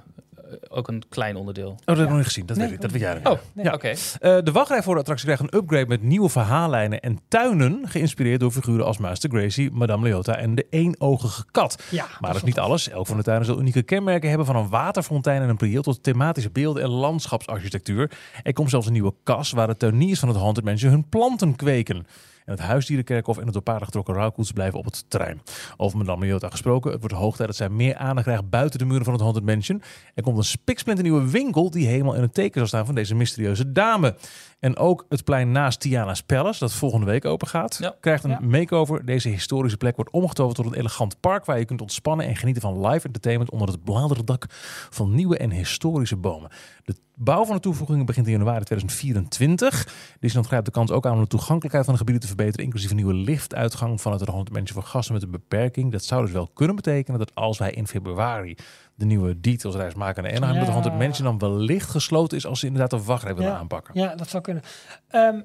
ook 0.68 0.88
een 0.88 1.04
klein 1.10 1.36
onderdeel. 1.36 1.70
Oh, 1.70 1.76
dat 1.86 1.96
heb 1.96 2.06
ik 2.06 2.10
nog 2.10 2.18
niet 2.18 2.28
gezien. 2.28 2.46
Dat 2.46 2.58
Nee, 2.58 2.66
weet 2.66 2.76
ik. 2.76 2.82
Dat 2.82 2.92
weet 2.92 3.02
jij 3.02 3.20
Oh. 3.24 3.40
Nee. 3.54 3.66
Ja. 3.66 3.74
Oké. 3.74 3.88
Eh, 3.88 3.96
de 4.20 4.52
wachtrij 4.52 4.84
voor 4.84 4.94
de 4.94 5.00
attractie 5.00 5.26
krijgt 5.26 5.44
een 5.44 5.60
upgrade 5.60 5.86
met 5.86 6.02
nieuwe 6.02 6.30
verhaallijnen 6.30 7.00
en 7.00 7.20
tuinen, 7.28 7.82
geïnspireerd 7.84 8.40
door 8.40 8.52
figuren 8.52 8.86
als 8.86 8.98
Master 8.98 9.30
Gracie, 9.30 9.72
Madame 9.72 10.04
Leota 10.10 10.36
en 10.36 10.56
de 10.56 10.68
eenogige 10.70 11.46
kat. 11.52 11.84
Ja, 11.90 12.06
Maar 12.20 12.30
dat 12.30 12.42
is 12.42 12.48
niet 12.48 12.60
alles. 12.60 12.90
Elk 12.90 13.08
van 13.08 13.18
de 13.18 13.24
tuinen 13.24 13.46
zal 13.46 13.60
unieke 13.60 13.84
kenmerken 13.84 14.30
hebben 14.30 14.48
van 14.48 14.56
een 14.56 14.70
waterfontein 14.70 15.42
en 15.42 15.50
een 15.50 15.58
prieel 15.58 15.82
tot 15.82 16.04
thematische 16.04 16.50
beelden 16.50 16.84
en 16.84 16.90
landschapsarchitectuur. 16.90 18.12
Er 18.44 18.54
komt 18.54 18.70
zelfs 18.70 18.88
een 18.88 18.94
nieuwe 18.94 19.14
kas 19.24 19.52
waar 19.52 19.68
de 19.68 19.78
tuiniers 19.78 20.20
van 20.20 20.30
het 20.30 20.38
Haunted 20.38 20.64
Mansion 20.64 20.92
hun 20.92 21.10
planten 21.10 21.56
kweken. 21.56 22.06
En 22.48 22.54
het 22.54 22.62
huisdierenkerkhof 22.62 23.38
en 23.38 23.44
het 23.44 23.54
door 23.54 23.62
paarden 23.62 23.86
getrokken 23.86 24.14
rouwkoets 24.14 24.52
blijven 24.52 24.80
op 24.80 24.86
het 24.86 25.06
terrein. 25.10 25.42
Over 25.78 25.98
Madame 25.98 26.26
Leota 26.26 26.50
gesproken, 26.50 26.92
het 26.92 27.00
wordt 27.00 27.16
hoog 27.16 27.36
tijd 27.36 27.48
dat 27.48 27.58
zij 27.58 27.70
meer 27.70 27.96
aandacht 27.96 28.26
krijgt 28.28 28.50
buiten 28.50 28.80
de 28.80 28.86
muren 28.86 29.04
van 29.04 29.14
het 29.14 29.22
Haunted 29.22 29.46
Mansion. 29.46 29.82
Er 30.16 30.24
komt 30.24 30.38
een 30.38 30.44
spiksplinternieuwe 30.44 31.30
winkel 31.30 31.70
die 31.70 31.88
helemaal 31.88 32.14
in 32.16 32.22
het 32.22 32.34
teken 32.34 32.60
zal 32.60 32.68
staan 32.68 32.86
van 32.86 32.96
deze 32.96 33.16
mysterieuze 33.16 33.72
dame. 33.72 34.16
En 34.60 34.78
ook 34.78 35.06
het 35.10 35.24
plein 35.24 35.52
naast 35.52 35.80
Tiana's 35.80 36.22
Palace, 36.24 36.60
dat 36.60 36.74
volgende 36.74 37.06
week 37.06 37.26
open 37.26 37.48
gaat, 37.48 37.78
Ja. 37.82 37.96
krijgt 38.00 38.24
een 38.24 38.30
Ja. 38.30 38.40
makeover. 38.42 39.06
Deze 39.06 39.30
historische 39.30 39.78
plek 39.78 39.96
wordt 39.96 40.12
omgetoverd 40.12 40.56
tot 40.56 40.66
een 40.66 40.74
elegant 40.74 41.20
park 41.20 41.46
waar 41.46 41.60
je 41.60 41.66
kunt 41.66 41.82
ontspannen 41.82 42.26
en 42.26 42.36
genieten 42.36 42.62
van 42.62 42.88
live 42.88 43.06
entertainment 43.06 43.52
onder 43.52 43.68
het 43.68 43.84
bladerdak 43.84 44.46
van 44.90 45.16
nieuwe 45.16 45.38
en 45.38 45.52
historische 45.52 46.16
bomen. 46.16 46.50
De 46.84 46.96
bouw 47.20 47.46
van 47.46 47.56
de 47.56 47.62
toevoegingen 47.62 48.06
begint 48.06 48.26
in 48.26 48.32
januari 48.32 48.64
2024. 48.64 49.86
Disneyland 50.20 50.48
grijpt 50.48 50.66
de 50.66 50.72
kans 50.72 50.92
ook 50.92 51.06
aan 51.06 51.14
om 51.14 51.22
de 51.22 51.28
toegankelijkheid 51.28 51.84
van 51.86 51.94
de 51.94 52.00
gebieden 52.00 52.22
te 52.24 52.36
verbeteren, 52.36 52.66
inclusief 52.66 52.90
een 52.90 52.96
nieuwe 52.96 53.14
liftuitgang 53.14 54.02
van 54.02 54.12
het 54.12 54.26
Mansion 54.30 54.66
voor 54.68 54.84
gasten 54.84 55.14
met 55.14 55.24
een 55.24 55.32
beperking. 55.32 55.92
Dat 55.92 56.04
zou 56.04 56.22
dus 56.24 56.32
wel 56.32 56.48
kunnen 56.54 56.76
betekenen 56.76 57.20
dat 57.20 57.36
als 57.36 57.58
wij 57.58 57.72
in 57.72 57.88
februari 57.88 58.56
de 58.96 59.06
nieuwe 59.06 59.40
detailsreis 59.40 59.94
maken 59.94 60.24
naar 60.24 60.36
Anaheim, 60.36 60.66
Ja. 60.66 60.72
dat 60.74 60.84
de 60.84 60.90
Mansion 60.92 61.38
dan 61.38 61.50
wellicht 61.50 61.90
gesloten 61.90 62.38
is 62.38 62.46
als 62.46 62.60
ze 62.60 62.66
inderdaad 62.66 62.90
de 63.00 63.04
wachtrij 63.06 63.36
willen 63.36 63.52
Ja. 63.52 63.58
aanpakken. 63.58 64.00
Ja, 64.00 64.16
dat 64.16 64.30
zou 64.30 64.44
kunnen. 64.44 64.64
Ehm, 65.08 65.36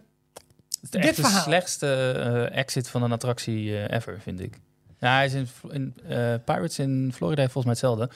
Het 0.83 0.95
is 0.95 1.01
Dit 1.01 1.05
echt 1.25 1.35
de 1.35 1.41
slechtste 1.41 2.12
eh, 2.12 2.59
exit 2.59 2.89
van 2.89 3.03
een 3.03 3.12
attractie 3.12 3.79
eh, 3.79 3.97
ever, 3.97 4.20
vind 4.20 4.41
ik. 4.41 4.61
Ja, 4.99 5.14
hij 5.14 5.25
is 5.25 5.33
in, 5.35 5.49
in 5.70 5.95
eh, 6.09 6.35
Pirates 6.45 6.79
in 6.79 7.11
Florida 7.14 7.41
heeft 7.41 7.53
volgens 7.53 7.81
mij 7.81 7.89
hetzelfde. 7.91 8.14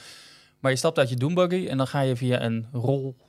Maar 0.59 0.71
je 0.71 0.77
stapt 0.77 0.97
uit 0.97 1.09
je 1.09 1.15
Doombuggy 1.15 1.67
en 1.67 1.77
dan 1.77 1.87
ga 1.87 1.99
je 2.01 2.15
via 2.15 2.41
een 2.41 2.65
roltrap 2.71 3.26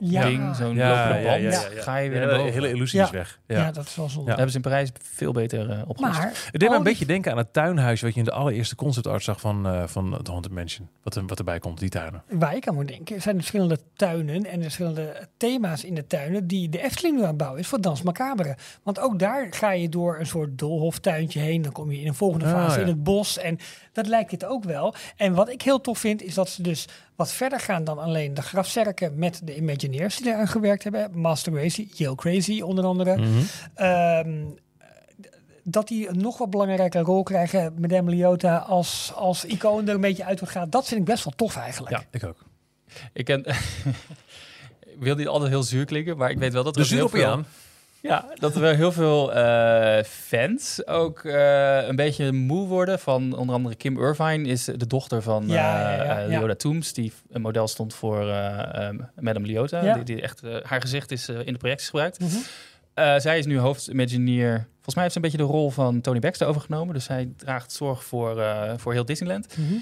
Ja. 0.00 0.24
ding, 0.26 0.56
zo'n 0.56 0.74
Ja, 0.74 0.88
lopende 0.88 1.18
ja, 1.28 1.30
band, 1.30 1.42
ja, 1.42 1.50
ja, 1.60 1.74
ja. 1.74 1.82
ga 1.82 1.96
je 1.96 2.10
weer 2.10 2.20
Ja, 2.20 2.26
naar 2.26 2.36
boven. 2.36 2.52
hele 2.52 2.70
illusie 2.70 2.98
Ja. 2.98 3.04
is 3.04 3.10
weg. 3.10 3.38
ja. 3.46 3.56
Ja. 3.58 3.70
dat 3.70 3.86
is 3.86 3.96
wel 3.96 4.08
zonde. 4.08 4.30
Ja. 4.30 4.36
Dat 4.36 4.36
hebben 4.36 4.50
ze 4.50 4.56
in 4.56 4.62
Parijs 4.62 4.90
veel 5.12 5.32
beter 5.32 5.84
opgelost. 5.86 6.18
Maar 6.18 6.32
Het 6.52 6.60
deed 6.60 6.70
me 6.70 6.76
een 6.76 6.82
beetje 6.82 7.06
denken 7.06 7.30
aan 7.32 7.38
het 7.38 7.52
tuinhuisje 7.52 8.04
wat 8.04 8.14
je 8.14 8.18
in 8.20 8.24
de 8.26 8.32
allereerste 8.32 8.74
concept 8.74 9.06
art 9.06 9.22
zag 9.22 9.40
van, 9.40 9.66
eh, 9.66 9.82
van 9.86 10.12
het 10.12 10.26
Haunted 10.26 10.52
Mansion. 10.52 10.88
Wat, 11.02 11.14
er, 11.16 11.26
wat 11.26 11.38
erbij 11.38 11.58
komt, 11.58 11.78
die 11.78 11.88
tuinen. 11.88 12.22
waar 12.28 12.56
ik 12.56 12.68
aan 12.68 12.74
moet 12.74 12.88
denken, 12.88 13.22
zijn 13.22 13.34
de 13.34 13.40
verschillende 13.40 13.78
tuinen 13.96 14.44
en 14.46 14.56
de 14.56 14.62
verschillende 14.62 15.26
thema's 15.36 15.84
in 15.84 15.94
de 15.94 16.06
tuinen 16.06 16.46
die 16.46 16.68
de 16.68 16.82
Efteling 16.82 17.16
nu 17.16 17.22
aan 17.22 17.28
het 17.28 17.36
bouwen 17.36 17.60
is 17.60 17.66
voor 17.66 17.80
Dans 17.80 18.02
Macabre. 18.02 18.56
Want 18.82 18.98
ook 19.00 19.18
daar 19.18 19.46
ga 19.50 19.70
je 19.72 19.88
door 19.88 20.18
een 20.18 20.26
soort 20.26 20.58
doolhoftuintje 20.58 21.40
heen, 21.40 21.62
dan 21.62 21.72
kom 21.72 21.90
je 21.92 22.00
in 22.00 22.06
een 22.06 22.14
volgende 22.14 22.44
Ah, 22.46 22.52
fase 22.52 22.76
ja. 22.76 22.80
in 22.82 22.88
het 22.92 23.02
bos 23.04 23.38
en 23.38 23.58
dat 23.92 24.06
lijkt 24.06 24.30
dit 24.30 24.44
ook 24.44 24.64
wel. 24.64 24.94
En 25.16 25.34
wat 25.34 25.48
ik 25.48 25.62
heel 25.62 25.80
tof 25.80 25.98
vind, 25.98 26.22
is 26.22 26.34
dat 26.34 26.48
ze 26.48 26.62
dus 26.62 26.86
wat 27.16 27.32
verder 27.32 27.60
gaan 27.60 27.84
dan 27.84 27.98
alleen 27.98 28.34
de 28.34 28.42
grafzerken 28.42 29.18
met 29.18 29.40
de 29.44 29.56
Imagineers 29.56 30.16
die 30.16 30.32
eraan 30.32 30.48
gewerkt 30.48 30.82
hebben. 30.82 31.18
Master 31.18 31.52
Crazy, 31.52 31.88
Yo 31.94 32.14
Crazy 32.14 32.60
onder 32.60 32.84
andere. 32.84 33.16
Mhm. 33.16 33.28
Ehm, 33.74 34.44
dat 35.62 35.88
die 35.88 36.08
een 36.08 36.18
nog 36.18 36.38
wat 36.38 36.50
belangrijke 36.50 36.98
rol 36.98 37.22
krijgen. 37.22 37.74
Madame 37.78 38.10
Leota 38.14 38.56
als, 38.56 39.12
als 39.14 39.44
icoon 39.44 39.88
er 39.88 39.94
een 39.94 40.00
beetje 40.00 40.24
uit 40.24 40.40
wil 40.40 40.48
gaan. 40.48 40.70
Dat 40.70 40.86
vind 40.86 41.00
ik 41.00 41.06
best 41.06 41.24
wel 41.24 41.32
tof 41.36 41.56
eigenlijk. 41.56 41.96
Ja, 41.96 42.04
ik 42.10 42.24
ook. 42.24 42.44
Ik 43.12 43.24
ken... 43.24 43.44
ik 44.96 44.98
wil 44.98 45.14
niet 45.14 45.26
altijd 45.26 45.50
heel 45.50 45.62
zuur 45.62 45.84
klinken, 45.84 46.16
maar 46.16 46.30
ik 46.30 46.38
weet 46.38 46.52
wel 46.52 46.64
dat 46.64 46.74
De 46.74 46.80
er 46.80 46.86
heel 46.86 47.08
veel... 47.08 47.44
Ja, 48.02 48.24
dat 48.34 48.54
er 48.54 48.60
wel 48.60 48.74
heel 48.74 48.92
veel 48.92 49.34
eh, 49.34 50.04
fans 50.04 50.86
ook 50.86 51.24
eh, 51.24 51.86
een 51.86 51.96
beetje 51.96 52.32
moe 52.32 52.66
worden 52.66 52.98
van 52.98 53.36
onder 53.36 53.54
andere 53.54 53.74
Kim 53.74 53.98
Irvine 54.00 54.48
is 54.48 54.64
de 54.64 54.86
dochter 54.86 55.22
van 55.22 55.44
Ja, 55.48 55.54
ja, 55.54 55.98
eh, 55.98 56.06
ja, 56.06 56.18
ja. 56.18 56.38
Leota 56.38 56.54
Toombs, 56.54 56.92
die 56.92 57.12
een 57.30 57.40
model 57.40 57.68
stond 57.68 57.94
voor 57.94 58.28
ehm, 58.30 58.98
Madame 59.20 59.46
Leota. 59.46 59.94
Die, 59.94 60.02
die 60.04 60.22
echt, 60.22 60.42
haar 60.62 60.80
gezicht 60.80 61.10
is 61.10 61.28
in 61.28 61.52
de 61.52 61.58
projecties 61.58 61.88
gebruikt. 61.88 62.20
Mhm. 62.20 62.36
Zij 63.20 63.38
is 63.38 63.46
nu 63.46 63.58
hoofdimagineer. 63.58 64.66
Volgens 64.72 64.94
mij 64.94 65.02
heeft 65.02 65.12
ze 65.12 65.16
een 65.24 65.30
beetje 65.30 65.46
de 65.46 65.52
rol 65.52 65.70
van 65.70 66.00
Tony 66.00 66.18
Baxter 66.18 66.46
overgenomen. 66.46 66.94
Dus 66.94 67.04
zij 67.04 67.28
draagt 67.36 67.72
zorg 67.72 68.04
voor, 68.04 68.42
voor 68.76 68.92
heel 68.92 69.04
Disneyland. 69.04 69.56
Mhm. 69.56 69.74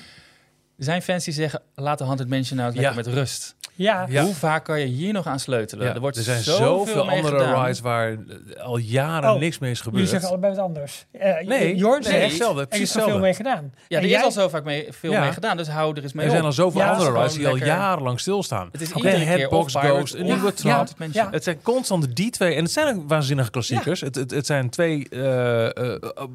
Er 0.78 0.84
zijn 0.84 1.02
fans 1.02 1.24
die 1.24 1.34
zeggen, 1.34 1.62
laat 1.74 1.98
de 1.98 2.04
Haunted 2.04 2.28
Mansion 2.28 2.58
nou 2.58 2.72
Ja. 2.74 2.80
lekker 2.80 2.96
met 2.96 3.06
rust. 3.06 3.56
Ja, 3.76 4.06
Ja. 4.08 4.22
Hoe 4.24 4.34
vaak 4.34 4.64
kan 4.64 4.80
je 4.80 4.86
hier 4.86 5.12
nog 5.12 5.26
aan 5.26 5.38
sleutelen? 5.38 5.86
Ja, 5.86 5.94
er, 5.94 6.00
wordt 6.00 6.16
er 6.16 6.22
zijn 6.22 6.42
zoveel, 6.42 7.08
andere 7.10 7.38
gedaan. 7.38 7.62
rides 7.64 7.80
waar 7.80 8.10
eh, 8.12 8.62
al 8.64 8.76
jaren 8.76 9.32
Oh, 9.32 9.38
niks 9.40 9.58
mee 9.58 9.70
is 9.70 9.78
jullie 9.78 9.92
gebeurd. 9.92 10.08
zeggen 10.08 10.28
allebei 10.28 10.54
wat 10.54 10.62
anders. 10.64 11.06
Eh, 11.12 11.46
Nee, 11.46 11.76
Jorn 11.76 12.00
nee, 12.02 12.10
zegt, 12.12 12.24
hetzelfde, 12.26 12.66
er 12.68 12.80
is 12.80 12.94
er 12.96 13.02
veel 13.02 13.18
mee 13.18 13.34
gedaan. 13.34 13.72
Ja, 13.88 13.96
En 13.96 14.02
er 14.02 14.08
jij- 14.10 14.18
is 14.18 14.24
al 14.24 14.30
zo 14.32 14.48
vaak 14.48 14.64
mee, 14.64 14.86
veel 14.90 15.12
Ja. 15.12 15.20
mee 15.20 15.32
gedaan, 15.32 15.56
dus 15.56 15.68
hou 15.68 15.96
er 15.96 16.02
eens 16.02 16.12
mee 16.12 16.24
er 16.24 16.30
zijn 16.30 16.44
al 16.44 16.52
zoveel 16.52 16.80
Ja, 16.80 16.90
andere 16.90 17.12
rides 17.12 17.32
die 17.34 17.48
al 17.48 17.56
jarenlang 17.56 18.20
stilstaan. 18.20 18.68
Het 18.72 18.80
is 18.80 18.88
Oké, 18.88 18.96
iedere 18.96 19.16
keer 19.16 19.26
Headbox 19.26 19.74
Ghost, 19.74 20.14
een 20.14 20.24
nieuwe 20.24 20.54
trap. 20.54 20.88
Het 21.30 21.44
zijn 21.44 21.62
constante 21.62 22.12
die 22.12 22.30
twee. 22.30 22.54
En 22.54 22.62
het 22.62 22.72
zijn 22.72 22.96
ook 22.96 23.02
waanzinnige 23.08 23.50
klassiekers. 23.50 24.00
Het, 24.00 24.14
het, 24.14 24.30
het 24.30 24.46
zijn 24.46 24.70
twee 24.70 25.08
eh, 25.08 25.68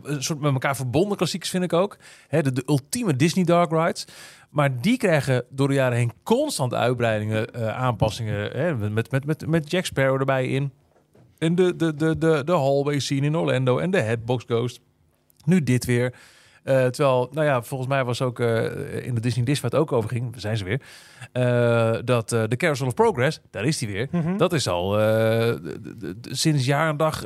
een 0.04 0.24
soort 0.24 0.40
met 0.40 0.54
elkaar 0.54 0.76
verbonden 0.76 1.18
klassiekers, 1.18 1.52
vind 1.52 1.64
ik 1.64 1.74
ook. 1.74 1.98
Hè, 2.28 2.42
de, 2.42 2.52
de 2.52 2.64
ultieme 2.66 3.16
Disney 3.16 3.44
Dark 3.46 3.72
Rides. 3.72 4.06
Maar 4.50 4.82
die 4.82 4.97
krijgen 4.97 5.45
door 5.50 5.68
de 5.68 5.74
jaren 5.74 5.97
heen 5.97 6.12
constant 6.24 6.74
uitbreidingen, 6.74 7.54
eh, 7.54 7.68
aanpassingen. 7.78 8.52
Hè, 8.52 8.76
met, 8.89 9.12
met, 9.12 9.26
met, 9.26 9.47
met 9.47 9.72
Jack 9.72 9.86
Sparrow 9.86 10.20
erbij 10.20 10.47
in. 10.47 10.72
En 11.38 11.56
de, 11.56 11.76
de, 11.76 11.93
de, 11.95 12.18
de, 12.18 12.41
de 12.45 12.52
hallway 12.52 13.00
scene 13.00 13.26
in 13.26 13.38
Orlando. 13.38 13.78
En 13.78 13.91
de 13.91 14.00
Headbox 14.02 14.43
Ghost. 14.47 14.80
Nu 15.45 15.64
dit 15.64 15.86
weer. 15.86 16.14
Eh, 16.64 16.86
terwijl, 16.86 17.30
nou 17.32 17.45
ja, 17.45 17.62
volgens 17.62 17.89
mij 17.89 18.04
was 18.04 18.22
ook 18.22 18.39
eh, 18.39 19.06
in 19.06 19.16
de 19.16 19.22
Disney 19.22 19.45
Dish 19.45 19.62
waar 19.62 19.72
het 19.72 19.80
ook 19.80 19.91
over 19.91 20.10
ging, 20.10 20.34
zijn 20.38 20.58
ze 20.58 20.64
weer, 20.64 20.82
dat 22.06 22.30
de 22.30 22.56
Carousel 22.58 22.88
of 22.88 22.93
Progress, 22.93 23.39
daar 23.52 23.66
is 23.66 23.78
die 23.78 23.88
weer, 23.88 24.08
Mhm. 24.12 24.38
dat 24.38 24.54
is 24.54 24.68
al 24.68 25.00
sinds 26.22 26.66
jaar 26.66 26.89
en 26.89 26.97
dag 26.97 27.24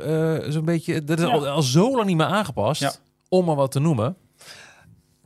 zo'n 0.48 0.64
beetje, 0.64 1.04
dat 1.04 1.18
is 1.18 1.24
Ja. 1.24 1.30
al, 1.30 1.46
al 1.48 1.62
zo 1.62 1.90
lang 1.96 2.06
niet 2.06 2.16
meer 2.16 2.26
aangepast, 2.26 2.80
Ja. 2.80 2.92
om 3.28 3.44
maar 3.44 3.56
wat 3.56 3.70
te 3.72 3.80
noemen. 3.80 4.16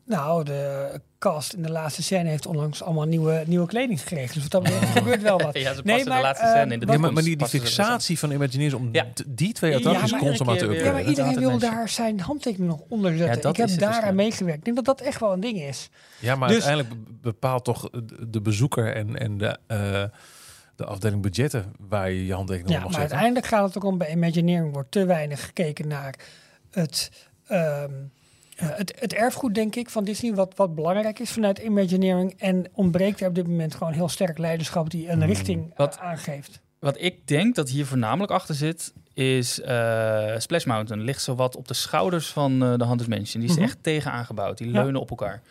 Nou, 0.05 0.45
de 0.45 1.01
cast 1.19 1.53
in 1.53 1.63
de 1.63 1.71
laatste 1.71 2.03
scène 2.03 2.29
heeft 2.29 2.47
onlangs 2.47 2.83
allemaal 2.83 3.05
nieuwe, 3.07 3.43
nieuwe 3.47 3.67
kleding 3.67 4.01
gekregen. 4.01 4.35
Dus 4.35 4.43
wat 4.43 4.51
dat 4.51 4.63
betreft 4.63 4.93
gebeurt 4.93 5.23
wel 5.23 5.39
wat. 5.41 5.55
Ja, 5.59 5.75
ze 5.75 5.81
Nee, 5.85 6.05
maar, 6.05 6.17
de 6.17 6.23
laatste 6.23 6.45
eh, 6.47 6.51
scène 6.53 6.73
in 6.75 6.81
de 6.81 6.87
Ja, 6.93 6.99
maar, 6.99 7.13
maar 7.13 7.23
die, 7.23 7.47
fixatie 7.47 8.19
van 8.19 8.31
Imagineers 8.31 8.75
om 8.75 8.89
Ja. 8.93 9.07
die 9.27 9.53
twee 9.53 9.71
Ja, 9.71 9.77
attracties 9.77 10.11
maar 10.11 10.21
constant 10.21 10.49
maar 10.51 10.59
te 10.59 10.65
iedere 10.65 10.85
Ja, 10.85 10.93
maar 10.93 11.05
iedereen 11.05 11.39
wil 11.39 11.59
daar 11.59 11.89
zijn 11.89 12.21
handtekening 12.21 12.71
nog 12.71 12.81
onder 12.89 13.17
zetten. 13.17 13.43
Ja, 13.43 13.49
ik 13.49 13.57
heb 13.57 13.79
daaraan 13.79 14.15
meegewerkt. 14.15 14.59
Ik 14.59 14.65
denk 14.65 14.77
dat 14.77 14.85
dat 14.85 15.01
echt 15.01 15.21
wel 15.21 15.33
een 15.33 15.41
ding 15.41 15.61
is. 15.61 15.89
Ja, 16.19 16.37
maar 16.37 16.49
Dus- 16.49 16.65
uiteindelijk 16.67 17.05
be- 17.05 17.19
bepaalt 17.21 17.65
toch 17.65 17.91
de- 18.29 18.41
bezoeker 18.41 18.95
en, 18.95 19.17
en 19.19 19.39
de, 19.39 19.59
eh, 19.67 20.05
de 20.77 20.85
afdeling 20.85 21.23
budgetten 21.23 21.73
waar 21.89 22.11
je 22.11 22.27
je 22.27 22.33
handtekening 22.35 22.71
Ja, 22.73 22.77
op 22.77 22.83
mag 22.83 22.93
maar 22.93 23.01
zetten. 23.01 23.19
uiteindelijk 23.19 23.47
gaat 23.47 23.67
het 23.75 23.77
ook 23.85 23.91
om 23.91 23.99
bij 23.99 24.11
Imagineering 24.11 24.73
wordt 24.73 24.91
te 24.91 25.05
weinig 25.05 25.45
gekeken 25.45 25.89
naar 25.89 26.15
het, 26.71 27.11
ehm, 27.47 27.63
eh, 27.65 27.85
het, 28.65 28.95
het 28.99 29.13
erfgoed, 29.15 29.55
denk 29.55 29.75
ik, 29.77 29.91
van 29.91 30.05
Disney, 30.05 30.35
wat, 30.35 30.53
wat 30.57 30.75
belangrijk 30.75 31.19
is 31.19 31.31
vanuit 31.31 31.59
Imagineering. 31.59 32.35
En 32.39 32.65
ontbreekt 32.73 33.21
er 33.21 33.29
op 33.29 33.35
dit 33.35 33.47
moment 33.47 33.75
gewoon 33.75 33.93
heel 33.93 34.09
sterk 34.09 34.39
leiderschap 34.39 34.91
die 34.91 35.09
een 35.09 35.19
Hmm. 35.19 35.27
richting 35.27 35.71
eh, 35.71 35.77
Wat- 35.77 35.99
aangeeft. 35.99 36.61
Wat 36.79 37.01
ik 37.01 37.27
denk 37.27 37.55
dat 37.55 37.69
hier 37.71 37.87
voornamelijk 37.87 38.33
achter 38.33 38.55
zit, 38.55 38.93
is 39.15 39.61
eh, 39.61 40.35
Splash 40.39 40.65
Mountain. 40.65 41.03
Ligt 41.05 41.23
zowat 41.23 41.57
op 41.57 41.69
de 41.69 41.75
schouders 41.75 42.29
van 42.29 42.63
eh, 42.63 42.75
de 42.77 42.85
Haunted 42.85 43.09
Mansion. 43.09 43.41
Die 43.41 43.51
is 43.51 43.57
Mhm. 43.57 43.65
echt 43.65 43.79
tegen 43.83 44.11
aangebouwd. 44.13 44.59
Die 44.59 44.71
Ja. 44.73 44.83
leunen 44.83 45.01
op 45.01 45.11
elkaar. 45.11 45.43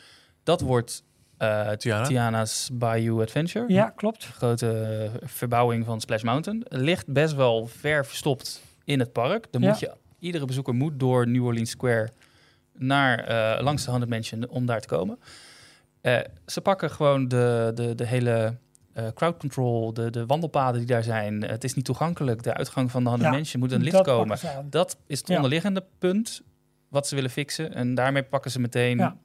Dat 0.43 0.62
wordt 0.62 1.03
eh, 1.38 1.70
Tiana? 1.72 2.05
Tiana's 2.05 2.70
Bayou 2.74 3.22
Adventure. 3.22 3.66
Ja, 3.74 3.89
klopt. 3.89 4.26
Grote 4.26 5.10
verbouwing 5.24 5.86
van 5.86 6.01
Splash 6.01 6.22
Mountain. 6.24 6.64
Ligt 6.70 7.08
best 7.14 7.36
wel 7.36 7.68
ver 7.68 8.05
verstopt 8.05 8.62
in 8.84 8.99
het 8.99 9.12
park. 9.12 9.45
Dan 9.51 9.62
Ja. 9.62 9.68
moet 9.70 9.80
je, 9.80 9.91
iedere 10.20 10.45
bezoeker 10.45 10.74
moet 10.74 10.99
door 10.99 11.28
New 11.28 11.45
Orleans 11.45 11.70
Square 11.70 12.10
naar 12.78 13.19
eh, 13.19 13.63
langs 13.63 13.84
de 13.84 13.89
Haunted 13.89 14.09
Mansion 14.11 14.47
om 14.49 14.65
daar 14.65 14.82
te 14.82 14.88
komen. 14.88 15.19
Eh, 16.01 16.19
ze 16.45 16.61
pakken 16.61 16.91
gewoon 16.91 17.28
de, 17.28 17.71
de, 17.75 17.95
de 17.95 18.05
hele 18.05 18.57
eh, 18.93 19.07
crowd 19.13 19.38
control, 19.39 19.93
de, 19.93 20.09
de 20.09 20.25
wandelpaden 20.25 20.78
die 20.80 20.88
daar 20.88 21.03
zijn. 21.03 21.41
Het 21.43 21.63
is 21.63 21.73
niet 21.73 21.86
toegankelijk. 21.86 22.43
De 22.43 22.53
uitgang 22.53 22.91
van 22.91 23.03
de 23.03 23.09
Haunted 23.09 23.30
Ja, 23.32 23.36
Mansion 23.36 23.61
moet 23.61 23.71
een 23.71 23.84
lift 23.84 24.01
komen. 24.01 24.38
Dat 24.69 24.97
is 25.07 25.19
het 25.19 25.28
Ja. 25.28 25.36
onderliggende 25.36 25.84
punt 25.99 26.41
wat 26.89 27.07
ze 27.07 27.15
willen 27.15 27.30
fixen. 27.30 27.73
En 27.73 27.95
daarmee 27.95 28.23
pakken 28.23 28.51
ze 28.51 28.59
meteen 28.59 28.97
Ja. 28.97 29.17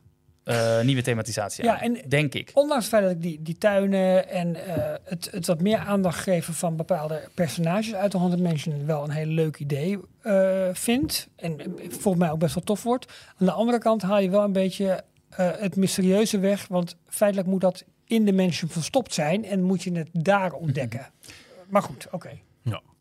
Eh, 0.45 0.81
nieuwe 0.81 1.03
thematisatie 1.03 1.65
Ja, 1.65 1.73
aan, 1.75 1.81
en- 1.97 2.09
denk 2.09 2.35
ik. 2.35 2.51
Ondanks 2.55 2.85
het 2.85 2.93
feit 2.95 3.03
dat 3.03 3.13
ik 3.13 3.23
die, 3.23 3.43
die 3.43 3.59
tuinen 3.59 4.29
en 4.29 4.67
eh, 4.67 4.95
het, 5.05 5.29
het 5.31 5.47
wat 5.47 5.61
meer 5.61 5.79
aandacht 5.79 6.19
geven 6.21 6.55
van 6.55 6.77
bepaalde 6.77 7.29
personages 7.35 7.95
uit 7.95 8.13
de 8.13 8.19
Haunted 8.19 8.41
Mansion 8.41 8.87
wel 8.87 9.05
een 9.05 9.11
heel 9.11 9.27
leuk 9.27 9.59
idee 9.59 9.99
eh, 10.23 10.69
vind. 10.73 11.29
En 11.37 11.57
volgens 11.89 12.17
mij 12.25 12.31
ook 12.31 12.39
best 12.39 12.55
wel 12.55 12.65
tof 12.65 12.83
wordt. 12.83 13.13
Aan 13.39 13.47
de 13.47 13.53
andere 13.53 13.79
kant 13.79 14.03
haal 14.03 14.19
je 14.21 14.31
wel 14.31 14.45
een 14.45 14.53
beetje 14.53 15.03
eh, 15.29 15.51
het 15.59 15.77
mysterieuze 15.77 16.39
weg. 16.39 16.67
Want 16.69 16.97
feitelijk 17.09 17.49
moet 17.49 17.61
dat 17.61 17.85
in 18.05 18.25
de 18.25 18.33
mansion 18.33 18.71
verstopt 18.71 19.15
zijn 19.15 19.45
en 19.45 19.63
moet 19.63 19.83
je 19.83 19.93
het 19.93 20.09
daar 20.13 20.53
ontdekken. 20.53 21.07
Maar 21.69 21.83
goed, 21.83 22.07
oké. 22.11 22.31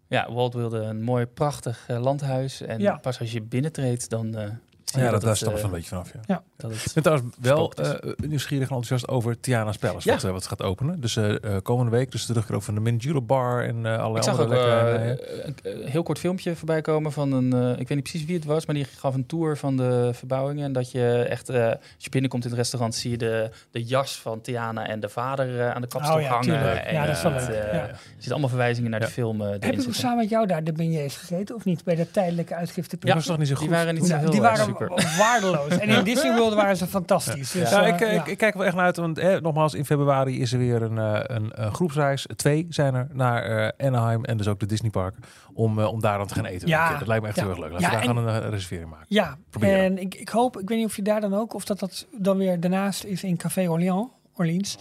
Ja, 0.08 0.32
Walt 0.34 0.54
wilde 0.54 0.78
een 0.80 1.02
mooi, 1.02 1.26
prachtig 1.26 1.86
landhuis. 1.88 2.62
En 2.62 2.80
Ja. 2.80 2.98
pas 2.98 3.20
als 3.20 3.32
je 3.32 3.42
binnentreedt, 3.42 4.10
dan 4.10 4.36
eh 4.36 4.50
Ja, 4.92 5.02
dat, 5.12 5.22
dat 5.22 5.40
daar 5.40 5.54
eh, 5.54 5.60
zo'n 5.60 5.72
beetje 5.72 5.88
vanaf. 5.90 6.12
Ja. 6.28 6.44
dat 6.58 6.72
het 6.72 6.86
Ik 6.86 6.94
ben 6.94 7.04
trouwens 7.04 7.36
wel 7.40 7.72
eh, 7.74 7.90
nieuwsgierig 8.18 8.70
en 8.70 8.76
enthousiast 8.76 9.08
over 9.08 9.40
Tiana's 9.40 9.78
Palace, 9.78 10.08
Ja. 10.10 10.16
wat, 10.16 10.24
eh, 10.24 10.32
wat 10.32 10.48
gaat 10.48 10.62
openen. 10.62 11.00
Dus 11.02 11.16
eh, 11.16 11.44
eh, 11.44 11.62
komende 11.64 11.92
week, 11.92 12.12
dus 12.12 12.22
de 12.22 12.28
terugkeer 12.28 12.56
ook 12.56 12.64
van 12.64 12.74
de 12.74 12.80
Mint 12.82 13.04
Julep 13.04 13.28
Bar 13.28 13.64
en 13.64 13.86
eh 13.86 13.92
allerlei 13.98 14.18
Ik 14.18 14.24
zag 14.24 14.40
andere 14.40 14.60
ook 14.60 14.66
lekkere... 14.66 15.44
een, 15.44 15.82
een 15.82 15.88
heel 15.90 16.04
kort 16.04 16.20
filmpje 16.20 16.56
voorbij 16.56 16.82
komen 16.82 17.12
van 17.12 17.32
een, 17.32 17.54
eh, 17.54 17.70
ik 17.70 17.78
weet 17.88 17.90
niet 17.90 18.02
precies 18.02 18.26
wie 18.26 18.36
het 18.36 18.46
was, 18.46 18.66
maar 18.66 18.76
die 18.76 18.86
gaf 18.86 19.14
een 19.14 19.26
tour 19.26 19.58
van 19.58 19.78
de 19.78 20.10
verbouwingen. 20.14 20.66
En 20.66 20.74
dat 20.74 20.92
je 20.92 21.26
echt, 21.30 21.50
eh, 21.50 21.66
als 21.68 21.76
je 21.98 22.10
binnenkomt 22.10 22.44
in 22.44 22.50
het 22.50 22.60
restaurant, 22.60 22.96
zie 22.96 23.12
je 23.12 23.18
de, 23.18 23.50
de 23.72 23.84
jas 23.84 24.16
van 24.20 24.42
Tiana 24.42 24.88
en 24.88 25.00
de 25.00 25.10
vader 25.10 25.72
aan 25.72 25.82
de 25.82 25.88
kapstok 25.88 26.16
Oh 26.16 26.22
ja, 26.22 26.28
hangen. 26.30 26.86
En, 26.86 26.94
Ja, 26.94 27.06
dat 27.06 27.16
is 27.16 27.22
wel 27.24 27.32
het, 27.34 27.48
leuk. 27.48 27.58
eh, 27.58 27.74
Ja. 27.74 27.88
Er 27.88 28.00
zitten 28.14 28.32
allemaal 28.32 28.50
verwijzingen 28.50 28.92
naar 28.92 29.00
Ja. 29.00 29.06
de 29.06 29.12
film 29.12 29.42
erin 29.42 29.52
Heb 29.54 29.64
ik 29.64 29.70
ook 29.72 29.76
zitten. 29.76 29.94
samen 30.02 30.18
met 30.18 30.30
jou 30.30 30.48
daar 30.48 30.64
de 30.64 30.72
beignets 30.72 31.16
gegeten 31.18 31.56
of 31.56 31.66
niet? 31.66 31.84
Bij 31.84 31.96
de 31.96 32.12
tijdelijke 32.12 32.56
uitgifte. 32.56 32.98
dat 33.00 33.14
was 33.14 33.26
toch 33.26 33.38
niet 33.38 33.48
zo 33.48 33.54
goed? 33.56 33.64
Die 33.68 33.76
waren 33.76 33.94
niet 33.94 34.06
zo 34.06 34.14
Ja, 34.14 34.20
heel 34.20 34.30
die 34.32 34.42
waren 34.42 34.66
super. 34.90 35.16
waardeloos. 35.18 35.78
En 35.78 35.90
in 35.90 36.04
Disney 36.04 36.38
World 36.38 36.54
waren 36.54 36.78
ze 36.78 36.88
fantastisch. 36.88 37.52
Dus, 37.52 37.70
Ja, 37.70 37.82
eh, 37.82 37.88
ik, 37.88 38.02
eh, 38.02 38.14
ja. 38.14 38.20
ik, 38.22 38.28
ik 38.28 38.38
kijk 38.38 38.54
wel 38.54 38.66
echt 38.66 38.76
naar 38.76 38.86
uit, 38.86 38.98
want 38.98 39.18
eh, 39.18 39.38
nogmaals, 39.40 39.74
in 39.74 39.86
februari 39.86 40.42
is 40.42 40.54
er 40.54 40.60
weer 40.60 40.82
een, 40.82 40.98
eh, 40.98 41.20
een, 41.24 41.74
groepsreis. 41.74 42.28
Twee 42.36 42.66
zijn 42.70 42.94
er 42.96 43.08
naar 43.14 43.44
eh, 43.44 43.88
Anaheim 43.88 44.24
en 44.26 44.38
dus 44.38 44.48
ook 44.48 44.60
de 44.60 44.66
Disney 44.66 44.90
Park, 44.92 45.16
om, 45.54 45.80
om 45.80 46.02
daar 46.02 46.18
dan 46.18 46.28
te 46.28 46.34
gaan 46.34 46.46
eten. 46.46 46.68
Ja. 46.68 46.98
Dat 46.98 47.08
lijkt 47.08 47.22
me 47.24 47.28
echt 47.30 47.38
Ja. 47.38 47.44
heel 47.44 47.52
erg 47.52 47.62
leuk. 47.62 47.72
Laten 47.72 47.86
Ja, 47.86 47.92
we 48.00 48.06
daar 48.06 48.16
en- 48.16 48.16
gewoon 48.24 48.44
een 48.44 48.50
reservering 48.50 48.90
maken. 48.90 49.06
Ja, 49.10 49.38
Proberen. 49.50 49.80
en 49.84 49.98
ik, 49.98 50.16
ik 50.16 50.30
hoop, 50.30 50.60
ik 50.60 50.68
weet 50.70 50.78
niet 50.78 50.88
of 50.88 50.96
je 50.96 51.02
daar 51.02 51.22
dan 51.22 51.34
ook, 51.34 51.54
of 51.54 51.66
dat 51.66 51.80
dat 51.80 52.08
dan 52.18 52.38
weer 52.38 52.60
daarnaast 52.60 53.04
is 53.04 53.24
in 53.24 53.38
Café 53.38 53.70
Orléans, 53.70 54.10
Orleans. 54.42 54.78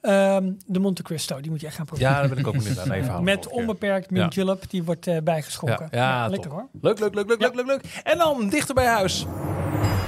Ehm, 0.00 0.50
de 0.66 0.78
Monte 0.78 1.02
Cristo, 1.02 1.40
die 1.40 1.50
moet 1.50 1.60
je 1.60 1.66
echt 1.66 1.76
gaan 1.76 1.84
proberen. 1.84 2.10
Ja, 2.12 2.18
daar 2.20 2.28
ben 2.28 2.38
ik 2.38 2.46
ook 2.46 2.56
benieuwd. 2.56 2.84
Nee, 2.86 3.02
verhaal 3.02 3.22
Met 3.22 3.48
onbeperkt 3.48 4.10
mint 4.10 4.34
Ja. 4.34 4.40
julep, 4.42 4.70
die 4.70 4.82
wordt 4.84 5.06
eh, 5.06 5.16
bijgeschonken. 5.22 5.88
Ja, 5.90 6.22
ja, 6.22 6.28
lekker 6.28 6.50
hoor. 6.50 6.66
Leuk, 6.80 6.98
leuk, 6.98 7.14
leuk, 7.14 7.28
leuk, 7.28 7.40
Ja. 7.40 7.46
leuk, 7.46 7.56
leuk, 7.56 7.66
leuk. 7.66 8.00
En 8.04 8.18
dan 8.18 8.48
dichter 8.48 8.74
bij 8.74 8.86
huis. 8.86 9.26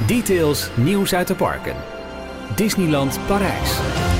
Details 0.06 0.68
nieuws 0.76 1.14
uit 1.14 1.26
de 1.26 1.34
parken. 1.34 1.74
Disneyland 2.54 3.18
Parijs. 3.26 3.70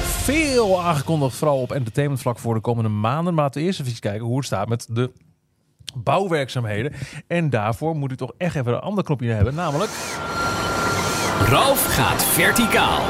Veel 0.03 0.83
aangekondigd, 0.83 1.37
vooral 1.37 1.61
op 1.61 1.73
entertainmentvlak 1.73 2.39
voor 2.39 2.55
de 2.55 2.61
komende 2.61 2.89
maanden. 2.91 3.35
Maar 3.35 3.45
laten 3.45 3.61
we 3.61 3.67
eerst 3.67 3.81
even 3.81 4.01
kijken 4.01 4.27
hoe 4.27 4.37
het 4.37 4.47
staat 4.47 4.69
met 4.69 4.87
de 4.91 5.11
bouwwerkzaamheden. 5.95 6.93
En 7.27 7.51
daarvoor 7.51 7.97
moet 7.97 8.13
ik 8.13 8.19
toch 8.19 8.33
echt 8.39 8.57
even 8.57 8.73
een 8.73 8.81
ander 8.81 9.05
knopje 9.05 9.31
hebben, 9.31 9.55
namelijk... 9.55 9.91
Ralf 11.49 11.95
gaat 11.95 12.25
verticaal. 12.25 13.01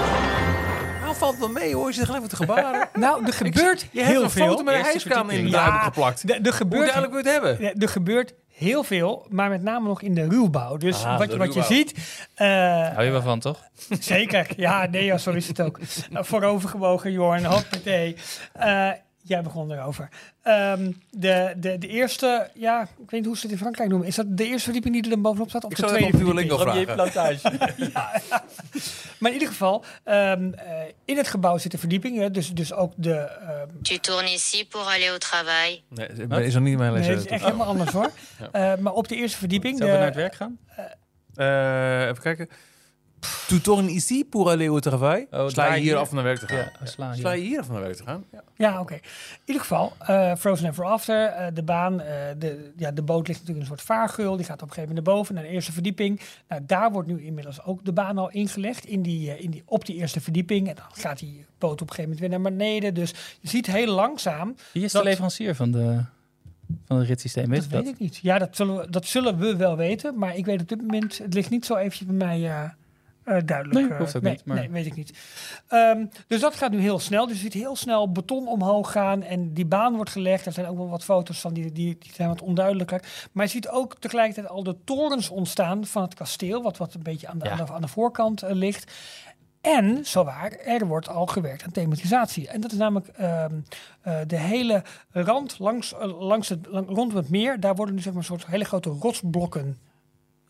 Valt 1.20 1.38
wel 1.38 1.48
mee 1.48 1.74
hoor, 1.74 1.86
je 1.88 1.92
zit 1.94 2.04
gelijk 2.04 2.22
met 2.22 2.30
de 2.30 2.36
gebaren. 2.36 2.88
Nou, 3.00 3.26
er 3.26 3.32
gebeurt 3.32 3.80
Je 3.92 3.98
hebt 4.00 4.10
heel 4.12 4.22
een 4.22 4.30
veel. 4.30 4.46
foto 4.48 4.62
met 4.62 4.74
een 4.74 4.80
hijskraan 4.82 5.30
in 5.30 5.44
de 5.44 5.50
Ja, 5.50 5.78
geplakt. 5.78 6.26
De- 6.26 6.32
Er 6.34 6.40
Hoe 6.42 6.52
gebeurt, 6.52 6.82
duidelijk 6.92 7.12
wil 7.12 7.22
je 7.24 7.30
het 7.40 7.58
hebben? 7.58 7.80
er 7.82 7.88
gebeurt 7.88 8.34
heel 8.48 8.82
veel, 8.84 9.26
maar 9.28 9.48
met 9.48 9.62
name 9.62 9.88
nog 9.88 10.02
in 10.02 10.14
de 10.14 10.28
ruwbouw. 10.28 10.76
Dus 10.76 11.04
Ah, 11.04 11.18
wat, 11.18 11.30
je- 11.30 11.36
wat 11.36 11.54
je 11.54 11.62
ziet... 11.62 11.94
eh, 12.34 12.46
Hou 12.92 13.04
je 13.04 13.10
wel 13.10 13.22
van, 13.22 13.40
toch? 13.40 13.58
Zeker. 14.00 14.46
Ja, 14.56 14.86
nee, 14.86 15.04
ja, 15.04 15.18
zo 15.18 15.30
is 15.30 15.48
het 15.48 15.60
ook. 15.60 15.78
Uh, 16.12 16.18
voorovergebogen, 16.22 17.12
Jorn. 17.12 17.44
Hoppatee. 17.44 18.16
Eh 18.52 18.88
jij 19.22 19.42
begon 19.42 19.72
erover. 19.72 20.08
Ehm, 20.42 20.92
de, 21.10 21.54
de, 21.56 21.78
de 21.78 21.86
eerste, 21.88 22.48
ja, 22.54 22.82
ik 22.82 22.88
weet 22.98 23.10
niet 23.10 23.24
hoe 23.26 23.36
ze 23.36 23.42
het 23.42 23.52
in 23.52 23.58
Frankrijk 23.58 23.88
noemen. 23.88 24.08
Is 24.08 24.14
dat 24.14 24.26
de 24.36 24.44
eerste 24.44 24.62
verdieping 24.64 24.94
die 24.94 25.02
er 25.02 25.10
dan 25.10 25.22
bovenop 25.22 25.48
staat? 25.48 25.64
Of 25.64 25.70
Ik 25.70 25.76
de 25.76 25.86
zou 25.86 25.96
tweede 25.98 26.16
verdieping? 26.16 26.48
Duolingo 26.48 27.04
vragen. 27.06 27.58
Maar 29.18 29.30
in 29.30 29.36
ieder 29.36 29.48
geval, 29.48 29.84
ehm, 30.04 30.52
eh, 30.52 30.72
in 31.04 31.16
het 31.16 31.28
gebouw 31.28 31.58
zit 31.58 31.72
een 31.72 31.78
verdieping. 31.78 32.18
Hè, 32.18 32.30
dus, 32.30 32.50
dus 32.54 32.72
ook 32.72 32.92
de... 32.96 33.14
ehm, 33.14 33.66
Tu 33.82 33.98
tournes 33.98 34.32
ici 34.34 34.66
pour 34.68 34.80
aller 34.80 35.08
au 35.08 35.18
travail. 35.18 35.78
Nee, 35.88 36.44
is 36.46 36.54
nog 36.54 36.62
niet 36.62 36.78
mijn 36.78 36.92
nee, 36.92 37.00
les. 37.00 37.08
het 37.08 37.18
is 37.24 37.26
echt 37.26 37.44
helemaal 37.44 37.66
anders 37.66 37.90
hoor. 37.92 38.10
Eh, 38.52 38.76
maar 38.76 38.92
op 38.92 39.08
de 39.08 39.16
eerste 39.16 39.38
verdieping... 39.38 39.76
Zullen 39.78 39.92
we 39.92 39.98
de- 39.98 40.04
naar 40.04 40.12
het 40.12 40.16
werk 40.16 40.34
gaan? 40.34 40.58
Eh, 41.34 42.02
even 42.08 42.22
kijken. 42.22 42.48
Tu 43.48 43.60
tournes 43.60 43.90
ici 43.92 44.24
pour 44.24 44.50
aller 44.50 44.68
au 44.70 44.80
travail. 44.80 45.26
Oh, 45.30 45.48
Sla 45.48 45.64
je 45.66 45.72
hier 45.72 45.82
hier. 45.82 45.96
af 45.96 46.08
om 46.08 46.14
naar 46.14 46.24
werk 46.24 46.38
te 46.38 46.46
gaan? 46.46 46.68
Ja, 46.80 46.86
sla 47.14 47.32
je 47.32 47.42
hier 47.42 47.60
af 47.60 47.66
om 47.66 47.72
naar 47.72 47.82
werk 47.82 47.96
te 47.96 48.02
gaan? 48.04 48.24
Ja. 48.32 48.42
Ja, 48.56 48.80
oké. 48.80 48.94
In 48.94 49.00
ieder 49.44 49.62
geval, 49.62 49.92
eh, 49.98 50.34
Frozen 50.34 50.68
Ever 50.68 50.84
After, 50.84 51.26
eh, 51.26 51.46
de 51.54 51.62
baan, 51.62 52.00
eh, 52.00 52.06
de, 52.38 52.72
ja, 52.76 52.90
de 52.90 53.02
boot 53.02 53.26
ligt 53.28 53.40
natuurlijk 53.40 53.66
in 53.66 53.72
een 53.72 53.78
soort 53.78 53.82
vaargeul. 53.98 54.36
Die 54.36 54.44
gaat 54.46 54.62
op 54.62 54.68
een 54.68 54.74
gegeven 54.74 54.88
moment 54.88 55.06
naar 55.06 55.14
boven, 55.16 55.34
naar 55.34 55.44
de 55.44 55.50
eerste 55.50 55.72
verdieping. 55.72 56.20
Nou, 56.48 56.62
daar 56.66 56.92
wordt 56.92 57.08
nu 57.08 57.22
inmiddels 57.24 57.62
ook 57.64 57.84
de 57.84 57.92
baan 57.92 58.18
al 58.18 58.30
ingelegd, 58.30 58.84
in 58.86 59.02
die, 59.02 59.38
in 59.38 59.50
die, 59.50 59.62
op 59.66 59.86
die 59.86 59.96
eerste 59.96 60.20
verdieping. 60.20 60.68
En 60.68 60.74
dan 60.74 60.84
gaat 60.92 61.18
die 61.18 61.44
boot 61.58 61.72
op 61.72 61.88
een 61.88 61.94
gegeven 61.94 62.02
moment 62.02 62.20
weer 62.20 62.28
naar 62.40 62.50
beneden. 62.52 62.94
Dus 62.94 63.10
je 63.40 63.48
ziet 63.48 63.66
heel 63.66 63.92
langzaam, 63.94 64.54
Wie 64.72 64.84
is 64.84 64.92
Dat- 64.92 65.02
de 65.02 65.08
leverancier 65.08 65.54
van, 65.54 65.70
de, 65.70 66.00
van 66.86 66.96
het 66.98 67.06
ritssysteem? 67.08 67.48
Weet 67.48 67.70
dat 67.70 67.82
weet 67.82 67.92
ik 67.92 67.98
niet. 67.98 68.16
Ja, 68.22 68.38
dat 68.38 68.56
zullen, 68.56 68.76
we, 68.76 68.90
dat 68.90 69.06
zullen 69.06 69.38
we 69.38 69.56
wel 69.56 69.76
weten, 69.76 70.18
maar 70.18 70.36
ik 70.36 70.44
weet 70.44 70.60
op 70.60 70.68
dit 70.68 70.80
moment, 70.80 71.18
het 71.18 71.34
ligt 71.34 71.50
niet 71.50 71.64
zo 71.66 71.74
eventjes 71.76 72.06
bij 72.06 72.16
mij... 72.16 72.48
eh, 72.48 72.70
eh, 73.30 73.42
duidelijk. 73.44 73.80
Nee, 73.80 73.90
eh, 73.90 73.98
hoeft 73.98 74.16
ook 74.16 74.22
nee, 74.22 74.32
niet, 74.32 74.44
maar- 74.44 74.56
Nee, 74.56 74.70
weet 74.70 74.86
ik 74.86 74.96
niet. 74.96 75.18
Ehm, 75.68 76.06
dus 76.26 76.40
dat 76.40 76.54
gaat 76.54 76.70
nu 76.70 76.80
heel 76.80 76.98
snel. 76.98 77.26
Dus 77.26 77.36
je 77.36 77.42
ziet 77.42 77.52
heel 77.52 77.76
snel 77.76 78.12
beton 78.12 78.48
omhoog 78.48 78.92
gaan 78.92 79.22
en 79.22 79.52
die 79.52 79.66
baan 79.66 79.94
wordt 79.94 80.10
gelegd. 80.10 80.46
Er 80.46 80.52
zijn 80.52 80.66
ook 80.66 80.76
wel 80.76 80.88
wat 80.88 81.04
foto's 81.04 81.40
van, 81.40 81.52
die, 81.54 81.72
die, 81.72 81.96
die 81.98 82.12
zijn 82.14 82.28
wat 82.28 82.42
onduidelijker. 82.42 83.02
Maar 83.32 83.44
je 83.44 83.50
ziet 83.50 83.68
ook 83.68 83.94
tegelijkertijd 83.98 84.48
al 84.48 84.62
de 84.62 84.76
torens 84.84 85.28
ontstaan 85.28 85.86
van 85.86 86.02
het 86.02 86.14
kasteel, 86.14 86.62
wat, 86.62 86.76
wat 86.76 86.94
een 86.94 87.02
beetje 87.02 87.28
aan 87.28 87.38
de, 87.38 87.44
Ja. 87.44 87.50
aan 87.50 87.66
de, 87.66 87.72
aan 87.72 87.80
de 87.80 87.88
voorkant 87.88 88.42
eh, 88.42 88.54
ligt. 88.54 88.92
En, 89.60 89.98
zowaar, 90.06 90.50
er 90.52 90.86
wordt 90.86 91.08
al 91.08 91.26
gewerkt 91.26 91.62
aan 91.62 91.70
thematisatie. 91.70 92.48
En 92.48 92.60
dat 92.60 92.72
is 92.72 92.78
namelijk 92.78 93.08
ehm, 93.08 93.54
eh, 94.00 94.18
de 94.26 94.36
hele 94.38 94.82
rand 95.10 95.58
langs, 95.58 95.94
langs 96.18 96.48
het, 96.48 96.66
lang- 96.70 96.88
rondom 96.88 97.16
het 97.16 97.30
meer. 97.30 97.60
Daar 97.60 97.74
worden 97.74 97.94
nu 97.94 98.00
zeg 98.00 98.12
maar 98.12 98.20
een 98.22 98.28
soort 98.28 98.46
hele 98.46 98.64
grote 98.64 98.88
rotsblokken, 98.88 99.78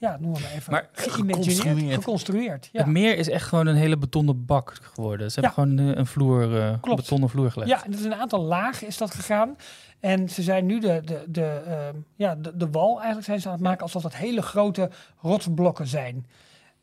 ja, 0.01 0.17
noem 0.21 0.31
maar 0.31 0.51
even, 0.55 0.73
Maar 0.73 0.89
geïmagineerd, 0.93 1.95
geconstrueerd. 1.95 2.69
Ja. 2.73 2.81
Het 2.81 2.91
meer 2.91 3.17
is 3.17 3.29
echt 3.29 3.49
gewoon 3.49 3.67
een 3.67 3.77
hele 3.77 3.97
betonnen 3.97 4.45
bak 4.45 4.79
geworden. 4.83 5.31
Ze 5.31 5.41
hebben 5.41 5.65
gewoon 5.65 5.97
een 5.97 6.07
vloer, 6.07 6.57
eh, 6.57 6.67
een 6.83 6.97
betonnen 6.97 7.29
vloer 7.29 7.51
gelegd. 7.51 7.71
Ja, 7.71 7.85
en 7.85 7.91
dat 7.91 8.01
is 8.01 8.07
een 8.07 8.15
aantal 8.15 8.43
lagen 8.43 8.87
is 8.87 8.97
dat 8.97 9.15
gegaan. 9.15 9.57
En 9.99 10.29
ze 10.29 10.43
zijn 10.43 10.67
nu 10.67 10.81
de, 10.81 11.01
de, 11.05 11.25
de, 11.29 11.63
ehm, 11.67 11.97
ja, 12.15 12.35
de, 12.35 12.57
de 12.57 12.71
wal 12.71 12.97
eigenlijk 12.97 13.27
zijn 13.27 13.41
ze 13.41 13.47
aan 13.47 13.55
het 13.55 13.63
maken 13.63 13.83
alsof 13.83 14.03
dat 14.03 14.15
hele 14.15 14.43
grote 14.43 14.91
rotsblokken 15.21 15.87
zijn. 15.87 16.27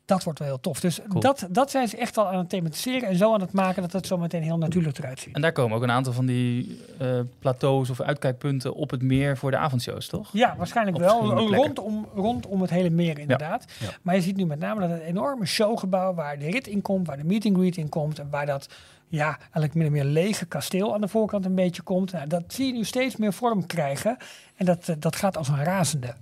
Dat 0.08 0.24
wordt 0.24 0.38
wel 0.38 0.48
heel 0.48 0.60
tof. 0.60 0.80
Dus 0.80 1.00
Cool. 1.08 1.20
dat, 1.20 1.46
dat 1.50 1.70
zijn 1.70 1.88
ze 1.88 1.96
echt 1.96 2.18
al 2.18 2.26
aan 2.26 2.38
het 2.38 2.48
thematiseren 2.48 3.08
en 3.08 3.16
zo 3.16 3.34
aan 3.34 3.40
het 3.40 3.52
maken 3.52 3.82
dat 3.82 3.92
het 3.92 4.06
zo 4.06 4.16
meteen 4.16 4.42
heel 4.42 4.58
natuurlijk 4.58 4.98
eruit 4.98 5.20
ziet. 5.20 5.34
En 5.34 5.40
daar 5.40 5.52
komen 5.52 5.76
ook 5.76 5.82
een 5.82 5.90
aantal 5.90 6.12
van 6.12 6.26
die 6.26 6.80
eh, 6.98 7.20
plateaus 7.38 7.90
of 7.90 8.00
uitkijkpunten 8.00 8.74
op 8.74 8.90
het 8.90 9.02
meer 9.02 9.36
voor 9.36 9.50
de 9.50 9.56
avondshows, 9.56 10.06
toch? 10.06 10.28
Ja, 10.32 10.54
waarschijnlijk 10.56 10.96
Op 10.96 11.02
wel. 11.02 11.38
Rondom, 11.54 12.06
rondom 12.14 12.60
het 12.60 12.70
hele 12.70 12.90
meer 12.90 13.18
inderdaad. 13.18 13.64
Ja. 13.78 13.88
Maar 14.02 14.14
je 14.14 14.20
ziet 14.20 14.36
nu 14.36 14.46
met 14.46 14.58
name 14.58 14.80
dat 14.80 14.90
het 14.90 15.00
enorme 15.00 15.46
showgebouw 15.46 16.14
waar 16.14 16.38
de 16.38 16.50
rit 16.50 16.66
in 16.66 16.82
komt, 16.82 17.06
waar 17.06 17.16
de 17.16 17.24
meet 17.24 17.46
and 17.46 17.56
greet 17.56 17.76
in 17.76 17.88
komt 17.88 18.18
en 18.18 18.28
waar 18.30 18.46
dat 18.46 18.68
ja, 19.08 19.36
eigenlijk 19.38 19.74
min 19.74 19.86
of 19.86 19.92
meer 19.92 20.04
lege 20.04 20.46
kasteel 20.46 20.94
aan 20.94 21.00
de 21.00 21.08
voorkant 21.08 21.44
een 21.44 21.54
beetje 21.54 21.82
komt. 21.82 22.12
Nou, 22.12 22.26
dat 22.26 22.42
zie 22.46 22.66
je 22.66 22.72
nu 22.72 22.84
steeds 22.84 23.16
meer 23.16 23.32
vorm 23.32 23.66
krijgen. 23.66 24.16
En 24.56 24.64
dat, 24.66 24.88
eh, 24.88 24.96
dat 24.98 25.16
gaat 25.16 25.36
als 25.36 25.48
een 25.48 25.64
razende. 25.64 26.14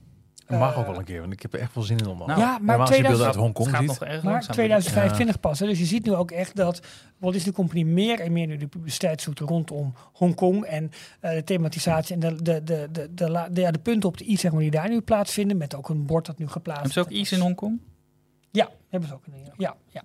Dat 0.47 0.59
mag 0.59 0.73
Eh, 0.73 0.79
ook 0.79 0.87
wel 0.87 0.99
een 0.99 1.05
keer, 1.05 1.21
want 1.21 1.33
ik 1.33 1.43
heb 1.43 1.53
er 1.55 1.61
echt 1.61 1.75
wel 1.75 1.85
zin 1.85 1.99
in 1.99 2.07
om 2.07 2.19
Nou, 2.19 2.31
ja, 2.31 2.37
maar 2.37 2.59
Normaal 2.61 2.81
als 2.81 2.89
je 2.97 3.03
beelden 3.03 3.17
2000 3.19 3.27
uit 3.27 3.35
Hongkong 3.35 3.67
Het 3.67 3.77
gaat 3.77 3.85
ziet. 3.85 4.01
nog 4.01 4.09
erg 4.09 4.23
maar 4.23 4.33
langzaam. 4.33 4.55
2025 4.55 5.41
pas. 5.41 5.59
Hè. 5.59 5.67
Dus 5.67 5.79
je 5.79 5.85
ziet 5.85 6.05
nu 6.05 6.15
ook 6.15 6.31
echt 6.31 6.57
dat 6.57 6.81
Walt 7.19 7.33
Disney 7.35 7.55
Company 7.55 7.83
meer 7.83 8.21
en 8.21 8.33
meer 8.33 8.47
nu 8.47 8.57
de 8.57 8.67
publiciteit 8.67 9.21
zoekt 9.21 9.39
rondom 9.39 9.95
Hongkong. 10.13 10.65
En 10.65 10.91
eh, 11.21 11.31
de 11.33 11.45
thematisatie 11.45 12.15
en 12.15 12.21
de, 12.21 12.43
de, 12.43 12.65
de, 12.65 12.89
de, 12.93 13.09
de, 13.15 13.49
de, 13.51 13.61
ja, 13.61 13.71
de 13.71 13.79
punten 13.79 14.09
op 14.09 14.17
de 14.19 14.29
i 14.29 14.37
zeg 14.37 14.53
maar, 14.53 14.61
die 14.61 14.71
daar 14.71 14.89
nu 14.89 15.01
plaatsvinden. 15.01 15.57
Met 15.57 15.75
ook 15.75 15.89
een 15.89 16.07
bord 16.07 16.27
dat 16.27 16.39
nu 16.39 16.49
geplaatst 16.49 16.83
Hebben 16.83 17.05
ze 17.05 17.11
ook 17.11 17.21
iets 17.21 17.33
in 17.33 17.41
Hongkong? 17.41 17.81
Ja, 18.51 18.69
hebben 18.91 19.09
ze 19.09 19.15
ook. 19.15 19.27
Een, 19.27 19.53
ja, 19.57 19.77
ja. 19.87 20.03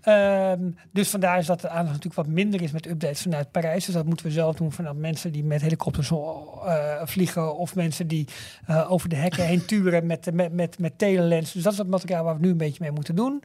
Ehm, 0.00 0.70
dus 0.92 1.08
vandaar 1.10 1.38
is 1.38 1.46
dat 1.46 1.60
de 1.60 1.68
aandacht 1.68 1.86
natuurlijk 1.88 2.14
wat 2.14 2.26
minder 2.26 2.62
is 2.62 2.70
met 2.72 2.86
updates 2.86 3.22
vanuit 3.22 3.50
Parijs. 3.50 3.84
Dus 3.84 3.94
dat 3.94 4.04
moeten 4.06 4.26
we 4.26 4.32
zelf 4.32 4.56
doen 4.56 4.72
vanuit 4.72 4.96
mensen 4.96 5.32
die 5.32 5.44
met 5.44 5.60
helikopters 5.60 6.10
eh, 6.10 7.00
vliegen. 7.04 7.56
Of 7.56 7.74
mensen 7.74 8.06
die 8.06 8.26
eh, 8.66 8.90
over 8.92 9.08
de 9.08 9.16
hekken 9.16 9.44
heen 9.46 9.64
turen 9.64 10.06
met, 10.06 10.32
met, 10.34 10.52
met, 10.52 10.78
met 10.78 10.98
telelens. 10.98 11.52
Dus 11.52 11.62
dat 11.62 11.72
is 11.72 11.78
het 11.78 11.88
materiaal 11.88 12.24
waar 12.24 12.34
we 12.34 12.40
nu 12.40 12.50
een 12.50 12.56
beetje 12.56 12.82
mee 12.82 12.90
moeten 12.92 13.14
doen. 13.14 13.42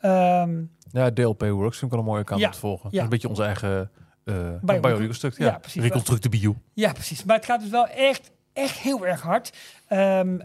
Ehm, 0.00 0.62
Ja, 0.90 1.10
DLP 1.12 1.40
Works 1.42 1.78
vind 1.78 1.90
ik 1.92 1.96
wel 1.98 1.98
een 2.06 2.12
mooie 2.12 2.24
kant 2.24 2.40
Ja, 2.40 2.46
om 2.46 2.52
te 2.52 2.58
volgen. 2.58 2.88
Ja. 2.92 3.02
een 3.02 3.08
beetje 3.08 3.28
onze 3.28 3.42
eigen 3.44 3.90
uh, 4.24 4.48
Bio- 4.62 4.80
bio-reconstruct. 4.80 5.36
Ja, 5.36 5.46
ja, 5.46 5.58
precies. 5.58 5.82
Reconstructe 5.82 6.28
bio. 6.28 6.54
ja, 6.72 6.92
precies. 6.92 7.24
Maar 7.24 7.36
het 7.36 7.44
gaat 7.44 7.60
dus 7.60 7.70
wel 7.70 7.86
echt, 7.88 8.30
echt 8.52 8.78
heel 8.78 9.06
erg 9.06 9.20
hard. 9.20 9.52
Ehm, 9.88 10.38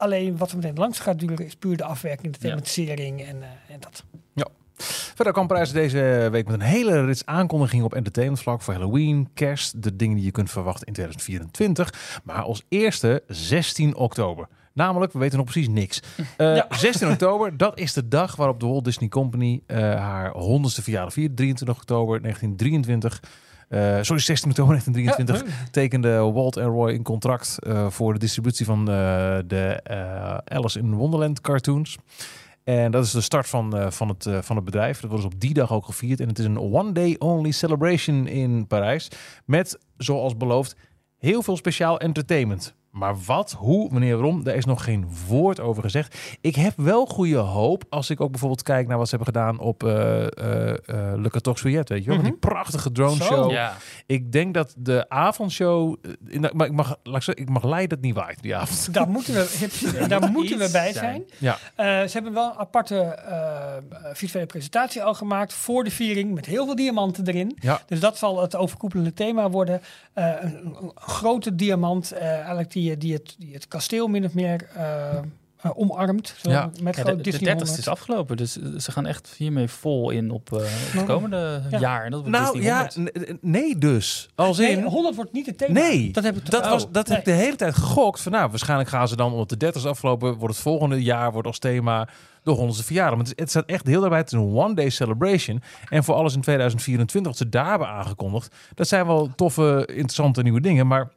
alleen 0.00 0.36
wat 0.36 0.50
er 0.50 0.56
meteen 0.56 0.76
langs 0.76 0.98
gaat 0.98 1.18
duren 1.18 1.46
is 1.46 1.54
puur 1.56 1.76
de 1.76 1.84
afwerking, 1.84 2.32
de 2.32 2.38
Ja. 2.42 2.48
thematisering 2.48 3.20
en, 3.20 3.42
eh, 3.42 3.48
en 3.74 3.80
dat. 3.80 4.04
Verder 5.14 5.32
kwam 5.32 5.46
Parijs 5.46 5.72
deze 5.72 6.28
week 6.30 6.44
met 6.46 6.54
een 6.54 6.66
hele 6.66 7.04
rits 7.04 7.26
aankondigingen 7.26 7.84
op 7.84 7.94
entertainmentvlak 7.94 8.62
voor 8.62 8.74
Halloween, 8.74 9.28
kerst, 9.34 9.82
de 9.82 9.96
dingen 9.96 10.16
die 10.16 10.24
je 10.24 10.30
kunt 10.30 10.50
verwachten 10.50 10.86
in 10.86 10.92
2024. 10.92 12.20
Maar 12.24 12.42
als 12.42 12.62
eerste 12.68 13.22
16 13.26 13.96
oktober 13.96 14.48
Namelijk, 14.72 15.12
we 15.12 15.18
weten 15.18 15.36
nog 15.38 15.46
precies 15.46 15.68
niks. 15.68 16.00
Eh, 16.36 16.56
Ja. 16.56 16.66
16 16.70 17.08
oktober, 17.10 17.56
dat 17.56 17.78
is 17.78 17.92
de 17.92 18.08
dag 18.08 18.36
waarop 18.36 18.60
de 18.60 18.66
Walt 18.66 18.84
Disney 18.84 19.08
Company 19.08 19.62
eh, 19.66 19.78
haar 19.78 20.32
100ste 20.34 20.82
verjaardag 20.82 21.12
viert. 21.12 21.36
23 21.36 21.76
oktober 21.76 22.20
1923. 22.22 23.20
Eh, 23.70 23.98
sorry, 24.00 24.20
16 24.20 24.50
oktober 24.50 24.72
1923 24.72 25.70
tekende 25.70 26.32
Walt 26.32 26.56
en 26.56 26.66
Roy 26.66 26.90
een 26.90 27.02
contract 27.02 27.58
eh, 27.58 27.90
voor 27.90 28.12
de 28.12 28.18
distributie 28.18 28.66
van 28.66 28.80
eh, 28.80 29.38
de 29.46 29.80
Alice 30.44 30.78
in 30.78 30.94
Wonderland 30.94 31.40
cartoons. 31.40 31.96
En 32.64 32.90
dat 32.90 33.04
is 33.04 33.10
de 33.10 33.20
start 33.20 33.48
van, 33.48 33.92
van, 33.92 34.08
het, 34.08 34.26
van 34.40 34.56
het 34.56 34.64
bedrijf. 34.64 35.00
Dat 35.00 35.10
wordt 35.10 35.24
dus 35.24 35.34
op 35.34 35.40
die 35.40 35.54
dag 35.54 35.72
ook 35.72 35.84
gevierd. 35.84 36.20
En 36.20 36.28
het 36.28 36.38
is 36.38 36.44
een 36.44 36.58
one-day-only 36.58 37.50
celebration 37.50 38.26
in 38.26 38.66
Parijs. 38.66 39.08
Met, 39.44 39.78
zoals 39.96 40.36
beloofd, 40.36 40.76
heel 41.18 41.42
veel 41.42 41.56
speciaal 41.56 42.00
entertainment. 42.00 42.74
Maar 42.90 43.14
wat, 43.26 43.52
hoe, 43.58 43.90
wanneer, 43.90 44.16
waarom, 44.16 44.44
daar 44.44 44.54
is 44.54 44.64
nog 44.64 44.84
geen 44.84 45.06
woord 45.28 45.60
over 45.60 45.82
gezegd. 45.82 46.16
Ik 46.40 46.54
heb 46.56 46.72
wel 46.76 47.06
goede 47.06 47.36
hoop 47.36 47.84
als 47.88 48.10
ik 48.10 48.20
ook 48.20 48.30
bijvoorbeeld 48.30 48.62
kijk 48.62 48.88
naar 48.88 48.98
wat 48.98 49.08
ze 49.08 49.16
hebben 49.16 49.34
gedaan 49.34 49.58
op 49.58 49.84
eh 49.84 50.20
eh, 50.20 50.70
eh, 50.70 50.76
Le 51.20 51.28
14 51.30 51.54
Juillet. 51.54 51.88
Weet 51.88 52.02
je 52.04 52.08
wel? 52.08 52.16
Met 52.16 52.24
die 52.26 52.36
prachtige 52.36 52.92
drone 52.92 53.14
Zo. 53.16 53.24
show. 53.24 53.50
Ja. 53.50 53.76
Ik 54.06 54.32
denk 54.32 54.54
dat 54.54 54.74
de 54.76 55.08
avondshow. 55.08 55.96
in- 56.28 56.50
Maar 56.52 56.66
ik 56.66 56.72
mag, 56.72 56.96
laat 57.02 57.16
ik, 57.16 57.22
zeggen, 57.22 57.44
ik 57.44 57.50
mag 57.50 57.64
leiden 57.64 57.88
dat 57.88 58.00
niet 58.00 58.14
waait 58.14 58.42
die 58.42 58.56
avond. 58.56 58.94
Daar 58.94 59.08
moeten 59.08 59.34
we, 59.34 60.04
daar 60.08 60.30
moeten 60.30 60.58
we 60.58 60.68
bij 60.72 60.92
zijn. 60.92 60.92
zijn. 60.92 61.24
Ja. 61.38 61.58
Eh, 61.74 61.86
ze 62.08 62.12
hebben 62.12 62.32
wel 62.32 62.50
een 62.50 62.58
aparte 62.58 62.98
eh, 63.00 63.76
visuele 64.12 64.46
presentatie 64.46 65.02
al 65.02 65.14
gemaakt 65.14 65.52
voor 65.52 65.84
de 65.84 65.90
viering 65.90 66.34
met 66.34 66.46
heel 66.46 66.64
veel 66.64 66.76
diamanten 66.76 67.26
erin. 67.26 67.56
Ja. 67.60 67.80
Dus 67.86 68.00
dat 68.00 68.18
zal 68.18 68.40
het 68.42 68.56
overkoepelende 68.56 69.14
thema 69.14 69.50
worden. 69.50 69.80
Eh, 70.12 70.24
een, 70.40 70.74
een- 70.80 70.92
grote 70.94 71.54
diamant, 71.54 72.12
eh, 72.12 72.28
eigenlijk 72.32 72.72
die, 72.72 72.79
die, 72.98 73.12
het, 73.12 73.34
die 73.38 73.54
het 73.54 73.68
kasteel 73.68 74.06
min 74.08 74.24
of 74.24 74.34
meer 74.34 74.68
eh, 74.74 75.16
eh, 75.16 75.70
omarmt. 75.74 76.34
Zo, 76.42 76.50
Ja. 76.50 76.70
Met 76.82 76.96
Ja, 76.96 77.02
de, 77.04 77.16
de 77.16 77.22
Disney 77.22 77.54
30 77.54 77.78
is 77.78 77.88
afgelopen, 77.88 78.36
dus 78.36 78.58
eh, 78.60 78.66
ze 78.78 78.92
gaan 78.92 79.06
echt 79.06 79.34
hiermee 79.36 79.68
vol 79.68 80.10
in 80.10 80.30
op 80.30 80.52
eh, 80.52 80.58
het 80.64 81.04
komende 81.04 81.62
Ja. 81.70 81.78
jaar. 81.78 82.04
En 82.04 82.10
dat 82.10 82.20
wordt 82.20 82.36
Nou 82.38 82.52
Disney 82.52 82.70
ja, 82.72 82.88
100. 82.94 83.16
n- 83.28 83.32
n- 83.32 83.38
nee 83.40 83.78
dus. 83.78 84.28
Als 84.34 84.58
Nee, 84.58 84.70
in... 84.76 84.82
100 84.82 85.16
wordt 85.16 85.32
niet 85.32 85.46
het 85.46 85.58
thema. 85.58 85.72
Nee, 85.72 86.12
dat 86.12 86.24
heb 86.24 86.36
ik 86.36 86.50
dat, 86.50 86.68
was, 86.68 86.90
dat 86.90 87.08
heb 87.08 87.18
ik 87.18 87.24
de 87.24 87.30
hele 87.30 87.56
tijd 87.56 87.74
gegokt. 87.74 88.20
Van, 88.20 88.32
nou, 88.32 88.50
waarschijnlijk 88.50 88.88
gaan 88.88 89.08
ze 89.08 89.16
dan, 89.16 89.32
omdat 89.32 89.48
de 89.48 89.56
30 89.56 89.82
is 89.82 89.88
afgelopen, 89.88 90.34
wordt 90.34 90.54
het 90.54 90.62
volgende 90.62 91.02
jaar 91.02 91.32
wordt 91.32 91.46
als 91.46 91.58
thema 91.58 92.08
de 92.42 92.56
100ste 92.56 92.84
verjaardag. 92.84 93.18
Maar 93.18 93.26
het, 93.36 93.50
staat 93.50 93.66
echt 93.66 93.86
heel 93.86 94.00
daarbij. 94.00 94.18
Het 94.18 94.32
is 94.32 94.38
een 94.38 94.54
one-day 94.54 94.90
celebration. 94.90 95.62
En 95.88 96.04
voor 96.04 96.14
alles 96.14 96.34
in 96.34 96.40
2024, 96.40 97.30
wat 97.32 97.40
ze 97.40 97.48
daar 97.48 97.68
hebben 97.70 97.88
aangekondigd, 97.88 98.54
dat 98.74 98.88
zijn 98.88 99.06
wel 99.06 99.30
toffe, 99.36 99.84
interessante 99.86 100.42
nieuwe 100.42 100.60
dingen. 100.60 100.86
Maar 100.86 101.10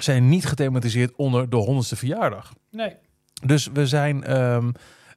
zijn 0.00 0.28
niet 0.28 0.46
gethematiseerd 0.46 1.12
onder 1.16 1.50
de 1.50 1.82
100ste 1.84 1.98
verjaardag. 1.98 2.52
Nee. 2.70 2.96
Dus 3.46 3.68
we 3.72 3.86
zijn. 3.86 4.20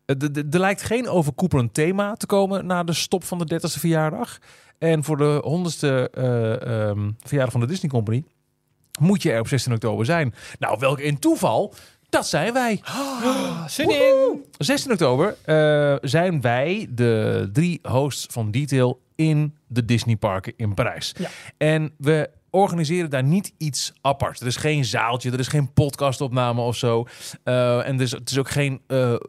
d- 0.05 0.53
er 0.53 0.59
lijkt 0.59 0.81
geen 0.81 1.07
overkoepelend 1.09 1.73
thema 1.73 2.15
te 2.15 2.25
komen 2.25 2.65
na 2.65 2.83
de 2.83 2.93
stop 2.93 3.23
van 3.23 3.37
de 3.39 3.53
30ste 3.55 3.79
verjaardag. 3.79 4.37
En 4.77 5.03
voor 5.03 5.17
de 5.17 5.41
100ste 5.43 6.11
eh, 6.13 6.87
ehm, 6.89 7.11
verjaardag 7.19 7.51
van 7.51 7.61
de 7.61 7.67
Disney 7.67 7.91
Company 7.91 8.23
moet 8.99 9.21
je 9.21 9.31
er 9.31 9.39
op 9.39 9.47
16 9.47 9.73
oktober 9.73 10.05
zijn. 10.05 10.33
Nou, 10.59 10.77
welk 10.79 10.99
in 10.99 11.19
toeval. 11.19 11.73
Dat 12.09 12.27
zijn 12.27 12.53
wij. 12.53 12.79
Ah, 12.83 13.67
Zin 13.67 13.89
in. 13.89 14.43
16 14.57 14.91
oktober 14.91 15.35
eh, 15.45 15.95
zijn 16.01 16.41
wij 16.41 16.87
de 16.89 17.49
drie 17.53 17.79
hosts 17.83 18.27
van 18.29 18.51
Detail 18.51 19.01
in 19.15 19.55
de 19.67 19.85
Disney 19.85 20.15
parken 20.15 20.53
in 20.57 20.73
Parijs. 20.73 21.13
Ja. 21.17 21.29
En 21.57 21.91
we 21.97 22.29
organiseren 22.55 23.09
daar 23.09 23.23
niet 23.23 23.53
iets 23.57 23.93
apart. 24.01 24.39
Er 24.39 24.47
is 24.47 24.55
geen 24.55 24.85
zaaltje, 24.85 25.31
er 25.31 25.39
is 25.39 25.47
geen 25.47 25.73
podcastopname 25.73 26.61
of 26.61 26.75
zo. 26.75 27.05
Eh, 27.43 27.87
en 27.87 27.97
dus, 27.97 28.11
het 28.11 28.29
is 28.29 28.37
ook 28.37 28.49
geen 28.49 28.81
eh, 28.87 29.13
eh, 29.13 29.19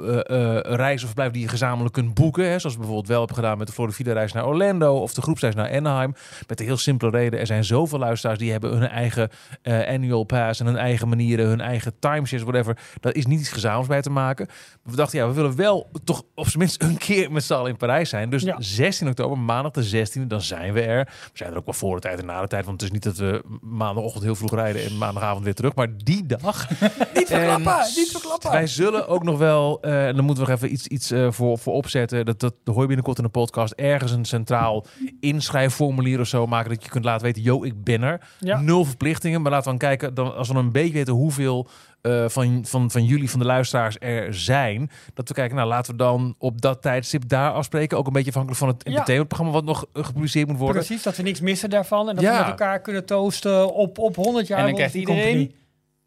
reis 0.60 1.00
of 1.00 1.06
verblijf 1.06 1.32
die 1.32 1.42
je 1.42 1.48
gezamenlijk 1.48 1.94
kunt 1.94 2.14
boeken. 2.14 2.50
Hè, 2.50 2.58
zoals 2.58 2.76
bijvoorbeeld 2.76 3.08
wel 3.08 3.18
hebben 3.18 3.36
gedaan 3.36 3.58
met 3.58 3.66
de 3.66 3.72
Florida 3.72 4.12
reis 4.12 4.32
naar 4.32 4.46
Orlando 4.46 5.00
of 5.00 5.14
de 5.14 5.22
groepsreis 5.22 5.54
naar 5.54 5.76
Anaheim. 5.76 6.14
Met 6.46 6.58
de 6.58 6.64
heel 6.64 6.76
simpele 6.76 7.10
reden, 7.10 7.40
er 7.40 7.46
zijn 7.46 7.64
zoveel 7.64 7.98
luisteraars 7.98 8.38
die 8.38 8.50
hebben 8.50 8.70
hun 8.72 8.88
eigen 8.88 9.30
annual 9.62 10.24
pass 10.24 10.60
en 10.60 10.66
hun 10.66 10.76
eigen 10.76 11.08
manieren, 11.08 11.46
hun 11.46 11.60
eigen 11.60 11.92
timeshares, 11.98 12.44
whatever. 12.44 12.78
Daar 13.00 13.14
is 13.14 13.26
niet 13.26 13.40
iets 13.40 13.48
gezamenlijks 13.48 13.88
bij 13.88 14.02
te 14.02 14.10
maken. 14.10 14.48
We 14.82 14.96
dachten, 14.96 15.18
ja, 15.18 15.26
we 15.26 15.34
willen 15.34 15.56
wel 15.56 15.90
toch 16.04 16.22
op 16.34 16.44
zijn 16.46 16.58
minst 16.58 16.82
een 16.82 16.98
keer 16.98 17.32
met 17.32 17.44
z'n 17.44 17.54
allen 17.54 17.70
in 17.70 17.76
Parijs 17.76 18.08
zijn. 18.08 18.30
Dus 18.30 18.42
Ja. 18.42 18.56
16 18.58 19.08
oktober, 19.08 19.38
maandag 19.38 19.72
de 19.72 19.84
16e, 19.84 20.26
dan 20.26 20.42
zijn 20.42 20.72
we 20.72 20.80
er. 20.80 21.04
We 21.04 21.30
zijn 21.32 21.50
er 21.50 21.56
ook 21.56 21.64
wel 21.64 21.74
voor 21.74 21.94
de 21.94 22.00
tijd 22.00 22.18
en 22.18 22.26
na 22.26 22.40
de 22.40 22.46
tijd, 22.46 22.64
want 22.64 22.80
het 22.80 22.90
is 22.90 22.94
niet 22.94 23.02
dat 23.02 23.15
we 23.18 23.42
maandagochtend 23.60 24.24
heel 24.24 24.34
vroeg 24.34 24.54
rijden 24.54 24.84
en 24.84 24.98
maandagavond 24.98 25.44
weer 25.44 25.54
terug. 25.54 25.74
Maar 25.74 25.88
die 25.96 26.26
dag. 26.26 26.68
Niet 27.14 27.26
verklappen, 27.26 27.72
En 27.72 27.92
niet 27.96 28.10
verklappen. 28.10 28.50
Wij 28.50 28.66
zullen 28.66 29.08
ook 29.08 29.22
nog 29.22 29.38
wel, 29.38 29.78
eh, 29.80 30.06
en 30.06 30.16
dan 30.16 30.24
moeten 30.24 30.44
we 30.44 30.50
nog 30.50 30.58
even 30.58 30.72
iets, 30.72 30.86
iets 30.86 31.10
eh, 31.10 31.30
voor, 31.30 31.58
voor 31.58 31.74
opzetten. 31.74 32.24
Dat, 32.24 32.40
dat 32.40 32.54
hoor 32.64 32.80
je 32.80 32.86
binnenkort 32.86 33.18
in 33.18 33.24
de 33.24 33.30
podcast. 33.30 33.72
Ergens 33.72 34.12
een 34.12 34.24
centraal 34.24 34.86
inschrijfformulier 35.20 36.20
of 36.20 36.26
zo 36.26 36.46
maken. 36.46 36.70
Dat 36.70 36.82
je 36.82 36.90
kunt 36.90 37.04
laten 37.04 37.26
weten, 37.26 37.42
yo, 37.42 37.64
ik 37.64 37.84
ben 37.84 38.02
er. 38.02 38.20
Ja. 38.38 38.60
Nul 38.60 38.84
verplichtingen. 38.84 39.42
Maar 39.42 39.50
laten 39.50 39.72
we 39.72 39.78
dan 39.78 39.88
kijken, 39.88 40.14
dan, 40.14 40.36
als 40.36 40.48
we 40.48 40.54
dan 40.54 40.64
een 40.64 40.72
beetje 40.72 40.92
weten 40.92 41.14
hoeveel 41.14 41.68
eh, 42.06 42.28
van, 42.28 42.64
van, 42.66 42.90
van 42.90 43.04
jullie, 43.04 43.30
van 43.30 43.38
de 43.38 43.44
luisteraars 43.46 43.96
er 43.98 44.34
zijn. 44.34 44.90
Dat 45.14 45.28
we 45.28 45.34
kijken, 45.34 45.56
nou 45.56 45.68
laten 45.68 45.92
we 45.92 45.98
dan 45.98 46.34
op 46.38 46.60
dat 46.60 46.82
tijdstip 46.82 47.28
daar 47.28 47.52
afspreken. 47.52 47.98
Ook 47.98 48.06
een 48.06 48.12
beetje 48.12 48.28
afhankelijk 48.28 48.60
van 48.60 48.68
het 48.68 48.80
Ja. 48.82 48.88
entertainmentprogramma 48.90 49.52
wat 49.54 49.64
nog 49.64 49.86
eh, 49.92 50.04
gepubliceerd 50.04 50.48
moet 50.48 50.58
worden. 50.58 50.84
Precies, 50.84 51.02
dat 51.02 51.16
we 51.16 51.22
niks 51.22 51.40
missen 51.40 51.70
daarvan. 51.70 52.08
En 52.08 52.14
dat 52.14 52.24
Ja. 52.24 52.30
we 52.32 52.38
met 52.38 52.48
elkaar 52.48 52.80
kunnen 52.80 53.04
toosten 53.06 53.74
op, 53.74 53.98
op 53.98 54.16
100 54.16 54.46
jaar 54.46 54.58
En 54.58 54.64
dan 54.64 54.74
krijgt 54.74 54.94
iedereen 54.94 55.22
Company. 55.36 55.54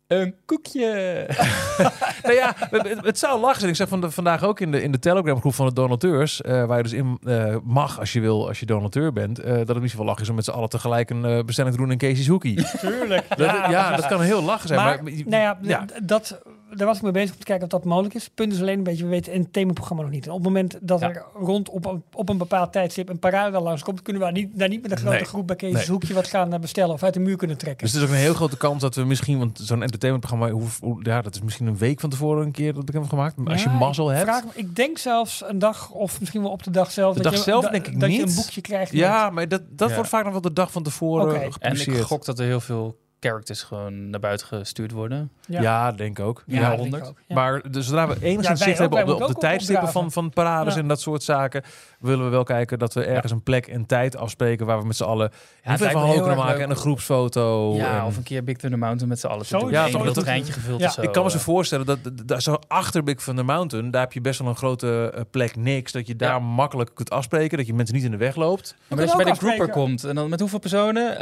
Een 0.09 0.35
koekje. 0.45 1.27
nou 2.23 2.35
ja, 2.35 2.55
het, 3.01 3.19
zou 3.19 3.39
lachen 3.39 3.59
zijn. 3.59 3.71
Ik 3.71 3.77
zeg 3.77 3.87
van 3.87 4.01
de, 4.01 4.11
vandaag 4.11 4.43
ook 4.43 4.59
in 4.59 4.71
de, 4.71 4.81
in 4.81 4.91
de 4.91 4.99
Telegram 4.99 5.39
groep 5.39 5.53
van 5.53 5.65
de 5.65 5.73
donateurs, 5.73 6.41
eh, 6.41 6.65
waar 6.65 6.77
je 6.77 6.83
dus 6.83 6.93
in 6.93 7.19
eh, 7.23 7.55
mag 7.63 7.99
als 7.99 8.13
je 8.13 8.19
wil, 8.19 8.47
als 8.47 8.59
je 8.59 8.65
donateur 8.65 9.13
bent, 9.13 9.39
eh, 9.39 9.55
dat 9.55 9.67
het 9.67 9.79
misschien 9.79 9.97
wel 9.97 10.05
lachen 10.05 10.23
is 10.23 10.29
om 10.29 10.35
met 10.35 10.45
z'n 10.45 10.51
allen 10.51 10.69
tegelijk 10.69 11.09
een 11.09 11.45
bestelling 11.45 11.75
te 11.75 11.81
doen 11.81 11.91
in 11.91 11.97
Casey's 11.97 12.27
Hoekie. 12.27 12.65
Tuurlijk. 12.79 13.37
Dat, 13.37 13.47
ja, 13.47 13.95
dat 13.95 14.07
kan 14.07 14.21
heel 14.21 14.43
lachen 14.43 14.67
zijn. 14.67 14.79
Maar, 14.79 15.03
Maar, 15.03 15.13
nou 15.25 15.67
ja, 15.67 15.85
dat, 16.03 16.41
daar 16.75 16.87
was 16.87 16.97
ik 16.97 17.03
mee 17.03 17.11
bezig 17.11 17.31
om 17.31 17.37
te 17.39 17.45
kijken 17.45 17.63
of 17.65 17.69
dat 17.71 17.83
mogelijk 17.83 18.13
is. 18.13 18.29
Punt 18.29 18.53
is 18.53 18.59
alleen 18.61 18.77
een 18.77 18.83
beetje, 18.83 19.03
we 19.03 19.09
weten 19.09 19.25
het 19.25 19.35
entertainmentprogramma 19.35 20.03
nog 20.03 20.11
niet. 20.11 20.25
En 20.25 20.29
op 20.31 20.37
het 20.37 20.45
moment 20.45 20.77
dat 20.81 20.99
Ja. 20.99 21.09
er 21.09 21.23
rond 21.33 21.69
op, 21.69 21.85
een- 21.85 22.03
op 22.13 22.29
een 22.29 22.37
bepaald 22.37 22.71
tijdstip 22.71 23.09
een 23.09 23.19
parade 23.19 23.59
langskomt, 23.59 24.01
kunnen 24.01 24.21
we 24.25 24.31
niet, 24.31 24.49
daar 24.59 24.69
niet 24.69 24.81
met 24.81 24.91
een 24.91 24.97
grote 24.97 25.15
Nee. 25.15 25.25
groep 25.25 25.47
bij 25.47 25.55
Kees 25.55 25.73
Nee. 25.73 25.85
Hoekje 25.87 26.13
wat 26.13 26.27
gaan 26.27 26.53
eh, 26.53 26.59
bestellen 26.59 26.93
of 26.93 27.03
uit 27.03 27.13
de 27.13 27.19
muur 27.19 27.37
kunnen 27.37 27.57
trekken. 27.57 27.83
Dus 27.85 27.93
het 27.95 28.03
is 28.03 28.07
ook 28.09 28.13
een 28.15 28.21
heel 28.21 28.33
grote 28.33 28.57
kans 28.57 28.81
dat 28.81 28.95
we 28.95 29.03
misschien, 29.03 29.37
want 29.39 29.59
zo'n 29.63 29.81
entertainmentprogramma, 29.83 30.53
hoe, 30.55 30.67
hoe- 30.81 30.99
ja, 31.03 31.21
dat 31.21 31.35
is 31.35 31.41
misschien 31.41 31.67
een 31.67 31.77
week 31.77 31.99
van 31.99 32.09
tevoren 32.09 32.45
een 32.45 32.51
keer 32.51 32.73
dat 32.73 32.85
bekend 32.85 32.95
wordt 32.95 33.09
gemaakt. 33.09 33.35
Maar 33.35 33.53
als 33.53 33.63
je 33.63 33.69
mazzel 33.69 34.09
ik 34.11 34.15
hebt. 34.17 34.29
vraag 34.29 34.43
ik 34.55 34.75
denk 34.75 34.97
zelfs 34.97 35.43
een 35.47 35.59
dag 35.59 35.91
of 35.91 36.19
misschien 36.19 36.41
wel 36.41 36.51
op 36.51 36.63
de 36.63 36.71
dag 36.71 36.91
zelf. 36.91 37.15
De 37.15 37.21
dat 37.21 37.31
dag 37.31 37.45
je, 37.45 37.51
zelf 37.51 37.69
denk 37.69 37.87
ik 37.87 37.99
dat 37.99 38.11
je 38.11 38.17
niet. 38.17 38.29
een 38.29 38.35
boekje 38.35 38.61
krijgt. 38.61 38.91
met- 38.91 39.01
Ja, 39.01 39.29
maar 39.29 39.47
dat, 39.47 39.61
dat 39.69 39.89
Ja. 39.89 39.95
wordt 39.95 40.09
vaak 40.09 40.23
nog 40.23 40.31
wel 40.31 40.41
de 40.41 40.53
dag 40.53 40.71
van 40.71 40.83
tevoren 40.83 41.25
Oké. 41.25 41.35
eh, 41.35 41.47
En 41.59 41.79
ik 41.93 41.97
gok 42.01 42.25
dat 42.25 42.39
er 42.39 42.45
heel 42.45 42.59
veel 42.59 42.97
characters 43.19 43.63
gewoon 43.63 44.09
naar 44.09 44.19
buiten 44.19 44.47
gestuurd 44.47 44.91
worden. 44.91 45.31
Ja, 45.47 45.91
denk 45.91 46.19
ik 46.19 46.25
ook. 46.25 46.43
Ja, 46.45 46.59
Ja, 46.59 46.61
denk 46.61 46.73
ik 46.73 46.79
100. 46.79 47.07
ook, 47.09 47.17
ja. 47.27 47.35
Maar 47.35 47.71
dus 47.71 47.85
zodra 47.85 48.07
we 48.07 48.13
Ja, 48.19 48.25
enigszins 48.25 48.59
wij 48.59 48.67
zicht 48.69 48.81
ook. 48.81 48.93
hebben 48.95 49.13
op 49.15 49.19
de, 49.21 49.27
op 49.27 49.39
tijdstippen 49.39 49.85
opdraven. 49.85 50.11
van, 50.11 50.23
van 50.23 50.31
parades 50.33 50.73
Ja. 50.73 50.79
en 50.79 50.87
dat 50.87 51.01
soort 51.01 51.23
zaken, 51.23 51.63
willen 51.99 52.25
we 52.25 52.31
wel 52.31 52.43
kijken 52.43 52.79
dat 52.79 52.93
we 52.93 53.03
ergens 53.03 53.31
een 53.31 53.43
plek 53.43 53.67
en 53.67 53.85
tijd 53.85 54.17
afspreken 54.17 54.65
waar 54.65 54.79
we 54.79 54.85
met 54.87 54.95
z'n 54.95 55.03
allen 55.03 55.31
kunnen 55.63 55.87
erg 55.89 56.35
maken 56.35 56.47
leuk. 56.53 56.59
en 56.59 56.69
een 56.69 56.75
groepsfoto. 56.75 57.73
ja, 57.75 57.97
en- 57.99 58.05
of 58.05 58.17
een 58.17 58.23
keer 58.23 58.43
Big 58.43 58.57
Thunder 58.57 58.79
Mountain 58.79 59.09
met 59.09 59.19
z'n 59.19 59.27
allen 59.27 59.41
te 59.41 59.47
Zo- 59.47 59.59
doen. 59.59 59.69
ja, 59.71 59.85
Ja, 59.85 59.99
een 59.99 60.13
treintje 60.13 60.53
gevuld 60.53 60.79
Ja, 60.79 60.89
zo. 60.89 61.01
ik 61.01 61.11
kan 61.11 61.23
me 61.23 61.29
zo 61.29 61.37
eh. 61.37 61.43
voorstellen 61.43 61.85
dat, 61.85 62.03
dat, 62.03 62.27
dat 62.27 62.43
zo 62.43 62.57
achter 62.67 63.03
Big 63.03 63.15
Thunder 63.15 63.45
Mountain, 63.45 63.91
daar 63.91 64.01
heb 64.01 64.13
je 64.13 64.21
best 64.21 64.39
wel 64.39 64.47
een 64.49 64.55
grote 64.55 65.11
eh, 65.15 65.21
plek 65.31 65.55
niks, 65.55 65.91
dat 65.91 66.07
je 66.07 66.15
daar 66.15 66.29
Ja. 66.33 66.39
makkelijk 66.39 66.91
kunt 66.93 67.09
afspreken, 67.09 67.57
dat 67.57 67.67
je 67.67 67.73
mensen 67.73 67.95
niet 67.95 68.03
in 68.03 68.11
de 68.11 68.17
weg 68.17 68.35
loopt. 68.35 68.75
Maar 68.87 68.99
als 69.01 69.11
je 69.11 69.15
bij 69.17 69.25
de 69.25 69.31
grouper 69.37 69.59
afspreken. 69.65 69.73
komt, 69.73 70.03
en 70.03 70.15
dan 70.15 70.29
met 70.29 70.39
hoeveel 70.39 70.59
personen? 70.59 71.17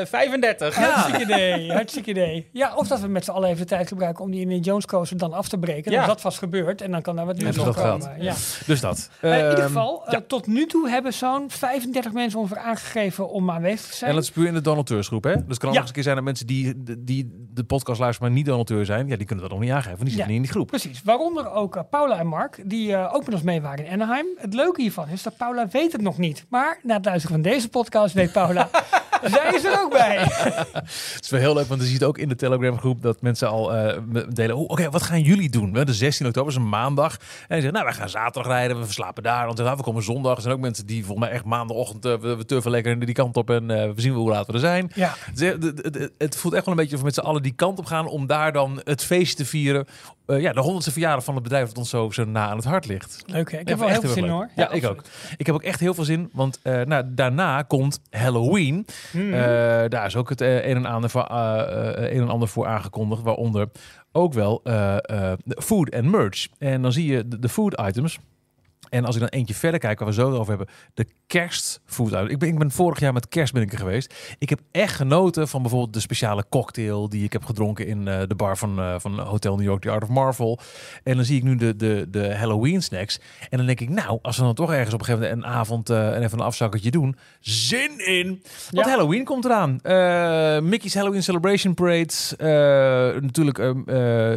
Eh 0.00 0.06
35. 0.06 0.74
Hartstikke 0.74 1.26
idee, 1.34 1.72
hartstikke 1.72 2.10
idee. 2.10 2.48
Ja, 2.52 2.74
of 2.76 2.88
dat 2.88 3.00
we 3.00 3.08
met 3.08 3.24
z'n 3.24 3.30
allen 3.30 3.48
even 3.48 3.60
de 3.60 3.66
tijd 3.68 3.88
gebruiken 3.88 4.24
om 4.24 4.30
die 4.30 4.40
Indiana 4.40 4.62
Jones 4.62 4.86
coaster 4.86 5.16
dan 5.18 5.32
af 5.32 5.48
te 5.48 5.58
breken. 5.58 5.90
Ja. 5.90 5.96
Dan 5.96 6.06
is 6.06 6.12
dat 6.12 6.20
vast 6.20 6.38
gebeurd 6.38 6.80
en 6.80 6.90
dan 6.90 7.02
kan 7.02 7.16
daar 7.16 7.26
wat 7.26 7.36
nieuws 7.36 7.58
op 7.58 7.74
komen. 7.74 8.10
Ja. 8.18 8.34
Dus 8.66 8.80
dat. 8.80 9.10
Eh, 9.20 9.30
in 9.30 9.36
ieder 9.36 9.52
Ehm, 9.58 9.66
geval, 9.66 10.06
eh, 10.06 10.18
tot 10.26 10.46
nu 10.46 10.66
toe 10.66 10.88
hebben 10.88 11.12
zo'n 11.12 11.50
35 11.50 12.12
mensen 12.12 12.38
ons 12.38 12.54
aangegeven 12.54 13.28
om 13.30 13.50
aanwezig 13.50 13.90
te 13.90 13.96
zijn. 13.96 14.10
En 14.10 14.16
dat 14.16 14.24
is 14.24 14.30
puur 14.30 14.46
in 14.46 14.54
de 14.54 14.60
donateursgroep, 14.60 15.24
hè? 15.24 15.32
Dus 15.34 15.42
het 15.48 15.58
kan 15.58 15.68
ook 15.68 15.74
Ja. 15.74 15.80
eens 15.80 15.88
een 15.88 15.94
keer 15.94 16.02
zijn 16.02 16.14
dat 16.14 16.24
mensen 16.24 16.46
die, 16.46 16.74
die 16.98 17.46
de 17.54 17.64
podcast 17.64 18.00
luisteren, 18.00 18.28
maar 18.28 18.38
niet 18.38 18.46
donateur 18.46 18.84
zijn, 18.84 19.06
ja, 19.08 19.16
die 19.16 19.26
kunnen 19.26 19.44
dat 19.44 19.52
nog 19.54 19.62
niet 19.62 19.70
aangeven. 19.72 19.96
want 19.96 20.02
Die 20.08 20.14
zitten 20.16 20.32
Ja. 20.34 20.40
niet 20.40 20.48
in 20.50 20.52
die 20.52 20.52
groep. 20.52 20.66
Precies, 20.80 21.02
waaronder 21.04 21.50
ook 21.52 21.76
eh, 21.76 21.82
Paula 21.90 22.18
en 22.18 22.26
Mark, 22.26 22.62
die 22.64 22.96
ook 22.96 23.24
met 23.24 23.34
ons 23.34 23.42
mee 23.42 23.60
waren 23.60 23.86
in 23.86 23.92
Anaheim. 23.92 24.26
Het 24.36 24.54
leuke 24.54 24.80
hiervan 24.80 25.08
is 25.08 25.22
dat 25.22 25.36
Paula 25.36 25.68
weet 25.70 25.92
het 25.92 26.00
nog 26.00 26.18
niet. 26.18 26.44
Maar 26.48 26.78
na 26.82 26.94
het 26.96 27.04
luisteren 27.04 27.34
van 27.42 27.50
deze 27.52 27.68
podcast 27.68 28.14
weet 28.14 28.32
Paula, 28.32 28.68
zij 29.34 29.50
is 29.54 29.64
er 29.64 29.80
ook 29.82 29.90
bij. 29.90 30.18
Het 31.24 31.32
is 31.32 31.38
wel 31.38 31.48
heel 31.48 31.58
leuk, 31.58 31.68
want 31.68 31.80
je 31.82 31.86
ziet 31.88 32.04
ook 32.04 32.18
in 32.18 32.28
de 32.28 32.34
Telegram 32.36 32.78
groep 32.78 33.02
dat 33.02 33.22
mensen 33.22 33.48
al 33.48 33.74
eh, 33.74 33.98
delen. 34.28 34.56
Oh, 34.56 34.62
Oké, 34.70 34.90
wat 34.90 35.02
gaan 35.02 35.20
jullie 35.22 35.50
doen? 35.50 35.72
De 35.72 35.94
16 35.94 36.26
oktober 36.26 36.50
is 36.50 36.56
een 36.56 36.68
maandag. 36.68 37.16
En 37.16 37.20
zeggen, 37.48 37.72
nou, 37.72 37.84
wij 37.84 37.94
gaan 37.94 38.08
zaterdag 38.08 38.46
rijden, 38.52 38.80
we 38.80 38.92
slapen 38.92 39.22
daar. 39.22 39.46
Zeggen, 39.46 39.64
nou, 39.64 39.76
we 39.76 39.82
komen 39.82 40.02
zondag. 40.02 40.36
Er 40.36 40.42
zijn 40.42 40.54
ook 40.54 40.60
mensen 40.60 40.86
die 40.86 41.04
volgens 41.04 41.26
mij 41.26 41.34
echt 41.36 41.44
maandagochtend, 41.44 42.04
eh, 42.04 42.14
we, 42.14 42.36
we 42.36 42.44
turven 42.44 42.70
lekker 42.70 42.98
die 43.04 43.14
kant 43.14 43.36
op 43.36 43.50
en 43.50 43.70
eh, 43.70 43.90
we 43.94 44.00
zien 44.00 44.12
hoe 44.12 44.30
laat 44.30 44.46
we 44.46 44.52
er 44.52 44.58
zijn. 44.58 44.90
Ja, 44.94 45.14
het- 45.34 45.62
het- 45.62 46.10
het 46.18 46.36
voelt 46.36 46.54
echt 46.54 46.64
wel 46.64 46.74
een 46.74 46.80
beetje 46.80 46.94
of 46.94 47.00
we 47.00 47.06
met 47.06 47.14
z'n 47.14 47.20
allen 47.20 47.42
die 47.42 47.52
kant 47.56 47.78
op 47.78 47.84
gaan 47.86 48.06
om 48.06 48.26
daar 48.26 48.52
dan 48.52 48.80
het 48.84 49.04
feest 49.04 49.36
te 49.36 49.44
vieren 49.44 49.86
eh, 50.26 50.40
ja, 50.40 50.52
de 50.52 50.60
honderdste 50.60 50.92
verjaardag 50.92 51.24
van 51.24 51.34
het 51.34 51.42
bedrijf 51.42 51.68
dat 51.68 51.78
ons 51.78 51.90
zo, 51.90 52.10
zo 52.10 52.24
na 52.24 52.48
aan 52.48 52.56
het 52.56 52.64
hart 52.64 52.86
ligt. 52.86 53.22
Leuk 53.26 53.52
hè? 53.52 53.58
Ik 53.58 53.68
heb 53.68 53.78
wel 53.78 53.88
echt 53.88 54.02
heel 54.02 54.12
veel 54.12 54.22
zin 54.22 54.24
leuk. 54.24 54.32
hoor. 54.32 54.48
Ja, 54.56 54.70
ik 54.70 54.86
ook. 54.86 55.02
Ik 55.36 55.46
heb 55.46 55.54
ook 55.54 55.62
echt 55.62 55.80
heel 55.80 55.94
veel 55.94 56.04
zin, 56.04 56.30
want 56.32 56.58
eh, 56.62 56.80
nou, 56.82 57.04
daarna 57.08 57.62
komt 57.62 58.00
Halloween. 58.10 58.86
Mhm. 59.12 59.32
Eh, 59.32 59.40
daar 59.88 60.06
is 60.06 60.16
ook 60.16 60.28
het 60.28 60.40
een, 60.40 60.62
en 60.62 60.86
ander 60.86 61.10
voor, 61.10 61.26
een 61.30 62.20
en 62.20 62.28
ander 62.28 62.48
voor 62.48 62.66
aangekondigd, 62.66 63.22
waaronder 63.22 63.68
ook 64.12 64.32
wel 64.32 64.62
food 65.44 65.88
en 65.88 66.10
merch. 66.10 66.46
En 66.58 66.82
dan 66.82 66.92
zie 66.92 67.06
je 67.06 67.28
de, 67.28 67.38
de 67.38 67.48
food 67.48 67.80
items. 67.80 68.18
En 68.94 69.04
als 69.04 69.14
ik 69.14 69.20
dan 69.20 69.30
eentje 69.30 69.54
verder 69.54 69.80
kijk, 69.80 69.98
waar 69.98 70.08
we 70.08 70.14
zo 70.14 70.30
over 70.30 70.48
hebben, 70.48 70.74
de 70.94 71.06
kerstfood 71.26 72.10
items. 72.10 72.30
Ik 72.30 72.38
ben, 72.38 72.48
ik 72.48 72.58
ben 72.58 72.70
vorig 72.70 73.00
jaar 73.00 73.12
met 73.12 73.28
kerst 73.28 73.52
ben 73.52 73.62
ik 73.62 73.72
er 73.72 73.78
geweest. 73.78 74.14
Ik 74.38 74.48
heb 74.48 74.60
echt 74.70 74.94
genoten 74.94 75.48
van 75.48 75.62
bijvoorbeeld 75.62 75.92
de 75.94 76.00
speciale 76.00 76.44
cocktail 76.48 77.08
die 77.08 77.24
ik 77.24 77.32
heb 77.32 77.44
gedronken 77.44 77.86
in 77.86 78.08
eh, 78.08 78.20
de 78.28 78.34
bar 78.34 78.56
van, 78.58 78.78
eh, 78.78 78.94
van 78.98 79.18
Hotel 79.20 79.56
New 79.56 79.64
York, 79.64 79.82
The 79.82 79.90
Art 79.90 80.02
of 80.02 80.08
Marvel. 80.08 80.58
En 81.02 81.16
dan 81.16 81.24
zie 81.24 81.36
ik 81.36 81.42
nu 81.42 81.56
de, 81.56 81.76
de, 81.76 82.06
de 82.10 82.34
Halloween 82.36 82.82
snacks. 82.82 83.20
En 83.50 83.56
dan 83.56 83.66
denk 83.66 83.80
ik, 83.80 83.88
nou, 83.88 84.18
als 84.22 84.36
we 84.36 84.42
dan 84.42 84.54
toch 84.54 84.72
ergens 84.72 84.94
op 84.94 85.00
een 85.00 85.04
gegeven 85.06 85.28
moment 85.28 85.44
een 85.46 85.52
avond 85.52 85.90
eh, 85.90 86.14
en 86.16 86.22
even 86.22 86.38
een 86.38 86.44
afzakketje 86.44 86.90
doen, 86.90 87.16
zin 87.40 88.06
in. 88.06 88.42
Want 88.70 88.86
Ja. 88.86 88.92
Halloween 88.92 89.24
komt 89.24 89.44
eraan. 89.44 89.80
Eh, 89.82 90.58
Mickey's 90.60 90.94
Halloween 90.94 91.22
Celebration 91.22 91.74
Parade. 91.74 92.12
Eh, 92.36 93.20
natuurlijk 93.22 93.58
eh, 93.58 93.70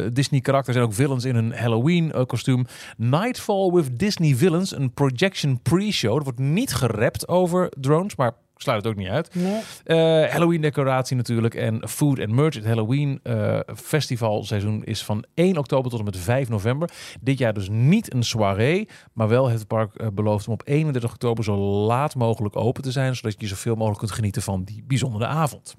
eh, 0.04 0.10
Disney 0.12 0.40
karakters 0.40 0.76
en 0.76 0.82
ook 0.82 0.94
villains 0.94 1.24
in 1.24 1.36
een 1.36 1.52
Halloween 1.52 2.12
eh, 2.12 2.24
kostuum. 2.26 2.66
Nightfall 2.96 3.70
with 3.70 3.98
Disney 3.98 4.34
Villains, 4.34 4.46
een 4.52 4.92
projection 4.92 5.62
pre-show. 5.62 6.16
Er 6.16 6.22
wordt 6.22 6.38
niet 6.38 6.74
gerapt 6.74 7.28
over 7.28 7.72
drones, 7.78 8.16
maar 8.16 8.32
sluit 8.56 8.84
het 8.84 8.92
ook 8.92 8.98
niet 8.98 9.08
uit. 9.08 9.34
Nee. 9.34 9.60
Eh, 9.84 10.30
Halloween 10.30 10.60
decoratie 10.60 11.16
natuurlijk 11.16 11.54
en 11.54 11.88
food 11.88 12.20
and 12.20 12.30
merch. 12.30 12.54
Het 12.54 12.64
Halloween 12.64 13.20
eh, 13.22 13.60
festivalseizoen 13.76 14.84
is 14.84 15.04
van 15.04 15.24
1 15.34 15.56
oktober 15.56 15.90
tot 15.90 15.98
en 15.98 16.04
met 16.04 16.16
5 16.16 16.48
november. 16.48 16.90
Dit 17.20 17.38
jaar 17.38 17.54
dus 17.54 17.68
niet 17.68 18.14
een 18.14 18.22
soirée, 18.22 18.88
maar 19.12 19.28
wel 19.28 19.46
heeft 19.46 19.58
het 19.58 19.68
park 19.68 19.94
eh, 19.94 20.06
beloofd 20.12 20.46
om 20.46 20.52
op 20.52 20.62
31 20.64 21.12
oktober 21.12 21.44
zo 21.44 21.56
laat 21.86 22.14
mogelijk 22.14 22.56
open 22.56 22.82
te 22.82 22.92
zijn, 22.92 23.16
zodat 23.16 23.34
je 23.38 23.46
zoveel 23.46 23.74
mogelijk 23.74 23.98
kunt 23.98 24.12
genieten 24.12 24.42
van 24.42 24.64
die 24.64 24.84
bijzondere 24.86 25.26
avond. 25.26 25.72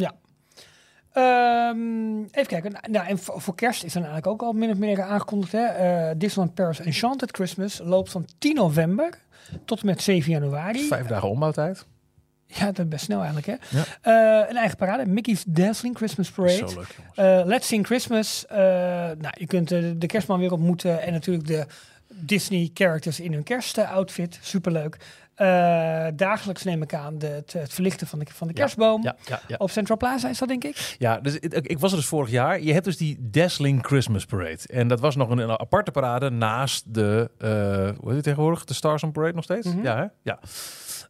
Ehm, 1.14 2.22
even 2.22 2.48
kijken. 2.48 2.72
Nou, 2.72 2.92
Nou, 2.92 3.08
en 3.08 3.18
voor, 3.20 3.42
voor 3.42 3.56
kerst 3.56 3.84
is 3.84 3.94
dan 3.94 4.04
eigenlijk 4.04 4.34
ook 4.34 4.42
al 4.42 4.54
min 4.54 4.70
of 4.72 4.78
meer 4.78 5.02
aangekondigd. 5.02 5.52
Hè? 5.52 5.66
Eh, 5.66 6.16
Disneyland 6.18 6.56
Paris 6.56 6.80
Enchanted 6.80 7.32
Christmas 7.32 7.80
loopt 7.84 8.12
van 8.12 8.26
10 8.38 8.56
november 8.56 9.18
tot 9.66 9.80
en 9.80 9.86
met 9.86 10.02
7 10.02 10.32
januari. 10.32 10.88
Vijf 10.88 11.08
dagen 11.08 11.30
ombouwtijd. 11.30 11.86
Ja, 12.46 12.66
dat 12.66 12.80
is 12.80 12.88
best 12.88 13.04
snel 13.06 13.24
eigenlijk. 13.24 13.48
Hè? 13.48 13.56
Ja. 13.78 13.84
Eh, 14.42 14.50
een 14.50 14.56
eigen 14.58 14.78
parade. 14.78 15.06
Mickey's 15.06 15.44
Dazzling 15.48 15.98
Christmas 15.98 16.32
Parade. 16.32 16.70
Zo 16.70 16.76
leuk. 16.76 16.96
Eh, 17.16 17.42
Let's 17.46 17.68
Sing 17.68 17.86
Christmas. 17.86 18.46
Eh, 18.48 18.58
nou, 19.18 19.34
je 19.38 19.48
kunt 19.48 19.70
de 19.70 20.08
kerstman 20.08 20.40
weer 20.40 20.52
ontmoeten. 20.52 21.02
En 21.02 21.14
natuurlijk 21.14 21.48
de 21.48 21.66
Disney 22.08 22.70
characters 22.74 23.20
in 23.20 23.34
hun 23.34 23.44
kerstoutfit. 23.44 24.40
Superleuk. 24.42 24.98
Eh 25.40 26.08
dagelijks 26.16 26.64
neem 26.64 26.82
ik 26.82 26.94
aan 26.94 27.18
de, 27.18 27.28
het, 27.28 27.54
het 27.54 27.74
verlichten 27.74 28.08
van 28.08 28.20
de, 28.20 28.26
van 28.34 28.48
de 28.48 28.54
kerstboom. 28.54 29.04
Ja, 29.04 29.16
ja, 29.26 29.42
ja. 29.48 29.56
Op 29.58 29.70
Central 29.70 29.98
Plaza 29.98 30.30
is 30.30 30.38
dat, 30.38 30.48
denk 30.48 30.64
ik. 30.64 30.96
Ja, 30.98 31.20
dus 31.20 31.36
ik, 31.36 31.54
ik 31.54 31.80
was 31.80 31.92
er 31.92 31.98
dus 31.98 32.08
vorig 32.08 32.30
jaar. 32.30 32.62
Je 32.62 32.74
hebt 32.74 32.86
dus 32.86 32.98
die 32.98 33.18
Dazzling 33.20 33.86
Christmas 33.86 34.26
Parade. 34.26 34.60
En 34.68 34.88
dat 34.88 35.00
was 35.00 35.16
nog 35.16 35.30
een, 35.30 35.38
een 35.38 35.60
aparte 35.60 35.92
parade 35.92 36.30
naast 36.30 36.94
de, 36.94 37.32
eh 37.38 37.48
hoe 38.00 38.08
heet 38.08 38.16
het 38.16 38.24
tegenwoordig? 38.24 38.66
De 38.66 38.74
Stars 38.74 39.04
on 39.04 39.12
Parade 39.12 39.34
nog 39.34 39.44
steeds? 39.44 39.68
Mhm. 39.68 39.84
Ja, 39.84 39.98
hè? 39.98 40.06
Ja. 40.24 40.40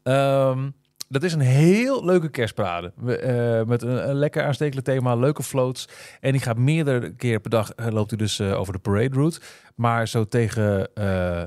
Ehm, 0.04 0.70
dat 1.10 1.24
is 1.24 1.34
een 1.34 1.39
heel 1.39 2.05
leuke 2.05 2.30
kerstparade. 2.30 2.93
Eh, 3.05 3.68
met 3.68 3.82
een, 3.82 4.10
een 4.10 4.16
lekker 4.16 4.43
aanstekelijk 4.43 4.88
thema, 4.88 5.16
leuke 5.16 5.43
floats. 5.43 5.88
En 6.20 6.32
die 6.32 6.41
gaat 6.41 6.57
meerdere 6.57 7.16
keer 7.16 7.39
per 7.39 7.49
dag, 7.49 7.72
eh, 7.72 7.88
loopt 7.88 8.10
hij 8.10 8.20
dus 8.20 8.39
eh, 8.39 8.60
over 8.60 8.74
de 8.74 8.80
parade 8.80 9.16
route. 9.16 9.39
Maar 9.76 10.07
zo 10.07 10.28
tegen 10.28 10.89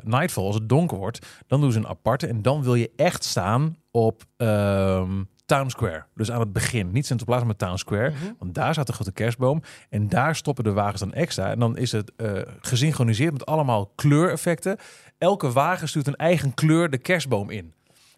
nightfall, 0.05 0.45
als 0.45 0.55
het 0.55 0.69
donker 0.69 0.99
wordt, 0.99 1.27
dan 1.47 1.61
doen 1.61 1.73
ze 1.73 1.79
een 1.79 1.89
aparte. 1.89 2.27
En 2.27 2.43
dan 2.43 2.63
wil 2.63 2.75
je 2.75 2.91
echt 2.97 3.25
staan 3.25 3.77
op 3.91 4.23
ehm, 4.37 5.23
Town 5.53 5.69
Square. 5.69 6.05
Dus 6.15 6.31
aan 6.31 6.41
het 6.41 6.53
begin. 6.53 6.93
Niet 6.93 7.07
Central 7.07 7.29
Plaza, 7.29 7.45
maar 7.45 7.57
Town 7.57 7.77
Square. 7.77 8.11
Mhm. 8.11 8.33
Want 8.39 8.55
daar 8.55 8.73
staat 8.73 8.87
de 8.87 8.93
grote 8.93 9.13
kerstboom. 9.13 9.63
En 9.89 10.09
daar 10.09 10.37
stoppen 10.37 10.65
de 10.65 10.73
wagens 10.73 11.01
dan 11.01 11.13
extra. 11.13 11.51
En 11.51 11.59
dan 11.59 11.77
is 11.77 11.93
het 11.93 12.13
eh, 12.17 12.33
gesynchroniseerd 12.61 13.33
met 13.33 13.47
allemaal 13.47 13.93
kleureffecten. 13.95 14.77
Elke 15.19 15.53
wagen 15.53 15.89
stuurt 15.89 16.07
een 16.07 16.17
eigen 16.17 16.55
kleur 16.55 16.91
de 16.91 16.99
kerstboom 16.99 17.51
in. 17.51 17.73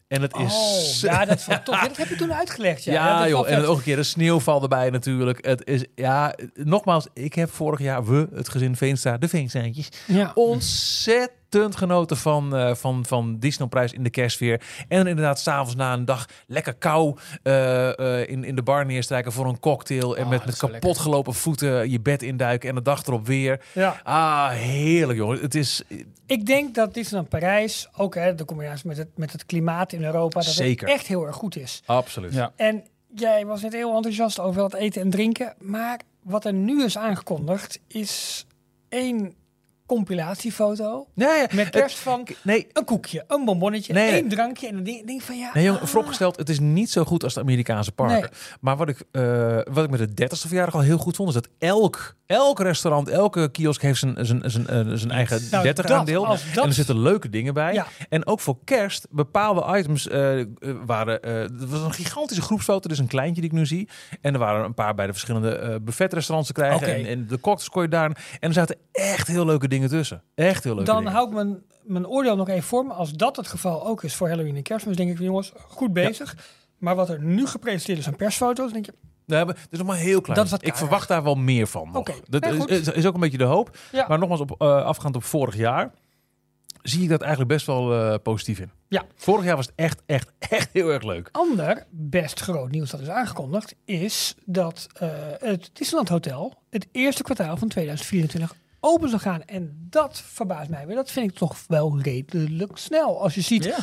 En 0.08 0.22
het 0.22 0.36
is... 0.36 0.54
Oh, 0.54 1.10
ja, 1.10 1.24
dat 1.24 1.40
tof. 1.64 1.80
Dat 1.80 1.96
heb 1.96 2.08
je 2.08 2.16
toen 2.16 2.34
uitgelegd. 2.34 2.84
Ja, 2.84 2.92
Ja, 3.22 3.28
joh. 3.28 3.48
En 3.50 3.64
ook 3.64 3.76
een 3.76 3.82
keer 3.82 3.96
de 3.96 4.02
sneeuwval 4.02 4.62
erbij 4.62 4.90
natuurlijk. 4.90 5.46
Het 5.46 5.66
is, 5.66 5.84
ja, 5.94 6.34
nogmaals, 6.54 7.06
ik 7.12 7.34
heb 7.34 7.50
vorig 7.50 7.80
jaar, 7.80 8.04
we, 8.04 8.28
het 8.34 8.48
gezin 8.48 8.76
Veenstra, 8.76 9.18
de 9.18 9.28
Veenstaantjes, 9.28 9.88
Ja. 10.06 10.32
Ontzettend 11.54 11.90
genoten 11.90 12.16
van, 12.16 12.56
eh 12.56 12.74
van, 12.74 13.04
van 13.06 13.38
Disneyprijs 13.38 13.92
in 13.92 14.02
de 14.02 14.10
kerstsfeer. 14.10 14.60
En 14.88 14.98
dan 14.98 15.06
inderdaad 15.06 15.40
s'avonds 15.40 15.74
na 15.74 15.92
een 15.92 16.04
dag 16.04 16.26
lekker 16.46 16.74
kou 16.74 17.16
eh, 17.42 17.98
eh, 18.22 18.28
in, 18.28 18.44
in 18.44 18.54
de 18.54 18.62
bar 18.62 18.86
neerstrijken 18.86 19.32
voor 19.32 19.46
een 19.46 19.60
cocktail. 19.60 20.16
En 20.16 20.24
Oh, 20.24 20.30
met, 20.30 20.44
met 20.44 20.48
is 20.54 20.58
zo 20.58 20.68
kapot 20.68 20.98
gelopen 20.98 21.34
voeten 21.34 21.90
je 21.90 22.00
bed 22.00 22.22
induiken 22.22 22.68
en 22.68 22.74
de 22.74 22.82
dag 22.82 23.06
erop 23.06 23.26
weer. 23.26 23.60
ja. 23.72 24.00
Ah, 24.02 24.48
heerlijk 24.50 25.18
jongen. 25.18 25.40
Het 25.40 25.54
is 25.54 25.82
Ik 26.26 26.46
denk 26.46 26.74
dat 26.74 26.94
Disneyland 26.94 27.28
Parijs, 27.28 27.88
ook 27.96 28.14
hè, 28.14 28.34
de 28.34 28.44
combinatie 28.44 28.88
met 28.88 28.96
het, 28.96 29.08
met 29.16 29.32
het 29.32 29.46
klimaat 29.46 29.92
in 29.92 30.04
Europa, 30.04 30.40
dat 30.40 30.48
Zeker. 30.48 30.86
het 30.88 30.96
echt 30.96 31.06
heel 31.06 31.26
erg 31.26 31.36
goed 31.36 31.56
is. 31.56 31.82
absoluut. 31.86 32.32
Ja. 32.34 32.52
En 32.56 32.84
jij 33.14 33.46
was 33.46 33.62
net 33.62 33.72
heel 33.72 33.94
enthousiast 33.96 34.40
over 34.40 34.62
het 34.62 34.74
eten 34.74 35.02
en 35.02 35.10
drinken. 35.10 35.54
Maar 35.58 36.00
wat 36.22 36.44
er 36.44 36.52
nu 36.52 36.84
is 36.84 36.98
aangekondigd, 36.98 37.80
is 37.88 38.46
één 38.88 39.34
compilatiefoto 39.86 41.06
ja. 41.14 41.46
met 41.52 41.70
kerst 41.70 41.98
van 41.98 42.26
Nee, 42.42 42.66
een 42.72 42.84
koekje, 42.84 43.24
een 43.28 43.44
bonbonnetje, 43.44 43.92
Nee, 43.92 44.10
nee. 44.10 44.20
één 44.20 44.28
drankje. 44.28 44.66
En 44.68 44.74
dan 44.74 44.84
denk 44.84 45.06
denk 45.06 45.20
van 45.22 45.36
ja. 45.38 45.50
Nee, 45.54 45.64
jongen, 45.64 45.80
ah. 45.80 45.86
vooropgesteld, 45.86 46.36
het 46.36 46.48
is 46.48 46.58
niet 46.60 46.90
zo 46.90 47.04
goed 47.04 47.24
als 47.24 47.34
de 47.34 47.40
Amerikaanse 47.40 47.92
parken. 47.92 48.20
Nee. 48.20 48.28
Maar 48.60 48.76
wat 48.76 48.88
ik, 48.88 49.02
eh, 49.10 49.58
wat 49.72 49.84
ik 49.84 49.90
met 49.90 49.98
de 50.16 50.22
30ste 50.22 50.46
verjaardag 50.48 50.74
al 50.74 50.80
heel 50.80 50.98
goed 50.98 51.16
vond, 51.16 51.28
is 51.28 51.34
dat 51.34 51.48
elk, 51.58 52.14
elk 52.26 52.60
restaurant, 52.60 53.08
elke 53.08 53.50
kiosk 53.50 53.82
heeft 53.82 53.98
zijn, 53.98 54.16
zijn, 54.20 54.42
zijn, 54.50 54.66
eh, 54.66 54.80
zijn 54.94 55.10
eigen 55.10 55.40
Nou, 55.50 55.62
30 55.62 55.86
dat, 55.86 55.96
aandeel. 55.98 56.26
als 56.26 56.42
dat- 56.54 56.62
En 56.62 56.68
er 56.68 56.74
zitten 56.74 56.98
leuke 57.00 57.28
dingen 57.28 57.54
bij. 57.54 57.72
Ja. 57.74 57.86
En 58.08 58.26
ook 58.26 58.40
voor 58.40 58.56
kerst, 58.64 59.06
bepaalde 59.10 59.78
items 59.78 60.08
eh, 60.08 60.44
waren... 60.86 61.22
eh 61.22 61.32
er 61.42 61.66
was 61.68 61.80
een 61.80 61.92
gigantische 61.92 62.42
groepsfoto, 62.42 62.88
dus 62.88 62.98
een 62.98 63.06
kleintje 63.06 63.40
die 63.40 63.50
ik 63.50 63.56
nu 63.56 63.66
zie. 63.66 63.88
En 64.20 64.32
er 64.32 64.38
waren 64.38 64.64
een 64.64 64.74
paar 64.74 64.94
bij 64.94 65.06
de 65.06 65.12
verschillende 65.12 65.80
buffetrestaurants 65.82 66.52
te 66.52 66.54
krijgen. 66.60 66.94
En, 66.94 67.06
en 67.06 67.26
de 67.26 67.40
cocktails 67.40 67.68
kon 67.70 67.82
je 67.82 67.88
daar. 67.88 68.10
En 68.40 68.48
er 68.48 68.52
zaten 68.54 68.76
echt 68.92 69.26
heel 69.26 69.44
leuke 69.46 69.68
dingen 69.68 69.72
tussen. 69.82 70.22
Echt 70.34 70.64
heel 70.64 70.74
leuke 70.74 70.90
Dan 70.90 70.96
dingen. 70.98 71.12
hou 71.12 71.28
ik 71.28 71.34
mijn, 71.34 71.62
mijn 71.82 72.06
oordeel 72.06 72.36
nog 72.36 72.48
even 72.48 72.62
voor 72.62 72.84
me. 72.86 72.92
Als 72.92 73.12
dat 73.12 73.36
het 73.36 73.46
geval 73.48 73.86
ook 73.86 74.02
is 74.02 74.14
voor 74.14 74.28
Halloween 74.28 74.56
en 74.56 74.62
kerstmis, 74.62 74.96
denk 74.96 75.10
ik, 75.10 75.18
jongens, 75.18 75.52
goed 75.68 75.92
bezig. 75.92 76.36
Maar 76.78 76.94
wat 76.94 77.08
er 77.08 77.22
nu 77.22 77.46
gepresenteerd 77.46 77.98
is 77.98 78.06
aan 78.06 78.16
persfoto's, 78.16 78.72
denk 78.72 78.86
je, 78.86 78.94
We 79.24 79.34
hebben, 79.34 79.54
het 79.54 79.68
is 79.72 79.78
nog 79.78 79.86
maar 79.86 79.96
heel 79.96 80.20
klein. 80.20 80.36
Dat 80.38 80.44
is 80.46 80.50
wat 80.52 80.66
ik 80.66 80.74
verwacht 80.76 81.08
daar 81.08 81.22
wel 81.22 81.34
meer 81.34 81.66
van. 81.66 81.96
Oké. 81.96 82.12
Dat 82.28 82.42
Nee, 82.42 82.52
is, 82.52 82.58
goed. 82.58 82.70
is, 82.70 82.88
is 82.88 83.06
ook 83.06 83.14
een 83.14 83.20
beetje 83.20 83.38
de 83.38 83.44
hoop. 83.44 83.76
Ja. 83.92 84.04
Maar 84.08 84.18
nogmaals, 84.18 84.40
op, 84.40 84.54
eh, 84.58 84.84
afgaand 84.84 85.16
op 85.16 85.24
vorig 85.24 85.56
jaar, 85.56 85.92
zie 86.82 87.02
ik 87.02 87.08
dat 87.08 87.20
eigenlijk 87.20 87.50
best 87.52 87.66
wel 87.66 87.92
eh, 87.94 88.14
positief 88.22 88.58
in. 88.58 88.70
Ja. 88.88 89.02
Vorig 89.16 89.44
jaar 89.44 89.56
was 89.56 89.66
het 89.66 89.74
echt, 89.76 90.02
echt, 90.06 90.30
echt 90.50 90.68
heel 90.72 90.88
erg 90.88 91.02
leuk. 91.02 91.28
ander 91.32 91.86
best 91.90 92.40
groot 92.40 92.70
nieuws 92.70 92.90
dat 92.90 93.00
is 93.00 93.08
aangekondigd, 93.08 93.74
is 93.84 94.34
dat 94.44 94.86
eh, 94.98 95.08
het 95.38 95.70
Disneyland 95.72 96.08
Hotel 96.08 96.54
het 96.70 96.86
eerste 96.92 97.22
kwartaal 97.22 97.56
van 97.56 97.68
2024 97.68 98.54
open 98.84 99.08
zal 99.08 99.18
gaan. 99.18 99.42
En 99.42 99.86
dat 99.90 100.22
verbaast 100.26 100.70
mij 100.70 100.86
weer. 100.86 100.96
Dat 100.96 101.10
vind 101.10 101.30
ik 101.30 101.36
toch 101.36 101.56
wel 101.68 101.98
redelijk 102.02 102.76
snel. 102.76 103.22
Als 103.22 103.34
je 103.34 103.40
ziet 103.40 103.74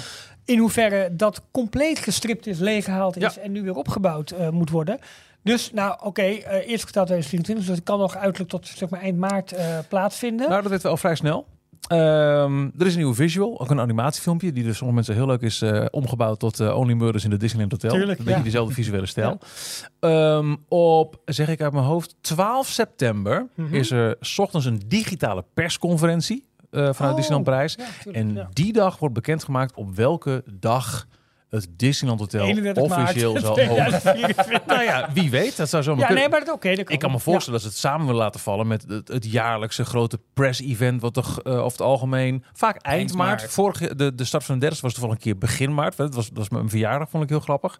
in 0.45 0.57
hoeverre 0.57 1.15
dat 1.15 1.41
compleet 1.51 1.99
gestript 1.99 2.47
is, 2.47 2.59
leeggehaald 2.59 3.15
is 3.17 3.35
Ja. 3.35 3.41
en 3.41 3.51
nu 3.51 3.61
weer 3.63 3.75
opgebouwd 3.75 4.31
eh, 4.31 4.49
moet 4.49 4.69
worden. 4.69 4.99
Dus 5.43 5.71
nou 5.71 5.97
oké, 6.03 6.21
eh, 6.21 6.53
eerste 6.53 6.87
kwartaal 6.91 7.05
2024, 7.05 7.65
dus 7.65 7.75
dat 7.75 7.83
kan 7.83 7.99
nog 7.99 8.15
uiterlijk 8.15 8.49
tot 8.49 8.67
zeg 8.67 8.89
maar, 8.89 9.01
eind 9.01 9.17
maart 9.17 9.51
eh, 9.51 9.77
plaatsvinden. 9.89 10.49
Nou, 10.49 10.61
dat 10.61 10.69
werd 10.71 10.83
wel 10.83 10.97
vrij 10.97 11.15
snel. 11.15 11.45
Ehm, 11.87 12.63
er 12.77 12.85
is 12.85 12.91
een 12.91 12.97
nieuwe 12.97 13.13
visual, 13.15 13.59
ook 13.59 13.69
een 13.69 13.79
animatiefilmpje, 13.79 14.51
die 14.51 14.63
dus 14.63 14.77
sommige 14.77 14.95
mensen 14.95 15.15
heel 15.15 15.25
leuk 15.25 15.41
is 15.41 15.61
eh, 15.61 15.85
omgebouwd 15.91 16.39
tot 16.39 16.59
eh, 16.59 16.77
Only 16.77 16.93
Murders 16.93 17.23
in 17.23 17.29
the 17.29 17.37
Disneyland 17.37 17.71
Hotel. 17.71 17.91
Tuurlijk, 17.91 18.19
een 18.19 18.25
beetje 18.25 18.39
ja. 18.39 18.45
dezelfde 18.45 18.73
visuele 18.73 19.05
stijl. 19.15 19.37
Ehm, 19.99 20.55
op, 20.67 21.21
zeg 21.25 21.47
ik 21.47 21.61
uit 21.61 21.73
mijn 21.73 21.85
hoofd, 21.85 22.15
12 22.21 22.67
september 22.67 23.47
Mhm. 23.55 23.75
is 23.75 23.91
er 23.91 24.15
's 24.21 24.37
ochtends 24.39 24.65
een 24.65 24.81
digitale 24.87 25.43
persconferentie 25.53 26.45
eh, 26.69 26.81
vanuit 26.81 26.99
Oh, 27.11 27.15
Disneyland 27.15 27.43
Parijs. 27.45 27.75
Ja, 27.77 27.85
tuurlijk, 28.03 28.25
En 28.39 28.47
die 28.53 28.73
dag 28.73 28.99
wordt 28.99 29.15
bekendgemaakt 29.15 29.75
op 29.75 29.95
welke 29.95 30.43
dag 30.59 31.07
het 31.51 31.67
Disneyland 31.77 32.19
Hotel 32.19 32.45
31 32.45 32.87
maart 32.87 33.01
officieel 33.01 33.39
zal 33.39 33.49
open. 33.51 33.65
2024. 33.65 34.65
nou 34.65 34.83
ja, 34.83 35.09
wie 35.13 35.29
weet. 35.29 35.57
Dat 35.57 35.69
zou 35.69 35.83
zo 35.83 35.95
Ja, 35.97 36.13
nee, 36.13 36.29
maar 36.29 36.39
dat 36.39 36.53
oké. 36.55 36.75
dat 36.75 36.91
Ik 36.91 36.99
kan 36.99 37.11
me 37.11 37.19
voorstellen 37.19 37.59
dat 37.61 37.69
ze 37.69 37.75
het 37.75 37.85
samen 37.85 38.05
willen 38.05 38.21
laten 38.21 38.39
vallen 38.39 38.67
met 38.67 38.85
het, 38.87 39.07
het 39.07 39.31
jaarlijkse 39.31 39.85
grote 39.85 40.19
press-event, 40.33 41.01
wat 41.01 41.13
toch 41.13 41.41
eh, 41.41 41.53
over 41.53 41.71
het 41.71 41.81
algemeen 41.81 42.43
vaak 42.53 42.75
eind, 42.75 42.97
Eind 42.97 43.13
maart. 43.13 43.39
maart. 43.39 43.51
Vorige, 43.51 43.95
de, 43.95 44.15
de 44.15 44.23
start 44.23 44.43
van 44.43 44.55
de 44.55 44.61
30 44.61 44.81
was 44.81 44.93
toch 44.93 45.03
wel 45.03 45.11
een 45.11 45.17
keer 45.17 45.37
begin 45.37 45.73
maart. 45.73 45.97
Dat 45.97 46.15
was, 46.15 46.27
dat 46.27 46.37
was 46.37 46.49
mijn 46.49 46.69
verjaardag, 46.69 47.09
vond 47.09 47.23
ik 47.23 47.29
heel 47.29 47.39
grappig. 47.39 47.79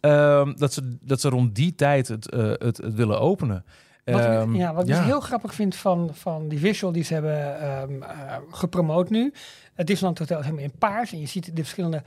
Ehm, 0.00 0.52
dat, 0.56 0.72
ze, 0.72 0.96
dat 1.00 1.20
ze 1.20 1.28
rond 1.28 1.54
die 1.54 1.74
tijd 1.74 2.08
het, 2.08 2.30
eh, 2.30 2.46
het, 2.46 2.76
het 2.76 2.94
willen 2.94 3.20
openen. 3.20 3.64
Wat, 4.04 4.20
Ehm, 4.20 4.54
ja, 4.54 4.74
wat 4.74 4.82
ik 4.82 4.88
ja. 4.88 4.96
dus 4.96 5.06
heel 5.06 5.20
grappig 5.20 5.54
vind 5.54 5.76
van, 5.76 6.10
van 6.12 6.48
die 6.48 6.58
visual 6.58 6.92
die 6.92 7.04
ze 7.04 7.12
hebben 7.12 7.60
ehm, 7.60 8.02
eh, 8.02 8.36
gepromoot 8.50 9.10
nu. 9.10 9.32
Het 9.74 9.86
Disneyland 9.86 10.18
Hotel 10.18 10.38
is 10.38 10.44
helemaal 10.44 10.64
in 10.64 10.78
paars. 10.78 11.12
En 11.12 11.20
je 11.20 11.26
ziet 11.26 11.56
de 11.56 11.62
verschillende 11.62 12.02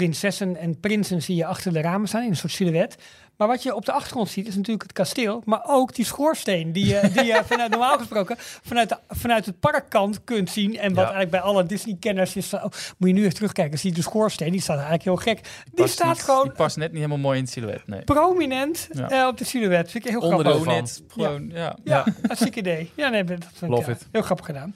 prinsessen 0.00 0.56
en 0.56 0.80
prinsen 0.80 1.22
zie 1.22 1.36
je 1.36 1.46
achter 1.46 1.72
de 1.72 1.80
ramen 1.80 2.08
staan 2.08 2.22
in 2.22 2.28
een 2.30 2.36
soort 2.36 2.52
silhouet. 2.52 2.96
Maar 3.36 3.48
wat 3.48 3.62
je 3.62 3.74
op 3.74 3.84
de 3.84 3.92
achtergrond 3.92 4.28
ziet 4.28 4.46
is 4.48 4.54
natuurlijk 4.54 4.82
het 4.82 4.92
kasteel. 4.92 5.42
Maar 5.44 5.60
ook 5.66 5.94
die 5.94 6.04
schoorsteen 6.04 6.72
die 6.72 6.86
je, 6.86 7.10
die 7.12 7.24
je 7.24 7.42
vanuit, 7.50 7.70
normaal 7.70 7.98
gesproken 7.98 8.36
vanuit, 8.38 8.88
de, 8.88 8.96
vanuit 9.08 9.46
het 9.46 9.60
parkkant 9.60 10.24
kunt 10.24 10.50
zien. 10.50 10.76
En 10.78 10.88
wat 10.88 10.94
Ja. 10.96 11.00
eigenlijk 11.00 11.30
bij 11.30 11.40
alle 11.40 11.66
Disney-kenners 11.66 12.36
is 12.36 12.46
van... 12.46 12.58
Oh, 12.58 12.70
moet 12.98 13.08
je 13.08 13.14
nu 13.14 13.20
even 13.22 13.34
terugkijken. 13.34 13.78
Zie 13.78 13.90
je 13.90 13.96
de 13.96 14.02
schoorsteen. 14.02 14.50
Die 14.52 14.60
staat 14.60 14.74
eigenlijk 14.76 15.04
heel 15.04 15.16
gek. 15.16 15.40
Die 15.64 15.74
Past 15.74 15.92
staat 15.92 16.08
niet- 16.12 16.22
gewoon 16.22 16.42
Die 16.42 16.52
past 16.52 16.76
net 16.76 16.88
niet 16.88 16.96
helemaal 16.96 17.18
mooi 17.18 17.38
in 17.38 17.44
het 17.44 17.52
silhouet. 17.52 17.86
Nee. 17.86 18.02
prominent 18.02 18.88
Ja. 18.92 19.10
eh, 19.10 19.26
op 19.26 19.38
de 19.38 19.44
silhouet. 19.44 19.90
Vind 19.90 20.04
ik 20.04 20.10
heel 20.10 20.20
Onderdeel 20.20 20.52
grappig. 20.60 20.74
Net, 20.82 21.02
gewoon, 21.08 21.50
ja. 21.54 21.76
Ja, 21.84 22.04
hartstikke 22.26 22.58
idee. 22.58 22.90
Ja, 22.94 23.08
nee, 23.08 23.24
dat 23.24 23.38
vind 23.54 23.70
Love 23.70 23.90
ik 23.90 23.96
it. 23.96 24.02
eh, 24.02 24.08
heel 24.12 24.22
grappig 24.22 24.46
gedaan. 24.46 24.74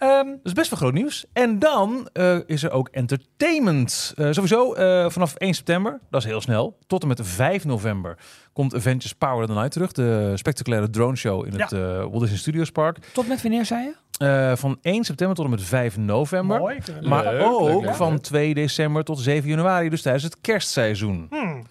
Ehm, 0.00 0.26
Dat 0.26 0.38
is 0.42 0.52
best 0.52 0.70
wel 0.70 0.78
groot 0.78 0.92
nieuws. 0.92 1.24
En 1.32 1.58
dan 1.58 2.08
eh, 2.12 2.38
is 2.46 2.62
er 2.62 2.70
ook 2.70 2.88
entertainment. 2.88 4.12
Eh, 4.16 4.26
sowieso 4.30 4.72
eh, 4.74 5.10
vanaf 5.10 5.34
1 5.34 5.54
september, 5.54 6.00
dat 6.10 6.20
is 6.20 6.26
heel 6.26 6.40
snel, 6.40 6.78
tot 6.86 7.02
en 7.02 7.08
met 7.08 7.20
5 7.22 7.64
november 7.64 8.18
komt 8.52 8.74
Avengers 8.74 9.12
Power 9.12 9.40
of 9.40 9.46
the 9.46 9.52
Night 9.52 9.70
terug. 9.72 9.92
De 9.92 10.32
spectaculaire 10.34 10.90
drone 10.90 11.16
show 11.16 11.46
in 11.46 11.60
het 11.60 11.70
Walt 11.70 12.20
Disney 12.20 12.38
Studios 12.38 12.70
Park. 12.70 12.98
tot 13.12 13.28
met 13.28 13.42
wanneer 13.42 13.64
zei 13.64 13.84
je? 14.18 14.56
Van 14.56 14.78
1 14.82 15.04
september 15.04 15.36
tot 15.36 15.44
en 15.44 15.50
met 15.50 15.62
5 15.62 15.96
november. 15.96 16.58
Mooi. 16.58 16.78
Maar 17.02 17.24
leuk. 17.24 17.42
ook 17.42 17.60
leuk, 17.68 17.80
leuk, 17.84 17.94
van 17.94 18.10
leuk. 18.10 18.22
2 18.22 18.54
december 18.54 19.04
tot 19.04 19.18
7 19.18 19.48
januari, 19.48 19.88
dus 19.88 20.02
tijdens 20.02 20.24
het 20.24 20.40
kerstseizoen. 20.40 21.26
Hmm. 21.30 21.62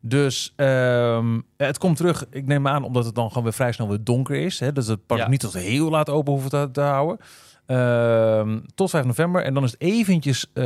Dus 0.00 0.52
ehm, 0.56 1.40
het 1.56 1.78
komt 1.78 1.96
terug, 1.96 2.24
ik 2.30 2.46
neem 2.46 2.68
aan, 2.68 2.84
omdat 2.84 3.04
het 3.04 3.14
dan 3.14 3.28
gewoon 3.28 3.42
weer 3.42 3.52
vrij 3.52 3.72
snel 3.72 3.88
weer 3.88 4.04
donker 4.04 4.36
is. 4.36 4.60
Hè, 4.60 4.72
dus 4.72 4.86
het 4.86 5.06
park 5.06 5.20
Ja. 5.20 5.28
niet 5.28 5.40
tot 5.40 5.52
heel 5.52 5.90
laat 5.90 6.10
open 6.10 6.32
hoeven 6.32 6.50
te, 6.50 6.68
te 6.72 6.80
houden. 6.80 7.18
Ehm, 7.66 8.60
tot 8.74 8.90
5 8.90 9.04
november. 9.04 9.42
En 9.42 9.54
dan 9.54 9.64
is 9.64 9.70
het 9.70 9.80
eventjes 9.80 10.46
eh, 10.52 10.64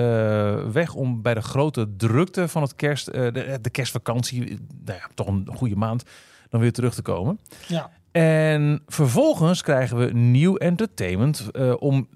weg 0.64 0.94
om 0.94 1.22
bij 1.22 1.34
de 1.34 1.42
grote 1.42 1.96
drukte 1.96 2.48
van 2.48 2.62
het 2.62 2.76
kerst, 2.76 3.08
eh, 3.08 3.32
de, 3.32 3.58
de 3.60 3.70
kerstvakantie, 3.70 4.44
eh, 4.44 4.56
nou 4.84 4.98
ja, 4.98 5.08
toch 5.14 5.26
een 5.26 5.48
goede 5.54 5.76
maand, 5.76 6.04
dan 6.48 6.60
weer 6.60 6.72
terug 6.72 6.94
te 6.94 7.02
komen. 7.02 7.38
Ja. 7.68 7.90
En 8.12 8.82
vervolgens 8.86 9.62
krijgen 9.62 9.96
we 9.96 10.12
nieuw 10.12 10.56
entertainment 10.56 11.50
om 11.78 12.08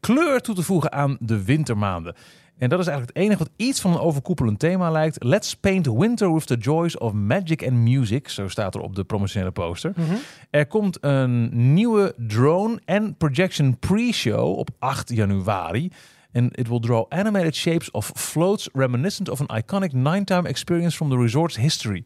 kleur 0.00 0.40
toe 0.40 0.54
te 0.54 0.62
voegen 0.62 0.92
aan 0.92 1.16
de 1.20 1.44
wintermaanden. 1.44 2.14
En 2.58 2.68
dat 2.68 2.78
is 2.78 2.86
eigenlijk 2.86 3.18
het 3.18 3.24
enige 3.24 3.38
wat 3.38 3.52
iets 3.56 3.80
van 3.80 3.92
een 3.92 3.98
overkoepelend 3.98 4.58
thema 4.58 4.90
lijkt. 4.90 5.24
Let's 5.24 5.56
paint 5.56 5.86
winter 5.86 6.34
with 6.34 6.46
the 6.46 6.56
joys 6.56 6.98
of 6.98 7.12
magic 7.12 7.62
and 7.66 7.72
music. 7.72 8.28
Zo 8.28 8.48
staat 8.48 8.74
er 8.74 8.80
op 8.80 8.94
de 8.94 9.04
promotionele 9.04 9.50
poster. 9.50 9.92
Mhm. 9.96 10.14
Er 10.50 10.66
komt 10.66 10.98
een 11.00 11.72
nieuwe 11.72 12.14
drone 12.16 12.80
en 12.84 13.16
projection 13.16 13.78
pre-show 13.78 14.58
op 14.58 14.70
8 14.78 15.10
januari. 15.10 15.90
En 16.32 16.50
it 16.52 16.68
will 16.68 16.80
draw 16.80 17.04
animated 17.08 17.54
shapes 17.54 17.90
of 17.90 18.10
floats 18.14 18.68
reminiscent 18.72 19.28
of 19.28 19.40
an 19.46 19.56
iconic 19.56 19.92
nine-time 19.92 20.48
experience 20.48 20.96
from 20.96 21.10
the 21.10 21.16
resort's 21.16 21.56
history. 21.56 22.04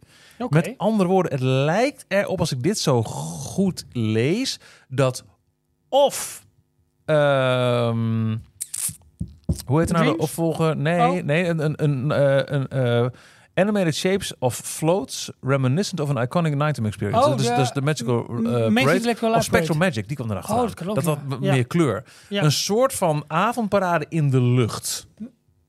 Met 0.48 0.74
andere 0.76 1.08
woorden, 1.08 1.32
het 1.32 1.40
lijkt 1.40 2.04
erop 2.08 2.40
als 2.40 2.52
ik 2.52 2.62
dit 2.62 2.78
zo 2.78 3.02
goed 3.02 3.84
lees, 3.92 4.60
dat 4.88 5.24
of... 5.88 6.46
ehm, 7.04 8.36
hoe 9.66 9.78
heet 9.78 9.88
het 9.88 9.98
nou 9.98 10.10
de 10.16 10.22
opvolger? 10.22 10.76
Nee, 10.76 11.00
Oh. 11.18 11.24
nee, 11.24 11.46
een, 11.46 11.64
een, 11.64 11.74
een, 11.84 12.10
eh, 12.12 12.58
een 12.58 12.68
eh, 12.68 13.06
animated 13.54 13.94
shapes 13.94 14.32
of 14.38 14.54
floats 14.64 15.30
reminiscent 15.40 16.00
of 16.00 16.08
an 16.10 16.22
iconic 16.22 16.54
nighttime 16.54 16.86
experience. 16.86 17.22
Oh, 17.24 17.28
dat, 17.30 17.40
is, 17.40 17.46
de- 17.46 17.52
dat 17.54 17.60
is 17.64 17.72
de 17.72 17.80
magical 17.82 18.26
uh, 18.30 18.74
parade. 18.74 19.00
Electro 19.00 19.32
Of 19.34 19.42
Spectral. 19.44 19.76
Magic, 19.78 20.06
die 20.08 20.16
kwam 20.16 20.30
erachter. 20.30 20.54
Oh, 20.54 20.60
dat 20.84 20.94
dat 20.94 21.04
had 21.04 21.18
Ja. 21.40 21.52
meer 21.52 21.66
kleur. 21.66 22.04
Ja. 22.28 22.42
Een 22.42 22.52
soort 22.52 22.92
van 22.92 23.24
avondparade 23.26 24.06
in 24.08 24.30
de 24.30 24.42
lucht. 24.42 25.06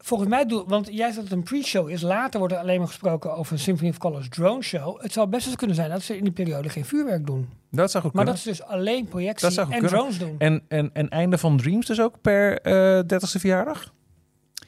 Volgens 0.03 0.29
mij, 0.29 0.45
doe, 0.45 0.63
want 0.67 0.87
jij 0.87 1.05
zegt 1.05 1.15
dat 1.15 1.23
het 1.23 1.33
een 1.33 1.43
pre-show 1.43 1.89
is. 1.89 2.01
Later 2.01 2.39
wordt 2.39 2.53
er 2.53 2.59
alleen 2.59 2.77
maar 2.79 2.87
gesproken 2.87 3.35
over 3.35 3.53
een 3.53 3.59
Symphony 3.59 3.89
of 3.89 3.97
Colors 3.97 4.29
drone 4.29 4.61
show. 4.63 5.01
Het 5.01 5.13
zou 5.13 5.27
best 5.27 5.47
eens 5.47 5.55
kunnen 5.55 5.75
zijn 5.75 5.89
dat 5.89 6.01
ze 6.01 6.17
in 6.17 6.23
die 6.23 6.33
periode 6.33 6.69
geen 6.69 6.85
vuurwerk 6.85 7.25
doen. 7.25 7.49
Dat 7.71 7.91
zou 7.91 8.03
goed 8.03 8.13
Maar 8.13 8.25
kunnen. 8.25 8.43
dat 8.43 8.55
ze 8.55 8.63
dus 8.63 8.73
alleen 8.75 9.01
Dat 9.01 9.09
projectie 9.09 9.49
zou 9.49 9.65
goed 9.65 9.75
en 9.75 9.81
kunnen. 9.81 9.99
drones 9.99 10.17
doen. 10.19 10.35
En, 10.37 10.61
en, 10.67 10.89
en 10.93 11.09
einde 11.09 11.37
van 11.37 11.57
Dreams 11.57 11.85
dus 11.85 12.01
ook 12.01 12.21
per 12.21 12.61
eh 12.61 12.99
30ste 13.03 13.39
verjaardag? 13.39 13.93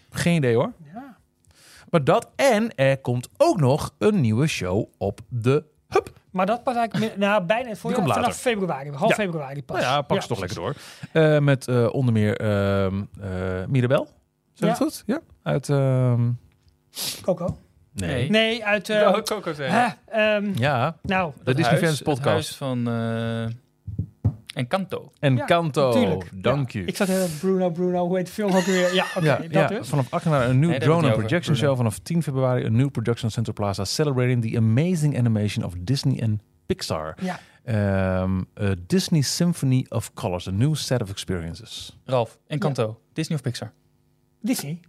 Geen 0.09 0.35
idee 0.35 0.55
hoor. 0.55 0.71
Ja. 0.93 1.17
Maar 1.89 2.03
dat 2.03 2.29
en 2.35 2.75
er 2.75 2.97
komt 2.97 3.29
ook 3.37 3.59
nog 3.59 3.93
een 3.97 4.21
nieuwe 4.21 4.47
show 4.47 4.85
op 4.97 5.19
de 5.29 5.63
Hub. 5.87 6.09
Maar 6.31 6.45
dat 6.45 6.63
pas 6.63 6.75
eigenlijk 6.75 7.17
nou, 7.17 7.43
bijna 7.43 7.69
het 7.69 7.77
voorjaar, 7.77 8.07
vanaf 8.07 8.35
februari. 8.37 8.89
Half 8.91 9.09
Ja. 9.09 9.15
februari 9.15 9.63
pas. 9.63 9.77
Nou 9.81 9.89
ja, 9.91 10.01
pak 10.01 10.21
ze 10.21 10.27
toch 10.27 10.39
lekker 10.39 10.57
door. 10.57 10.75
Eh, 11.11 11.39
met 11.39 11.67
eh, 11.67 11.93
onder 11.93 12.13
meer 12.13 12.37
ehm 12.37 13.01
eh 13.21 13.29
Mirabel. 13.67 14.07
Zeg 14.53 14.69
Ja. 14.69 14.75
het 14.75 14.77
goed? 14.77 15.03
Ja. 15.05 15.21
Uit... 15.43 15.69
ehm, 15.69 16.29
Coco? 17.21 17.57
Nee. 17.93 18.29
Nee, 18.29 18.65
uit... 18.65 18.89
eh, 18.89 19.07
Oh, 19.07 19.21
Coco 19.23 19.53
zei. 19.53 19.71
hè, 19.71 19.87
ehm, 20.05 20.51
Ja, 20.55 20.97
nou, 21.01 21.31
de 21.37 21.43
Dat 21.43 21.55
Disney 21.55 21.71
huis- 21.79 21.85
Fans 21.85 21.99
het 21.99 22.07
podcast. 22.07 22.25
huis 22.25 22.55
van 22.55 22.87
eh 22.87 23.45
Encanto. 24.53 25.11
En 25.19 25.35
Ja, 25.35 25.61
natuurlijk. 25.61 26.29
Dank 26.43 26.71
Ja. 26.71 26.79
je. 26.79 26.85
Ik 26.85 26.95
zat 26.95 27.07
heel 27.07 27.27
Bruno, 27.39 27.69
Bruno, 27.69 28.07
hoe 28.07 28.17
heet 28.17 28.25
de 28.25 28.31
film 28.31 28.51
ook 28.55 28.63
weer? 28.65 28.93
Ja, 28.93 29.05
oké, 29.15 29.25
ja, 29.25 29.37
dat 29.37 29.51
ja, 29.51 29.67
dus. 29.67 29.87
vanaf 29.89 30.07
8 30.13 30.23
januari 30.23 30.49
een 30.49 30.59
nieuw 30.59 30.69
Nee, 30.69 30.79
drone 30.79 31.07
het 31.07 31.17
projection 31.17 31.55
show. 31.55 31.75
Vanaf 31.75 31.99
10 31.99 32.23
februari 32.23 32.63
een 32.65 32.75
nieuw 32.75 32.89
production 32.89 33.31
Center 33.31 33.53
Plaza 33.53 33.85
celebrating 33.85 34.41
the 34.51 34.57
amazing 34.57 35.17
animation 35.17 35.65
of 35.65 35.73
Disney 35.79 36.19
en 36.19 36.41
Pixar. 36.65 37.15
Ja. 37.21 37.39
Ehm, 37.63 38.41
a 38.61 38.75
Disney 38.87 39.21
Symphony 39.21 39.85
of 39.89 40.13
Colors, 40.13 40.47
a 40.47 40.51
new 40.51 40.75
set 40.75 41.01
of 41.01 41.09
experiences. 41.09 41.97
Ralf, 42.05 42.37
Encanto. 42.47 42.99
Disney 43.13 43.37
of 43.37 43.43
Pixar? 43.43 43.71
Disney. 44.43 44.79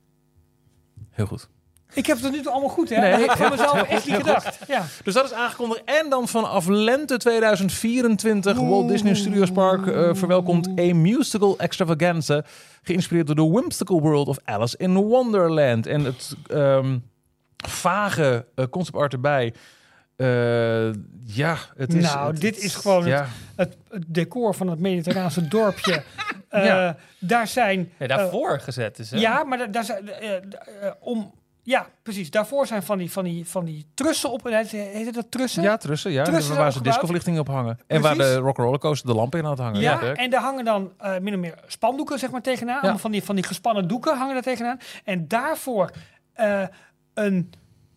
Heel 1.11 1.27
goed. 1.27 1.49
Ik 1.93 2.07
heb 2.07 2.21
het 2.21 2.33
nu 2.33 2.43
toe 2.43 2.53
allemaal 2.53 2.71
goed, 2.71 2.89
hè? 2.89 3.01
Nee, 3.01 3.25
ik 3.25 3.31
heel 3.31 3.51
mezelf 3.51 3.79
goed, 3.79 3.89
echt 3.89 4.07
niet 4.07 4.17
gedacht. 4.17 4.59
Ja. 4.67 4.85
Dus 5.05 5.15
dat 5.15 5.25
is 5.25 5.33
aangekondigd. 5.33 5.83
En 5.85 6.11
dan 6.11 6.29
vanaf 6.29 6.67
lente 6.67 7.17
2024 7.17 8.59
Walt 8.59 8.89
Disney 8.89 9.15
Studios 9.15 9.51
Park 9.51 9.87
eh, 9.87 10.11
verwelkomt 10.13 10.67
a 10.67 10.95
musical 10.95 11.59
extravaganza. 11.59 12.45
Geïnspireerd 12.83 13.27
door 13.27 13.37
de 13.37 13.49
whimsical 13.51 14.01
world 14.01 14.29
of 14.29 14.39
Alice 14.45 14.77
in 14.79 14.95
Wonderland. 14.95 15.87
En 15.87 16.05
het 16.05 16.35
ehm, 16.47 16.99
vage 17.57 18.47
eh, 18.55 18.65
concept 18.71 18.97
art 18.97 19.13
erbij. 19.13 19.55
Eh, 20.17 20.93
ja, 21.27 21.57
het 21.77 21.95
is... 21.95 22.03
Nou, 22.13 22.33
het- 22.33 22.41
dit 22.41 22.59
is 22.59 22.75
gewoon 22.75 23.01
het- 23.01 23.09
ja. 23.09 23.27
Het, 23.57 23.77
het 23.89 24.05
decor 24.07 24.55
van 24.55 24.69
het 24.69 24.79
mediterraanse 24.79 25.49
dorpje. 25.49 26.03
Eh, 26.49 26.65
Ja. 26.65 26.97
Daar 27.19 27.47
zijn... 27.47 27.93
Nee, 27.99 28.09
daarvoor 28.09 28.61
gezet 28.61 28.99
is, 28.99 29.11
hè? 29.11 29.17
eh, 29.17 29.23
ja, 29.23 29.45
maar 29.45 29.59
da- 29.59 29.67
daar 29.67 29.85
zijn... 29.85 30.09
eh, 30.09 30.31
eh, 30.37 30.43
eh, 30.81 30.93
om, 31.01 31.35
ja, 31.63 31.87
precies. 32.03 32.31
Daarvoor 32.31 32.67
zijn 32.67 32.83
van 32.83 32.99
die, 32.99 33.11
van 33.13 33.25
die, 33.25 33.47
van 33.49 33.65
die 33.65 33.87
trussen 33.95 34.31
op... 34.33 34.45
Heet, 34.45 34.71
heet 34.71 35.07
het 35.07 35.15
dat 35.15 35.31
trussen? 35.31 35.63
Ja, 35.63 35.77
trussen. 35.77 36.11
Ja, 36.13 36.25
Trussen 36.25 36.57
waar 36.57 36.73
ze 36.73 36.83
discoverlichting 36.83 37.39
op 37.39 37.47
hangen. 37.49 37.79
En 37.87 38.01
waar 38.01 38.17
de 38.17 38.35
Rock 38.35 38.57
Roller 38.57 38.79
Coaster 38.79 39.09
de 39.09 39.15
lampen 39.15 39.39
in 39.39 39.45
aan 39.45 39.51
het 39.51 39.61
hangen. 39.61 39.81
Ja, 39.81 40.01
leuk. 40.01 40.17
en 40.17 40.31
daar 40.31 40.41
hangen 40.41 40.65
dan 40.65 40.93
eh 40.99 41.19
min 41.19 41.35
of 41.35 41.41
meer 41.41 41.55
spandoeken 41.67 42.19
zeg 42.19 42.31
maar 42.31 42.43
tegenaan. 42.43 42.81
Allemaal 42.81 42.99
van 42.99 43.11
die, 43.11 43.25
van 43.25 43.35
die 43.35 43.45
gespannen 43.45 43.89
doeken 43.89 44.17
hangen 44.17 44.35
daar 44.35 44.43
tegenaan. 44.43 44.79
En 45.05 45.29
daarvoor 45.29 45.91
eh, 46.33 46.63
een 47.15 47.53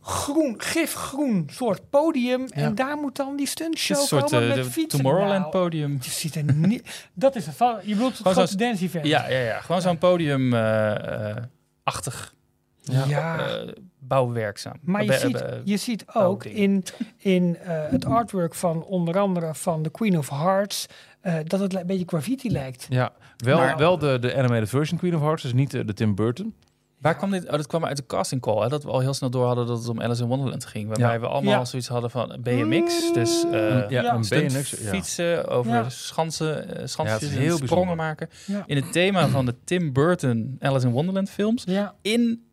groen, 0.08 0.56
gifgroen 0.58 1.50
soort 1.52 1.90
podium. 1.90 2.46
En 2.48 2.76
daar 2.76 2.98
moet 2.98 3.16
dan 3.16 3.36
die 3.36 3.48
stuntshow 3.48 3.98
Een 3.98 4.04
soort 4.06 4.24
komen 4.32 4.50
eh, 4.50 4.56
met 4.56 4.66
de 4.66 4.72
fietsen. 4.72 5.00
Tomorrowland 5.02 5.40
Nou, 5.40 5.52
podium. 5.52 5.98
Je 6.02 6.10
ziet 6.10 6.36
er 6.36 6.54
niet... 6.54 7.08
Dat 7.14 7.36
is 7.36 7.46
het. 7.46 7.56
van- 7.56 7.78
Je 7.84 7.94
bedoelt 7.94 8.12
het 8.12 8.18
Gewoon 8.22 8.34
grote 8.34 8.58
dance 8.58 8.84
event. 8.84 9.06
Ja, 9.06 9.30
ja, 9.30 9.40
ja. 9.40 9.60
Gewoon 9.62 9.82
zo'n 9.82 9.98
podium-achtig 9.98 12.34
Ja. 12.82 13.40
eh, 13.48 13.68
bouwwerkzaam. 14.00 14.76
Maar 14.82 15.04
je 15.04 15.14
ziet, 15.14 15.44
je 15.64 15.78
ziet 15.78 16.06
ook 16.14 16.46
in, 16.46 16.84
in 17.18 17.58
eh, 17.58 17.84
het 17.90 18.06
artwork 18.06 18.56
van 18.56 18.84
onder 18.84 19.20
andere 19.20 19.56
van 19.56 19.84
The 19.84 19.90
Queen 19.90 20.18
of 20.18 20.30
Hearts... 20.30 20.86
eh, 21.22 21.34
dat 21.44 21.60
het 21.60 21.76
een 21.76 21.88
beetje 21.88 22.06
graffiti 22.08 22.52
lijkt. 22.52 22.86
Ja, 22.90 23.12
wel, 23.38 23.58
Maar- 23.58 23.78
wel 23.78 23.98
de, 23.98 24.20
de 24.20 24.36
animated 24.36 24.70
version 24.70 25.00
Queen 25.00 25.16
of 25.16 25.22
Hearts, 25.22 25.44
dus 25.44 25.54
niet 25.54 25.72
de, 25.72 25.86
de 25.86 25.94
Tim 25.94 26.16
Burton. 26.16 26.56
Waar 27.02 27.16
kwam 27.16 27.32
dit? 27.32 27.46
Oh, 27.46 27.52
dat 27.52 27.68
kwam 27.68 27.86
uit 27.86 27.98
de 27.98 28.06
casting 28.06 28.42
call. 28.42 28.62
Hè? 28.62 28.70
Dat 28.70 28.84
we 28.84 28.90
al 28.90 29.00
heel 29.00 29.14
snel 29.14 29.30
door 29.30 29.46
hadden 29.46 29.68
dat 29.68 29.78
het 29.80 29.88
om 29.90 30.02
Alice 30.02 30.22
in 30.22 30.28
Wonderland 30.28 30.66
ging. 30.66 30.88
Waarbij 30.88 31.14
Ja. 31.14 31.20
we 31.20 31.28
allemaal 31.28 31.54
Ja. 31.54 31.66
zoiets 31.66 31.88
hadden 31.88 32.10
van 32.12 32.38
BMX. 32.42 33.14
Dus 33.14 33.44
eh 33.44 33.52
Een- 33.52 33.86
ja, 33.90 34.18
BMX. 34.30 34.70
Ja. 34.70 34.90
fietsen 34.90 35.48
over 35.48 35.72
Ja. 35.72 35.90
schansen, 35.90 36.68
eh, 36.68 36.74
Ja, 36.76 36.80
het 36.82 36.90
schansjes 36.90 37.22
en 37.22 37.28
heel 37.28 37.38
sprongen 37.40 37.60
bijzonder. 37.60 37.96
maken. 37.96 38.30
Ja. 38.46 38.64
In 38.66 38.76
het 38.76 38.92
thema 38.92 39.28
van 39.28 39.46
de 39.46 39.56
Tim 39.64 39.94
Burton 39.94 40.56
Alice 40.60 40.86
in 40.88 40.92
Wonderland 40.94 41.30
films. 41.30 41.64
Ja. 41.66 41.96
In 42.02 42.46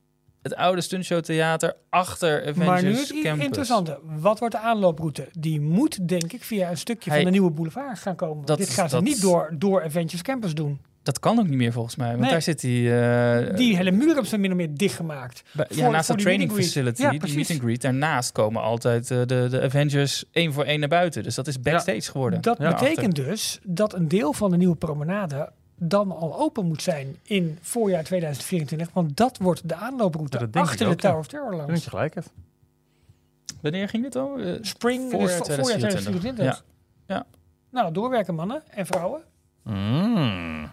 het 0.42 0.54
oude 0.54 0.80
stuntshow 0.80 1.20
theater 1.22 1.76
achter 1.90 2.40
Avengers 2.40 2.66
Maar 2.66 2.82
nu 2.82 2.96
het 2.96 3.10
i- 3.10 3.22
Campus. 3.22 3.44
interessante. 3.44 3.98
Wat 4.02 4.38
wordt 4.38 4.54
de 4.54 4.60
aanlooproute? 4.60 5.28
Die 5.38 5.60
moet, 5.60 6.08
denk 6.08 6.32
ik, 6.32 6.42
via 6.44 6.70
een 6.70 6.76
stukje 6.76 7.10
Hij- 7.10 7.18
van 7.18 7.26
de 7.32 7.32
nieuwe 7.38 7.50
boulevard 7.54 7.98
gaan 7.98 8.16
komen. 8.16 8.44
Dat 8.46 8.58
Dit 8.58 8.68
gaan 8.70 8.88
ze 8.88 8.94
dat- 8.94 9.04
niet 9.04 9.20
door, 9.20 9.54
door 9.58 9.82
Avengers 9.84 10.22
Campus 10.22 10.54
doen. 10.54 10.80
Dat 11.04 11.18
kan 11.18 11.38
ook 11.38 11.46
niet 11.48 11.56
meer 11.58 11.72
volgens 11.72 11.96
mij. 11.96 12.08
Want 12.08 12.20
Nee. 12.20 12.30
daar 12.30 12.42
zit 12.42 12.60
die... 12.60 12.98
eh, 13.00 13.56
Die 13.56 13.76
hele 13.76 13.90
muur 13.90 14.06
hebben 14.06 14.26
ze 14.26 14.38
min 14.38 14.50
of 14.50 14.56
meer 14.56 14.74
dichtgemaakt. 14.76 15.42
bij- 15.52 15.66
ja, 15.70 15.88
naast 15.90 16.06
voor 16.06 16.16
de 16.16 16.22
training 16.22 16.52
facility, 16.52 17.02
Ja, 17.02 17.10
die 17.10 17.34
meet 17.34 17.50
and 17.50 17.60
greet, 17.60 17.80
daarnaast 17.82 18.32
komen 18.32 18.62
altijd 18.62 19.10
eh, 19.10 19.18
de, 19.18 19.46
de 19.50 19.60
Avengers 19.62 20.24
één 20.30 20.52
voor 20.52 20.64
één 20.64 20.80
naar 20.80 20.88
buiten. 20.88 21.22
Dus 21.22 21.34
dat 21.34 21.46
is 21.46 21.60
backstage 21.60 22.10
geworden. 22.10 22.40
Dat 22.40 22.58
betekent 22.58 23.14
dus 23.14 23.58
dat 23.62 23.94
een 23.94 24.08
deel 24.08 24.32
van 24.32 24.50
de 24.50 24.56
nieuwe 24.56 24.76
promenade 24.76 25.52
dan 25.78 26.12
al 26.16 26.38
open 26.40 26.66
moet 26.66 26.82
zijn 26.82 27.16
in 27.22 27.58
voorjaar 27.62 28.04
2024. 28.04 28.88
Want 28.92 29.16
dat 29.16 29.38
wordt 29.38 29.68
de 29.68 29.74
aanlooproute 29.74 30.38
Ja, 30.52 30.60
achter 30.60 30.78
de 30.86 30.90
ja. 30.90 30.96
Tower 30.96 31.18
of 31.18 31.26
Terror 31.26 31.54
langs. 31.54 31.72
dat 31.72 31.84
je 31.84 31.90
gelijk 31.90 32.14
hebt. 32.14 32.30
Wanneer 33.60 33.88
ging 33.88 34.02
dit 34.02 34.16
al? 34.16 34.38
Eh, 34.38 34.52
Spring, 34.60 35.10
Voorjaar 35.10 35.28
dus 35.28 35.36
vo- 35.36 35.44
voorjaar 35.44 35.78
2024. 35.78 36.20
2024. 36.20 36.64
Ja. 37.06 37.14
Ja. 37.14 37.26
Nou, 37.70 37.92
doorwerken 37.92 38.34
mannen 38.34 38.62
en 38.70 38.86
vrouwen. 38.86 39.20
Mm. 39.62 40.70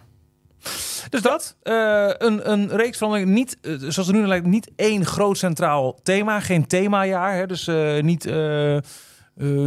Dus 1.08 1.22
dat. 1.22 1.56
eh, 1.62 2.10
een, 2.18 2.50
een 2.52 2.68
reeks 2.68 2.98
van 2.98 3.32
niet, 3.32 3.58
eh, 3.60 3.72
zoals 3.78 3.96
het 3.96 4.12
nu 4.12 4.26
lijkt, 4.26 4.46
niet 4.46 4.70
één 4.76 5.04
groot 5.06 5.38
centraal 5.38 5.98
thema. 6.02 6.40
Geen 6.40 6.66
themajaar. 6.66 7.34
Hè? 7.34 7.46
Dus 7.46 7.66
eh, 7.66 8.00
niet 8.02 8.26
eh, 8.26 8.76
eh, 8.76 8.82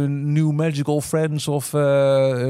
New 0.08 0.50
Magical 0.50 1.00
Friends 1.00 1.48
of 1.48 1.66
eh, 1.74 1.80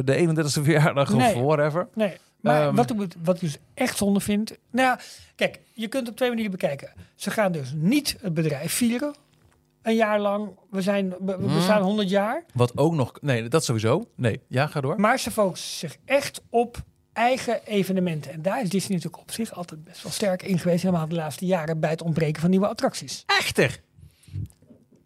de 0.04 0.16
31ste 0.28 0.62
verjaardag 0.62 1.14
Nee. 1.14 1.34
of 1.34 1.40
whatever. 1.42 1.88
Nee, 1.94 2.16
maar 2.40 2.62
Ehm. 2.66 2.74
wat, 2.74 2.90
ik, 2.90 2.96
wat 3.22 3.34
ik 3.34 3.40
dus 3.40 3.56
echt 3.74 3.96
zonde 3.96 4.20
vind... 4.20 4.56
Nou 4.70 4.86
ja, 4.88 4.98
kijk, 5.34 5.60
je 5.72 5.88
kunt 5.88 6.02
het 6.02 6.10
op 6.10 6.16
twee 6.16 6.28
manieren 6.28 6.50
bekijken. 6.52 6.92
Ze 7.14 7.30
gaan 7.30 7.52
dus 7.52 7.72
niet 7.74 8.16
het 8.20 8.34
bedrijf 8.34 8.72
vieren. 8.72 9.14
Een 9.82 9.94
jaar 9.94 10.20
lang. 10.20 10.48
We, 10.70 10.82
zijn, 10.82 11.08
we, 11.08 11.16
we 11.24 11.32
Hmm. 11.32 11.54
bestaan 11.54 11.82
100 11.82 12.10
jaar. 12.10 12.44
Wat 12.54 12.76
ook 12.76 12.94
nog... 12.94 13.12
Nee, 13.20 13.48
dat 13.48 13.64
sowieso. 13.64 14.08
Nee, 14.16 14.40
ja, 14.48 14.66
ga 14.66 14.80
door. 14.80 15.00
Maar 15.00 15.18
ze 15.18 15.30
focussen 15.30 15.78
zich 15.88 15.96
echt 16.04 16.42
op 16.50 16.76
eigen 17.16 17.60
evenementen. 17.64 18.32
En 18.32 18.42
daar 18.42 18.62
is 18.62 18.68
Disney 18.68 18.96
natuurlijk 18.96 19.22
op 19.22 19.30
zich 19.32 19.52
altijd 19.54 19.84
best 19.84 20.02
wel 20.02 20.12
sterk 20.12 20.42
in 20.42 20.58
geweest. 20.58 20.82
Helemaal 20.82 21.08
de 21.08 21.14
laatste 21.14 21.46
jaren 21.46 21.80
bij 21.80 21.90
het 21.90 22.02
ontbreken 22.02 22.40
van 22.40 22.50
nieuwe 22.50 22.66
attracties. 22.66 23.22
Echter. 23.26 23.80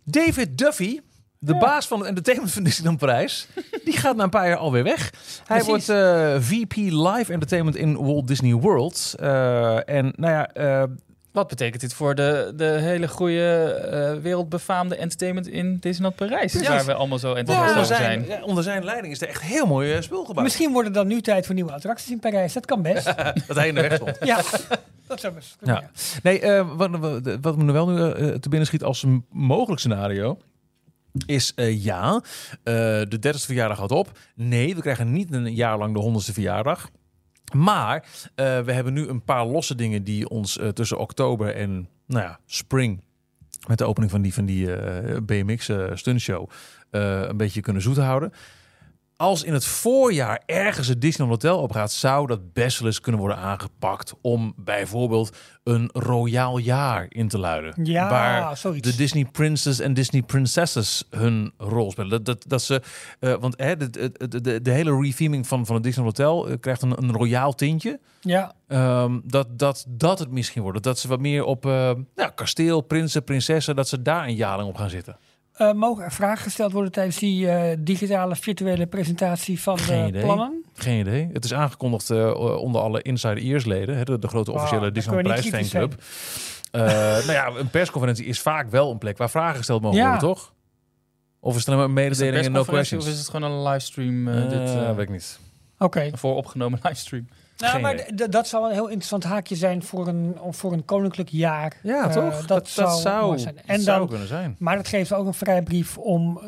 David 0.04 0.58
Duffy, 0.58 1.00
de 1.38 1.52
Ja. 1.52 1.58
baas 1.58 1.86
van 1.86 1.98
het 1.98 2.08
entertainment 2.08 2.52
van 2.52 2.62
Disneyland 2.62 2.98
Parijs, 2.98 3.48
die 3.84 3.96
gaat 3.96 4.16
na 4.16 4.22
een 4.24 4.30
paar 4.30 4.48
jaar 4.48 4.56
alweer 4.56 4.82
weg. 4.84 5.10
Hij 5.46 5.62
Precies. 5.62 5.66
wordt 5.66 5.88
eh, 5.88 6.36
VP 6.40 6.76
Live 6.76 7.32
Entertainment 7.32 7.76
in 7.76 7.96
Walt 8.04 8.26
Disney 8.26 8.52
World. 8.52 9.14
Eh, 9.18 9.88
en 9.88 10.12
nou 10.16 10.32
ja, 10.32 10.52
eh, 10.52 10.82
Wat 11.32 11.48
betekent 11.48 11.80
dit 11.80 11.94
voor 11.94 12.14
de, 12.14 12.52
de 12.56 12.64
hele 12.64 13.08
goede 13.08 13.64
eh, 13.64 14.22
wereldbefaamde 14.22 14.96
entertainment 14.96 15.48
in 15.48 15.76
Disneyland 15.76 16.16
Parijs? 16.16 16.52
Ja, 16.52 16.68
waar 16.68 16.84
we 16.84 16.94
allemaal 16.94 17.18
zo 17.18 17.34
enthousiast 17.34 17.74
over 17.74 17.86
zijn, 17.86 18.24
zijn. 18.24 18.40
ja, 18.40 18.44
onder 18.44 18.64
zijn 18.64 18.84
leiding 18.84 19.12
is 19.12 19.20
er 19.20 19.28
echt 19.28 19.42
heel 19.42 19.66
mooi 19.66 19.92
eh, 19.92 20.00
spul 20.00 20.24
gebouwd. 20.24 20.44
Misschien 20.44 20.72
wordt 20.72 20.86
het 20.86 20.96
dan 20.96 21.06
nu 21.06 21.20
tijd 21.20 21.46
voor 21.46 21.54
nieuwe 21.54 21.72
attracties 21.72 22.10
in 22.10 22.18
Parijs. 22.18 22.52
Dat 22.52 22.66
kan 22.66 22.82
best. 22.82 23.04
Dat 23.46 23.56
hij 23.56 23.68
in 23.68 23.74
de 23.74 23.80
weg 23.80 23.94
stond. 23.94 24.16
ja, 24.20 24.40
dat 25.06 25.20
zou 25.20 25.34
best. 25.34 25.56
Ja. 25.62 25.90
Nee, 26.22 26.40
eh, 26.40 26.76
wat, 26.76 26.90
wat, 26.90 27.38
wat 27.40 27.56
me 27.56 27.72
wel 27.72 27.88
nu 27.88 27.96
te 28.38 28.48
binnen 28.48 28.66
schiet 28.66 28.84
als 28.84 29.02
een 29.02 29.24
mogelijk 29.30 29.80
scenario. 29.80 30.38
Is 31.26 31.52
eh, 31.54 31.84
ja, 31.84 32.22
eh, 32.62 32.74
de 33.08 33.18
30ste 33.26 33.46
verjaardag 33.46 33.76
houdt 33.76 33.92
op. 33.92 34.18
Nee, 34.34 34.74
we 34.74 34.80
krijgen 34.80 35.12
niet 35.12 35.32
een 35.32 35.54
jaar 35.54 35.78
lang 35.78 35.94
de 35.94 36.20
100ste 36.20 36.32
verjaardag. 36.32 36.90
Maar 37.52 38.04
eh, 38.34 38.60
we 38.60 38.72
hebben 38.72 38.92
nu 38.92 39.08
een 39.08 39.24
paar 39.24 39.46
losse 39.46 39.74
dingen 39.74 40.04
die 40.04 40.28
ons 40.28 40.58
eh, 40.58 40.68
tussen 40.68 40.98
oktober 40.98 41.54
en 41.54 41.88
nou 42.06 42.24
ja, 42.24 42.38
spring. 42.46 43.00
Met 43.68 43.78
de 43.78 43.84
opening 43.84 44.10
van 44.10 44.22
die, 44.22 44.34
van 44.34 44.44
die 44.44 44.74
eh, 44.74 45.16
BMX 45.22 45.68
eh 45.68 45.90
stuntshow. 45.94 46.50
een 46.90 47.36
beetje 47.36 47.60
kunnen 47.60 47.82
zoet 47.82 47.96
houden. 47.96 48.32
Als 49.20 49.42
in 49.42 49.52
het 49.52 49.64
voorjaar 49.64 50.42
ergens 50.46 50.88
het 50.88 51.00
Disneyland 51.00 51.42
Hotel 51.42 51.62
opgaat, 51.62 51.92
zou 51.92 52.26
dat 52.26 52.52
best 52.52 52.78
wel 52.78 52.88
eens 52.88 53.00
kunnen 53.00 53.20
worden 53.20 53.38
aangepakt 53.38 54.14
om 54.20 54.52
bijvoorbeeld 54.56 55.36
een 55.64 55.90
royaal 55.92 56.58
jaar 56.58 57.06
in 57.08 57.28
te 57.28 57.38
luiden. 57.38 57.84
Ja, 57.84 58.10
waar 58.10 58.56
zoiets. 58.56 58.90
de 58.90 58.96
Disney 58.96 59.24
Princes 59.24 59.80
en 59.80 59.94
Disney 59.94 60.22
Princesses 60.22 61.04
hun 61.10 61.52
rol 61.56 61.90
spelen. 61.90 62.10
Dat, 62.10 62.24
dat, 62.24 62.44
dat 62.48 62.62
ze, 62.62 62.82
eh, 63.18 63.34
want 63.40 63.54
hè, 63.56 63.76
de, 63.76 63.90
de, 63.90 64.40
de, 64.40 64.62
de 64.62 64.70
hele 64.70 65.00
retheming 65.00 65.46
van, 65.46 65.66
van 65.66 65.74
het 65.74 65.84
Disneyland 65.84 66.18
Hotel 66.18 66.48
eh, 66.48 66.56
krijgt 66.60 66.82
een, 66.82 67.02
een 67.02 67.12
royaal 67.12 67.54
tintje. 67.54 68.00
Ja, 68.20 68.54
Ehm, 68.70 69.18
dat, 69.24 69.58
dat, 69.58 69.84
dat 69.88 70.18
het 70.18 70.30
misschien 70.30 70.62
wordt. 70.62 70.82
Dat 70.82 70.98
ze 70.98 71.08
wat 71.08 71.20
meer 71.20 71.44
op 71.44 71.66
eh, 71.66 71.90
nou, 72.14 72.30
kasteel, 72.34 72.80
prinsen, 72.80 73.24
prinsessen, 73.24 73.76
dat 73.76 73.88
ze 73.88 74.02
daar 74.02 74.26
een 74.26 74.34
jaar 74.34 74.56
lang 74.56 74.68
op 74.68 74.76
gaan 74.76 74.90
zitten. 74.90 75.16
Eh, 75.60 75.72
mogen 75.72 76.04
er 76.04 76.12
vragen 76.12 76.42
gesteld 76.42 76.72
worden 76.72 76.92
tijdens 76.92 77.18
die 77.18 77.48
eh, 77.50 77.76
digitale 77.78 78.36
virtuele 78.36 78.86
presentatie 78.86 79.60
van 79.60 79.78
Geen 79.78 80.02
de 80.02 80.08
idee. 80.08 80.22
plannen? 80.22 80.64
Geen 80.74 81.00
idee. 81.00 81.28
Het 81.32 81.44
is 81.44 81.54
aangekondigd 81.54 82.10
eh, 82.10 82.34
onder 82.60 82.80
alle 82.80 83.02
Inside 83.02 83.40
Ears 83.40 83.64
leden, 83.64 83.96
hè, 83.96 84.04
de, 84.04 84.18
de 84.18 84.28
grote 84.28 84.52
officiële 84.52 84.80
dan 84.80 84.92
Disneyland 84.92 85.26
Prijs 85.26 85.48
fanclub. 85.70 86.02
Eh 86.70 86.82
nou 87.16 87.32
ja, 87.32 87.46
een 87.46 87.70
persconferentie 87.70 88.24
is 88.26 88.40
vaak 88.40 88.70
wel 88.70 88.90
een 88.90 88.98
plek 88.98 89.18
waar 89.18 89.30
vragen 89.30 89.56
gesteld 89.56 89.82
mogen 89.82 89.98
Ja. 89.98 90.04
worden, 90.10 90.28
toch? 90.28 90.52
Of 91.40 91.56
is 91.56 91.64
het 91.66 91.74
alleen 91.74 91.92
maar 91.92 92.02
Is 92.02 92.08
het 92.08 92.18
een 92.18 92.26
mededelingen 92.26 92.44
en 92.60 92.66
no 92.66 92.72
questions? 92.72 93.04
of 93.04 93.10
is 93.12 93.18
het 93.18 93.28
gewoon 93.28 93.50
een 93.50 93.62
livestream? 93.62 94.24
dit, 94.48 94.74
weet 94.96 94.98
ik 94.98 95.08
niet. 95.08 95.40
Oké. 95.78 95.98
Oh, 95.98 96.04
een 96.04 96.18
vooropgenomen 96.18 96.78
livestream. 96.82 97.28
Nou, 97.60 97.72
Geen 97.72 97.82
maar 97.82 98.30
dat 98.30 98.48
zou 98.48 98.64
een 98.66 98.72
heel 98.72 98.86
interessant 98.86 99.24
haakje 99.24 99.56
zijn 99.56 99.82
voor 99.82 100.08
een, 100.08 100.36
voor 100.50 100.72
een 100.72 100.84
koninklijk 100.84 101.28
jaar. 101.28 101.76
Ja, 101.82 102.08
Eh, 102.08 102.12
toch? 102.12 102.36
dat, 102.38 102.48
dat, 102.48 102.68
zou, 102.68 102.88
dat 102.88 102.98
zou, 103.00 103.38
zijn. 103.38 103.54
dat 103.54 103.64
En 103.66 103.80
zou 103.80 103.98
dan, 103.98 104.08
kunnen 104.08 104.26
zijn. 104.28 104.56
maar 104.58 104.76
dat 104.76 104.88
geeft 104.88 105.12
ook 105.12 105.26
een 105.26 105.34
vrijbrief 105.34 105.98
om 105.98 106.40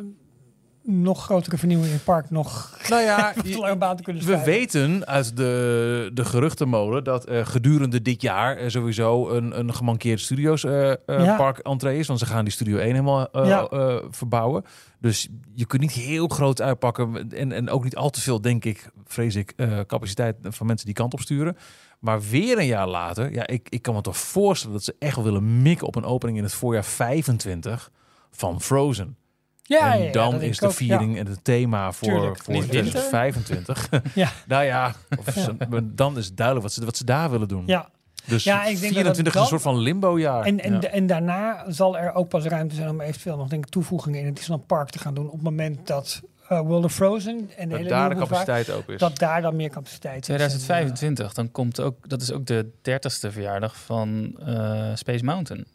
nog 0.84 1.24
grotere 1.24 1.58
vernieuwing 1.58 1.88
in 1.88 1.94
het 1.94 2.04
park 2.04 2.30
nog 2.30 2.78
Nou 2.88 3.02
ja, 3.02 3.34
baan 3.78 3.96
te 3.96 4.02
kunnen 4.02 4.24
We 4.24 4.42
weten 4.44 5.06
uit 5.06 5.36
de, 5.36 6.10
de 6.14 6.24
geruchtenmolen 6.24 7.04
dat 7.04 7.30
gedurende 7.30 8.02
dit 8.02 8.22
jaar 8.22 8.56
eh, 8.56 8.68
sowieso 8.68 9.28
een, 9.30 9.58
een 9.58 9.74
gemankeerd 9.74 10.20
studio's 10.20 10.64
eh 10.64 10.90
eh, 10.90 10.96
Ja. 11.06 11.36
park 11.36 11.58
entree 11.58 11.98
is. 11.98 12.06
Want 12.06 12.18
ze 12.18 12.26
gaan 12.26 12.44
die 12.44 12.52
Studio 12.52 12.76
1 12.76 12.90
helemaal 12.90 13.28
Ja. 13.46 13.68
verbouwen. 14.10 14.64
Dus 15.00 15.28
je 15.54 15.66
kunt 15.66 15.82
niet 15.82 15.92
heel 15.92 16.28
groot 16.28 16.60
uitpakken. 16.60 17.30
En, 17.30 17.52
en 17.52 17.70
ook 17.70 17.84
niet 17.84 17.96
al 17.96 18.10
te 18.10 18.20
veel, 18.20 18.40
denk 18.40 18.64
ik, 18.64 18.90
vrees 19.06 19.34
ik, 19.36 19.54
capaciteit 19.86 20.36
van 20.42 20.66
mensen 20.66 20.86
die 20.86 20.94
kant 20.94 21.12
op 21.12 21.20
sturen. 21.20 21.56
Maar 21.98 22.20
weer 22.22 22.58
een 22.58 22.66
jaar 22.66 22.88
later, 22.88 23.32
ja, 23.32 23.46
ik, 23.46 23.66
ik 23.68 23.82
kan 23.82 23.94
me 23.94 24.00
toch 24.00 24.16
voorstellen 24.16 24.74
dat 24.76 24.84
ze 24.84 24.94
echt 24.98 25.14
wel 25.14 25.24
willen 25.24 25.62
mikken 25.62 25.86
op 25.86 25.94
een 25.94 26.04
opening 26.04 26.38
in 26.38 26.44
het 26.44 26.54
voorjaar 26.54 26.84
25 26.84 27.90
van 28.30 28.60
Frozen. 28.60 29.16
Ja, 29.62 29.92
en 29.92 29.98
ja, 29.98 30.04
ja, 30.04 30.12
dan 30.12 30.42
is 30.42 30.58
de 30.58 30.64
ook, 30.66 30.70
ja. 30.70 30.76
viering 30.76 31.18
en 31.18 31.26
het 31.26 31.44
thema 31.44 31.92
voor, 31.92 32.08
Tuurlijk. 32.08 32.42
voor 32.42 32.54
Niet 32.54 32.66
winter? 32.70 32.90
2025. 33.10 33.88
Ja. 34.14 34.28
nou 34.46 34.64
ja, 34.64 34.94
ze- 35.34 35.56
dan 35.94 36.18
is 36.18 36.26
het 36.26 36.36
duidelijk 36.36 36.66
wat 36.66 36.74
ze, 36.76 36.84
wat 36.84 36.96
ze 36.96 37.04
daar 37.04 37.30
willen 37.30 37.48
doen. 37.48 37.62
Ja, 37.66 37.88
Dus 38.26 38.44
Ja, 38.44 38.60
ik 38.64 38.80
denk 38.80 38.80
dat 38.80 38.92
24 38.92 39.26
is 39.26 39.32
dat 39.32 39.42
een 39.42 39.48
soort 39.48 39.62
van 39.62 39.78
limbo-jaar. 39.78 40.44
en, 40.44 40.60
en, 40.60 40.72
Ja. 40.72 40.80
en 40.88 41.06
daarna 41.06 41.64
zal 41.70 41.98
er 41.98 42.14
ook 42.14 42.28
pas 42.28 42.44
ruimte 42.44 42.74
zijn 42.74 42.88
om 42.88 43.00
eventueel 43.00 43.36
nog 43.36 43.48
denk 43.48 43.64
ik, 43.64 43.70
toevoegingen 43.70 44.20
in 44.20 44.26
het 44.26 44.36
Disneyland 44.36 44.66
Park 44.68 44.90
te 44.90 44.98
gaan 44.98 45.14
doen. 45.14 45.26
Op 45.26 45.32
het 45.32 45.42
moment 45.42 45.86
dat 45.86 46.20
eh, 46.48 46.60
World 46.60 46.84
of 46.84 46.92
Frozen 46.92 47.50
en 47.56 47.64
de 47.64 47.68
dat 47.68 47.76
hele 47.78 47.88
daar 47.88 48.08
de 48.08 48.14
capaciteit 48.16 48.68
is. 48.86 48.98
dat 48.98 49.18
daar 49.18 49.42
dan 49.42 49.56
meer 49.56 49.70
capaciteit 49.70 50.16
is. 50.18 50.24
2025, 50.24 51.32
dan 51.32 51.50
komt 51.50 51.80
ook, 51.80 52.08
dat 52.08 52.22
is 52.22 52.32
ook 52.32 52.46
de 52.46 52.70
30ste 52.88 53.30
verjaardag 53.32 53.76
van 53.76 54.36
eh, 54.46 54.90
Space 54.94 55.24
Mountain. 55.24 55.66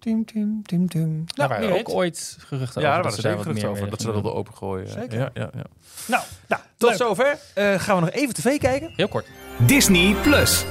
Tim, 0.00 0.24
tim, 0.24 0.62
tim, 0.66 0.88
tim. 0.88 1.24
Daar 1.26 1.48
Nou, 1.48 1.60
waren 1.60 1.78
ook 1.78 1.88
ooit 1.88 2.36
geruchten 2.38 2.80
ja, 2.82 2.88
over. 2.88 3.02
daar 3.02 3.02
dat 3.02 3.02
waren 3.02 3.12
ze 3.12 3.20
zeker 3.20 3.28
daar 3.28 3.36
wat 3.36 3.42
geruchten 3.46 3.62
meer 3.62 3.70
over. 3.70 3.82
mee 3.82 3.90
Dat 3.90 4.00
ze 4.00 4.06
dat 4.06 4.14
wilden 4.14 4.34
opengooien. 4.34 4.88
Zeker. 4.88 5.18
Ja, 5.18 5.30
ja, 5.34 5.50
ja. 5.54 5.64
Nou, 6.06 6.22
nou 6.48 6.62
Tot 6.76 6.88
leuk. 6.88 6.98
zover. 6.98 7.38
Eh, 7.54 7.74
gaan 7.74 7.94
we 7.94 8.00
nog 8.00 8.10
even 8.10 8.34
tv 8.34 8.58
kijken. 8.58 8.92
Heel 8.96 9.08
kort. 9.08 9.26
Disney 9.66 10.14
Plus. 10.22 10.64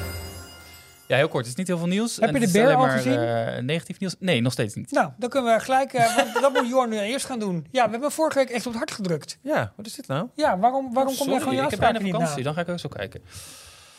Ja, 1.07 1.15
heel 1.15 1.27
kort. 1.27 1.41
Het 1.43 1.51
is 1.51 1.55
niet 1.55 1.67
heel 1.67 1.77
veel 1.77 1.87
nieuws. 1.87 2.15
Heb 2.15 2.35
je 2.37 2.47
de 2.47 2.61
alleen 2.63 2.75
al 2.75 2.81
maar, 2.85 2.97
gezien? 2.97 3.19
eh, 3.19 3.61
negatief 3.61 3.99
nieuws? 3.99 4.15
Nee, 4.19 4.41
nog 4.41 4.51
steeds 4.53 4.75
niet. 4.75 4.91
Nou, 4.91 5.09
dan 5.17 5.29
kunnen 5.29 5.53
we 5.53 5.59
gelijk, 5.59 5.93
eh, 5.93 6.15
want 6.15 6.33
dat 6.33 6.53
moet 6.53 6.69
Jorn 6.69 6.89
nu 6.89 6.99
eerst 6.99 7.25
gaan 7.25 7.39
doen. 7.39 7.67
Ja, 7.71 7.85
we 7.85 7.91
hebben 7.91 8.11
vorige 8.11 8.37
week 8.37 8.49
echt 8.49 8.65
op 8.65 8.71
het 8.71 8.75
hart 8.77 8.91
gedrukt. 8.91 9.37
Ja, 9.41 9.73
wat 9.75 9.85
is 9.85 9.93
dit 9.93 10.07
nou? 10.07 10.27
Ja, 10.35 10.57
waarom, 10.59 10.93
waarom 10.93 11.15
kom 11.17 11.29
je 11.31 11.39
gewoon 11.39 11.55
je 11.55 11.61
ik 11.61 11.69
heb 11.69 11.79
bijna 11.79 11.99
vakantie. 11.99 12.43
Dan 12.43 12.53
ga 12.53 12.61
ik 12.61 12.69
ook 12.69 12.79
zo 12.79 12.89
kijken. 12.89 13.21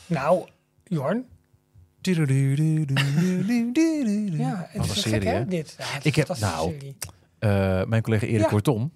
Nou, 0.07 0.47
Jorn. 0.85 1.27
Ja, 4.39 4.66
het 4.68 4.85
is 4.97 5.05
gek 5.05 5.24
hè, 5.24 5.44
dit. 5.47 5.74
Ja, 5.78 5.85
Ik 6.02 6.14
heb- 6.14 6.28
nou, 6.39 6.74
mijn 7.89 8.02
collega 8.02 8.27
Erik. 8.27 8.47
Kortom, 8.47 8.93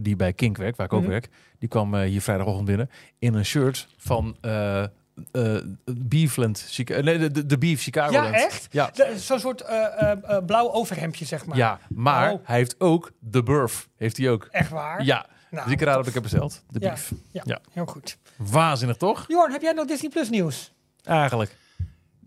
die 0.00 0.16
bij 0.16 0.32
Kink 0.32 0.56
werkt, 0.56 0.76
waar 0.76 0.86
ik 0.86 0.92
ook 0.92 1.06
werk, 1.06 1.28
die 1.58 1.68
kwam 1.68 1.96
hier 1.96 2.22
vrijdagochtend 2.22 2.66
binnen 2.66 2.90
in 3.18 3.34
een 3.34 3.44
shirt 3.44 3.88
van 3.96 4.36
Beefland, 5.84 6.78
nee, 7.02 7.18
de, 7.28 7.46
de, 7.46 7.58
Beef 7.58 7.82
Chicago. 7.82 8.12
Ja, 8.12 8.32
echt? 8.32 8.68
Ja. 8.70 8.90
Zo'n 9.16 9.38
soort 9.38 9.64
blauw 10.46 10.72
overhemdje, 10.72 11.24
zeg 11.24 11.46
maar. 11.46 11.56
Ja, 11.56 11.78
maar 11.88 12.36
hij 12.42 12.56
heeft 12.56 12.74
ook 12.80 13.10
de 13.18 13.42
Burf. 13.42 13.88
Heeft 13.96 14.16
hij 14.16 14.30
ook. 14.30 14.48
Echt 14.50 14.70
waar? 14.70 15.04
Ja, 15.04 15.26
Nou, 15.50 15.64
dus 15.64 15.72
ik 15.72 15.80
raad 15.80 15.96
heb 15.96 16.06
ik 16.06 16.14
heb 16.14 16.22
besteld. 16.22 16.62
De. 16.70 16.78
Beef. 16.78 17.12
Ja, 17.30 17.42
Ja. 17.44 17.58
heel 17.72 17.86
goed. 17.86 18.18
Waanzinnig 18.36 18.96
toch? 18.96 19.24
Jorn, 19.28 19.52
heb 19.52 19.62
jij 19.62 19.72
nog 19.72 19.86
Disney 19.86 20.10
Plus 20.10 20.30
nieuws? 20.30 20.72
Eigenlijk. 21.04 21.56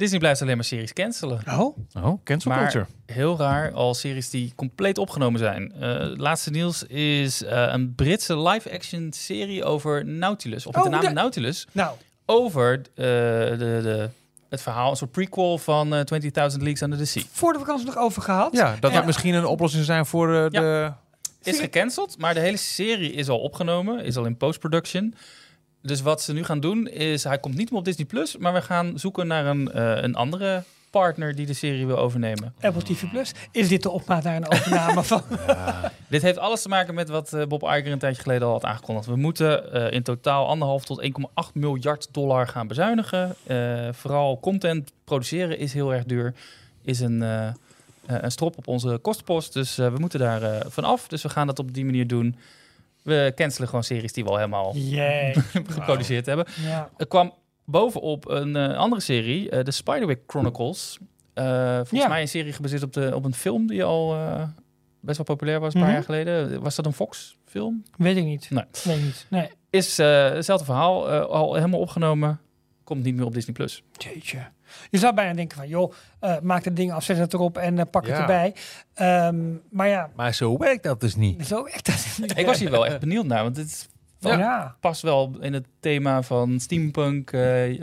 Disney 0.02 0.20
blijft 0.20 0.42
alleen 0.42 0.56
maar 0.56 0.66
series 0.66 0.94
cancelen. 0.94 1.40
Oh? 1.50 1.78
Oh, 2.04 2.24
cancel 2.24 2.52
Maar 2.52 2.60
culture. 2.60 2.86
heel 3.06 3.38
raar, 3.38 3.72
al 3.74 3.94
series 3.94 4.30
die 4.30 4.54
compleet 4.56 4.98
opgenomen 4.98 5.40
zijn. 5.40 5.74
Eh, 5.80 6.12
laatste 6.16 6.50
nieuws 6.50 6.84
is 6.84 7.44
eh, 7.44 7.68
een 7.72 7.96
Britse 7.96 8.40
live-action 8.40 9.12
serie 9.14 9.64
over 9.64 10.06
Nautilus. 10.06 10.66
Of 10.66 10.76
met 10.76 10.84
Oh, 10.86 10.90
de 10.92 10.96
naam 10.98 11.06
de- 11.06 11.14
Nautilus. 11.14 11.68
Nou, 11.72 11.96
over 12.26 12.78
eh, 12.78 12.84
de, 13.06 13.56
de, 13.58 14.10
het 14.50 14.62
verhaal, 14.62 14.90
een 14.90 14.96
soort 14.98 15.12
prequel 15.12 15.58
van 15.58 15.94
eh 15.96 16.00
20.000 16.00 16.30
Leagues 16.32 16.82
Under 16.82 16.98
the 17.00 17.06
Sea. 17.06 17.24
Voor 17.32 17.54
de 17.54 17.60
vakantie 17.60 17.86
nog 17.86 17.98
over 17.98 18.22
gehad. 18.22 18.54
Ja, 18.54 18.76
dat 18.80 18.92
gaat 18.92 19.06
misschien 19.06 19.34
een 19.34 19.46
oplossing 19.46 19.86
zijn 19.86 20.06
voor 20.06 20.34
Ja. 20.34 20.50
de... 20.50 20.92
Is 21.44 21.60
gecanceld, 21.60 22.18
maar 22.18 22.34
de 22.34 22.40
hele 22.40 22.58
serie 22.58 23.12
is 23.14 23.30
al 23.30 23.40
opgenomen, 23.40 24.04
is 24.04 24.18
al 24.18 24.26
in 24.26 24.38
post-production. 24.38 25.16
Dus 25.82 26.02
wat 26.02 26.22
ze 26.22 26.34
nu 26.34 26.44
gaan 26.44 26.60
doen 26.60 26.88
is, 26.88 27.24
hij 27.24 27.40
komt 27.40 27.56
niet 27.56 27.70
meer 27.70 27.80
op 27.80 27.86
Disney 27.86 28.06
Plus, 28.06 28.38
maar 28.38 28.54
we 28.54 28.62
gaan 28.62 29.00
zoeken 29.00 29.28
naar 29.28 29.46
een, 29.46 29.72
eh, 29.72 30.02
een 30.02 30.16
andere 30.16 30.64
partner 30.90 31.36
die 31.36 31.46
de 31.46 31.54
serie 31.54 31.86
wil 31.86 31.98
overnemen. 31.98 32.54
Apple 32.62 32.84
TV 32.84 33.10
Plus. 33.10 33.32
Is 33.52 33.68
dit 33.68 33.84
de 33.84 33.90
opmaat 33.90 34.24
naar 34.24 34.36
een 34.36 34.52
overname 34.52 35.04
van... 35.04 35.24
Dit 36.12 36.22
heeft 36.22 36.38
alles 36.38 36.62
te 36.62 36.70
maken 36.70 36.94
met 36.94 37.10
wat 37.10 37.34
eh, 37.34 37.46
Bob 37.46 37.64
Iger 37.64 37.92
een 37.92 38.00
tijdje 38.00 38.22
geleden 38.22 38.48
al 38.48 38.54
had 38.54 38.66
aangekondigd. 38.66 39.06
We 39.06 39.16
moeten 39.16 39.74
eh, 39.74 39.92
in 39.92 40.04
totaal 40.04 40.48
anderhalf 40.48 40.86
tot 40.86 41.12
1,8 41.46 41.54
miljard 41.54 42.08
dollar 42.12 42.48
gaan 42.48 42.68
bezuinigen. 42.68 43.36
Eh, 43.44 43.88
vooral 43.92 44.40
content 44.40 44.92
produceren 45.04 45.58
is 45.58 45.74
heel 45.74 45.94
erg 45.94 46.04
duur. 46.04 46.34
Is 46.84 47.00
een, 47.00 47.22
een 48.06 48.32
strop 48.32 48.58
op 48.58 48.68
onze 48.68 49.00
kostenpost. 49.02 49.54
Dus 49.54 49.76
we 49.76 49.96
moeten 49.98 50.20
daar 50.20 50.44
eh 50.44 50.66
van 50.70 50.84
af. 50.84 51.08
Dus 51.08 51.22
we 51.22 51.30
gaan 51.30 51.48
dat 51.48 51.60
op 51.60 51.74
die 51.74 51.86
manier 51.86 52.08
doen. 52.08 52.36
We 53.04 53.32
cancelen 53.36 53.68
gewoon 53.68 53.84
series 53.84 54.14
die 54.14 54.24
we 54.24 54.30
al 54.30 54.36
helemaal 54.36 54.76
geproduceerd 55.78 56.26
hebben. 56.26 56.46
Ja. 56.62 56.90
Er 56.98 57.08
kwam 57.08 57.34
bovenop 57.66 58.30
een 58.30 58.56
eh, 58.56 58.78
andere 58.78 59.02
serie, 59.02 59.50
eh, 59.50 59.64
de 59.64 59.72
Spiderwick 59.72 60.20
Chronicles. 60.28 60.98
Eh, 61.34 61.76
volgens 61.76 62.02
Ja. 62.02 62.08
mij 62.08 62.22
een 62.22 62.28
serie 62.28 62.54
gebaseerd 62.54 62.84
op, 62.84 62.94
de, 62.94 63.12
op 63.16 63.26
een 63.26 63.34
film 63.34 63.68
die 63.68 63.84
al 63.84 64.14
eh, 64.16 64.44
best 65.00 65.18
wel 65.18 65.26
populair 65.26 65.60
was 65.60 65.74
een 65.74 65.80
paar 65.80 65.90
Mhm. 65.90 65.98
jaar 65.98 66.06
geleden. 66.06 66.62
Was 66.62 66.76
dat 66.76 66.86
een 66.86 66.94
Fox-film? 66.94 67.84
Weet 67.98 68.18
ik 68.18 68.24
niet. 68.24 68.50
Nee. 68.50 68.64
Weet 68.84 68.98
ik 68.98 69.04
niet. 69.04 69.26
Nee. 69.30 69.50
Is 69.70 70.00
eh, 70.00 70.30
hetzelfde 70.30 70.66
verhaal, 70.66 71.10
eh, 71.12 71.22
al 71.26 71.54
helemaal 71.56 71.80
opgenomen. 71.80 72.40
Komt 72.84 73.04
niet 73.04 73.16
meer 73.16 73.26
op 73.26 73.34
Disney+. 73.34 73.54
Plus. 73.56 73.84
Jeetje. 73.92 74.38
Je 74.90 74.98
zou 74.98 75.14
bijna 75.14 75.34
denken 75.34 75.58
van, 75.58 75.68
joh, 75.68 75.94
eh, 76.20 76.40
maak 76.40 76.64
het 76.66 76.76
ding 76.76 76.92
af, 76.92 77.04
zet 77.04 77.18
het 77.18 77.34
erop 77.34 77.58
en 77.58 77.80
eh, 77.80 77.86
pak 77.92 78.06
het 78.06 78.16
Ja. 78.16 78.20
erbij. 78.22 78.56
Ehm, 78.94 79.54
maar 79.70 79.88
ja, 79.88 80.10
Maar 80.16 80.34
zo 80.34 80.58
werkt 80.58 80.84
dat 80.84 81.00
dus 81.02 81.16
niet. 81.16 81.48
zo 81.48 81.64
echt 81.64 81.86
dat 81.86 82.18
niet. 82.22 82.38
Ik 82.38 82.46
was 82.46 82.60
hier 82.60 82.72
wel 82.72 82.86
echt 82.86 83.00
benieuwd 83.00 83.26
naar, 83.26 83.44
want 83.44 83.58
het 83.58 83.68
is- 83.68 83.88
Ja. 84.20 84.38
Ja. 84.38 84.76
past 84.80 85.02
wel 85.02 85.36
in 85.40 85.54
het 85.54 85.66
thema 85.80 86.22
van 86.22 86.60
steampunk, 86.60 87.32
eh, 87.32 87.78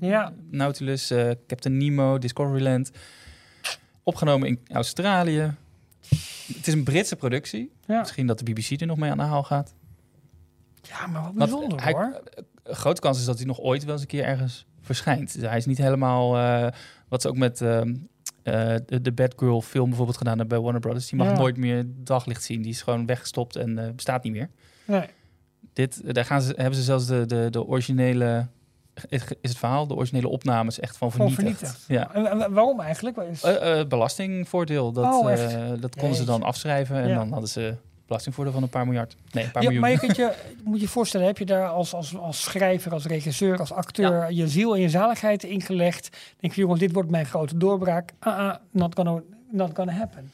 Ja. 0.00 0.32
Nautilus, 0.50 1.10
eh, 1.10 1.30
Captain 1.46 1.76
Nemo, 1.76 2.18
Discoveryland. 2.18 2.90
Opgenomen 4.02 4.48
in 4.48 4.60
Australië. 4.72 5.54
Het 6.56 6.66
is 6.66 6.72
een 6.74 6.84
Britse 6.84 7.16
productie. 7.16 7.72
Ja. 7.86 7.98
Misschien 8.00 8.26
dat 8.26 8.38
de 8.38 8.44
BBC 8.52 8.80
er 8.80 8.86
nog 8.86 8.96
mee 8.98 9.10
aan 9.10 9.16
de 9.16 9.22
haal 9.22 9.42
gaat. 9.42 9.74
Ja, 10.82 11.06
maar 11.06 11.22
wat 11.22 11.32
Want 11.34 11.50
bijzonder 11.50 11.82
hij- 11.82 11.92
hoor. 11.92 12.22
Grote 12.64 13.00
kans 13.00 13.18
is 13.18 13.24
dat 13.24 13.36
hij 13.36 13.46
nog 13.46 13.58
ooit 13.60 13.84
wel 13.84 13.92
eens 13.92 14.02
een 14.02 14.08
keer 14.08 14.24
ergens 14.24 14.66
verschijnt. 14.86 15.32
Dus 15.40 15.48
hij 15.48 15.56
is 15.56 15.66
niet 15.66 15.78
helemaal... 15.78 16.36
eh, 16.36 16.72
wat 17.08 17.22
ze 17.22 17.28
ook 17.28 17.36
met 17.36 17.60
eh, 17.60 17.80
de, 18.86 19.00
de 19.02 19.12
Bad 19.12 19.34
Girl 19.36 19.62
film 19.62 19.86
bijvoorbeeld 19.88 20.16
gedaan 20.18 20.38
hebben 20.38 20.54
bij 20.56 20.62
Warner 20.64 20.80
Brothers. 20.80 21.08
Die 21.08 21.18
mag 21.18 21.28
Ja. 21.28 21.36
nooit 21.38 21.56
meer 21.56 21.84
daglicht 21.86 22.42
zien. 22.42 22.62
Die 22.62 22.70
is 22.70 22.82
gewoon 22.82 23.06
weggestopt 23.06 23.56
en 23.56 23.92
bestaat 23.96 24.22
niet 24.24 24.32
meer. 24.32 24.48
Nee. 24.84 25.06
Dit, 25.72 26.14
daar 26.14 26.24
gaan 26.24 26.42
ze, 26.42 26.52
hebben 26.56 26.74
ze 26.74 26.82
zelfs 26.82 27.06
de, 27.06 27.26
de, 27.26 27.46
de 27.50 27.64
originele... 27.66 28.46
Is 29.08 29.22
het 29.40 29.56
verhaal? 29.56 29.86
De 29.86 29.94
originele 29.94 30.28
opnames 30.28 30.80
echt 30.80 30.96
van 30.96 31.10
vernietigd. 31.10 31.40
vernietigd. 31.40 31.84
Ja. 31.88 32.14
En, 32.14 32.26
en 32.42 32.52
waarom 32.52 32.80
eigenlijk? 32.80 33.16
Is- 33.16 33.86
belastingvoordeel. 33.88 34.92
Dat, 34.92 35.04
Oh, 35.04 35.80
dat 35.80 35.96
konden 35.96 36.16
ze 36.16 36.24
dan 36.24 36.42
afschrijven 36.42 36.96
en 36.96 37.08
Ja. 37.08 37.14
dan 37.14 37.30
hadden 37.32 37.48
ze 37.48 37.74
belastingvoordeel 38.06 38.52
van 38.52 38.62
een 38.62 38.68
paar 38.68 38.84
miljard. 38.84 39.16
Nee, 39.32 39.44
een 39.44 39.50
paar 39.50 39.62
Ja, 39.62 39.68
miljoen. 39.68 39.80
maar 39.80 39.90
je 39.90 39.98
kunt 39.98 40.16
je, 40.16 40.32
moet 40.64 40.80
je 40.80 40.88
voorstellen, 40.88 41.26
heb 41.26 41.38
je 41.38 41.44
daar 41.44 41.68
als, 41.68 41.94
als, 41.94 42.16
als 42.16 42.42
schrijver, 42.42 42.92
als 42.92 43.04
regisseur, 43.04 43.58
als 43.58 43.72
acteur 43.72 44.32
je 44.32 44.48
ziel 44.48 44.74
en 44.74 44.80
je 44.80 44.88
zaligheid 44.88 45.42
ingelegd? 45.44 46.16
Denk 46.40 46.54
je, 46.54 46.60
jongens, 46.60 46.80
dit 46.80 46.92
wordt 46.92 47.10
mijn 47.10 47.26
grote 47.26 47.56
doorbraak. 47.56 48.12
Ah, 48.18 48.38
ah, 48.38 48.54
not 48.70 48.94
gonna, 48.94 49.20
not 49.50 49.70
gonna 49.74 49.92
happen. 49.92 50.30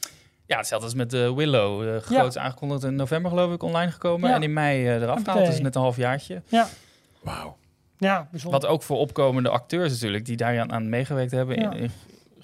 Ja, 0.46 0.56
hetzelfde 0.56 0.86
als 0.86 0.94
met 0.96 1.12
eh, 1.12 1.34
Willow. 1.34 1.84
Uh, 1.84 1.96
groot 1.96 2.38
aangekondigd 2.38 2.84
in 2.84 2.94
november 2.94 3.30
geloof 3.30 3.52
ik 3.54 3.62
online 3.62 3.90
gekomen. 3.90 4.28
Ja. 4.28 4.34
En 4.34 4.42
in 4.42 4.52
mei 4.52 4.86
eh, 4.86 4.94
eraf 4.94 4.98
gehaald. 5.02 5.26
Hoppatee. 5.26 5.46
Dus 5.50 5.60
net 5.60 5.74
een 5.74 5.80
half 5.80 5.96
jaartje. 5.96 6.42
Ja. 6.48 6.66
Wauw. 7.20 7.56
Ja, 7.98 8.28
bijzonder. 8.30 8.60
Wat 8.60 8.70
ook 8.70 8.82
voor 8.82 8.98
opkomende 8.98 9.48
acteurs 9.48 9.92
natuurlijk, 9.92 10.24
die 10.26 10.36
daar 10.36 10.60
aan, 10.60 10.72
aan 10.72 10.88
meegewerkt 10.88 11.30
hebben, 11.30 11.60
Ja. 11.60 11.72
in, 11.72 11.78
in 11.78 11.90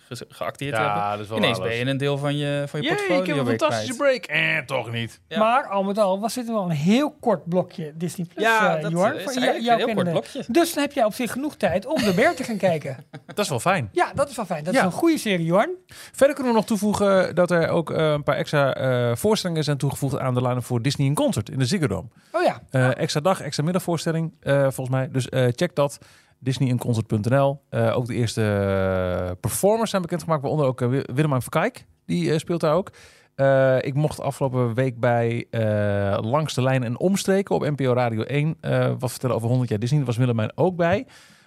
ge- 0.08 0.26
geacteerd 0.28 0.76
Ja, 0.76 0.84
hebben. 0.84 1.10
dat 1.10 1.20
is 1.20 1.28
wel 1.28 1.38
Ineens 1.38 1.58
alles. 1.58 1.68
ben 1.68 1.78
je 1.78 1.86
een 1.86 1.96
deel 1.96 2.18
van 2.18 2.36
je, 2.36 2.64
van 2.66 2.80
je 2.80 2.86
Jee, 2.86 2.96
portfolio 2.96 3.22
ik 3.22 3.26
heb 3.28 3.38
een 3.38 3.46
fantastische 3.46 3.94
kwijt. 3.96 4.26
break. 4.26 4.40
Eh, 4.58 4.58
toch 4.66 4.92
niet. 4.92 5.20
Ja. 5.28 5.38
Maar 5.38 5.66
al 5.66 5.82
met 5.82 5.98
al 5.98 6.20
was 6.20 6.34
dit 6.34 6.46
wel 6.46 6.62
een 6.64 6.70
heel 6.70 7.10
kort 7.20 7.48
blokje 7.48 7.92
Disney 7.94 8.26
Plus, 8.34 8.44
Ja, 8.44 8.76
eh, 8.76 8.82
dat 8.82 8.90
Jorn, 8.90 9.14
is 9.16 9.22
voor 9.22 9.32
eigenlijk 9.32 9.64
jou 9.64 9.80
een 9.80 9.86
heel 9.86 9.94
kort 9.94 9.96
kennende. 10.06 10.10
blokje. 10.30 10.52
Dus 10.52 10.74
dan 10.74 10.82
heb 10.82 10.92
jij 10.92 11.04
op 11.04 11.14
zich 11.14 11.32
genoeg 11.32 11.56
tijd 11.56 11.86
om 11.86 12.02
de 12.02 12.12
Bear 12.14 12.34
te 12.34 12.44
gaan 12.44 12.56
kijken. 12.56 12.96
Dat 13.26 13.38
is 13.38 13.48
wel 13.48 13.60
fijn. 13.60 13.88
Ja, 13.92 14.12
dat 14.14 14.30
is 14.30 14.36
wel 14.36 14.44
fijn. 14.44 14.64
Dat 14.64 14.74
Ja. 14.74 14.80
is 14.80 14.86
een 14.86 14.92
goede 14.92 15.18
serie, 15.18 15.44
Jorn. 15.46 15.70
Verder 16.12 16.34
kunnen 16.36 16.52
we 16.52 16.58
nog 16.58 16.66
toevoegen 16.68 17.34
dat 17.34 17.50
er 17.50 17.68
ook 17.68 17.90
eh, 17.90 18.10
een 18.10 18.22
paar 18.22 18.36
extra 18.36 18.74
eh, 18.74 19.16
voorstellingen 19.16 19.64
zijn 19.64 19.76
toegevoegd 19.76 20.18
aan 20.18 20.34
de 20.34 20.42
line 20.42 20.62
voor 20.62 20.82
Disney 20.82 21.06
in 21.06 21.14
Concert 21.14 21.50
in 21.50 21.58
de 21.58 21.64
Ziggo 21.66 21.86
Dome. 21.86 22.08
Oh 22.32 22.42
ja. 22.42 22.60
Eh, 22.70 22.96
extra 22.96 23.20
dag, 23.20 23.40
extra 23.40 23.64
middagvoorstelling 23.64 24.32
eh, 24.40 24.60
volgens 24.62 24.88
mij. 24.88 25.08
Dus 25.12 25.28
eh, 25.28 25.46
check 25.50 25.74
dat. 25.74 25.98
DisneyInConcert.nl. 26.38 27.60
Eh 27.68 27.96
ook 27.96 28.06
de 28.06 28.14
eerste 28.14 28.42
eh, 28.42 29.30
performers 29.40 29.90
zijn 29.90 30.02
bekendgemaakt, 30.02 30.40
waaronder 30.42 30.66
ook 30.66 30.80
uh, 30.80 30.88
Willem 31.14 31.30
van 31.30 31.42
Kijk. 31.48 31.84
Die 32.06 32.32
eh, 32.32 32.38
speelt 32.38 32.60
daar 32.60 32.74
ook. 32.74 32.90
Eh, 33.34 33.76
ik 33.80 33.94
mocht 33.94 34.20
afgelopen 34.20 34.74
week 34.74 35.00
bij 35.00 35.46
eh, 35.50 36.18
Langs 36.20 36.54
de 36.54 36.62
Lijn 36.62 36.82
en 36.84 36.98
Omstreken 36.98 37.54
op 37.54 37.62
NPO 37.62 37.92
Radio 37.92 38.22
1 38.22 38.56
eh, 38.60 38.92
wat 38.98 39.10
vertellen 39.10 39.36
over 39.36 39.48
100 39.48 39.70
jaar 39.70 39.78
Disney. 39.78 39.98
Daar 39.98 40.08
was 40.08 40.16
Willemijn 40.16 40.52
ook 40.54 40.76
bij. 40.76 41.06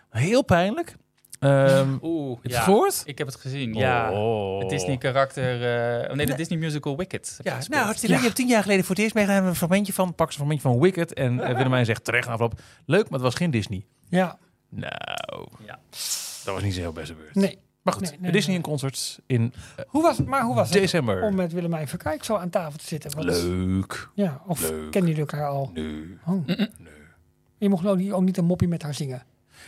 Heel 0.10 0.44
pijnlijk. 0.44 0.96
Ehm 1.40 1.98
Oeh, 2.02 2.34
heb 2.36 2.44
je 2.44 2.50
ja. 2.50 2.56
het 2.56 2.64
gehoord? 2.64 3.02
Ik 3.06 3.18
heb 3.18 3.28
het 3.28 3.36
gezien, 3.36 3.74
ja. 3.74 4.12
Oh. 4.12 4.60
Het 4.60 4.70
Disney-karakter... 4.70 5.64
eh, 6.04 6.10
oh 6.10 6.16
nee, 6.16 6.26
de 6.26 6.34
Disney 6.34 6.60
musical 6.60 6.98
Wicked. 6.98 7.40
Ja, 7.42 7.52
gespeeld. 7.56 7.70
nou, 7.70 7.84
hartstikke 7.84 8.08
leuk. 8.16 8.24
Je 8.24 8.30
hebt 8.30 8.40
tien 8.40 8.48
jaar 8.48 8.62
geleden 8.62 8.86
voor 8.86 8.96
het 8.96 9.04
eerst 9.04 9.16
meegedaan 9.16 9.42
met 9.42 9.50
een 9.50 9.56
fragmentje 9.58 9.94
van, 9.94 10.16
pak 10.16 10.32
ze 10.32 10.40
een 10.40 10.46
fragmentje 10.46 10.70
van 10.70 10.80
Wicked. 10.80 11.14
En 11.14 11.34
uh, 11.34 11.56
Willemijn 11.56 11.86
zegt 11.86 12.04
terecht 12.04 12.28
afloop, 12.28 12.54
leuk, 12.86 13.04
maar 13.04 13.12
het 13.14 13.22
was 13.22 13.36
geen 13.36 13.52
Disney. 13.52 13.86
Ja. 14.10 14.38
Nou, 14.72 15.48
Ja. 15.66 15.80
dat 16.46 16.54
was 16.54 16.64
niet 16.64 16.74
zo 16.74 16.80
heel 16.80 16.92
beste 16.92 17.14
beurt. 17.14 17.36
Nee. 17.36 17.60
Maar 17.82 17.94
goed, 17.94 18.02
Nee, 18.10 18.18
nee, 18.20 18.32
Disney 18.32 18.56
nee. 18.56 18.64
in 18.64 18.70
concerts 18.70 19.20
in 19.26 19.54
eh, 19.76 19.86
Hoe 19.88 20.02
was, 20.02 20.18
maar 20.24 20.42
hoe 20.44 20.56
was 20.56 20.70
het 20.70 20.78
december. 20.78 21.24
om 21.24 21.36
met 21.36 21.52
Willemijn 21.54 21.88
Verkijk 21.88 22.24
zo 22.24 22.36
aan 22.36 22.50
tafel 22.50 22.78
te 22.80 22.86
zitten? 22.86 23.24
Leuk. 23.26 24.10
Ja, 24.16 24.42
of 24.48 24.62
Leuk. 24.70 24.92
kennen 24.92 25.10
jullie 25.12 25.26
elkaar 25.32 25.48
al? 25.48 25.72
Nee. 25.74 26.18
Oh. 26.26 26.48
Je 27.58 27.70
mocht 27.70 27.86
ook 27.86 27.98
niet, 27.98 28.12
ook 28.12 28.22
niet 28.22 28.38
een 28.38 28.46
moppie 28.46 28.68
met 28.68 28.82
haar 28.84 28.94
zingen. 28.94 29.24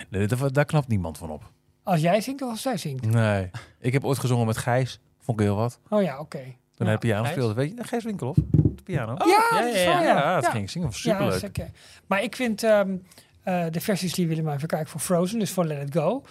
nee 0.09 0.27
daar, 0.27 0.51
daar 0.51 0.65
knapt 0.65 0.87
niemand 0.87 1.17
van 1.17 1.29
op. 1.29 1.51
Als 1.83 2.01
jij 2.01 2.21
zingt 2.21 2.41
of 2.41 2.49
als 2.49 2.61
zij 2.61 2.77
zingt? 2.77 3.05
Nee. 3.05 3.49
Ik 3.79 3.93
heb 3.93 4.03
ooit 4.05 4.19
gezongen 4.19 4.45
met 4.45 4.57
Gijs. 4.57 4.99
Vond 5.19 5.39
ik 5.39 5.45
heel 5.45 5.55
wat. 5.55 5.79
Oh 5.89 6.01
ja, 6.01 6.19
oké. 6.19 6.39
Toen 6.75 6.85
Ja. 6.85 6.85
hij 6.85 6.97
piano 6.97 7.21
Gijs? 7.23 7.33
speelde. 7.35 7.53
Weet 7.53 7.73
je, 7.77 7.83
Gijs 7.83 8.03
Winkelhoff. 8.03 8.39
De 8.51 8.83
piano. 8.83 9.15
ja, 9.17 9.25
ja, 9.51 9.61
dat 9.61 9.73
ja, 9.73 9.81
ja, 9.81 10.01
ja. 10.01 10.33
dat 10.35 10.43
Ja. 10.43 10.49
ging 10.49 10.69
zingen. 10.69 10.87
Ja, 10.87 10.93
Superleuk. 10.93 11.39
zeker. 11.39 11.69
Maar 12.07 12.23
ik 12.23 12.35
vind 12.35 12.63
ehm, 12.63 12.95
eh, 13.43 13.65
de 13.71 13.81
versies 13.81 14.13
die 14.13 14.27
Willemijn 14.27 14.59
Verkijk 14.59 14.87
voor 14.87 14.99
Frozen, 15.01 15.39
dus 15.39 15.51
voor 15.51 15.65
Let 15.65 15.87
It 15.87 15.93
Go. 15.95 16.23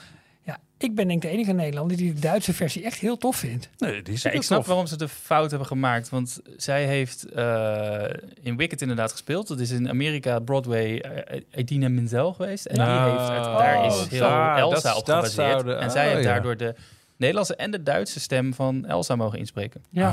Ja, 0.45 0.59
ik 0.79 0.95
ben 0.95 1.09
denk 1.09 1.23
ik 1.25 1.31
de 1.31 1.37
enige 1.37 1.53
Nederlander 1.53 1.97
die 1.97 2.15
de 2.15 2.21
Duitse 2.21 2.53
versie 2.55 2.85
echt 2.85 2.99
heel 2.99 3.17
tof 3.17 3.37
vindt. 3.37 3.69
nee, 3.79 4.03
die 4.03 4.15
is 4.15 4.23
Ja, 4.23 4.31
ik 4.31 4.43
snap 4.43 4.59
tof. 4.59 4.67
waarom 4.67 4.87
ze 4.87 4.97
de 4.97 5.09
fout 5.09 5.51
hebben 5.51 5.69
gemaakt. 5.69 6.09
Want 6.09 6.41
zij 6.57 6.85
heeft 6.87 7.25
eh, 7.25 8.05
in 8.43 8.57
Wicked 8.57 8.81
inderdaad 8.83 9.11
gespeeld. 9.11 9.49
Dat 9.49 9.61
is 9.61 9.71
in 9.71 9.89
Amerika 9.89 10.39
Broadway 10.39 10.99
eh, 10.99 11.41
Idina 11.55 11.89
Menzel 11.89 12.33
geweest. 12.33 12.67
En 12.67 12.75
die 12.75 12.85
Nou, 12.85 13.11
heeft 13.11 13.45
daar 13.59 13.87
is 13.87 13.93
oh, 13.95 14.09
heel 14.09 14.21
daar, 14.21 14.59
Elsa 14.59 14.89
dat- 14.89 14.99
op 14.99 15.05
gebaseerd. 15.05 15.67
en 15.67 15.91
zij 15.91 16.07
oh, 16.07 16.13
heeft 16.13 16.25
ja. 16.25 16.33
daardoor 16.33 16.57
de 16.57 16.75
Nederlandse 17.17 17.57
en 17.57 17.71
de 17.71 17.83
Duitse 17.83 18.21
stem 18.21 18.55
van 18.55 18.85
Elsa 18.87 19.17
mogen 19.17 19.39
inspreken. 19.39 19.85
Ja, 19.91 20.11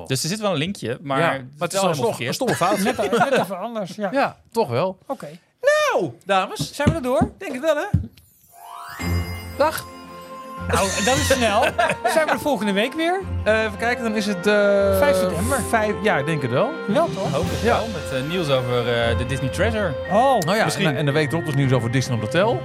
Oh. 0.00 0.06
Dus 0.06 0.22
er 0.22 0.28
zit 0.28 0.40
wel 0.40 0.50
een 0.52 0.56
linkje, 0.58 0.98
maar, 1.02 1.18
ja, 1.20 1.26
maar 1.26 1.42
het 1.58 1.72
is 1.72 1.80
wel 1.80 2.14
een 2.20 2.34
stomme 2.34 2.54
fout. 2.54 2.78
net, 2.78 2.96
net 2.96 3.32
even 3.38 3.58
anders. 3.58 3.94
Ja. 3.94 4.08
ja, 4.12 4.36
toch 4.50 4.68
wel. 4.68 4.98
Oké. 5.06 5.26
Nou, 5.92 6.12
dames. 6.24 6.72
Zijn 6.74 6.88
we 6.88 6.94
er 6.94 7.02
door? 7.02 7.30
Denk 7.38 7.52
het 7.52 7.60
wel, 7.60 7.76
hè? 7.76 7.84
Dag. 9.58 9.84
Nou, 10.68 10.88
dat 11.04 11.16
is 11.16 11.26
snel. 11.32 11.60
Zijn 12.14 12.26
we 12.26 12.32
er 12.32 12.40
volgende 12.40 12.72
week 12.72 12.94
weer? 12.94 13.20
Eh, 13.44 13.62
even 13.64 13.78
kijken, 13.78 14.04
dan 14.04 14.14
is 14.16 14.26
het... 14.26 14.46
eh 14.46 14.98
5 14.98 15.16
september. 15.16 15.60
Vijf, 15.68 15.94
ja, 16.02 16.16
ik 16.18 16.26
denk 16.26 16.42
het 16.42 16.50
wel. 16.50 16.70
Wel 16.86 17.08
toch? 17.14 17.32
Hoop 17.32 17.44
het 17.50 17.60
Ja. 17.60 17.76
wel, 17.78 17.86
met 17.86 18.20
eh, 18.22 18.28
nieuws 18.28 18.48
over 18.50 18.78
eh, 18.78 19.18
de 19.18 19.26
Disney 19.26 19.48
Treasure. 19.48 19.94
Oh, 20.10 20.38
Nou 20.38 20.56
ja, 20.56 20.64
Misschien. 20.64 20.86
en, 20.86 20.96
en 20.96 21.04
de 21.04 21.12
week 21.12 21.32
erop 21.32 21.44
dus 21.44 21.54
nieuws 21.54 21.72
over 21.72 21.90
Disneyland 21.90 22.32
Hotel. 22.32 22.60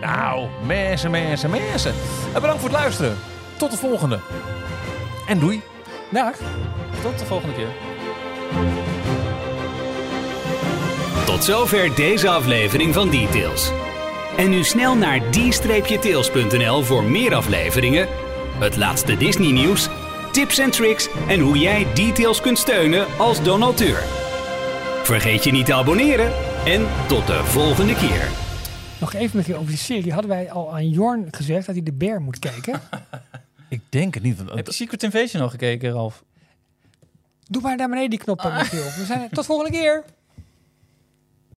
Nou, 0.00 0.46
mensen, 0.66 1.10
mensen, 1.10 1.50
mensen. 1.50 1.94
En 2.34 2.40
bedankt 2.40 2.60
voor 2.60 2.70
het 2.70 2.78
luisteren. 2.78 3.16
Tot 3.56 3.70
de 3.70 3.76
volgende. 3.76 4.18
En 5.28 5.38
doei. 5.38 5.62
dag. 6.10 6.32
Tot 7.02 7.18
de 7.18 7.24
volgende 7.24 7.54
keer. 7.54 7.68
Tot 11.38 11.46
zover 11.46 11.94
deze 11.94 12.28
aflevering 12.28 12.94
van 12.94 13.10
Details. 13.10 13.70
En 14.36 14.50
nu 14.50 14.64
snel 14.64 14.96
naar 14.96 15.20
d-tails.nl 15.30 16.82
voor 16.82 17.04
meer 17.04 17.34
afleveringen, 17.34 18.08
het 18.58 18.76
laatste 18.76 19.16
Disney 19.16 19.50
nieuws, 19.52 19.88
tips 20.32 20.58
en 20.58 20.70
tricks 20.70 21.08
en 21.28 21.40
hoe 21.40 21.58
jij 21.58 21.86
Details 21.94 22.40
kunt 22.40 22.58
steunen 22.58 23.06
als 23.18 23.42
donateur. 23.42 24.02
Vergeet 25.02 25.44
je 25.44 25.50
niet 25.50 25.66
te 25.66 25.74
abonneren 25.74 26.32
en 26.64 26.86
tot 27.08 27.26
de 27.26 27.44
volgende 27.44 27.94
keer. 27.94 28.28
Nog 29.00 29.14
even 29.14 29.36
met 29.36 29.46
je 29.46 29.54
over 29.54 29.66
die 29.68 29.76
serie. 29.76 30.12
Hadden 30.12 30.30
wij 30.30 30.50
al 30.52 30.72
aan 30.74 30.88
Jorn 30.88 31.28
gezegd 31.30 31.66
dat 31.66 31.74
hij 31.74 31.84
de 31.84 31.92
bear 31.92 32.20
moet 32.20 32.38
kijken? 32.38 32.80
Ik 33.68 33.80
denk 33.88 34.14
het 34.14 34.22
niet. 34.22 34.36
want- 34.36 34.50
Heb 34.50 34.66
je 34.66 34.72
Secret 34.72 35.02
Invasion 35.02 35.42
al 35.42 35.48
gekeken, 35.50 35.92
Ralf? 35.92 36.22
Doe 37.46 37.62
maar 37.62 37.76
naar 37.76 37.88
beneden 37.88 38.10
die 38.10 38.18
knop, 38.18 38.42
Michiel. 38.58 38.82
We 38.82 39.04
zijn 39.06 39.20
er. 39.20 39.28
Tot 39.30 39.46
volgende 39.46 39.70
keer. 39.78 40.04